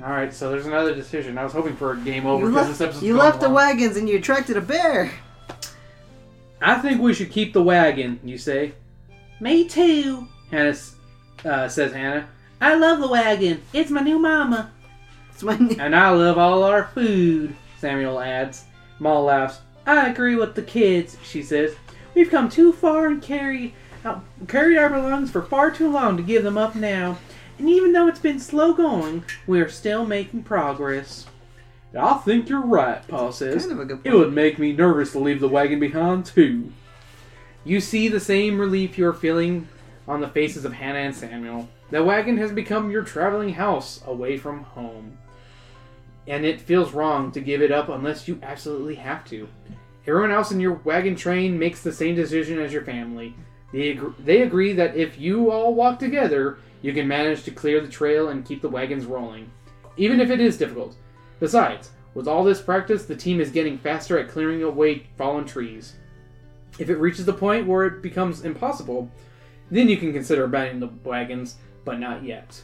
All 0.00 0.10
right, 0.10 0.32
so 0.32 0.50
there's 0.50 0.66
another 0.66 0.94
decision. 0.94 1.38
I 1.38 1.44
was 1.44 1.52
hoping 1.52 1.76
for 1.76 1.92
a 1.92 1.96
game 1.98 2.26
over 2.26 2.44
you 2.46 2.50
because 2.50 2.66
left, 2.68 2.78
this 2.78 2.80
episode's 2.80 3.04
you 3.04 3.14
going 3.14 3.24
left 3.26 3.40
the 3.40 3.46
long. 3.46 3.54
wagons 3.54 3.96
and 3.96 4.08
you 4.08 4.16
attracted 4.18 4.56
a 4.56 4.60
bear. 4.60 5.12
I 6.60 6.78
think 6.78 7.00
we 7.00 7.14
should 7.14 7.30
keep 7.30 7.52
the 7.52 7.62
wagon. 7.62 8.20
You 8.24 8.38
say? 8.38 8.72
Me 9.40 9.68
too. 9.68 10.26
Hannah 10.50 10.70
s- 10.70 10.94
uh, 11.44 11.68
says 11.68 11.92
Hannah. 11.92 12.28
I 12.60 12.74
love 12.74 13.00
the 13.00 13.08
wagon. 13.08 13.62
It's 13.72 13.90
my 13.90 14.00
new 14.00 14.18
mama. 14.18 14.70
It's 15.32 15.42
my 15.42 15.54
And 15.54 15.94
I 15.96 16.10
love 16.10 16.38
all 16.38 16.62
our 16.62 16.84
food. 16.94 17.54
Samuel 17.78 18.20
adds. 18.20 18.64
Ma 19.00 19.18
laughs. 19.18 19.60
I 19.86 20.08
agree 20.08 20.36
with 20.36 20.54
the 20.54 20.62
kids. 20.62 21.16
She 21.24 21.42
says. 21.42 21.74
We've 22.14 22.30
come 22.30 22.48
too 22.48 22.72
far 22.72 23.06
and 23.08 23.20
carried 23.22 23.72
out, 24.04 24.22
carried 24.46 24.78
our 24.78 24.90
belongings 24.90 25.30
for 25.30 25.42
far 25.42 25.70
too 25.70 25.90
long 25.90 26.16
to 26.16 26.22
give 26.22 26.44
them 26.44 26.58
up 26.58 26.74
now. 26.76 27.18
And 27.62 27.70
even 27.70 27.92
though 27.92 28.08
it's 28.08 28.18
been 28.18 28.40
slow 28.40 28.72
going, 28.72 29.22
we 29.46 29.60
are 29.60 29.68
still 29.68 30.04
making 30.04 30.42
progress. 30.42 31.26
I 31.96 32.14
think 32.14 32.48
you're 32.48 32.60
right, 32.60 33.06
Pa 33.06 33.30
says. 33.30 33.64
kind 33.64 33.78
of 33.78 33.78
a 33.78 33.84
good 33.84 34.00
It 34.02 34.16
would 34.16 34.32
make 34.32 34.58
me 34.58 34.72
nervous 34.72 35.12
to 35.12 35.20
leave 35.20 35.38
the 35.38 35.46
wagon 35.46 35.78
behind, 35.78 36.26
too. 36.26 36.72
You 37.62 37.80
see 37.80 38.08
the 38.08 38.18
same 38.18 38.58
relief 38.58 38.98
you're 38.98 39.12
feeling 39.12 39.68
on 40.08 40.20
the 40.20 40.26
faces 40.26 40.64
of 40.64 40.72
Hannah 40.72 40.98
and 40.98 41.14
Samuel. 41.14 41.68
The 41.92 42.02
wagon 42.02 42.36
has 42.38 42.50
become 42.50 42.90
your 42.90 43.04
traveling 43.04 43.50
house 43.50 44.02
away 44.08 44.38
from 44.38 44.64
home. 44.64 45.16
And 46.26 46.44
it 46.44 46.60
feels 46.60 46.92
wrong 46.92 47.30
to 47.30 47.40
give 47.40 47.62
it 47.62 47.70
up 47.70 47.88
unless 47.88 48.26
you 48.26 48.40
absolutely 48.42 48.96
have 48.96 49.24
to. 49.26 49.46
Everyone 50.04 50.32
else 50.32 50.50
in 50.50 50.58
your 50.58 50.80
wagon 50.82 51.14
train 51.14 51.60
makes 51.60 51.80
the 51.80 51.92
same 51.92 52.16
decision 52.16 52.58
as 52.58 52.72
your 52.72 52.82
family. 52.82 53.36
They, 53.72 53.90
agree, 53.90 54.14
they 54.18 54.42
agree 54.42 54.72
that 54.72 54.96
if 54.96 55.16
you 55.16 55.52
all 55.52 55.76
walk 55.76 56.00
together, 56.00 56.58
you 56.82 56.92
can 56.92 57.08
manage 57.08 57.44
to 57.44 57.50
clear 57.50 57.80
the 57.80 57.88
trail 57.88 58.28
and 58.28 58.44
keep 58.44 58.60
the 58.60 58.68
wagons 58.68 59.06
rolling, 59.06 59.50
even 59.96 60.20
if 60.20 60.30
it 60.30 60.40
is 60.40 60.58
difficult. 60.58 60.96
Besides, 61.40 61.90
with 62.14 62.28
all 62.28 62.44
this 62.44 62.60
practice, 62.60 63.06
the 63.06 63.16
team 63.16 63.40
is 63.40 63.50
getting 63.50 63.78
faster 63.78 64.18
at 64.18 64.28
clearing 64.28 64.62
away 64.62 65.06
fallen 65.16 65.46
trees. 65.46 65.94
If 66.78 66.90
it 66.90 66.98
reaches 66.98 67.24
the 67.24 67.32
point 67.32 67.66
where 67.66 67.86
it 67.86 68.02
becomes 68.02 68.44
impossible, 68.44 69.10
then 69.70 69.88
you 69.88 69.96
can 69.96 70.12
consider 70.12 70.44
abandoning 70.44 70.80
the 70.80 71.08
wagons, 71.08 71.56
but 71.84 71.98
not 71.98 72.24
yet. 72.24 72.60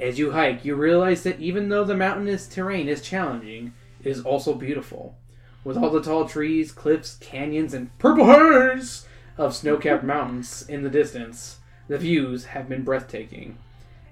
As 0.00 0.18
you 0.18 0.32
hike, 0.32 0.64
you 0.64 0.74
realize 0.74 1.22
that 1.22 1.40
even 1.40 1.68
though 1.68 1.84
the 1.84 1.96
mountainous 1.96 2.48
terrain 2.48 2.88
is 2.88 3.00
challenging, 3.00 3.72
it 4.00 4.08
is 4.08 4.22
also 4.22 4.54
beautiful. 4.54 5.16
With 5.62 5.76
all 5.76 5.90
the 5.90 6.02
tall 6.02 6.28
trees, 6.28 6.72
cliffs, 6.72 7.16
canyons, 7.18 7.74
and 7.74 7.96
purple 7.98 8.26
haze 8.26 9.06
of 9.38 9.54
snow 9.54 9.76
capped 9.76 10.04
mountains 10.04 10.64
in 10.68 10.82
the 10.82 10.90
distance, 10.90 11.58
the 11.88 11.98
views 11.98 12.46
have 12.46 12.68
been 12.68 12.82
breathtaking. 12.82 13.58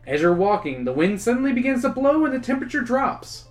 As 0.07 0.21
you're 0.21 0.35
walking, 0.35 0.85
the 0.85 0.93
wind 0.93 1.21
suddenly 1.21 1.53
begins 1.53 1.83
to 1.83 1.89
blow 1.89 2.25
and 2.25 2.35
the 2.35 2.41
temperature 2.41 2.81
drops. 2.81 3.45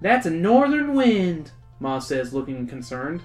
That's 0.00 0.26
a 0.26 0.30
northern 0.30 0.94
wind, 0.94 1.50
Ma 1.80 1.98
says, 1.98 2.32
looking 2.32 2.66
concerned. 2.66 3.22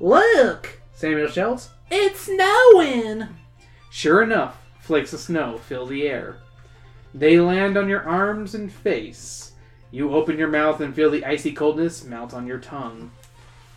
Look, 0.00 0.80
Samuel 0.92 1.28
shouts. 1.28 1.70
It's 1.90 2.20
snowing! 2.20 3.28
Sure 3.90 4.22
enough, 4.22 4.58
flakes 4.80 5.12
of 5.12 5.20
snow 5.20 5.58
fill 5.58 5.86
the 5.86 6.06
air. 6.06 6.36
They 7.14 7.38
land 7.38 7.76
on 7.76 7.88
your 7.88 8.08
arms 8.08 8.54
and 8.54 8.72
face. 8.72 9.52
You 9.90 10.14
open 10.14 10.38
your 10.38 10.48
mouth 10.48 10.80
and 10.80 10.94
feel 10.94 11.10
the 11.10 11.24
icy 11.24 11.52
coldness 11.52 12.04
melt 12.04 12.32
on 12.32 12.46
your 12.46 12.58
tongue. 12.58 13.10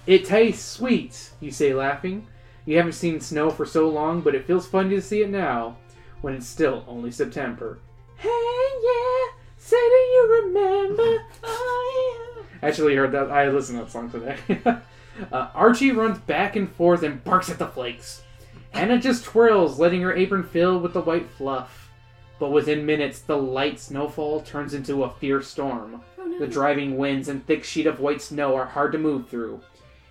It 0.07 0.25
tastes 0.25 0.63
sweet, 0.63 1.31
you 1.41 1.51
say, 1.51 1.73
laughing. 1.73 2.27
You 2.65 2.77
haven't 2.77 2.93
seen 2.93 3.21
snow 3.21 3.51
for 3.51 3.65
so 3.65 3.87
long, 3.87 4.21
but 4.21 4.33
it 4.33 4.47
feels 4.47 4.67
funny 4.67 4.95
to 4.95 5.01
see 5.01 5.21
it 5.21 5.29
now, 5.29 5.77
when 6.21 6.33
it's 6.33 6.47
still 6.47 6.83
only 6.87 7.11
September. 7.11 7.79
Hey, 8.17 8.29
yeah, 8.29 9.37
say 9.57 9.75
do 9.75 9.95
you 9.95 10.43
remember? 10.45 11.23
Oh, 11.43 12.35
yeah. 12.35 12.43
Actually, 12.63 12.95
heard 12.95 13.11
that. 13.11 13.29
I 13.29 13.49
listened 13.49 13.77
to 13.77 13.85
that 13.85 13.91
song 13.91 14.09
today. 14.09 14.37
uh, 15.31 15.49
Archie 15.53 15.91
runs 15.91 16.17
back 16.19 16.55
and 16.55 16.71
forth 16.71 17.03
and 17.03 17.23
barks 17.23 17.51
at 17.51 17.59
the 17.59 17.67
flakes. 17.67 18.23
Hannah 18.71 18.99
just 18.99 19.23
twirls, 19.23 19.77
letting 19.77 20.01
her 20.01 20.15
apron 20.15 20.43
fill 20.43 20.79
with 20.79 20.93
the 20.93 21.01
white 21.01 21.29
fluff. 21.29 21.91
But 22.39 22.51
within 22.51 22.85
minutes, 22.85 23.21
the 23.21 23.37
light 23.37 23.79
snowfall 23.79 24.41
turns 24.41 24.73
into 24.73 25.03
a 25.03 25.11
fierce 25.11 25.47
storm. 25.47 26.01
The 26.39 26.47
driving 26.47 26.97
winds 26.97 27.29
and 27.29 27.45
thick 27.45 27.63
sheet 27.63 27.85
of 27.85 27.99
white 27.99 28.21
snow 28.23 28.55
are 28.55 28.65
hard 28.65 28.91
to 28.93 28.97
move 28.97 29.29
through, 29.29 29.61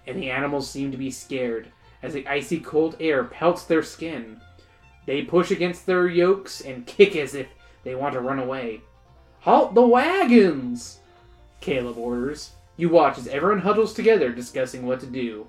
and 0.07 0.17
the 0.17 0.31
animals 0.31 0.71
seem 0.71 0.93
to 0.93 0.97
be 0.97 1.11
scared 1.11 1.71
as 2.05 2.13
the 2.13 2.27
icy 2.29 2.61
cold 2.61 2.97
air 3.01 3.25
pelts 3.25 3.65
their 3.65 3.83
skin. 3.83 4.39
They 5.07 5.23
push 5.23 5.51
against 5.51 5.87
their 5.87 6.07
yokes 6.07 6.61
and 6.61 6.87
kick 6.87 7.17
as 7.17 7.35
if 7.35 7.47
they 7.83 7.95
want 7.95 8.13
to 8.13 8.21
run 8.21 8.39
away. 8.39 8.83
Halt 9.41 9.75
the 9.75 9.87
wagons! 9.87 11.01
Caleb 11.63 11.97
orders. 11.97 12.53
You 12.77 12.91
watch 12.91 13.17
as 13.17 13.27
everyone 13.27 13.61
huddles 13.61 13.95
together 13.95 14.31
discussing 14.31 14.87
what 14.87 15.01
to 15.01 15.07
do. 15.07 15.47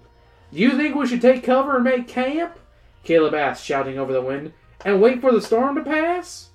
Do 0.53 0.60
you 0.60 0.77
think 0.77 0.95
we 0.95 1.07
should 1.07 1.22
take 1.22 1.44
cover 1.44 1.76
and 1.76 1.84
make 1.84 2.07
camp? 2.07 2.57
Caleb 3.03 3.34
asks, 3.34 3.65
shouting 3.65 3.99
over 3.99 4.14
the 4.14 4.22
wind, 4.22 4.53
and 4.86 5.02
wait 5.02 5.19
for 5.19 5.34
the 5.34 5.41
storm 5.41 5.76
to 5.76 5.84
pass? 5.84 6.49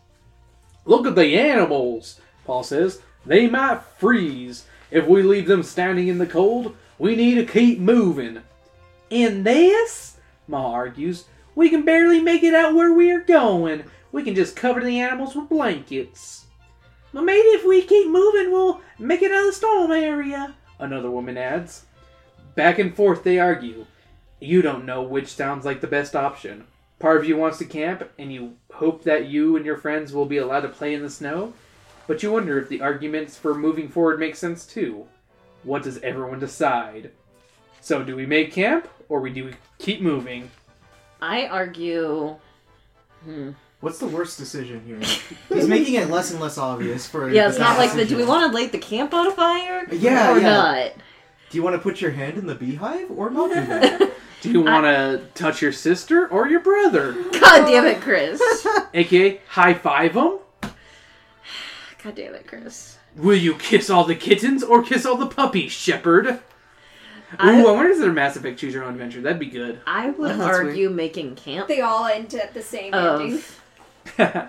Look 0.87 1.07
at 1.07 1.15
the 1.15 1.37
animals, 1.39 2.21
Pa 2.47 2.63
says. 2.63 3.03
They 3.27 3.49
might 3.49 3.83
freeze. 3.99 4.65
If 4.91 5.07
we 5.07 5.23
leave 5.23 5.47
them 5.47 5.63
standing 5.63 6.09
in 6.09 6.17
the 6.17 6.27
cold, 6.27 6.75
we 6.99 7.15
need 7.17 7.35
to 7.35 7.45
keep 7.45 7.79
moving. 7.79 8.41
In 9.11 9.43
this? 9.43 10.17
Ma 10.47 10.71
argues. 10.71 11.25
We 11.57 11.69
can 11.69 11.85
barely 11.85 12.21
make 12.21 12.45
it 12.45 12.55
out 12.55 12.75
where 12.75 12.93
we 12.93 13.11
are 13.11 13.21
going. 13.21 13.85
We 14.13 14.23
can 14.23 14.37
just 14.37 14.57
cover 14.57 14.83
the 14.83 15.01
animals 15.01 15.35
with 15.35 15.49
blankets. 15.49 16.47
But 17.13 17.25
maybe 17.25 17.49
if 17.49 17.67
we 17.67 17.83
keep 17.83 18.09
moving, 18.09 18.53
we'll 18.53 18.81
make 18.99 19.23
it 19.23 19.33
out 19.33 19.41
of 19.41 19.47
the 19.47 19.53
storm 19.53 19.91
area, 19.91 20.55
another 20.79 21.11
woman 21.11 21.37
adds. 21.37 21.87
Back 22.55 22.79
and 22.79 22.95
forth 22.95 23.25
they 23.25 23.39
argue. 23.41 23.87
You 24.39 24.63
don't 24.63 24.87
know 24.87 25.03
which 25.03 25.29
sounds 25.29 25.65
like 25.65 25.81
the 25.81 25.87
best 25.87 26.15
option. 26.15 26.65
Part 27.01 27.17
of 27.17 27.25
you 27.27 27.37
wants 27.37 27.59
to 27.59 27.65
camp, 27.65 28.09
and 28.19 28.33
you 28.33 28.57
hope 28.73 29.03
that 29.05 29.27
you 29.27 29.57
and 29.57 29.67
your 29.67 29.77
friends 29.77 30.13
will 30.13 30.27
be 30.27 30.37
allowed 30.37 30.61
to 30.61 30.69
play 30.69 30.95
in 30.95 31.03
the 31.03 31.11
snow, 31.11 31.53
but 32.07 32.23
you 32.23 32.31
wonder 32.33 32.59
if 32.59 32.69
the 32.69 32.81
arguments 32.81 33.37
for 33.37 33.55
moving 33.55 33.89
forward 33.89 34.21
make 34.21 34.37
sense 34.37 34.67
too. 34.67 35.07
What 35.63 35.83
does 35.83 35.99
everyone 35.99 36.39
decide? 36.39 37.11
So, 37.81 38.05
do 38.05 38.15
we 38.15 38.27
make 38.27 38.53
camp, 38.53 38.89
or 39.11 39.21
we 39.21 39.31
do 39.31 39.45
we 39.45 39.53
keep 39.79 40.01
moving? 40.01 40.51
I 41.21 41.47
argue. 41.49 42.37
Hmm. 43.25 43.51
What's 43.81 43.99
the 43.99 44.07
worst 44.07 44.39
decision 44.39 44.83
here? 44.87 45.01
He's 45.49 45.69
making 45.69 45.95
it 45.95 46.09
less 46.09 46.31
and 46.31 46.41
less 46.41 46.57
obvious 46.57 47.07
for. 47.07 47.31
Yeah, 47.31 47.49
it's 47.49 47.59
not 47.59 47.77
like 47.77 47.93
the. 47.93 48.07
Do 48.07 48.17
we 48.17 48.25
want 48.25 48.51
to 48.51 48.57
light 48.57 48.73
the 48.73 48.79
camp 48.79 49.13
on 49.13 49.31
fire? 49.33 49.87
Yeah, 49.93 50.33
or 50.33 50.39
yeah. 50.39 50.49
not? 50.49 50.93
Do 51.51 51.59
you 51.59 51.63
want 51.63 51.77
to 51.77 51.83
put 51.83 52.01
your 52.01 52.13
hand 52.13 52.39
in 52.39 52.47
the 52.47 52.55
beehive 52.55 53.11
or 53.11 53.29
not 53.29 53.49
do 53.49 53.55
that? 53.67 54.13
Do 54.41 54.51
you 54.51 54.63
want 54.63 54.87
to 54.87 55.23
touch 55.35 55.61
your 55.61 55.73
sister 55.73 56.27
or 56.29 56.49
your 56.49 56.61
brother? 56.61 57.13
God 57.13 57.67
damn 57.67 57.85
it, 57.85 58.01
Chris. 58.01 58.41
AKA, 58.95 59.41
high 59.49 59.75
five 59.75 60.15
them? 60.15 60.39
God 62.03 62.15
damn 62.15 62.35
it, 62.35 62.47
Chris. 62.47 62.97
Will 63.17 63.37
you 63.37 63.55
kiss 63.57 63.91
all 63.91 64.05
the 64.05 64.15
kittens 64.15 64.63
or 64.63 64.83
kiss 64.83 65.05
all 65.05 65.17
the 65.17 65.27
puppies, 65.27 65.73
Shepard? 65.73 66.41
Ooh, 67.35 67.37
I- 67.39 67.61
I 67.61 67.73
wonder 67.73 67.91
if 67.91 67.99
there's 67.99 68.09
a 68.11 68.13
Mass 68.13 68.37
Effect 68.37 68.59
Choose 68.59 68.75
Your 68.75 68.85
Own 68.85 68.93
Adventure. 68.93 69.21
That'd 69.21 69.39
be 69.39 69.47
good. 69.47 69.81
I 69.87 70.11
would 70.11 70.31
That's 70.31 70.41
argue 70.43 70.91
making 70.91 71.37
camp 71.37 71.69
They 71.69 71.81
all 71.81 72.07
end 72.07 72.35
at 72.35 72.55
the 72.55 72.63
same 72.63 72.93
ending. 72.95 73.41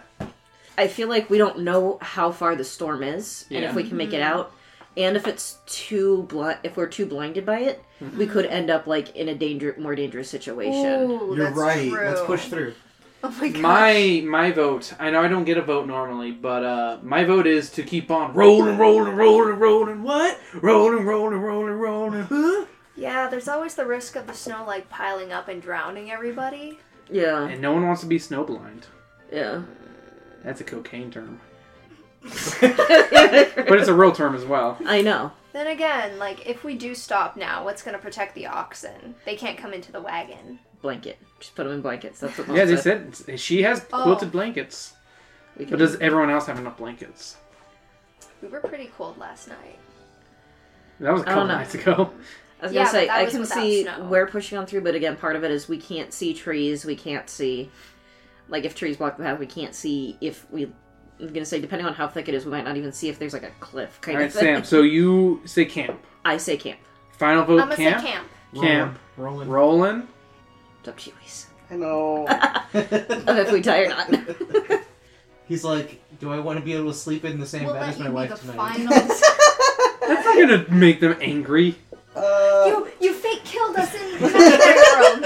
I 0.77 0.87
feel 0.87 1.07
like 1.09 1.29
we 1.29 1.37
don't 1.37 1.59
know 1.59 1.99
how 2.01 2.31
far 2.31 2.55
the 2.55 2.63
storm 2.63 3.03
is, 3.03 3.45
and 3.51 3.63
if 3.65 3.75
we 3.75 3.83
can 3.87 3.97
make 3.97 4.13
it 4.13 4.21
out, 4.21 4.51
and 4.97 5.15
if 5.15 5.27
it's 5.27 5.59
too 5.67 6.23
bl- 6.23 6.51
if 6.63 6.75
we're 6.77 6.87
too 6.87 7.05
blinded 7.05 7.45
by 7.45 7.59
it, 7.59 7.83
Mm-hmm. 8.01 8.17
we 8.17 8.25
could 8.25 8.47
end 8.47 8.71
up 8.71 8.87
like 8.87 9.15
in 9.15 9.29
a 9.29 9.35
danger, 9.35 9.75
more 9.77 9.93
dangerous 9.93 10.27
situation. 10.27 11.11
Ooh, 11.11 11.35
You're 11.35 11.45
that's 11.45 11.55
right. 11.55 11.87
True. 11.87 12.03
Let's 12.07 12.21
push 12.21 12.45
through. 12.47 12.73
Oh 13.23 13.29
my 13.39 13.49
god. 13.49 13.61
My 13.61 14.23
my 14.25 14.51
vote. 14.51 14.93
I 14.99 15.11
know 15.11 15.21
I 15.21 15.27
don't 15.27 15.43
get 15.43 15.57
a 15.59 15.61
vote 15.61 15.85
normally, 15.85 16.31
but 16.31 16.63
uh, 16.63 16.97
my 17.03 17.23
vote 17.25 17.45
is 17.45 17.69
to 17.73 17.83
keep 17.83 18.09
on 18.09 18.33
rolling, 18.33 18.79
rolling, 18.79 19.13
rolling, 19.15 19.59
rolling. 19.59 20.01
What? 20.01 20.39
Rolling, 20.63 21.05
rolling, 21.05 21.39
rolling, 21.39 21.73
rolling. 21.73 22.23
Huh? 22.23 22.65
Yeah, 23.02 23.28
there's 23.28 23.48
always 23.48 23.73
the 23.76 23.86
risk 23.86 24.15
of 24.15 24.28
the 24.28 24.34
snow 24.34 24.64
like 24.65 24.88
piling 24.90 25.32
up 25.34 25.48
and 25.48 25.61
drowning 25.61 26.11
everybody. 26.11 26.78
Yeah, 27.10 27.48
And 27.48 27.60
no 27.61 27.73
one 27.73 27.86
wants 27.86 28.02
to 28.02 28.07
be 28.07 28.19
snowblind. 28.19 28.84
yeah. 29.32 29.64
That's 30.44 30.61
a 30.61 30.64
cocaine 30.64 31.11
term, 31.11 31.40
but 32.23 32.32
it's 32.61 33.88
a 33.88 33.94
real 33.94 34.11
term 34.11 34.34
as 34.36 34.44
well. 34.45 34.78
I 34.86 35.02
know. 35.02 35.32
Then 35.53 35.68
again, 35.68 36.18
like 36.18 36.48
if 36.48 36.64
we 36.64 36.76
do 36.76 36.95
stop 36.95 37.38
now, 37.38 37.64
what's 37.64 37.84
gonna 37.84 37.99
protect 37.99 38.34
the 38.34 38.48
oxen? 38.48 39.14
They 39.26 39.36
can't 39.36 39.57
come 39.57 39.72
into 39.73 39.91
the 39.91 40.02
wagon. 40.02 40.57
Blanket. 40.82 41.19
Just 41.40 41.53
put 41.56 41.65
them 41.65 41.73
in 41.73 41.82
blankets. 41.82 42.19
That's 42.19 42.38
what. 42.40 42.48
Mom 42.49 42.57
Yeah, 42.57 42.65
they 42.65 42.76
said. 42.78 43.15
said 43.15 43.40
she 43.40 43.61
has 43.61 43.86
Oh. 43.94 44.02
quilted 44.03 44.32
blankets, 44.32 44.94
We 45.57 45.65
but 45.65 45.69
can- 45.72 45.80
does 45.80 45.95
everyone 45.98 46.32
else 46.32 46.48
have 46.48 46.57
enough 46.57 46.78
blankets? 46.78 47.38
We 48.41 48.48
were 48.48 48.61
pretty 48.61 48.90
cold 48.98 49.18
last 49.19 49.48
night. 49.48 49.78
That 51.02 51.14
was 51.14 51.22
a 51.22 51.26
I 51.26 51.28
couple 51.28 51.41
don't 51.41 51.48
know. 51.49 51.56
nights 51.57 51.76
ago. 51.76 52.11
I 52.61 52.65
was 52.65 52.73
Yeah, 52.73 52.81
gonna 52.81 52.91
say 52.91 53.09
I 53.09 53.25
can 53.25 53.45
see 53.45 53.83
snow. 53.83 54.03
we're 54.09 54.27
pushing 54.27 54.57
on 54.57 54.65
through, 54.67 54.81
but 54.81 54.93
again, 54.95 55.15
part 55.17 55.35
of 55.35 55.43
it 55.43 55.51
is 55.51 55.67
we 55.67 55.77
can't 55.77 56.13
see 56.13 56.33
trees. 56.33 56.85
We 56.85 56.95
can't 56.95 57.27
see, 57.29 57.71
like, 58.49 58.65
if 58.65 58.75
trees 58.75 58.97
block 58.97 59.17
the 59.17 59.23
path, 59.23 59.39
we 59.39 59.47
can't 59.47 59.73
see 59.73 60.17
if 60.21 60.45
we. 60.51 60.71
I'm 61.19 61.27
gonna 61.33 61.45
say 61.45 61.59
depending 61.61 61.88
on 61.88 61.93
how 61.93 62.07
thick 62.07 62.29
it 62.29 62.35
is, 62.35 62.45
we 62.45 62.51
might 62.51 62.63
not 62.65 62.77
even 62.77 62.91
see 62.91 63.09
if 63.09 63.19
there's 63.19 63.33
like 63.33 63.43
a 63.43 63.51
cliff 63.59 63.99
kind 64.01 64.17
All 64.17 64.21
right, 64.21 64.27
of 64.27 64.33
thing. 64.33 64.55
Sam. 64.57 64.63
So 64.63 64.81
you 64.81 65.41
say 65.45 65.65
camp. 65.65 65.99
I 66.25 66.38
say 66.38 66.57
camp. 66.57 66.79
Final 67.17 67.43
vote 67.45 67.61
I'm 67.61 67.69
gonna 67.69 67.75
camp. 67.75 68.01
say 68.01 68.11
camp. 68.11 68.27
Camp. 68.59 68.99
Rolling. 69.17 69.47
Rolling. 69.49 70.07
It's 70.79 70.89
up 70.89 70.97
to 70.97 71.09
you, 71.11 71.15
Reese. 71.21 71.47
I 71.69 71.75
know. 71.75 72.27
Of 72.73 73.38
if 73.38 73.51
we 73.51 73.61
die 73.61 73.81
or 73.81 73.89
not. 73.89 74.09
He's 75.47 75.63
like, 75.63 76.01
do 76.19 76.31
I 76.31 76.39
want 76.39 76.57
to 76.59 76.65
be 76.65 76.73
able 76.73 76.91
to 76.91 76.97
sleep 76.97 77.23
in 77.25 77.39
the 77.39 77.45
same 77.45 77.65
We'll 77.65 77.73
bed 77.75 77.89
as 77.89 77.99
my 77.99 78.09
wife 78.09 78.39
tonight? 78.39 78.77
That's 78.89 80.25
not 80.25 80.35
gonna 80.38 80.65
make 80.69 80.99
them 80.99 81.17
angry. 81.21 81.75
Uh, 82.15 82.21
you 82.67 82.88
you 82.99 83.13
fake 83.13 83.43
killed 83.43 83.75
us 83.75 83.93
in 83.93 84.01
the 84.11 84.27
imaginary 84.27 85.21
room. 85.21 85.25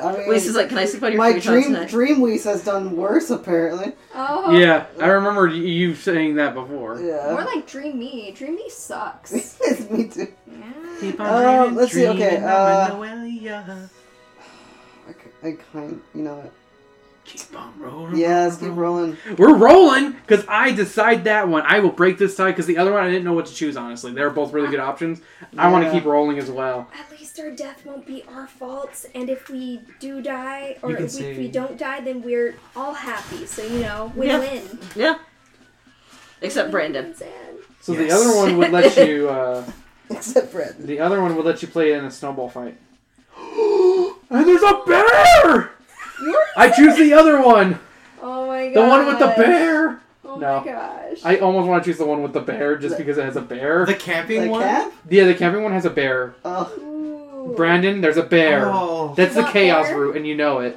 I 0.00 0.16
mean, 0.16 0.28
Reese 0.28 0.46
is 0.46 0.54
like, 0.54 0.68
can 0.68 0.78
I 0.78 0.84
sleep 0.84 1.02
on 1.02 1.10
your 1.12 1.18
my 1.18 1.32
futon 1.32 1.52
dream 1.52 1.64
tonight? 1.72 1.88
dream 1.88 2.20
Weiss 2.20 2.44
has 2.44 2.64
done 2.64 2.96
worse 2.96 3.30
apparently. 3.30 3.92
Oh. 4.14 4.56
Yeah, 4.56 4.86
I 5.00 5.06
remember 5.08 5.48
y- 5.48 5.54
you 5.54 5.94
saying 5.96 6.36
that 6.36 6.54
before. 6.54 6.96
More 6.96 7.04
Yeah, 7.04 7.32
like 7.44 7.66
Dream 7.66 7.98
Me. 7.98 8.30
Dream 8.30 8.54
Me 8.54 8.68
sucks. 8.70 9.32
it's 9.60 9.90
me 9.90 10.06
too. 10.08 10.28
Keep 11.00 11.18
on 11.20 11.44
Um, 11.68 11.74
let's 11.76 11.92
see, 11.92 12.06
okay, 12.06 12.16
dreaming, 12.30 12.44
uh, 12.44 12.90
Noelia. 12.92 13.88
I, 15.08 15.12
c- 15.12 15.18
I 15.48 15.56
kind, 15.72 16.00
you 16.14 16.22
know 16.22 16.34
what? 16.36 16.52
Keep 17.28 17.60
on 17.60 17.78
rolling. 17.78 18.16
Yeah, 18.16 18.44
let's 18.44 18.56
keep 18.56 18.74
rolling. 18.74 19.16
We're 19.36 19.54
rolling 19.54 20.12
because 20.12 20.46
I 20.48 20.72
decide 20.72 21.24
that 21.24 21.46
one. 21.46 21.62
I 21.66 21.78
will 21.80 21.90
break 21.90 22.16
this 22.16 22.34
tie 22.34 22.50
because 22.52 22.64
the 22.66 22.78
other 22.78 22.92
one 22.92 23.04
I 23.04 23.08
didn't 23.10 23.24
know 23.24 23.34
what 23.34 23.44
to 23.46 23.54
choose. 23.54 23.76
Honestly, 23.76 24.12
they're 24.12 24.30
both 24.30 24.54
really 24.54 24.68
good 24.68 24.80
options. 24.80 25.20
I 25.58 25.70
want 25.70 25.84
to 25.84 25.88
Yeah. 25.88 25.92
keep 25.98 26.04
rolling 26.06 26.38
as 26.38 26.50
well. 26.50 26.88
At 26.98 27.10
least 27.10 27.38
our 27.38 27.50
death 27.50 27.84
won't 27.84 28.06
be 28.06 28.24
our 28.34 28.46
faults, 28.46 29.04
and 29.14 29.28
if 29.28 29.50
we 29.50 29.80
do 30.00 30.22
die, 30.22 30.78
or 30.82 30.90
You 30.90 30.96
can 30.96 31.04
if 31.04 31.14
we, 31.16 31.20
if 31.26 31.36
we 31.38 31.48
don't 31.48 31.76
die, 31.76 32.00
then 32.00 32.22
we're 32.22 32.54
all 32.74 32.94
happy. 32.94 33.44
So 33.44 33.62
you 33.62 33.80
know, 33.80 34.10
Yeah. 34.16 34.38
win-win. 34.38 34.78
Yeah. 34.96 35.18
Except 36.40 36.70
Brandon. 36.70 37.14
So 37.82 37.92
the 37.92 38.04
Yes. 38.06 38.12
other 38.12 38.36
one 38.36 38.56
would 38.56 38.70
let 38.72 38.96
you. 39.06 39.28
Uh, 39.38 39.64
Except 40.10 40.50
Brad. 40.52 40.76
the 40.78 40.98
other 41.00 41.20
one 41.20 41.36
would 41.36 41.44
let 41.44 41.60
you 41.60 41.68
play 41.68 41.92
in 41.92 42.06
a 42.06 42.10
snowball 42.10 42.48
fight. 42.48 42.78
and 44.30 44.46
there's 44.46 44.62
a 44.62 44.80
bear. 44.86 45.72
I 46.56 46.70
choose 46.70 46.96
the 46.96 47.12
other 47.14 47.40
one. 47.42 47.78
Oh 48.20 48.46
my 48.46 48.70
god. 48.70 48.74
The 48.74 48.88
one 48.88 49.06
with 49.06 49.18
the 49.18 49.32
bear. 49.36 50.00
Oh 50.24 50.36
No. 50.36 50.60
my 50.60 50.66
gosh. 50.66 51.18
I 51.24 51.36
almost 51.38 51.68
want 51.68 51.82
to 51.84 51.88
choose 51.90 51.98
the 51.98 52.06
one 52.06 52.22
with 52.22 52.32
the 52.32 52.40
bear 52.40 52.76
just 52.76 52.98
because 52.98 53.16
it 53.18 53.24
has 53.24 53.36
a 53.36 53.40
bear. 53.40 53.86
The 53.86 53.94
camping 53.94 54.42
The 54.42 54.48
one? 54.48 54.62
cat? 54.62 54.92
Yeah, 55.08 55.24
the 55.24 55.34
camping 55.34 55.62
one 55.62 55.72
has 55.72 55.84
a 55.84 55.90
bear. 55.90 56.34
Oh. 56.44 56.72
Ooh. 56.78 57.54
Brandon, 57.56 58.00
there's 58.02 58.16
a 58.18 58.22
bear. 58.22 58.66
Oh. 58.66 59.14
That's 59.16 59.34
the 59.34 59.44
chaos 59.44 59.86
bear? 59.86 59.98
route, 59.98 60.16
and 60.16 60.26
you 60.26 60.34
know 60.36 60.58
it. 60.58 60.76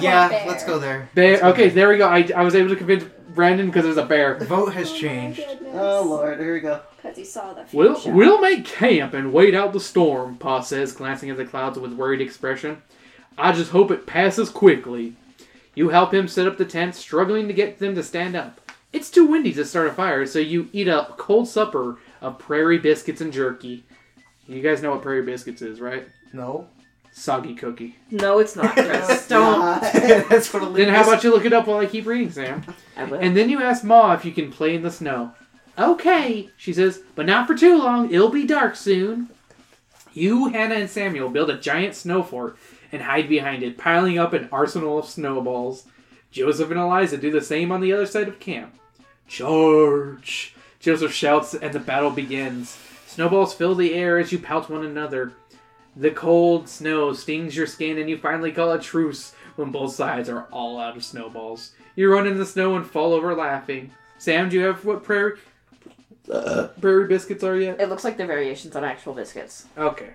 Yeah, 0.00 0.44
let's 0.46 0.64
go 0.64 0.78
there. 0.78 1.08
Bear. 1.14 1.40
Go 1.40 1.48
Okay, 1.48 1.64
there. 1.68 1.74
there 1.74 1.88
we 1.88 1.98
go. 1.98 2.08
I, 2.08 2.28
I 2.36 2.42
was 2.42 2.54
able 2.54 2.68
to 2.68 2.76
convince 2.76 3.04
Brandon 3.34 3.66
because 3.66 3.84
there's 3.84 3.96
a 3.96 4.04
bear. 4.04 4.38
The 4.38 4.44
vote 4.44 4.72
has 4.74 4.90
Oh 4.90 4.96
changed. 4.96 5.40
Oh, 5.44 5.54
goodness. 5.54 5.74
oh 5.76 6.02
lord, 6.08 6.38
here 6.40 6.54
we 6.54 6.60
go. 6.60 6.80
Because 7.02 7.16
he 7.16 7.24
saw 7.24 7.52
the 7.52 7.64
future. 7.64 7.76
We'll, 7.76 8.12
we'll 8.12 8.40
make 8.40 8.64
camp 8.64 9.12
and 9.14 9.32
wait 9.32 9.54
out 9.54 9.72
the 9.72 9.80
storm, 9.80 10.36
Pa 10.36 10.60
says, 10.60 10.92
glancing 10.92 11.30
at 11.30 11.36
the 11.36 11.44
clouds 11.44 11.78
with 11.78 11.92
worried 11.94 12.20
expression. 12.20 12.82
I 13.36 13.52
just 13.52 13.70
hope 13.70 13.90
it 13.90 14.06
passes 14.06 14.50
quickly. 14.50 15.16
You 15.74 15.88
help 15.88 16.14
him 16.14 16.28
set 16.28 16.46
up 16.46 16.56
the 16.56 16.64
tent, 16.64 16.94
struggling 16.94 17.48
to 17.48 17.54
get 17.54 17.78
them 17.78 17.94
to 17.96 18.02
stand 18.02 18.36
up. 18.36 18.60
It's 18.92 19.10
too 19.10 19.26
windy 19.26 19.52
to 19.54 19.64
start 19.64 19.88
a 19.88 19.92
fire, 19.92 20.24
so 20.24 20.38
you 20.38 20.68
eat 20.72 20.86
a 20.86 21.08
cold 21.16 21.48
supper 21.48 21.98
of 22.20 22.38
prairie 22.38 22.78
biscuits 22.78 23.20
and 23.20 23.32
jerky. 23.32 23.84
You 24.46 24.62
guys 24.62 24.82
know 24.82 24.92
what 24.92 25.02
prairie 25.02 25.22
biscuits 25.22 25.62
is, 25.62 25.80
right? 25.80 26.06
No. 26.32 26.68
Soggy 27.12 27.54
cookie. 27.54 27.96
No, 28.10 28.38
it's 28.38 28.54
not, 28.54 28.72
Chris. 28.74 29.26
Don't. 29.26 29.80
That's 30.28 30.52
what 30.52 30.74
Then 30.74 30.88
how 30.88 31.02
about 31.02 31.24
you 31.24 31.32
look 31.32 31.44
it 31.44 31.52
up 31.52 31.66
while 31.66 31.78
I 31.78 31.86
keep 31.86 32.06
reading, 32.06 32.30
Sam? 32.30 32.62
I 32.96 33.04
will. 33.04 33.18
And 33.18 33.36
then 33.36 33.48
you 33.48 33.62
ask 33.62 33.82
Ma 33.82 34.14
if 34.14 34.24
you 34.24 34.32
can 34.32 34.52
play 34.52 34.74
in 34.74 34.82
the 34.82 34.90
snow. 34.90 35.32
Okay, 35.76 36.50
she 36.56 36.72
says, 36.72 37.02
but 37.16 37.26
not 37.26 37.48
for 37.48 37.56
too 37.56 37.78
long. 37.78 38.12
It'll 38.12 38.28
be 38.28 38.46
dark 38.46 38.76
soon. 38.76 39.28
You, 40.12 40.46
Hannah, 40.46 40.76
and 40.76 40.90
Samuel 40.90 41.28
build 41.30 41.50
a 41.50 41.58
giant 41.58 41.96
snow 41.96 42.22
fort 42.22 42.56
and 42.94 43.02
hide 43.02 43.28
behind 43.28 43.64
it, 43.64 43.76
piling 43.76 44.18
up 44.18 44.32
an 44.32 44.48
arsenal 44.52 44.98
of 44.98 45.06
snowballs. 45.06 45.84
Joseph 46.30 46.70
and 46.70 46.78
Eliza 46.78 47.18
do 47.18 47.30
the 47.30 47.42
same 47.42 47.72
on 47.72 47.80
the 47.80 47.92
other 47.92 48.06
side 48.06 48.28
of 48.28 48.38
camp. 48.38 48.72
Charge! 49.26 50.54
Joseph 50.78 51.12
shouts, 51.12 51.54
and 51.54 51.72
the 51.72 51.80
battle 51.80 52.10
begins. 52.10 52.78
Snowballs 53.06 53.52
fill 53.52 53.74
the 53.74 53.94
air 53.94 54.18
as 54.18 54.30
you 54.30 54.38
pelt 54.38 54.70
one 54.70 54.84
another. 54.84 55.32
The 55.96 56.10
cold 56.12 56.68
snow 56.68 57.12
stings 57.12 57.56
your 57.56 57.66
skin, 57.66 57.98
and 57.98 58.08
you 58.08 58.16
finally 58.16 58.52
call 58.52 58.70
a 58.72 58.80
truce 58.80 59.34
when 59.56 59.72
both 59.72 59.94
sides 59.94 60.28
are 60.28 60.46
all 60.52 60.78
out 60.78 60.96
of 60.96 61.04
snowballs. 61.04 61.72
You 61.96 62.12
run 62.12 62.26
in 62.26 62.38
the 62.38 62.46
snow 62.46 62.76
and 62.76 62.86
fall 62.86 63.12
over 63.12 63.34
laughing. 63.34 63.90
Sam, 64.18 64.48
do 64.48 64.56
you 64.56 64.64
have 64.66 64.84
what 64.84 65.02
prairie 65.02 65.38
uh. 66.30 66.68
prairie 66.80 67.08
biscuits 67.08 67.42
are 67.42 67.56
yet? 67.58 67.80
It 67.80 67.88
looks 67.88 68.04
like 68.04 68.16
they're 68.16 68.26
variations 68.26 68.76
on 68.76 68.84
actual 68.84 69.14
biscuits. 69.14 69.66
Okay. 69.76 70.10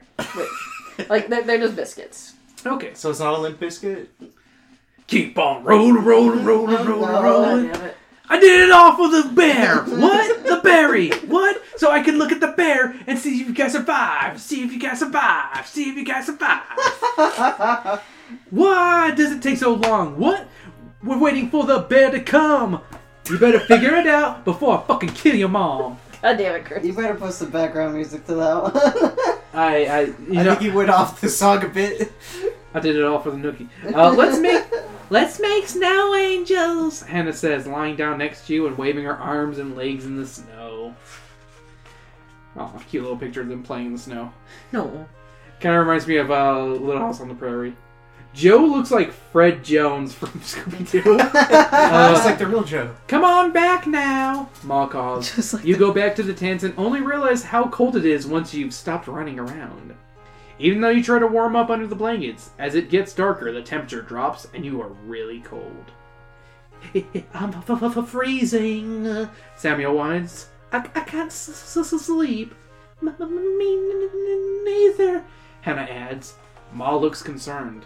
Like 1.09 1.29
they're, 1.29 1.43
they're 1.43 1.59
just 1.59 1.75
biscuits. 1.75 2.33
Okay. 2.65 2.93
So 2.93 3.09
it's 3.09 3.19
not 3.19 3.33
a 3.33 3.37
Limp 3.37 3.59
Biscuit? 3.59 4.09
Keep 5.07 5.37
on 5.37 5.63
rolling, 5.63 6.03
rolling, 6.03 6.45
rolling, 6.45 6.75
oh, 6.75 6.83
rolling, 6.85 7.01
God 7.01 7.23
rolling. 7.23 7.67
damn. 7.71 7.91
I 8.31 8.39
did 8.39 8.61
it 8.61 8.71
off 8.71 8.99
of 8.99 9.11
the 9.11 9.33
bear. 9.33 9.77
What? 9.77 10.43
The 10.45 10.61
berry. 10.63 11.09
What? 11.25 11.61
So 11.77 11.89
I 11.89 12.03
can 12.03 12.19
look 12.19 12.31
at 12.31 12.39
the 12.39 12.49
bear 12.49 12.95
and 13.07 13.17
see 13.17 13.41
if 13.41 13.47
you 13.47 13.53
guys 13.55 13.71
survive. 13.71 14.39
See 14.39 14.63
if 14.63 14.71
you 14.71 14.79
guys 14.79 14.99
survive. 14.99 15.65
See 15.65 15.89
if 15.89 15.95
you 15.95 16.05
guys 16.05 16.27
survive. 16.27 16.61
Why 18.51 19.11
does 19.15 19.31
it 19.31 19.41
take 19.41 19.57
so 19.57 19.73
long? 19.73 20.17
What? 20.19 20.47
We're 21.03 21.17
waiting 21.17 21.49
for 21.49 21.65
the 21.65 21.79
bear 21.79 22.11
to 22.11 22.19
come. 22.21 22.81
You 23.29 23.39
better 23.39 23.59
figure 23.59 23.95
it 23.95 24.05
out 24.05 24.45
before 24.45 24.77
I 24.77 24.85
fucking 24.85 25.09
kill 25.09 25.35
your 25.35 25.49
mom. 25.49 25.97
God 26.21 26.37
damn 26.37 26.55
it, 26.55 26.65
Chris. 26.65 26.85
You 26.85 26.93
better 26.93 27.15
put 27.15 27.33
some 27.33 27.49
background 27.49 27.95
music 27.95 28.25
to 28.25 28.35
that 28.35 28.63
one. 28.63 28.73
I, 29.53 29.85
I, 29.85 30.01
you 30.01 30.39
I 30.39 30.43
know, 30.43 30.55
think 30.55 30.61
you 30.61 30.73
went 30.73 30.89
off 30.89 31.21
the 31.21 31.29
song 31.29 31.63
a 31.63 31.67
bit. 31.67 32.11
I 32.73 32.79
did 32.79 32.95
it 32.95 33.03
all 33.03 33.19
for 33.19 33.31
the 33.31 33.37
nookie. 33.37 33.69
Uh, 33.93 34.11
let's 34.11 34.37
make 34.39 34.63
let's 35.09 35.39
make 35.39 35.67
snow 35.67 36.15
angels. 36.15 37.01
Hannah 37.01 37.33
says, 37.33 37.65
lying 37.65 37.95
down 37.95 38.17
next 38.19 38.47
to 38.47 38.53
you 38.53 38.67
and 38.67 38.77
waving 38.77 39.05
her 39.05 39.17
arms 39.17 39.57
and 39.57 39.75
legs 39.75 40.05
in 40.05 40.17
the 40.17 40.27
snow. 40.27 40.95
Oh, 42.55 42.81
cute 42.89 43.03
little 43.03 43.17
picture 43.17 43.41
of 43.41 43.47
them 43.47 43.63
playing 43.63 43.87
in 43.87 43.93
the 43.93 43.99
snow. 43.99 44.31
No. 44.71 45.07
Kind 45.59 45.75
of 45.75 45.85
reminds 45.85 46.07
me 46.07 46.17
of 46.17 46.31
uh, 46.31 46.63
Little 46.63 47.01
House 47.01 47.21
on 47.21 47.27
the 47.27 47.35
Prairie. 47.35 47.75
Joe 48.33 48.57
looks 48.65 48.91
like 48.91 49.11
Fred 49.11 49.63
Jones 49.63 50.13
from 50.13 50.29
Scooby 50.39 50.89
Doo. 50.89 51.17
Just 51.17 51.35
uh, 51.35 52.21
like 52.25 52.37
the 52.37 52.47
real 52.47 52.63
Joe. 52.63 52.95
Come 53.07 53.23
on 53.23 53.51
back 53.51 53.87
now, 53.87 54.49
Ma 54.63 54.87
calls. 54.87 55.35
Just 55.35 55.53
like 55.55 55.65
You 55.65 55.75
go 55.75 55.91
back 55.91 56.15
to 56.17 56.23
the 56.23 56.33
tent 56.33 56.63
and 56.63 56.73
only 56.77 57.01
realize 57.01 57.43
how 57.43 57.67
cold 57.69 57.95
it 57.95 58.05
is 58.05 58.27
once 58.27 58.53
you've 58.53 58.73
stopped 58.73 59.07
running 59.07 59.39
around. 59.39 59.95
Even 60.59 60.81
though 60.81 60.89
you 60.89 61.03
try 61.03 61.19
to 61.19 61.27
warm 61.27 61.55
up 61.55 61.69
under 61.69 61.87
the 61.87 61.95
blankets, 61.95 62.51
as 62.59 62.75
it 62.75 62.89
gets 62.89 63.13
darker, 63.13 63.51
the 63.51 63.61
temperature 63.61 64.01
drops 64.01 64.47
and 64.53 64.63
you 64.65 64.81
are 64.81 64.89
really 65.05 65.39
cold. 65.39 65.85
I'm 67.33 67.53
f- 67.53 67.69
f- 67.69 67.97
f- 67.97 68.07
freezing, 68.09 69.27
Samuel 69.57 69.95
whines. 69.95 70.49
I, 70.71 70.77
I 70.77 71.01
can't 71.01 71.27
s- 71.31 71.49
s- 71.49 71.77
s- 71.93 72.01
sleep. 72.01 72.53
M- 73.01 73.15
m- 73.19 73.57
me 73.57 73.73
n- 73.73 74.09
n- 74.13 74.63
neither, 74.65 75.25
Hannah 75.61 75.81
adds. 75.89 76.35
Ma 76.73 76.95
looks 76.95 77.21
concerned. 77.21 77.85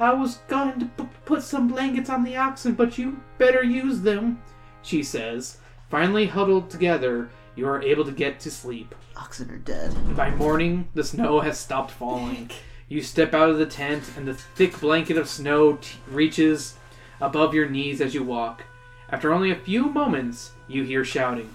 I 0.00 0.12
was 0.12 0.36
going 0.48 0.78
to 0.80 0.86
p- 0.86 1.08
put 1.24 1.42
some 1.42 1.68
blankets 1.68 2.08
on 2.10 2.22
the 2.22 2.36
oxen, 2.36 2.74
but 2.74 2.98
you 2.98 3.20
better 3.38 3.62
use 3.62 4.00
them, 4.00 4.40
she 4.82 5.02
says. 5.02 5.58
Finally 5.90 6.26
huddled 6.26 6.70
together, 6.70 7.30
you 7.56 7.66
are 7.66 7.82
able 7.82 8.04
to 8.04 8.12
get 8.12 8.38
to 8.40 8.50
sleep. 8.50 8.94
Oxen 9.16 9.50
are 9.50 9.58
dead. 9.58 9.92
By 10.16 10.30
morning, 10.30 10.88
the 10.94 11.02
snow 11.04 11.40
has 11.40 11.58
stopped 11.58 11.90
falling. 11.90 12.50
You 12.90 13.02
step 13.02 13.34
out 13.34 13.50
of 13.50 13.58
the 13.58 13.66
tent, 13.66 14.04
and 14.16 14.26
the 14.26 14.32
thick 14.32 14.80
blanket 14.80 15.18
of 15.18 15.28
snow 15.28 15.76
t- 15.76 15.98
reaches 16.10 16.76
above 17.20 17.52
your 17.52 17.68
knees 17.68 18.00
as 18.00 18.14
you 18.14 18.22
walk. 18.22 18.62
After 19.10 19.30
only 19.30 19.50
a 19.50 19.56
few 19.56 19.90
moments, 19.90 20.52
you 20.68 20.84
hear 20.84 21.04
shouting, 21.04 21.54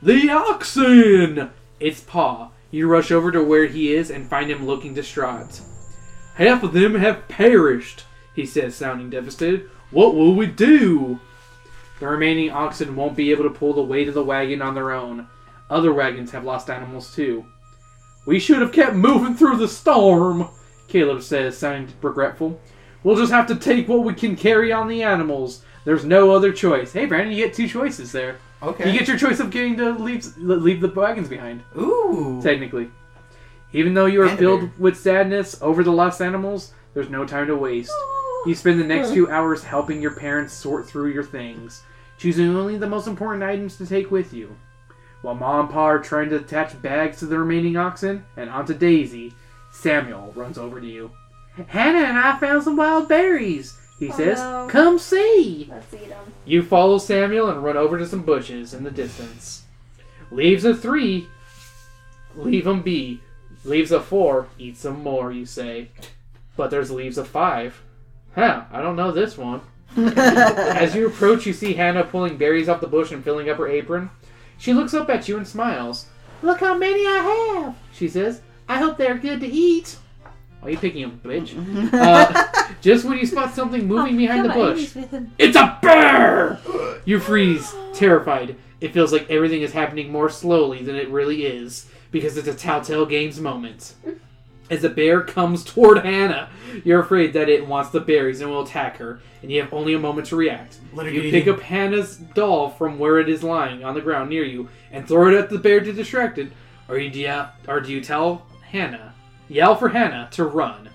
The 0.00 0.30
oxen! 0.30 1.50
It's 1.80 2.00
Pa. 2.02 2.50
You 2.70 2.86
rush 2.86 3.10
over 3.10 3.32
to 3.32 3.42
where 3.42 3.66
he 3.66 3.92
is 3.92 4.08
and 4.12 4.24
find 4.28 4.48
him 4.48 4.66
looking 4.66 4.94
distraught. 4.94 5.60
Half 6.38 6.62
of 6.62 6.72
them 6.72 6.94
have 6.94 7.26
perished, 7.26 8.04
he 8.32 8.46
says, 8.46 8.76
sounding 8.76 9.10
devastated. 9.10 9.68
What 9.90 10.14
will 10.14 10.36
we 10.36 10.46
do? 10.46 11.18
The 11.98 12.06
remaining 12.06 12.50
oxen 12.50 12.94
won't 12.94 13.16
be 13.16 13.32
able 13.32 13.42
to 13.42 13.50
pull 13.50 13.72
the 13.74 13.82
weight 13.82 14.06
of 14.06 14.14
the 14.14 14.22
wagon 14.22 14.62
on 14.62 14.76
their 14.76 14.92
own. 14.92 15.26
Other 15.68 15.92
wagons 15.92 16.30
have 16.30 16.44
lost 16.44 16.70
animals 16.70 17.12
too. 17.12 17.44
We 18.24 18.38
should 18.38 18.60
have 18.60 18.70
kept 18.70 18.94
moving 18.94 19.34
through 19.34 19.56
the 19.56 19.66
storm, 19.66 20.48
Caleb 20.86 21.22
says, 21.22 21.58
sounding 21.58 21.92
regretful. 22.00 22.60
We'll 23.02 23.16
just 23.16 23.32
have 23.32 23.48
to 23.48 23.56
take 23.56 23.88
what 23.88 24.04
we 24.04 24.14
can 24.14 24.36
carry 24.36 24.70
on 24.70 24.86
the 24.86 25.02
animals. 25.02 25.62
There's 25.84 26.04
no 26.04 26.30
other 26.30 26.52
choice. 26.52 26.92
Hey, 26.92 27.06
Brandon, 27.06 27.34
you 27.34 27.44
get 27.44 27.54
two 27.54 27.66
choices 27.66 28.12
there. 28.12 28.36
Okay. 28.62 28.92
You 28.92 28.96
get 28.96 29.08
your 29.08 29.18
choice 29.18 29.40
of 29.40 29.50
getting 29.50 29.76
to 29.78 29.90
leave 29.92 30.36
leave 30.36 30.80
the 30.80 30.88
wagons 30.88 31.28
behind. 31.28 31.62
Ooh. 31.76 32.40
Technically, 32.42 32.90
even 33.72 33.94
though 33.94 34.06
you 34.06 34.22
are 34.22 34.26
And 34.26 34.38
filled 34.38 34.78
with 34.78 34.96
sadness 34.96 35.58
over 35.60 35.82
the 35.84 35.92
lost 35.92 36.20
animals, 36.22 36.72
there's 36.94 37.10
no 37.10 37.24
time 37.26 37.46
to 37.48 37.56
waste. 37.56 37.92
You 38.46 38.54
spend 38.54 38.80
the 38.80 38.84
next 38.84 39.12
few 39.12 39.28
hours 39.30 39.62
helping 39.64 40.00
your 40.00 40.14
parents 40.14 40.54
sort 40.54 40.86
through 40.86 41.08
your 41.12 41.24
things, 41.24 41.82
choosing 42.18 42.54
only 42.56 42.78
the 42.78 42.88
most 42.88 43.06
important 43.06 43.42
items 43.42 43.76
to 43.76 43.86
take 43.86 44.10
with 44.10 44.32
you. 44.32 44.56
While 45.22 45.34
Mom 45.34 45.60
and 45.66 45.70
Pa 45.70 45.84
are 45.84 45.98
trying 45.98 46.30
to 46.30 46.36
attach 46.36 46.80
bags 46.80 47.18
to 47.18 47.26
the 47.26 47.38
remaining 47.38 47.76
oxen 47.76 48.24
and 48.36 48.48
onto 48.48 48.72
Daisy, 48.74 49.34
Samuel 49.72 50.32
runs 50.36 50.56
over 50.58 50.80
to 50.80 50.86
you. 50.86 51.10
Hannah 51.66 52.06
and 52.06 52.16
I 52.16 52.38
found 52.38 52.62
some 52.62 52.76
wild 52.76 53.08
berries, 53.08 53.76
he 53.98 54.10
Oh, 54.10 54.16
says. 54.16 54.38
no. 54.38 54.68
Come 54.70 54.98
see. 54.98 55.66
Let's 55.68 55.92
eat 55.92 56.08
them. 56.08 56.32
You 56.44 56.62
follow 56.62 56.98
Samuel 56.98 57.50
and 57.50 57.62
run 57.64 57.76
over 57.76 57.98
to 57.98 58.06
some 58.06 58.22
bushes 58.22 58.72
in 58.74 58.84
the 58.84 58.92
distance. 58.92 59.64
Leaves 60.30 60.64
of 60.64 60.80
three, 60.80 61.26
leave 62.36 62.66
'em 62.66 62.82
be. 62.82 63.20
Leaves 63.64 63.92
of 63.92 64.04
four, 64.04 64.48
eat 64.58 64.76
some 64.76 65.02
more, 65.02 65.32
you 65.32 65.44
say. 65.44 65.88
But 66.56 66.70
there's 66.70 66.90
leaves 66.90 67.18
of 67.18 67.28
five. 67.28 67.80
Huh, 68.34 68.64
I 68.72 68.80
don't 68.80 68.96
know 68.96 69.12
this 69.12 69.36
one. 69.36 69.60
As 69.96 70.94
you 70.94 71.06
approach, 71.06 71.46
you 71.46 71.52
see 71.52 71.74
Hannah 71.74 72.04
pulling 72.04 72.36
berries 72.36 72.68
off 72.68 72.80
the 72.80 72.86
bush 72.86 73.10
and 73.10 73.24
filling 73.24 73.48
up 73.48 73.58
her 73.58 73.68
apron. 73.68 74.10
She 74.58 74.72
looks 74.72 74.94
up 74.94 75.08
at 75.08 75.28
you 75.28 75.36
and 75.36 75.46
smiles. 75.46 76.06
Look 76.42 76.60
how 76.60 76.76
many 76.76 77.06
I 77.06 77.62
have, 77.62 77.76
she 77.92 78.08
says. 78.08 78.42
I 78.68 78.78
hope 78.78 78.96
they're 78.96 79.16
good 79.16 79.40
to 79.40 79.46
eat. 79.46 79.96
Are 80.62 80.70
you 80.70 80.76
picking 80.78 81.04
a 81.04 81.08
bitch? 81.08 81.54
Uh, 81.92 82.48
just 82.80 83.04
when 83.04 83.18
you 83.18 83.26
spot 83.26 83.54
something 83.54 83.86
moving 83.86 84.16
behind 84.16 84.44
the 84.44 84.52
bush. 84.52 84.94
It's 85.38 85.56
a 85.56 85.78
bear! 85.80 86.60
You 87.04 87.18
freeze, 87.18 87.74
terrified. 87.94 88.56
It 88.80 88.92
feels 88.92 89.12
like 89.12 89.28
everything 89.30 89.62
is 89.62 89.72
happening 89.72 90.12
more 90.12 90.28
slowly 90.28 90.82
than 90.82 90.94
it 90.94 91.08
really 91.08 91.44
is, 91.46 91.86
because 92.10 92.36
it's 92.36 92.48
a 92.48 92.54
Telltale 92.54 93.06
Games 93.06 93.40
moment. 93.40 93.94
As 94.70 94.82
the 94.82 94.88
bear 94.90 95.22
comes 95.22 95.64
toward 95.64 95.98
Hannah, 96.04 96.50
you're 96.84 97.00
afraid 97.00 97.32
that 97.32 97.48
it 97.48 97.66
wants 97.66 97.88
the 97.90 98.00
berries 98.00 98.42
and 98.42 98.50
will 98.50 98.64
attack 98.64 98.98
her, 98.98 99.20
and 99.40 99.50
you 99.50 99.62
have 99.62 99.72
only 99.72 99.94
a 99.94 99.98
moment 99.98 100.26
to 100.28 100.36
react. 100.36 100.78
Let 100.92 101.06
her 101.06 101.12
You 101.12 101.22
get 101.22 101.30
pick 101.32 101.42
eaten. 101.44 101.54
up 101.54 101.60
Hannah's 101.60 102.16
doll 102.18 102.68
from 102.68 102.98
where 102.98 103.18
it 103.18 103.30
is 103.30 103.42
lying 103.42 103.82
on 103.82 103.94
the 103.94 104.02
ground 104.02 104.28
near 104.28 104.44
you 104.44 104.68
and 104.92 105.08
throw 105.08 105.28
it 105.28 105.34
at 105.38 105.48
the 105.48 105.58
bear 105.58 105.80
to 105.80 105.92
distract 105.92 106.36
it, 106.38 106.52
or 106.88 106.98
you 106.98 107.08
yell, 107.08 107.50
or 107.66 107.80
do 107.80 107.90
you 107.92 108.02
tell 108.02 108.46
Hannah, 108.70 109.14
yell 109.48 109.74
for 109.74 109.88
Hannah 109.88 110.28
to 110.32 110.44
run? 110.44 110.90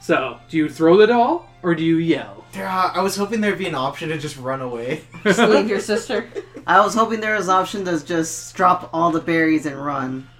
So, 0.00 0.38
do 0.48 0.56
you 0.56 0.70
throw 0.70 0.96
the 0.96 1.06
doll 1.06 1.46
or 1.62 1.74
do 1.74 1.84
you 1.84 1.96
yell? 1.98 2.42
There, 2.52 2.66
uh, 2.66 2.90
I 2.94 3.02
was 3.02 3.16
hoping 3.16 3.42
there'd 3.42 3.58
be 3.58 3.68
an 3.68 3.74
option 3.74 4.08
to 4.08 4.16
just 4.18 4.38
run 4.38 4.62
away. 4.62 5.02
Just 5.24 5.38
leave 5.40 5.68
your 5.68 5.78
sister. 5.78 6.26
I 6.66 6.80
was 6.80 6.94
hoping 6.94 7.20
there 7.20 7.36
was 7.36 7.48
an 7.48 7.54
option 7.54 7.84
to 7.84 8.04
just 8.04 8.54
drop 8.54 8.90
all 8.92 9.10
the 9.10 9.20
berries 9.20 9.66
and 9.66 9.76
run. 9.76 10.28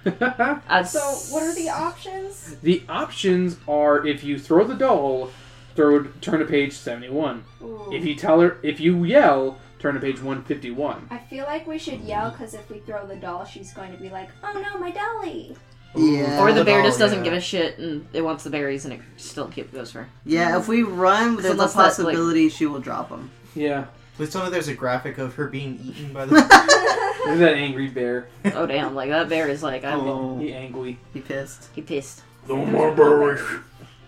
So, 0.85 0.99
what 1.33 1.43
are 1.43 1.53
the 1.53 1.69
options? 1.69 2.55
The 2.63 2.83
options 2.89 3.57
are 3.67 4.05
if 4.05 4.23
you 4.23 4.39
throw 4.39 4.63
the 4.65 4.75
doll, 4.75 5.29
throw 5.75 6.03
turn 6.21 6.39
to 6.39 6.45
page 6.45 6.73
seventy 6.73 7.09
one. 7.09 7.43
Ooh. 7.61 7.89
If 7.91 8.05
you 8.05 8.15
tell 8.15 8.39
her, 8.41 8.57
if 8.63 8.79
you 8.79 9.03
yell, 9.03 9.59
turn 9.79 9.95
to 9.95 9.99
page 10.01 10.21
one 10.21 10.43
fifty 10.43 10.71
one. 10.71 11.07
I 11.11 11.19
feel 11.19 11.45
like 11.45 11.67
we 11.67 11.77
should 11.77 12.01
yell 12.01 12.31
because 12.31 12.53
if 12.53 12.69
we 12.69 12.79
throw 12.79 13.05
the 13.05 13.15
doll, 13.15 13.45
she's 13.45 13.73
going 13.73 13.91
to 13.91 13.97
be 13.97 14.09
like, 14.09 14.29
"Oh 14.43 14.53
no, 14.53 14.79
my 14.79 14.91
dolly!" 14.91 15.55
Yeah. 15.95 16.41
Or 16.41 16.51
the 16.51 16.59
the 16.59 16.65
bear 16.65 16.77
doll, 16.81 16.87
just 16.87 16.99
doesn't 16.99 17.19
yeah. 17.19 17.23
give 17.25 17.33
a 17.33 17.41
shit 17.41 17.77
and 17.77 18.07
it 18.13 18.21
wants 18.21 18.43
the 18.43 18.49
berries 18.49 18.85
and 18.85 18.93
it 18.93 19.01
still 19.17 19.47
keep 19.47 19.71
goes 19.73 19.91
for. 19.91 20.07
Yeah, 20.25 20.57
if 20.57 20.67
we 20.67 20.83
run, 20.83 21.35
there's 21.35 21.45
a 21.47 21.51
unless 21.51 21.73
that, 21.73 21.79
like- 21.79 21.87
possibility 21.89 22.49
she 22.49 22.65
will 22.65 22.79
drop 22.79 23.09
them. 23.09 23.29
Yeah, 23.55 23.85
Please 24.17 24.31
tell 24.31 24.43
me 24.43 24.49
there's 24.51 24.67
a 24.67 24.73
graphic 24.75 25.17
of 25.17 25.35
her 25.35 25.47
being 25.47 25.79
eaten 25.83 26.13
by 26.13 26.25
the. 26.25 26.35
look 26.35 26.51
at 26.51 27.39
that 27.39 27.53
angry 27.55 27.87
bear. 27.87 28.27
Oh 28.53 28.65
damn! 28.65 28.93
Like 28.93 29.09
that 29.09 29.29
bear 29.29 29.47
is 29.47 29.63
like 29.63 29.83
I'm 29.83 29.99
Oh, 30.01 30.37
He 30.39 30.53
angry. 30.53 30.99
he 31.13 31.21
pissed. 31.21 31.69
he 31.73 31.81
pissed. 31.81 32.21
No 32.47 32.65
more 32.65 32.91
berries. 32.93 33.41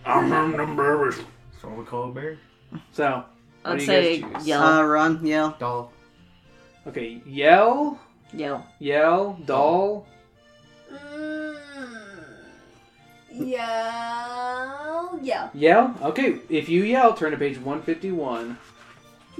I'm 0.06 0.32
on 0.34 0.52
the 0.52 0.66
berries. 0.76 1.18
That's 1.52 1.64
what 1.64 1.78
we 1.78 1.86
call 1.86 2.10
a 2.10 2.12
bear. 2.14 2.38
So, 2.92 3.24
what 3.62 3.74
I'd 3.74 3.76
do 3.78 3.82
you 3.82 3.88
say 3.88 4.22
guys 4.22 4.46
yell, 4.48 4.62
Uh, 4.64 4.84
run, 4.84 5.26
yell. 5.26 5.56
Doll. 5.60 5.92
Okay, 6.88 7.22
yell, 7.26 8.00
yell. 8.34 8.68
yell, 8.80 9.40
doll. 9.46 10.06
Mm. 10.92 11.56
Yell, 13.34 15.20
yell. 15.22 15.50
Yell? 15.54 15.96
Okay, 16.04 16.40
if 16.50 16.68
you 16.70 16.84
yell, 16.84 17.14
turn 17.14 17.32
to 17.32 17.38
page 17.38 17.58
151. 17.58 18.58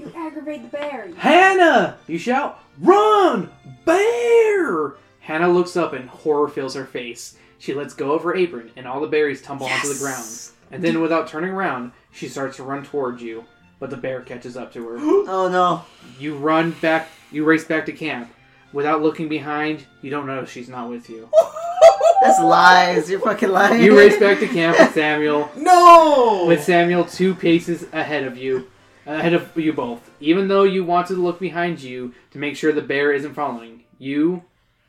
You 0.04 0.12
aggravate 0.14 0.62
the 0.62 0.68
bear. 0.76 1.08
Hannah! 1.16 1.96
You 2.06 2.18
shout, 2.18 2.60
Run! 2.78 3.50
Bear! 3.84 4.94
Hannah 5.20 5.48
looks 5.48 5.76
up 5.76 5.92
and 5.94 6.08
horror 6.08 6.48
fills 6.48 6.74
her 6.74 6.84
face. 6.84 7.36
She 7.58 7.72
lets 7.72 7.94
go 7.94 8.12
of 8.12 8.22
her 8.24 8.34
apron 8.36 8.70
and 8.76 8.86
all 8.86 9.00
the 9.00 9.06
berries 9.06 9.40
tumble 9.40 9.66
onto 9.66 9.88
the 9.92 9.98
ground. 9.98 10.26
And 10.70 10.82
then, 10.82 11.00
without 11.00 11.28
turning 11.28 11.50
around, 11.50 11.92
she 12.12 12.28
starts 12.28 12.56
to 12.56 12.62
run 12.64 12.84
towards 12.84 13.22
you. 13.22 13.44
But 13.78 13.90
the 13.90 13.96
bear 13.96 14.20
catches 14.20 14.56
up 14.56 14.72
to 14.74 14.86
her. 14.88 14.96
Oh 15.26 15.48
no. 15.50 15.84
You 16.18 16.36
run 16.36 16.72
back, 16.82 17.08
you 17.32 17.44
race 17.44 17.64
back 17.64 17.86
to 17.86 17.92
camp. 17.92 18.30
Without 18.72 19.02
looking 19.02 19.28
behind, 19.28 19.84
you 20.02 20.10
don't 20.10 20.26
notice 20.26 20.50
she's 20.50 20.68
not 20.68 20.90
with 20.90 21.08
you. 21.08 21.28
That's 22.22 22.40
lies. 22.40 23.10
You're 23.10 23.20
fucking 23.20 23.48
lying. 23.50 23.82
You 23.82 23.96
race 23.96 24.18
back 24.20 24.38
to 24.40 24.48
camp 24.48 24.78
with 24.78 24.92
Samuel. 24.94 25.50
No. 25.56 26.44
with 26.46 26.62
Samuel 26.62 27.04
two 27.04 27.34
paces 27.34 27.86
ahead 27.92 28.24
of 28.24 28.36
you, 28.36 28.68
ahead 29.06 29.34
of 29.34 29.56
you 29.56 29.72
both. 29.72 30.10
Even 30.20 30.48
though 30.48 30.64
you 30.64 30.84
want 30.84 31.06
to 31.08 31.14
look 31.14 31.38
behind 31.40 31.82
you 31.82 32.14
to 32.30 32.38
make 32.38 32.56
sure 32.56 32.72
the 32.72 32.82
bear 32.82 33.12
isn't 33.12 33.34
following 33.34 33.84
you, 33.98 34.42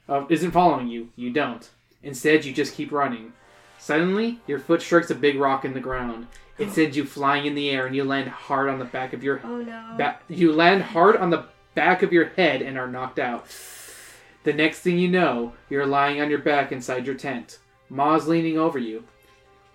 uh, 0.10 0.26
isn't 0.30 0.52
following 0.52 0.88
you, 0.88 1.10
you 1.16 1.32
don't. 1.32 1.70
Instead, 2.04 2.46
you 2.46 2.54
just 2.54 2.76
keep 2.76 2.92
running. 2.92 3.34
Suddenly, 3.78 4.40
your 4.48 4.60
foot 4.60 4.82
strikes 4.82 5.10
a 5.12 5.16
big 5.16 5.38
rock 5.38 5.66
in 5.66 5.74
the 5.74 5.80
ground. 5.80 6.28
It 6.58 6.72
sends 6.72 6.96
you 6.96 7.04
flying 7.06 7.46
in 7.46 7.56
the 7.56 7.70
air, 7.70 7.86
and 7.86 7.96
you 7.96 8.04
land 8.06 8.30
hard 8.30 8.70
on 8.70 8.80
the 8.80 8.86
back 8.86 9.12
of 9.14 9.24
your 9.24 9.42
Oh 9.44 9.62
no. 9.62 9.96
ba- 9.98 10.20
you 10.30 10.54
land 10.54 10.84
hard 10.84 11.18
on 11.18 11.30
the 11.30 11.46
back 11.74 12.02
of 12.02 12.14
your 12.14 12.30
head 12.30 12.62
and 12.62 12.78
are 12.78 12.88
knocked 12.88 13.20
out. 13.20 13.46
The 14.44 14.54
next 14.54 14.80
thing 14.80 14.98
you 14.98 15.08
know, 15.10 15.54
you're 15.70 15.86
lying 15.86 16.22
on 16.22 16.30
your 16.30 16.40
back 16.40 16.72
inside 16.72 17.06
your 17.06 17.16
tent. 17.16 17.60
Ma's 17.90 18.28
leaning 18.28 18.58
over 18.58 18.80
you. 18.80 19.04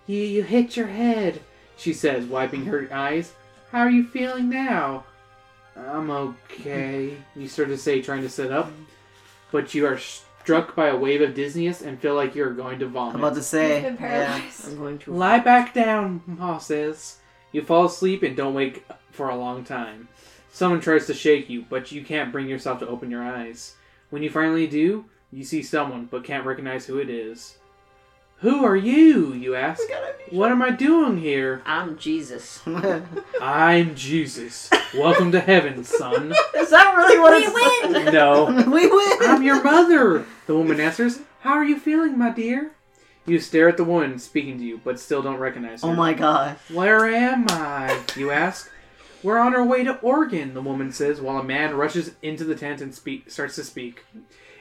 You, 0.07 0.23
you 0.23 0.43
hit 0.43 0.77
your 0.77 0.87
head, 0.87 1.43
she 1.77 1.93
says, 1.93 2.25
wiping 2.25 2.65
her 2.67 2.89
eyes. 2.91 3.35
How 3.73 3.81
are 3.81 3.91
you 3.91 4.05
feeling 4.05 4.49
now? 4.51 5.05
I'm 5.77 6.11
okay, 6.11 7.17
you 7.37 7.49
sort 7.49 7.71
of 7.71 7.79
say, 7.81 8.03
trying 8.03 8.23
to 8.23 8.29
sit 8.29 8.51
up. 8.53 8.71
But 9.53 9.75
you 9.75 9.87
are 9.87 9.99
struck 9.99 10.75
by 10.75 10.89
a 10.89 10.97
wave 10.97 11.21
of 11.23 11.35
dizziness 11.35 11.81
and 11.83 11.99
feel 12.01 12.15
like 12.15 12.35
you're 12.35 12.53
going 12.53 12.79
to 12.81 12.87
vomit. 12.87 13.15
I'm 13.15 13.21
about 13.25 13.35
to 13.37 13.43
say. 13.43 13.75
You've 13.75 13.83
been 13.99 14.05
Yeah. 14.11 14.25
paralyzed. 14.27 14.69
I'm 14.69 14.77
going 14.79 14.99
to. 15.01 15.13
Lie 15.13 15.39
back 15.41 15.73
down, 15.75 16.23
Ma 16.27 16.59
says. 16.59 17.19
You 17.53 17.63
fall 17.63 17.87
asleep 17.87 18.23
and 18.23 18.37
don't 18.37 18.55
wake 18.55 18.85
for 19.11 19.29
a 19.29 19.37
long 19.37 19.65
time. 19.65 20.09
Someone 20.53 20.81
tries 20.81 21.07
to 21.07 21.15
shake 21.15 21.49
you, 21.49 21.65
but 21.69 21.93
you 21.93 22.05
can't 22.05 22.33
bring 22.33 22.49
yourself 22.49 22.81
to 22.81 22.89
open 22.89 23.11
your 23.11 23.23
eyes. 23.23 23.77
When 24.11 24.23
you 24.23 24.31
finally 24.31 24.67
do, 24.67 25.05
you 25.33 25.45
see 25.45 25.63
someone, 25.63 26.07
but 26.11 26.25
can't 26.25 26.45
recognize 26.47 26.87
who 26.87 26.99
it 26.99 27.09
is. 27.09 27.57
Who 28.41 28.65
are 28.65 28.77
you? 28.77 29.35
You 29.35 29.55
ask. 29.55 29.83
What 30.31 30.51
am 30.51 30.63
I 30.63 30.71
doing 30.71 31.19
here? 31.19 31.61
I'm 31.67 31.99
Jesus. 31.99 32.63
I'm 33.43 33.95
Jesus. 33.95 34.71
Welcome 34.95 35.31
to 35.33 35.41
heaven, 35.41 35.85
son. 35.85 36.33
Is 36.57 36.71
that 36.71 36.95
really 36.97 37.19
what 37.19 37.33
We 37.33 37.45
it's 37.45 38.05
win! 38.05 38.15
No. 38.15 38.47
we 38.71 38.87
win. 38.87 39.19
I'm 39.23 39.43
your 39.43 39.63
mother, 39.63 40.25
the 40.47 40.57
woman 40.57 40.81
answers. 40.81 41.21
How 41.41 41.53
are 41.53 41.65
you 41.65 41.79
feeling, 41.79 42.17
my 42.17 42.31
dear? 42.31 42.73
You 43.27 43.39
stare 43.41 43.69
at 43.69 43.77
the 43.77 43.85
woman 43.85 44.19
speaking 44.19 44.57
to 44.57 44.65
you, 44.65 44.81
but 44.83 44.99
still 44.99 45.21
don't 45.21 45.37
recognize 45.37 45.85
oh 45.85 45.89
her. 45.89 45.93
Oh 45.93 45.97
my 45.97 46.15
god. 46.15 46.57
Where 46.73 47.07
am 47.07 47.45
I? 47.51 48.01
You 48.17 48.31
ask. 48.31 48.71
We're 49.23 49.39
on 49.39 49.55
our 49.55 49.65
way 49.65 49.85
to 49.85 49.99
Oregon, 49.99 50.55
the 50.55 50.63
woman 50.63 50.93
says, 50.93 51.21
while 51.21 51.37
a 51.37 51.45
man 51.45 51.77
rushes 51.77 52.13
into 52.23 52.45
the 52.45 52.55
tent 52.55 52.81
and 52.81 52.95
speak, 52.95 53.31
starts 53.31 53.57
to 53.57 53.65
speak. 53.65 54.03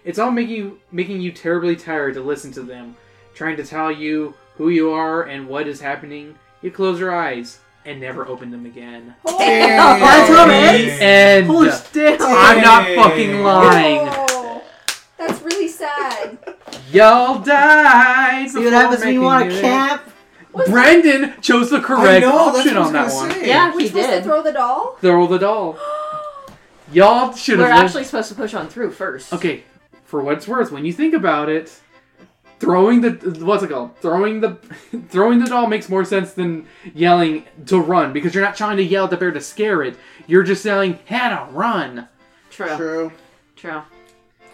It's 0.03 0.19
all 0.19 0.31
making 0.31 0.55
you, 0.55 0.79
making 0.91 1.21
you 1.21 1.31
terribly 1.31 1.77
tired 1.77 2.15
to 2.15 2.21
listen 2.21 2.51
to 2.53 2.61
them, 2.61 2.97
trying 3.39 3.55
to 3.55 3.63
tell 3.63 3.89
you 3.89 4.33
who 4.57 4.67
you 4.67 4.91
are 4.91 5.23
and 5.23 5.47
what 5.47 5.65
is 5.65 5.79
happening. 5.79 6.35
You 6.61 6.71
close 6.71 6.99
your 6.99 7.15
eyes 7.15 7.61
and 7.85 8.01
never 8.01 8.27
open 8.27 8.51
them 8.51 8.65
again. 8.65 9.15
Oh, 9.25 9.37
that's 9.39 10.29
how 10.29 10.49
it 10.49 10.81
is? 10.81 10.99
And 11.01 11.47
Holy 11.47 11.69
uh, 11.69 11.81
damn. 11.93 12.21
I'm 12.21 12.61
not 12.61 12.85
fucking 12.95 13.41
lying. 13.41 13.99
Oh, 14.11 14.61
that's 15.17 15.41
really 15.41 15.69
sad. 15.69 16.37
Y'all 16.91 17.39
died. 17.41 18.49
See 18.49 18.57
what 18.57 18.63
before 18.65 18.79
happens 18.79 19.05
when 19.05 19.13
you 19.13 19.21
want 19.21 19.49
to 19.49 19.57
it. 19.57 19.61
camp? 19.61 20.01
Brandon 20.67 21.41
chose 21.41 21.69
the 21.69 21.79
correct 21.79 22.25
know, 22.25 22.37
option 22.37 22.75
on 22.75 22.91
that 22.91 23.05
was 23.05 23.15
one. 23.15 23.31
say. 23.31 23.47
Yeah, 23.47 23.73
We're 23.73 23.79
he 23.79 23.87
supposed 23.87 24.09
did. 24.09 24.23
throw 24.25 24.43
the 24.43 24.51
doll? 24.51 24.97
Throw 24.99 25.27
the 25.27 25.37
doll. 25.37 25.77
Y'all 26.91 27.33
should 27.33 27.59
We're 27.59 27.69
have. 27.69 27.85
actually 27.85 28.03
supposed 28.03 28.27
to 28.29 28.35
push 28.35 28.53
on 28.53 28.67
through 28.67 28.91
first. 28.91 29.31
Okay, 29.31 29.63
for 30.03 30.21
what 30.21 30.35
it's 30.35 30.47
worth, 30.47 30.71
when 30.73 30.83
you 30.83 30.91
think 30.91 31.13
about 31.13 31.47
it, 31.47 31.79
throwing 32.59 33.01
the 33.01 33.11
what's 33.43 33.63
it 33.63 33.69
called? 33.69 33.97
Throwing 33.97 34.41
the 34.41 34.57
throwing 35.09 35.39
the 35.39 35.45
doll 35.45 35.67
makes 35.67 35.89
more 35.89 36.05
sense 36.05 36.33
than 36.33 36.67
yelling 36.93 37.45
to 37.67 37.79
run 37.79 38.13
because 38.13 38.35
you're 38.35 38.43
not 38.43 38.55
trying 38.55 38.77
to 38.77 38.83
yell 38.83 39.05
at 39.05 39.09
the 39.09 39.17
bear 39.17 39.31
to 39.31 39.41
scare 39.41 39.81
it. 39.81 39.97
You're 40.27 40.43
just 40.43 40.63
yelling, 40.63 40.99
"Hannah, 41.05 41.49
run!" 41.51 42.07
True. 42.49 42.75
True. 42.75 43.11
True. 43.55 43.81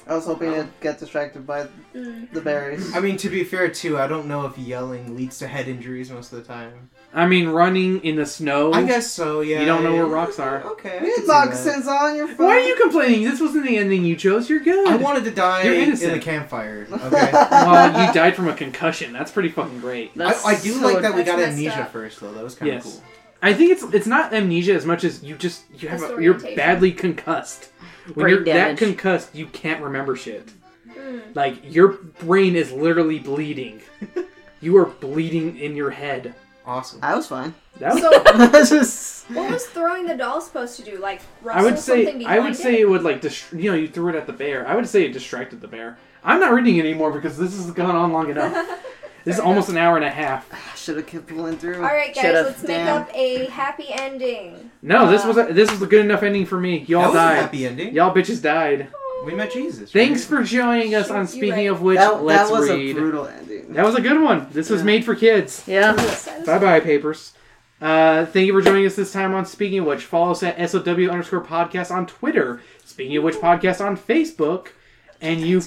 I 0.08 0.14
was 0.14 0.26
hoping 0.26 0.52
to 0.54 0.68
get 0.82 1.00
distracted 1.00 1.48
by 1.48 1.68
the 1.94 2.42
berries. 2.42 2.96
I 2.96 3.00
mean, 3.00 3.18
to 3.18 3.30
be 3.30 3.44
fair, 3.44 3.70
too, 3.70 3.98
I 3.98 4.06
don't 4.08 4.28
know 4.28 4.46
if 4.46 4.56
yelling 4.58 5.16
leads 5.16 5.40
to 5.40 5.48
head 5.48 5.68
injuries 5.68 6.12
most 6.12 6.32
of 6.32 6.38
the 6.40 6.46
time. 6.46 6.92
I 7.12 7.26
mean, 7.26 7.48
running 7.48 8.04
in 8.04 8.18
the 8.18 8.26
snow. 8.26 8.72
I 8.74 8.84
guess 8.84 9.10
so, 9.10 9.42
yeah. 9.42 9.62
You 9.62 9.66
don't 9.66 9.84
know 9.84 9.94
where 9.94 10.06
rocks 10.06 10.38
are. 10.38 10.62
Okay. 10.76 11.00
I 11.00 11.04
You 11.06 11.16
had 11.16 11.26
moccasins 11.26 11.88
on 11.88 12.16
your 12.18 12.28
phone. 12.28 12.46
Why 12.48 12.58
are 12.58 12.60
you 12.60 12.76
complaining? 12.76 13.24
This 13.24 13.40
wasn't 13.42 13.66
the 13.66 13.78
ending 13.78 14.06
you 14.06 14.16
chose. 14.16 14.50
You're 14.50 14.60
good. 14.60 14.88
I 14.88 14.98
wanted 14.98 15.24
to 15.24 15.32
die 15.32 15.64
You're 15.64 15.74
in 15.76 15.82
innocent. 15.84 16.14
the 16.14 16.20
campfire. 16.20 16.86
Okay. 16.92 17.32
well, 17.32 18.08
you 18.08 18.14
died 18.14 18.36
from 18.36 18.48
a 18.48 18.54
concussion. 18.54 19.12
That's 19.14 19.32
pretty 19.32 19.50
fucking 19.50 19.80
great. 19.80 20.12
I, 20.16 20.18
That's 20.18 20.46
I 20.46 20.60
do 20.60 20.74
so- 20.74 20.82
like 20.86 21.02
that 21.02 21.16
we 21.16 21.24
got 21.24 21.40
amnesia 21.40 21.84
up. 21.84 21.92
first, 21.92 22.20
though. 22.20 22.32
That 22.34 22.44
was 22.44 22.54
kind 22.56 22.70
of 22.70 22.76
Yes. 22.76 22.84
cool. 22.84 23.04
I 23.42 23.54
think 23.54 23.72
it's 23.72 23.84
it's 23.94 24.08
not 24.08 24.34
amnesia 24.34 24.74
as 24.74 24.86
much 24.86 25.04
as 25.04 25.24
you 25.24 25.36
just 25.36 25.64
you 25.78 25.88
have 25.90 26.02
a, 26.02 26.22
you're 26.22 26.34
badly 26.56 26.92
concussed. 26.92 27.70
When 28.14 28.24
Brain 28.24 28.36
you're 28.36 28.44
damage. 28.44 28.80
that 28.80 28.86
concussed, 28.86 29.34
you 29.36 29.48
can't 29.48 29.82
remember 29.84 30.16
shit. 30.16 30.52
Mm. 30.88 31.36
Like 31.36 31.58
your 31.64 31.90
brain 31.90 32.56
is 32.56 32.72
literally 32.72 33.20
bleeding. 33.20 33.82
you 34.62 34.78
are 34.78 34.86
bleeding 34.86 35.58
in 35.58 35.76
your 35.76 35.90
head. 35.92 36.36
Awesome. 36.66 37.00
I 37.04 37.16
was 37.16 37.28
fine. 37.28 37.54
That 37.78 37.94
was, 37.94 38.02
So, 38.02 38.38
That's 38.48 38.70
just. 38.72 39.30
what 39.32 39.52
was 39.52 39.66
throwing 39.68 40.06
the 40.08 40.16
doll 40.16 40.42
supposed 40.42 40.78
to 40.78 40.84
do? 40.84 40.98
Like, 40.98 41.22
I 41.48 41.62
would 41.64 41.78
say 41.78 42.06
something 42.06 42.26
I 42.28 42.36
would 42.40 42.44
behind 42.50 42.56
say 42.58 42.74
it? 42.76 42.80
it 42.82 42.86
would 42.90 43.04
like 43.04 43.22
dist- 43.22 43.52
you 43.54 43.70
know 43.70 43.78
you 43.78 43.88
threw 43.88 44.10
it 44.10 44.16
at 44.16 44.26
the 44.28 44.34
bear. 44.34 44.68
I 44.68 44.76
would 44.76 44.88
say 44.88 45.04
it 45.06 45.14
distracted 45.14 45.62
the 45.62 45.68
bear. 45.68 45.98
I'm 46.24 46.40
not 46.40 46.54
reading 46.54 46.80
anymore 46.80 47.12
because 47.12 47.38
this 47.38 47.56
has 47.56 47.70
gone 47.72 47.96
on 47.96 48.12
long 48.12 48.30
enough. 48.32 48.54
This 49.26 49.36
is 49.36 49.42
almost 49.42 49.68
an 49.70 49.78
hour 49.78 49.96
and 49.98 50.06
a 50.06 50.10
half. 50.10 50.48
I 50.54 50.76
should 50.78 50.96
have 50.98 51.06
kept 51.08 51.28
pulling 51.28 51.58
through. 51.58 51.76
Alright, 51.76 52.16
guys, 52.16 52.24
Should've. 52.24 52.46
let's 52.46 52.62
make 52.62 52.68
Damn. 52.70 53.02
up 53.02 53.10
a 53.14 53.46
happy 53.48 53.88
ending. 53.90 54.72
No, 54.82 55.10
this 55.12 55.26
was 55.26 55.38
a, 55.38 55.52
this 55.52 55.70
was 55.72 55.82
a 55.82 55.88
good 55.88 56.06
enough 56.06 56.24
ending 56.24 56.46
for 56.46 56.60
me. 56.60 56.80
Y'all 56.88 57.02
that 57.02 57.08
was 57.08 57.16
a 57.16 57.18
died. 57.20 57.36
happy 57.36 57.66
ending. 57.68 57.94
Y'all 57.94 58.14
bitches 58.16 58.42
died. 58.42 58.88
We 59.26 59.34
met 59.34 59.52
Jesus. 59.52 59.92
Thanks 59.92 60.30
right? 60.30 60.40
for 60.40 60.44
joining 60.44 60.94
us 60.94 61.08
Sure, 61.08 61.18
on 61.18 61.26
Speaking 61.28 61.52
right. 61.52 61.72
of 61.72 61.82
which, 61.82 61.98
That, 61.98 62.22
let's 62.24 62.50
that 62.50 62.60
was 62.60 62.70
read. 62.70 62.96
a 62.96 63.00
brutal 63.00 63.26
ending. 63.28 63.74
That 63.74 63.84
was 63.84 63.96
a 63.96 64.02
good 64.02 64.22
one. 64.22 64.48
This 64.52 64.70
was 64.70 64.82
Yeah. 64.82 64.86
made 64.86 65.04
for 65.06 65.16
kids. 65.16 65.64
Yeah. 65.66 65.94
Bye 66.46 66.60
bye, 66.60 66.80
papers. 66.80 67.34
Uh, 67.82 68.26
thank 68.28 68.46
you 68.48 68.54
for 68.54 68.62
joining 68.62 68.86
us 68.86 68.96
this 68.96 69.12
time 69.12 69.34
on 69.34 69.46
Speaking 69.46 69.80
of 69.80 69.86
Which. 69.86 70.04
Follow 70.04 70.32
us 70.32 70.44
at 70.44 70.58
SOW 70.70 71.10
underscore 71.10 71.44
podcast 71.44 71.90
on 71.92 72.06
Twitter. 72.06 72.62
Speaking 72.86 73.18
of 73.18 73.24
Which 73.24 73.36
podcast 73.36 73.84
on 73.84 73.98
Facebook. 73.98 74.68
And 75.22 75.42
you. 75.42 75.62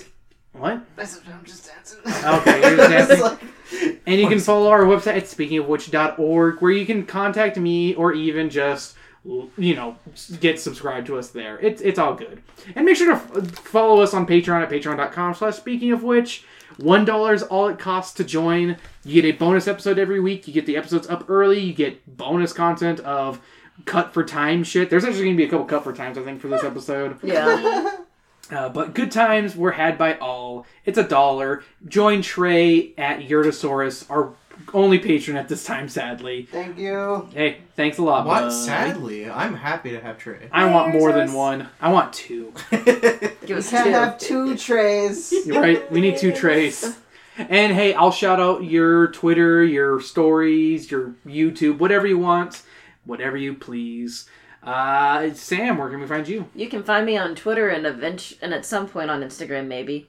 What? 0.58 0.82
I'm 0.98 1.44
just 1.44 1.66
dancing. 1.66 1.98
Okay, 2.06 2.60
you're 2.60 2.76
just 2.76 2.90
dancing. 3.08 3.20
Like- 3.20 4.00
And 4.06 4.20
you 4.20 4.28
can 4.28 4.40
follow 4.40 4.70
our 4.70 4.82
website 4.84 5.16
at 5.16 5.24
speakingofwhich.org 5.24 6.60
where 6.60 6.70
you 6.72 6.86
can 6.86 7.04
contact 7.06 7.56
me 7.58 7.94
or 7.94 8.12
even 8.12 8.48
just, 8.50 8.96
you 9.24 9.74
know, 9.74 9.96
get 10.40 10.58
subscribed 10.58 11.06
to 11.08 11.18
us 11.18 11.28
there. 11.30 11.58
It's, 11.60 11.80
it's 11.82 11.98
all 11.98 12.14
good. 12.14 12.42
And 12.74 12.84
make 12.86 12.96
sure 12.96 13.14
to 13.14 13.20
f- 13.20 13.50
follow 13.58 14.00
us 14.00 14.14
on 14.14 14.26
Patreon 14.26 14.62
at 14.62 14.70
patreon.com 14.70 15.34
slash 15.34 15.56
speaking 15.56 15.92
of 15.92 16.02
which. 16.02 16.44
$1 16.78 17.34
is 17.34 17.42
all 17.42 17.68
it 17.68 17.78
costs 17.78 18.14
to 18.14 18.24
join. 18.24 18.76
You 19.04 19.20
get 19.20 19.34
a 19.34 19.36
bonus 19.36 19.66
episode 19.66 19.98
every 19.98 20.20
week. 20.20 20.46
You 20.46 20.54
get 20.54 20.64
the 20.66 20.76
episodes 20.76 21.08
up 21.08 21.28
early. 21.28 21.58
You 21.58 21.72
get 21.74 22.16
bonus 22.16 22.52
content 22.52 23.00
of 23.00 23.40
cut 23.84 24.14
for 24.14 24.22
time 24.24 24.62
shit. 24.64 24.88
There's 24.88 25.04
actually 25.04 25.24
going 25.24 25.36
to 25.36 25.42
be 25.42 25.46
a 25.46 25.50
couple 25.50 25.66
cut 25.66 25.82
for 25.84 25.92
times, 25.92 26.16
I 26.18 26.22
think, 26.22 26.40
for 26.40 26.48
this 26.48 26.62
episode. 26.64 27.18
Yeah. 27.22 27.96
Uh, 28.50 28.68
but 28.68 28.94
good 28.94 29.10
times 29.12 29.54
were 29.54 29.72
had 29.72 29.98
by 29.98 30.16
all. 30.18 30.66
It's 30.84 30.96
a 30.98 31.02
dollar. 31.06 31.62
Join 31.86 32.22
Trey 32.22 32.92
at 32.96 33.20
Yurtosaurus, 33.20 34.06
our 34.10 34.32
only 34.74 34.98
patron 34.98 35.36
at 35.36 35.48
this 35.48 35.64
time, 35.64 35.88
sadly. 35.88 36.48
Thank 36.50 36.78
you. 36.78 37.28
Hey, 37.32 37.58
thanks 37.76 37.98
a 37.98 38.02
lot. 38.02 38.26
What? 38.26 38.40
bud. 38.44 38.50
Sadly, 38.50 39.30
I'm 39.30 39.54
happy 39.54 39.90
to 39.90 40.00
have 40.00 40.18
Trey. 40.18 40.48
I 40.50 40.66
want 40.70 40.92
more 40.94 41.12
than 41.12 41.32
one. 41.32 41.68
I 41.80 41.92
want 41.92 42.12
two. 42.12 42.52
Give 42.70 43.36
You 43.46 43.56
us 43.56 43.70
can't 43.70 43.84
two. 43.86 43.92
have 43.92 44.18
two 44.18 44.56
trays. 44.56 45.32
You're 45.46 45.60
right. 45.60 45.90
We 45.92 46.00
need 46.00 46.16
two 46.16 46.32
trays. 46.32 46.96
And 47.36 47.72
hey, 47.72 47.94
I'll 47.94 48.10
shout 48.10 48.40
out 48.40 48.64
your 48.64 49.08
Twitter, 49.08 49.62
your 49.62 50.00
stories, 50.00 50.90
your 50.90 51.14
YouTube, 51.24 51.78
whatever 51.78 52.06
you 52.06 52.18
want, 52.18 52.62
whatever 53.04 53.36
you 53.36 53.54
please. 53.54 54.26
Uh, 54.62 55.32
Sam, 55.34 55.78
where 55.78 55.88
can 55.88 56.00
we 56.00 56.06
find 56.06 56.26
you? 56.28 56.48
You 56.54 56.68
can 56.68 56.82
find 56.82 57.06
me 57.06 57.16
on 57.16 57.34
Twitter 57.34 57.68
and 57.68 57.86
event- 57.86 58.34
and 58.42 58.52
at 58.52 58.66
some 58.66 58.88
point 58.88 59.10
on 59.10 59.22
Instagram 59.22 59.66
maybe. 59.66 60.08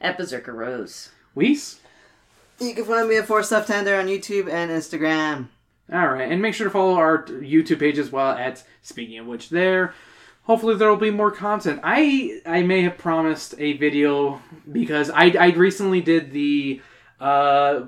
At 0.00 0.16
Berserker 0.16 0.52
Rose. 0.52 1.10
Weiss? 1.34 1.80
You 2.60 2.74
can 2.74 2.84
find 2.84 3.08
me 3.08 3.16
at 3.16 3.26
Four 3.26 3.42
Stuff 3.42 3.66
Tender 3.66 3.96
on 3.96 4.06
YouTube 4.06 4.48
and 4.50 4.70
Instagram. 4.70 5.48
All 5.92 6.06
right, 6.08 6.30
and 6.30 6.42
make 6.42 6.54
sure 6.54 6.66
to 6.66 6.70
follow 6.70 6.94
our 6.94 7.24
YouTube 7.24 7.78
page 7.80 7.98
as 7.98 8.12
well. 8.12 8.32
At 8.32 8.62
speaking 8.82 9.18
of 9.18 9.26
which, 9.26 9.48
there. 9.48 9.94
Hopefully, 10.44 10.76
there 10.76 10.88
will 10.88 10.96
be 10.96 11.10
more 11.10 11.30
content. 11.30 11.80
I 11.82 12.40
I 12.46 12.62
may 12.62 12.82
have 12.82 12.98
promised 12.98 13.54
a 13.58 13.72
video 13.78 14.40
because 14.70 15.10
I 15.10 15.30
I 15.38 15.50
recently 15.50 16.00
did 16.00 16.32
the 16.32 16.80
uh 17.20 17.82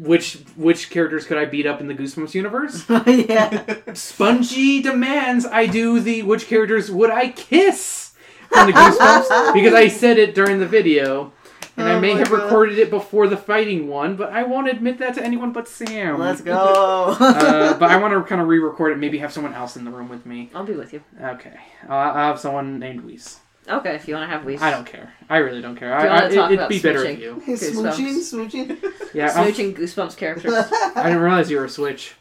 which 0.00 0.34
which 0.56 0.90
characters 0.90 1.26
could 1.26 1.36
I 1.38 1.44
beat 1.44 1.66
up 1.66 1.80
in 1.80 1.86
the 1.88 1.94
Goosebumps 1.94 2.34
universe. 2.34 2.84
yeah. 3.06 3.76
Spongy 3.94 4.82
demands 4.82 5.44
I 5.46 5.66
do 5.66 6.00
the 6.00 6.22
which 6.22 6.46
characters 6.46 6.90
would 6.90 7.10
I 7.10 7.28
kiss 7.28 8.12
from 8.48 8.66
the 8.68 8.72
Goosebumps 8.72 9.52
because 9.54 9.74
I 9.74 9.88
said 9.88 10.18
it 10.18 10.34
during 10.34 10.58
the 10.58 10.66
video. 10.66 11.32
And 11.76 11.88
I 11.88 11.94
Oh 11.94 12.00
may 12.00 12.12
have 12.14 12.28
God. 12.28 12.42
recorded 12.42 12.78
it 12.78 12.90
before 12.90 13.26
the 13.26 13.36
fighting 13.38 13.88
one, 13.88 14.16
but 14.16 14.32
I 14.32 14.42
won't 14.42 14.68
admit 14.68 14.98
that 14.98 15.14
to 15.14 15.24
anyone 15.24 15.52
but 15.52 15.66
Sam. 15.68 16.18
Let's 16.18 16.40
go. 16.42 16.54
uh, 17.20 17.78
but 17.78 17.90
I 17.90 17.96
want 17.96 18.12
to 18.12 18.22
kind 18.22 18.40
of 18.40 18.48
re-record 18.48 18.92
it. 18.92 18.98
Maybe 18.98 19.18
have 19.18 19.32
someone 19.32 19.54
else 19.54 19.76
in 19.76 19.84
the 19.84 19.90
room 19.90 20.08
with 20.08 20.26
me. 20.26 20.50
I'll 20.54 20.64
be 20.64 20.74
with 20.74 20.92
you. 20.92 21.02
Okay, 21.22 21.56
uh, 21.88 21.92
I'll 21.92 22.14
have 22.32 22.40
someone 22.40 22.78
named 22.80 23.02
Weiss. 23.04 23.40
Okay, 23.68 23.94
if 23.94 24.08
you 24.08 24.14
want 24.14 24.28
to 24.30 24.36
have 24.36 24.46
Weez. 24.46 24.60
I 24.60 24.70
don't 24.70 24.86
care. 24.86 25.12
I 25.28 25.36
really 25.38 25.60
don't 25.60 25.76
care. 25.76 25.96
Do 25.96 26.04
you 26.04 26.10
I, 26.10 26.14
wanna 26.14 26.26
I, 26.26 26.34
talk 26.34 26.50
it, 26.50 26.54
about 26.54 26.68
would 26.68 26.68
be 26.68 26.80
better 26.80 27.00
switching? 27.00 27.20
if 27.42 27.46
you. 27.48 27.54
smooching, 27.56 28.16
smooching. 28.78 28.94
Yeah, 29.14 29.32
I'm- 29.32 29.52
Smooching 29.52 29.76
Goosebumps 29.76 30.16
characters. 30.16 30.52
I 30.72 31.02
didn't 31.04 31.18
realize 31.20 31.50
you 31.50 31.58
were 31.58 31.64
a 31.66 31.68
Switch. 31.68 32.14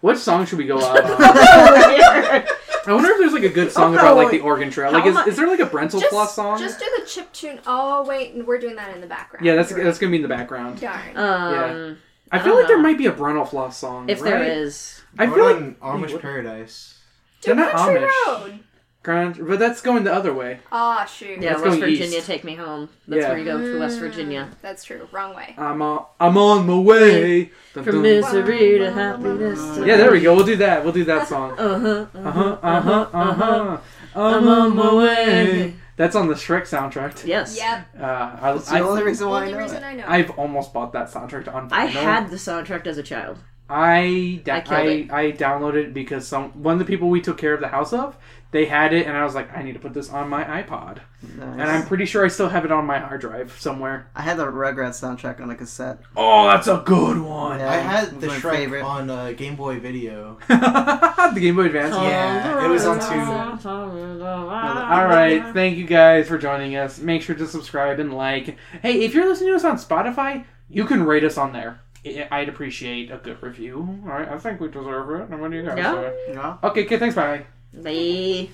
What 0.00 0.16
song 0.18 0.46
should 0.46 0.58
we 0.58 0.66
go 0.66 0.82
out 0.82 1.04
on? 1.04 1.10
I 2.86 2.92
wonder 2.94 3.10
if 3.10 3.18
there's 3.18 3.34
like 3.34 3.42
a 3.42 3.50
good 3.50 3.70
song 3.70 3.94
about 3.94 4.16
like 4.16 4.30
the 4.30 4.40
Oregon 4.40 4.70
Trail. 4.70 4.90
Like, 4.92 5.02
How 5.02 5.08
is, 5.10 5.14
mu- 5.14 5.22
is 5.30 5.36
there 5.36 5.46
like 5.46 5.60
a 5.60 5.66
Brentel 5.66 6.00
Just, 6.00 6.10
Floss 6.10 6.34
song? 6.34 6.58
just 6.58 6.78
do 6.78 6.86
the 6.98 7.04
chip 7.06 7.30
tune. 7.34 7.60
Oh 7.66 8.04
wait, 8.06 8.34
we're 8.46 8.58
doing 8.58 8.76
that 8.76 8.94
in 8.94 9.02
the 9.02 9.06
background. 9.06 9.44
Yeah, 9.44 9.56
that's 9.56 9.70
You're 9.70 9.84
that's 9.84 9.98
gonna 9.98 10.10
be 10.10 10.16
in 10.16 10.22
the 10.22 10.28
background. 10.28 10.80
Darn. 10.80 11.16
Um, 11.16 11.52
Yeah. 11.52 11.94
I 12.32 12.36
I 12.36 12.38
feel 12.38 12.52
don't 12.52 12.58
like 12.60 12.68
there 12.68 12.80
might 12.80 12.96
be 12.96 13.06
a 13.06 13.12
Brentalfloss 13.12 13.74
song. 13.74 14.08
If 14.08 14.22
right? 14.22 14.30
there 14.30 14.42
is. 14.44 15.02
I 15.18 15.26
feel 15.26 15.44
like 15.44 15.56
on 15.82 16.02
Amish 16.02 16.18
Paradise. 16.20 16.98
they're 17.42 17.54
not 17.54 17.72
Country 17.72 18.00
Amish. 18.00 18.26
Road. 18.26 18.60
Country- 19.02 19.42
but 19.44 19.58
that's 19.58 19.80
going 19.80 20.04
the 20.04 20.12
other 20.12 20.34
way. 20.34 20.60
Ah, 20.70 21.06
shoot. 21.06 21.40
Yeah, 21.40 21.52
Let's 21.52 21.62
West 21.62 21.80
go 21.80 21.86
Virginia, 21.86 22.18
east. 22.18 22.26
take 22.26 22.44
me 22.44 22.54
home. 22.54 22.90
That's 23.08 23.22
Yeah. 23.22 23.28
where 23.30 23.38
you 23.38 23.44
go 23.46 23.58
to 23.58 23.80
West 23.80 23.98
Virginia. 23.98 24.48
Mm, 24.50 24.54
That's 24.60 24.84
true. 24.84 25.08
Wrong 25.10 25.34
way. 25.34 25.54
I'm 25.56 25.80
on, 25.80 26.04
I'm 26.20 26.36
on 26.36 26.66
my 26.66 26.76
way. 26.78 27.50
Dun, 27.74 27.84
From 27.84 27.92
dun. 27.94 28.02
misery 28.02 28.78
to 28.78 28.90
happiness. 28.92 29.58
To 29.76 29.86
Yeah, 29.86 29.96
there 29.96 30.10
we 30.12 30.20
go. 30.20 30.34
We'll 30.34 30.44
do 30.44 30.56
that. 30.56 30.84
We'll 30.84 30.92
do 30.92 31.04
that 31.04 31.28
song. 31.28 31.52
Uh 31.58 31.78
huh. 31.78 32.06
Uh 32.14 32.30
huh. 32.30 32.56
Uh 32.62 32.80
huh. 32.82 33.06
Uh 33.14 33.32
huh. 33.34 33.76
I'm 34.14 34.46
on 34.48 34.76
my 34.76 34.94
way. 34.94 35.74
That's 35.96 36.14
on 36.16 36.28
the 36.28 36.34
Shrek 36.34 36.62
soundtrack. 36.62 37.26
Yes. 37.26 37.56
Yep. 37.58 37.86
Uh, 37.98 38.04
I, 38.04 38.52
That's 38.52 38.70
the 38.70 38.80
only 38.80 39.02
reason 39.02 39.28
why 39.28 39.36
I 39.36 39.40
Only 39.42 39.52
know 39.52 39.58
reason 39.60 39.82
it. 39.82 39.86
I 39.86 39.94
know. 39.94 40.04
I've 40.06 40.30
almost 40.38 40.72
bought 40.74 40.92
that 40.92 41.10
soundtrack 41.10 41.52
on 41.54 41.68
vinyl. 41.70 41.72
I 41.72 41.84
had 41.86 42.30
the 42.30 42.36
soundtrack 42.36 42.86
as 42.86 42.98
a 42.98 43.02
child. 43.02 43.38
I, 43.68 44.40
da- 44.44 44.54
I 44.54 44.56
I, 44.56 44.60
killed 44.62 45.10
I, 45.12 45.20
it. 45.22 45.38
downloaded 45.38 45.74
it 45.84 45.94
because 45.94 46.26
some 46.26 46.50
one 46.62 46.72
of 46.72 46.78
the 46.80 46.84
people 46.84 47.08
we 47.08 47.20
took 47.20 47.38
care 47.38 47.54
of 47.54 47.60
the 47.60 47.68
house 47.68 47.92
of, 47.92 48.16
they 48.52 48.64
had 48.66 48.92
it, 48.92 49.06
and 49.06 49.16
I 49.16 49.24
was 49.24 49.34
like, 49.34 49.56
I 49.56 49.62
need 49.62 49.74
to 49.74 49.78
put 49.78 49.94
this 49.94 50.10
on 50.10 50.28
my 50.28 50.42
iPod, 50.44 50.98
and 51.40 51.62
I'm 51.62 51.86
pretty 51.86 52.04
sure 52.04 52.24
I 52.24 52.28
still 52.28 52.48
have 52.48 52.64
it 52.64 52.72
on 52.72 52.84
my 52.84 52.98
hard 52.98 53.20
drive 53.20 53.56
somewhere. 53.60 54.08
I 54.14 54.22
had 54.22 54.36
the 54.38 54.46
Rugrats 54.46 55.00
soundtrack 55.00 55.40
on 55.40 55.50
a 55.50 55.54
cassette. 55.54 55.98
Oh, 56.16 56.46
that's 56.48 56.66
a 56.66 56.82
good 56.84 57.18
one. 57.20 57.60
Yeah, 57.60 57.70
I 57.70 57.76
had 57.76 58.20
the 58.20 58.26
Shrek 58.28 58.52
favorite. 58.56 58.82
on 58.82 59.08
uh, 59.08 59.32
Game 59.32 59.54
Boy 59.56 59.78
Video. 59.78 60.38
the 60.48 61.38
Game 61.40 61.54
Boy 61.56 61.66
Advance. 61.66 61.94
Yeah, 61.94 62.64
it 62.64 62.68
was 62.68 62.84
on 62.86 62.98
two. 62.98 63.64
All 63.84 65.06
right, 65.06 65.42
thank 65.54 65.76
you 65.78 65.86
guys 65.86 66.28
for 66.28 66.38
joining 66.38 66.76
us. 66.76 66.98
Make 66.98 67.22
sure 67.22 67.36
to 67.36 67.46
subscribe 67.46 68.00
and 68.00 68.12
like. 68.14 68.56
Hey, 68.82 69.02
if 69.04 69.14
you're 69.14 69.28
listening 69.28 69.50
to 69.50 69.56
us 69.56 69.64
on 69.64 69.76
Spotify, 69.76 70.44
you 70.68 70.84
can 70.84 71.04
rate 71.04 71.24
us 71.24 71.38
on 71.38 71.52
there. 71.52 71.80
I- 72.04 72.28
I'd 72.30 72.48
appreciate 72.48 73.10
a 73.10 73.18
good 73.18 73.42
review. 73.42 74.00
All 74.04 74.10
right, 74.12 74.28
I 74.28 74.38
think 74.38 74.60
we 74.60 74.68
deserve 74.68 75.30
it. 75.30 75.36
What 75.38 75.50
do 75.50 75.56
you 75.56 75.62
guys 75.64 75.76
Yeah. 75.78 75.92
say? 75.92 76.14
Yeah. 76.30 76.56
Okay, 76.64 76.84
okay, 76.86 76.98
thanks, 76.98 77.14
bye. 77.14 77.44
Bye. 77.72 78.48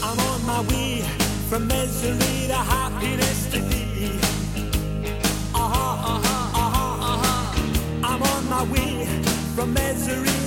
I'm 0.00 0.18
on 0.18 0.46
my 0.46 0.60
way 0.70 1.02
from 1.48 1.66
misery 1.66 2.46
to 2.46 2.54
happiness 2.54 3.50
to 3.50 3.58
thee. 3.58 4.20
Uh-huh, 5.52 6.14
uh-huh, 6.14 6.60
uh-huh, 6.62 7.12
uh-huh. 7.12 8.06
I'm 8.06 8.22
on 8.22 8.48
my 8.48 8.62
way 8.72 9.06
from 9.56 9.74
misery 9.74 10.38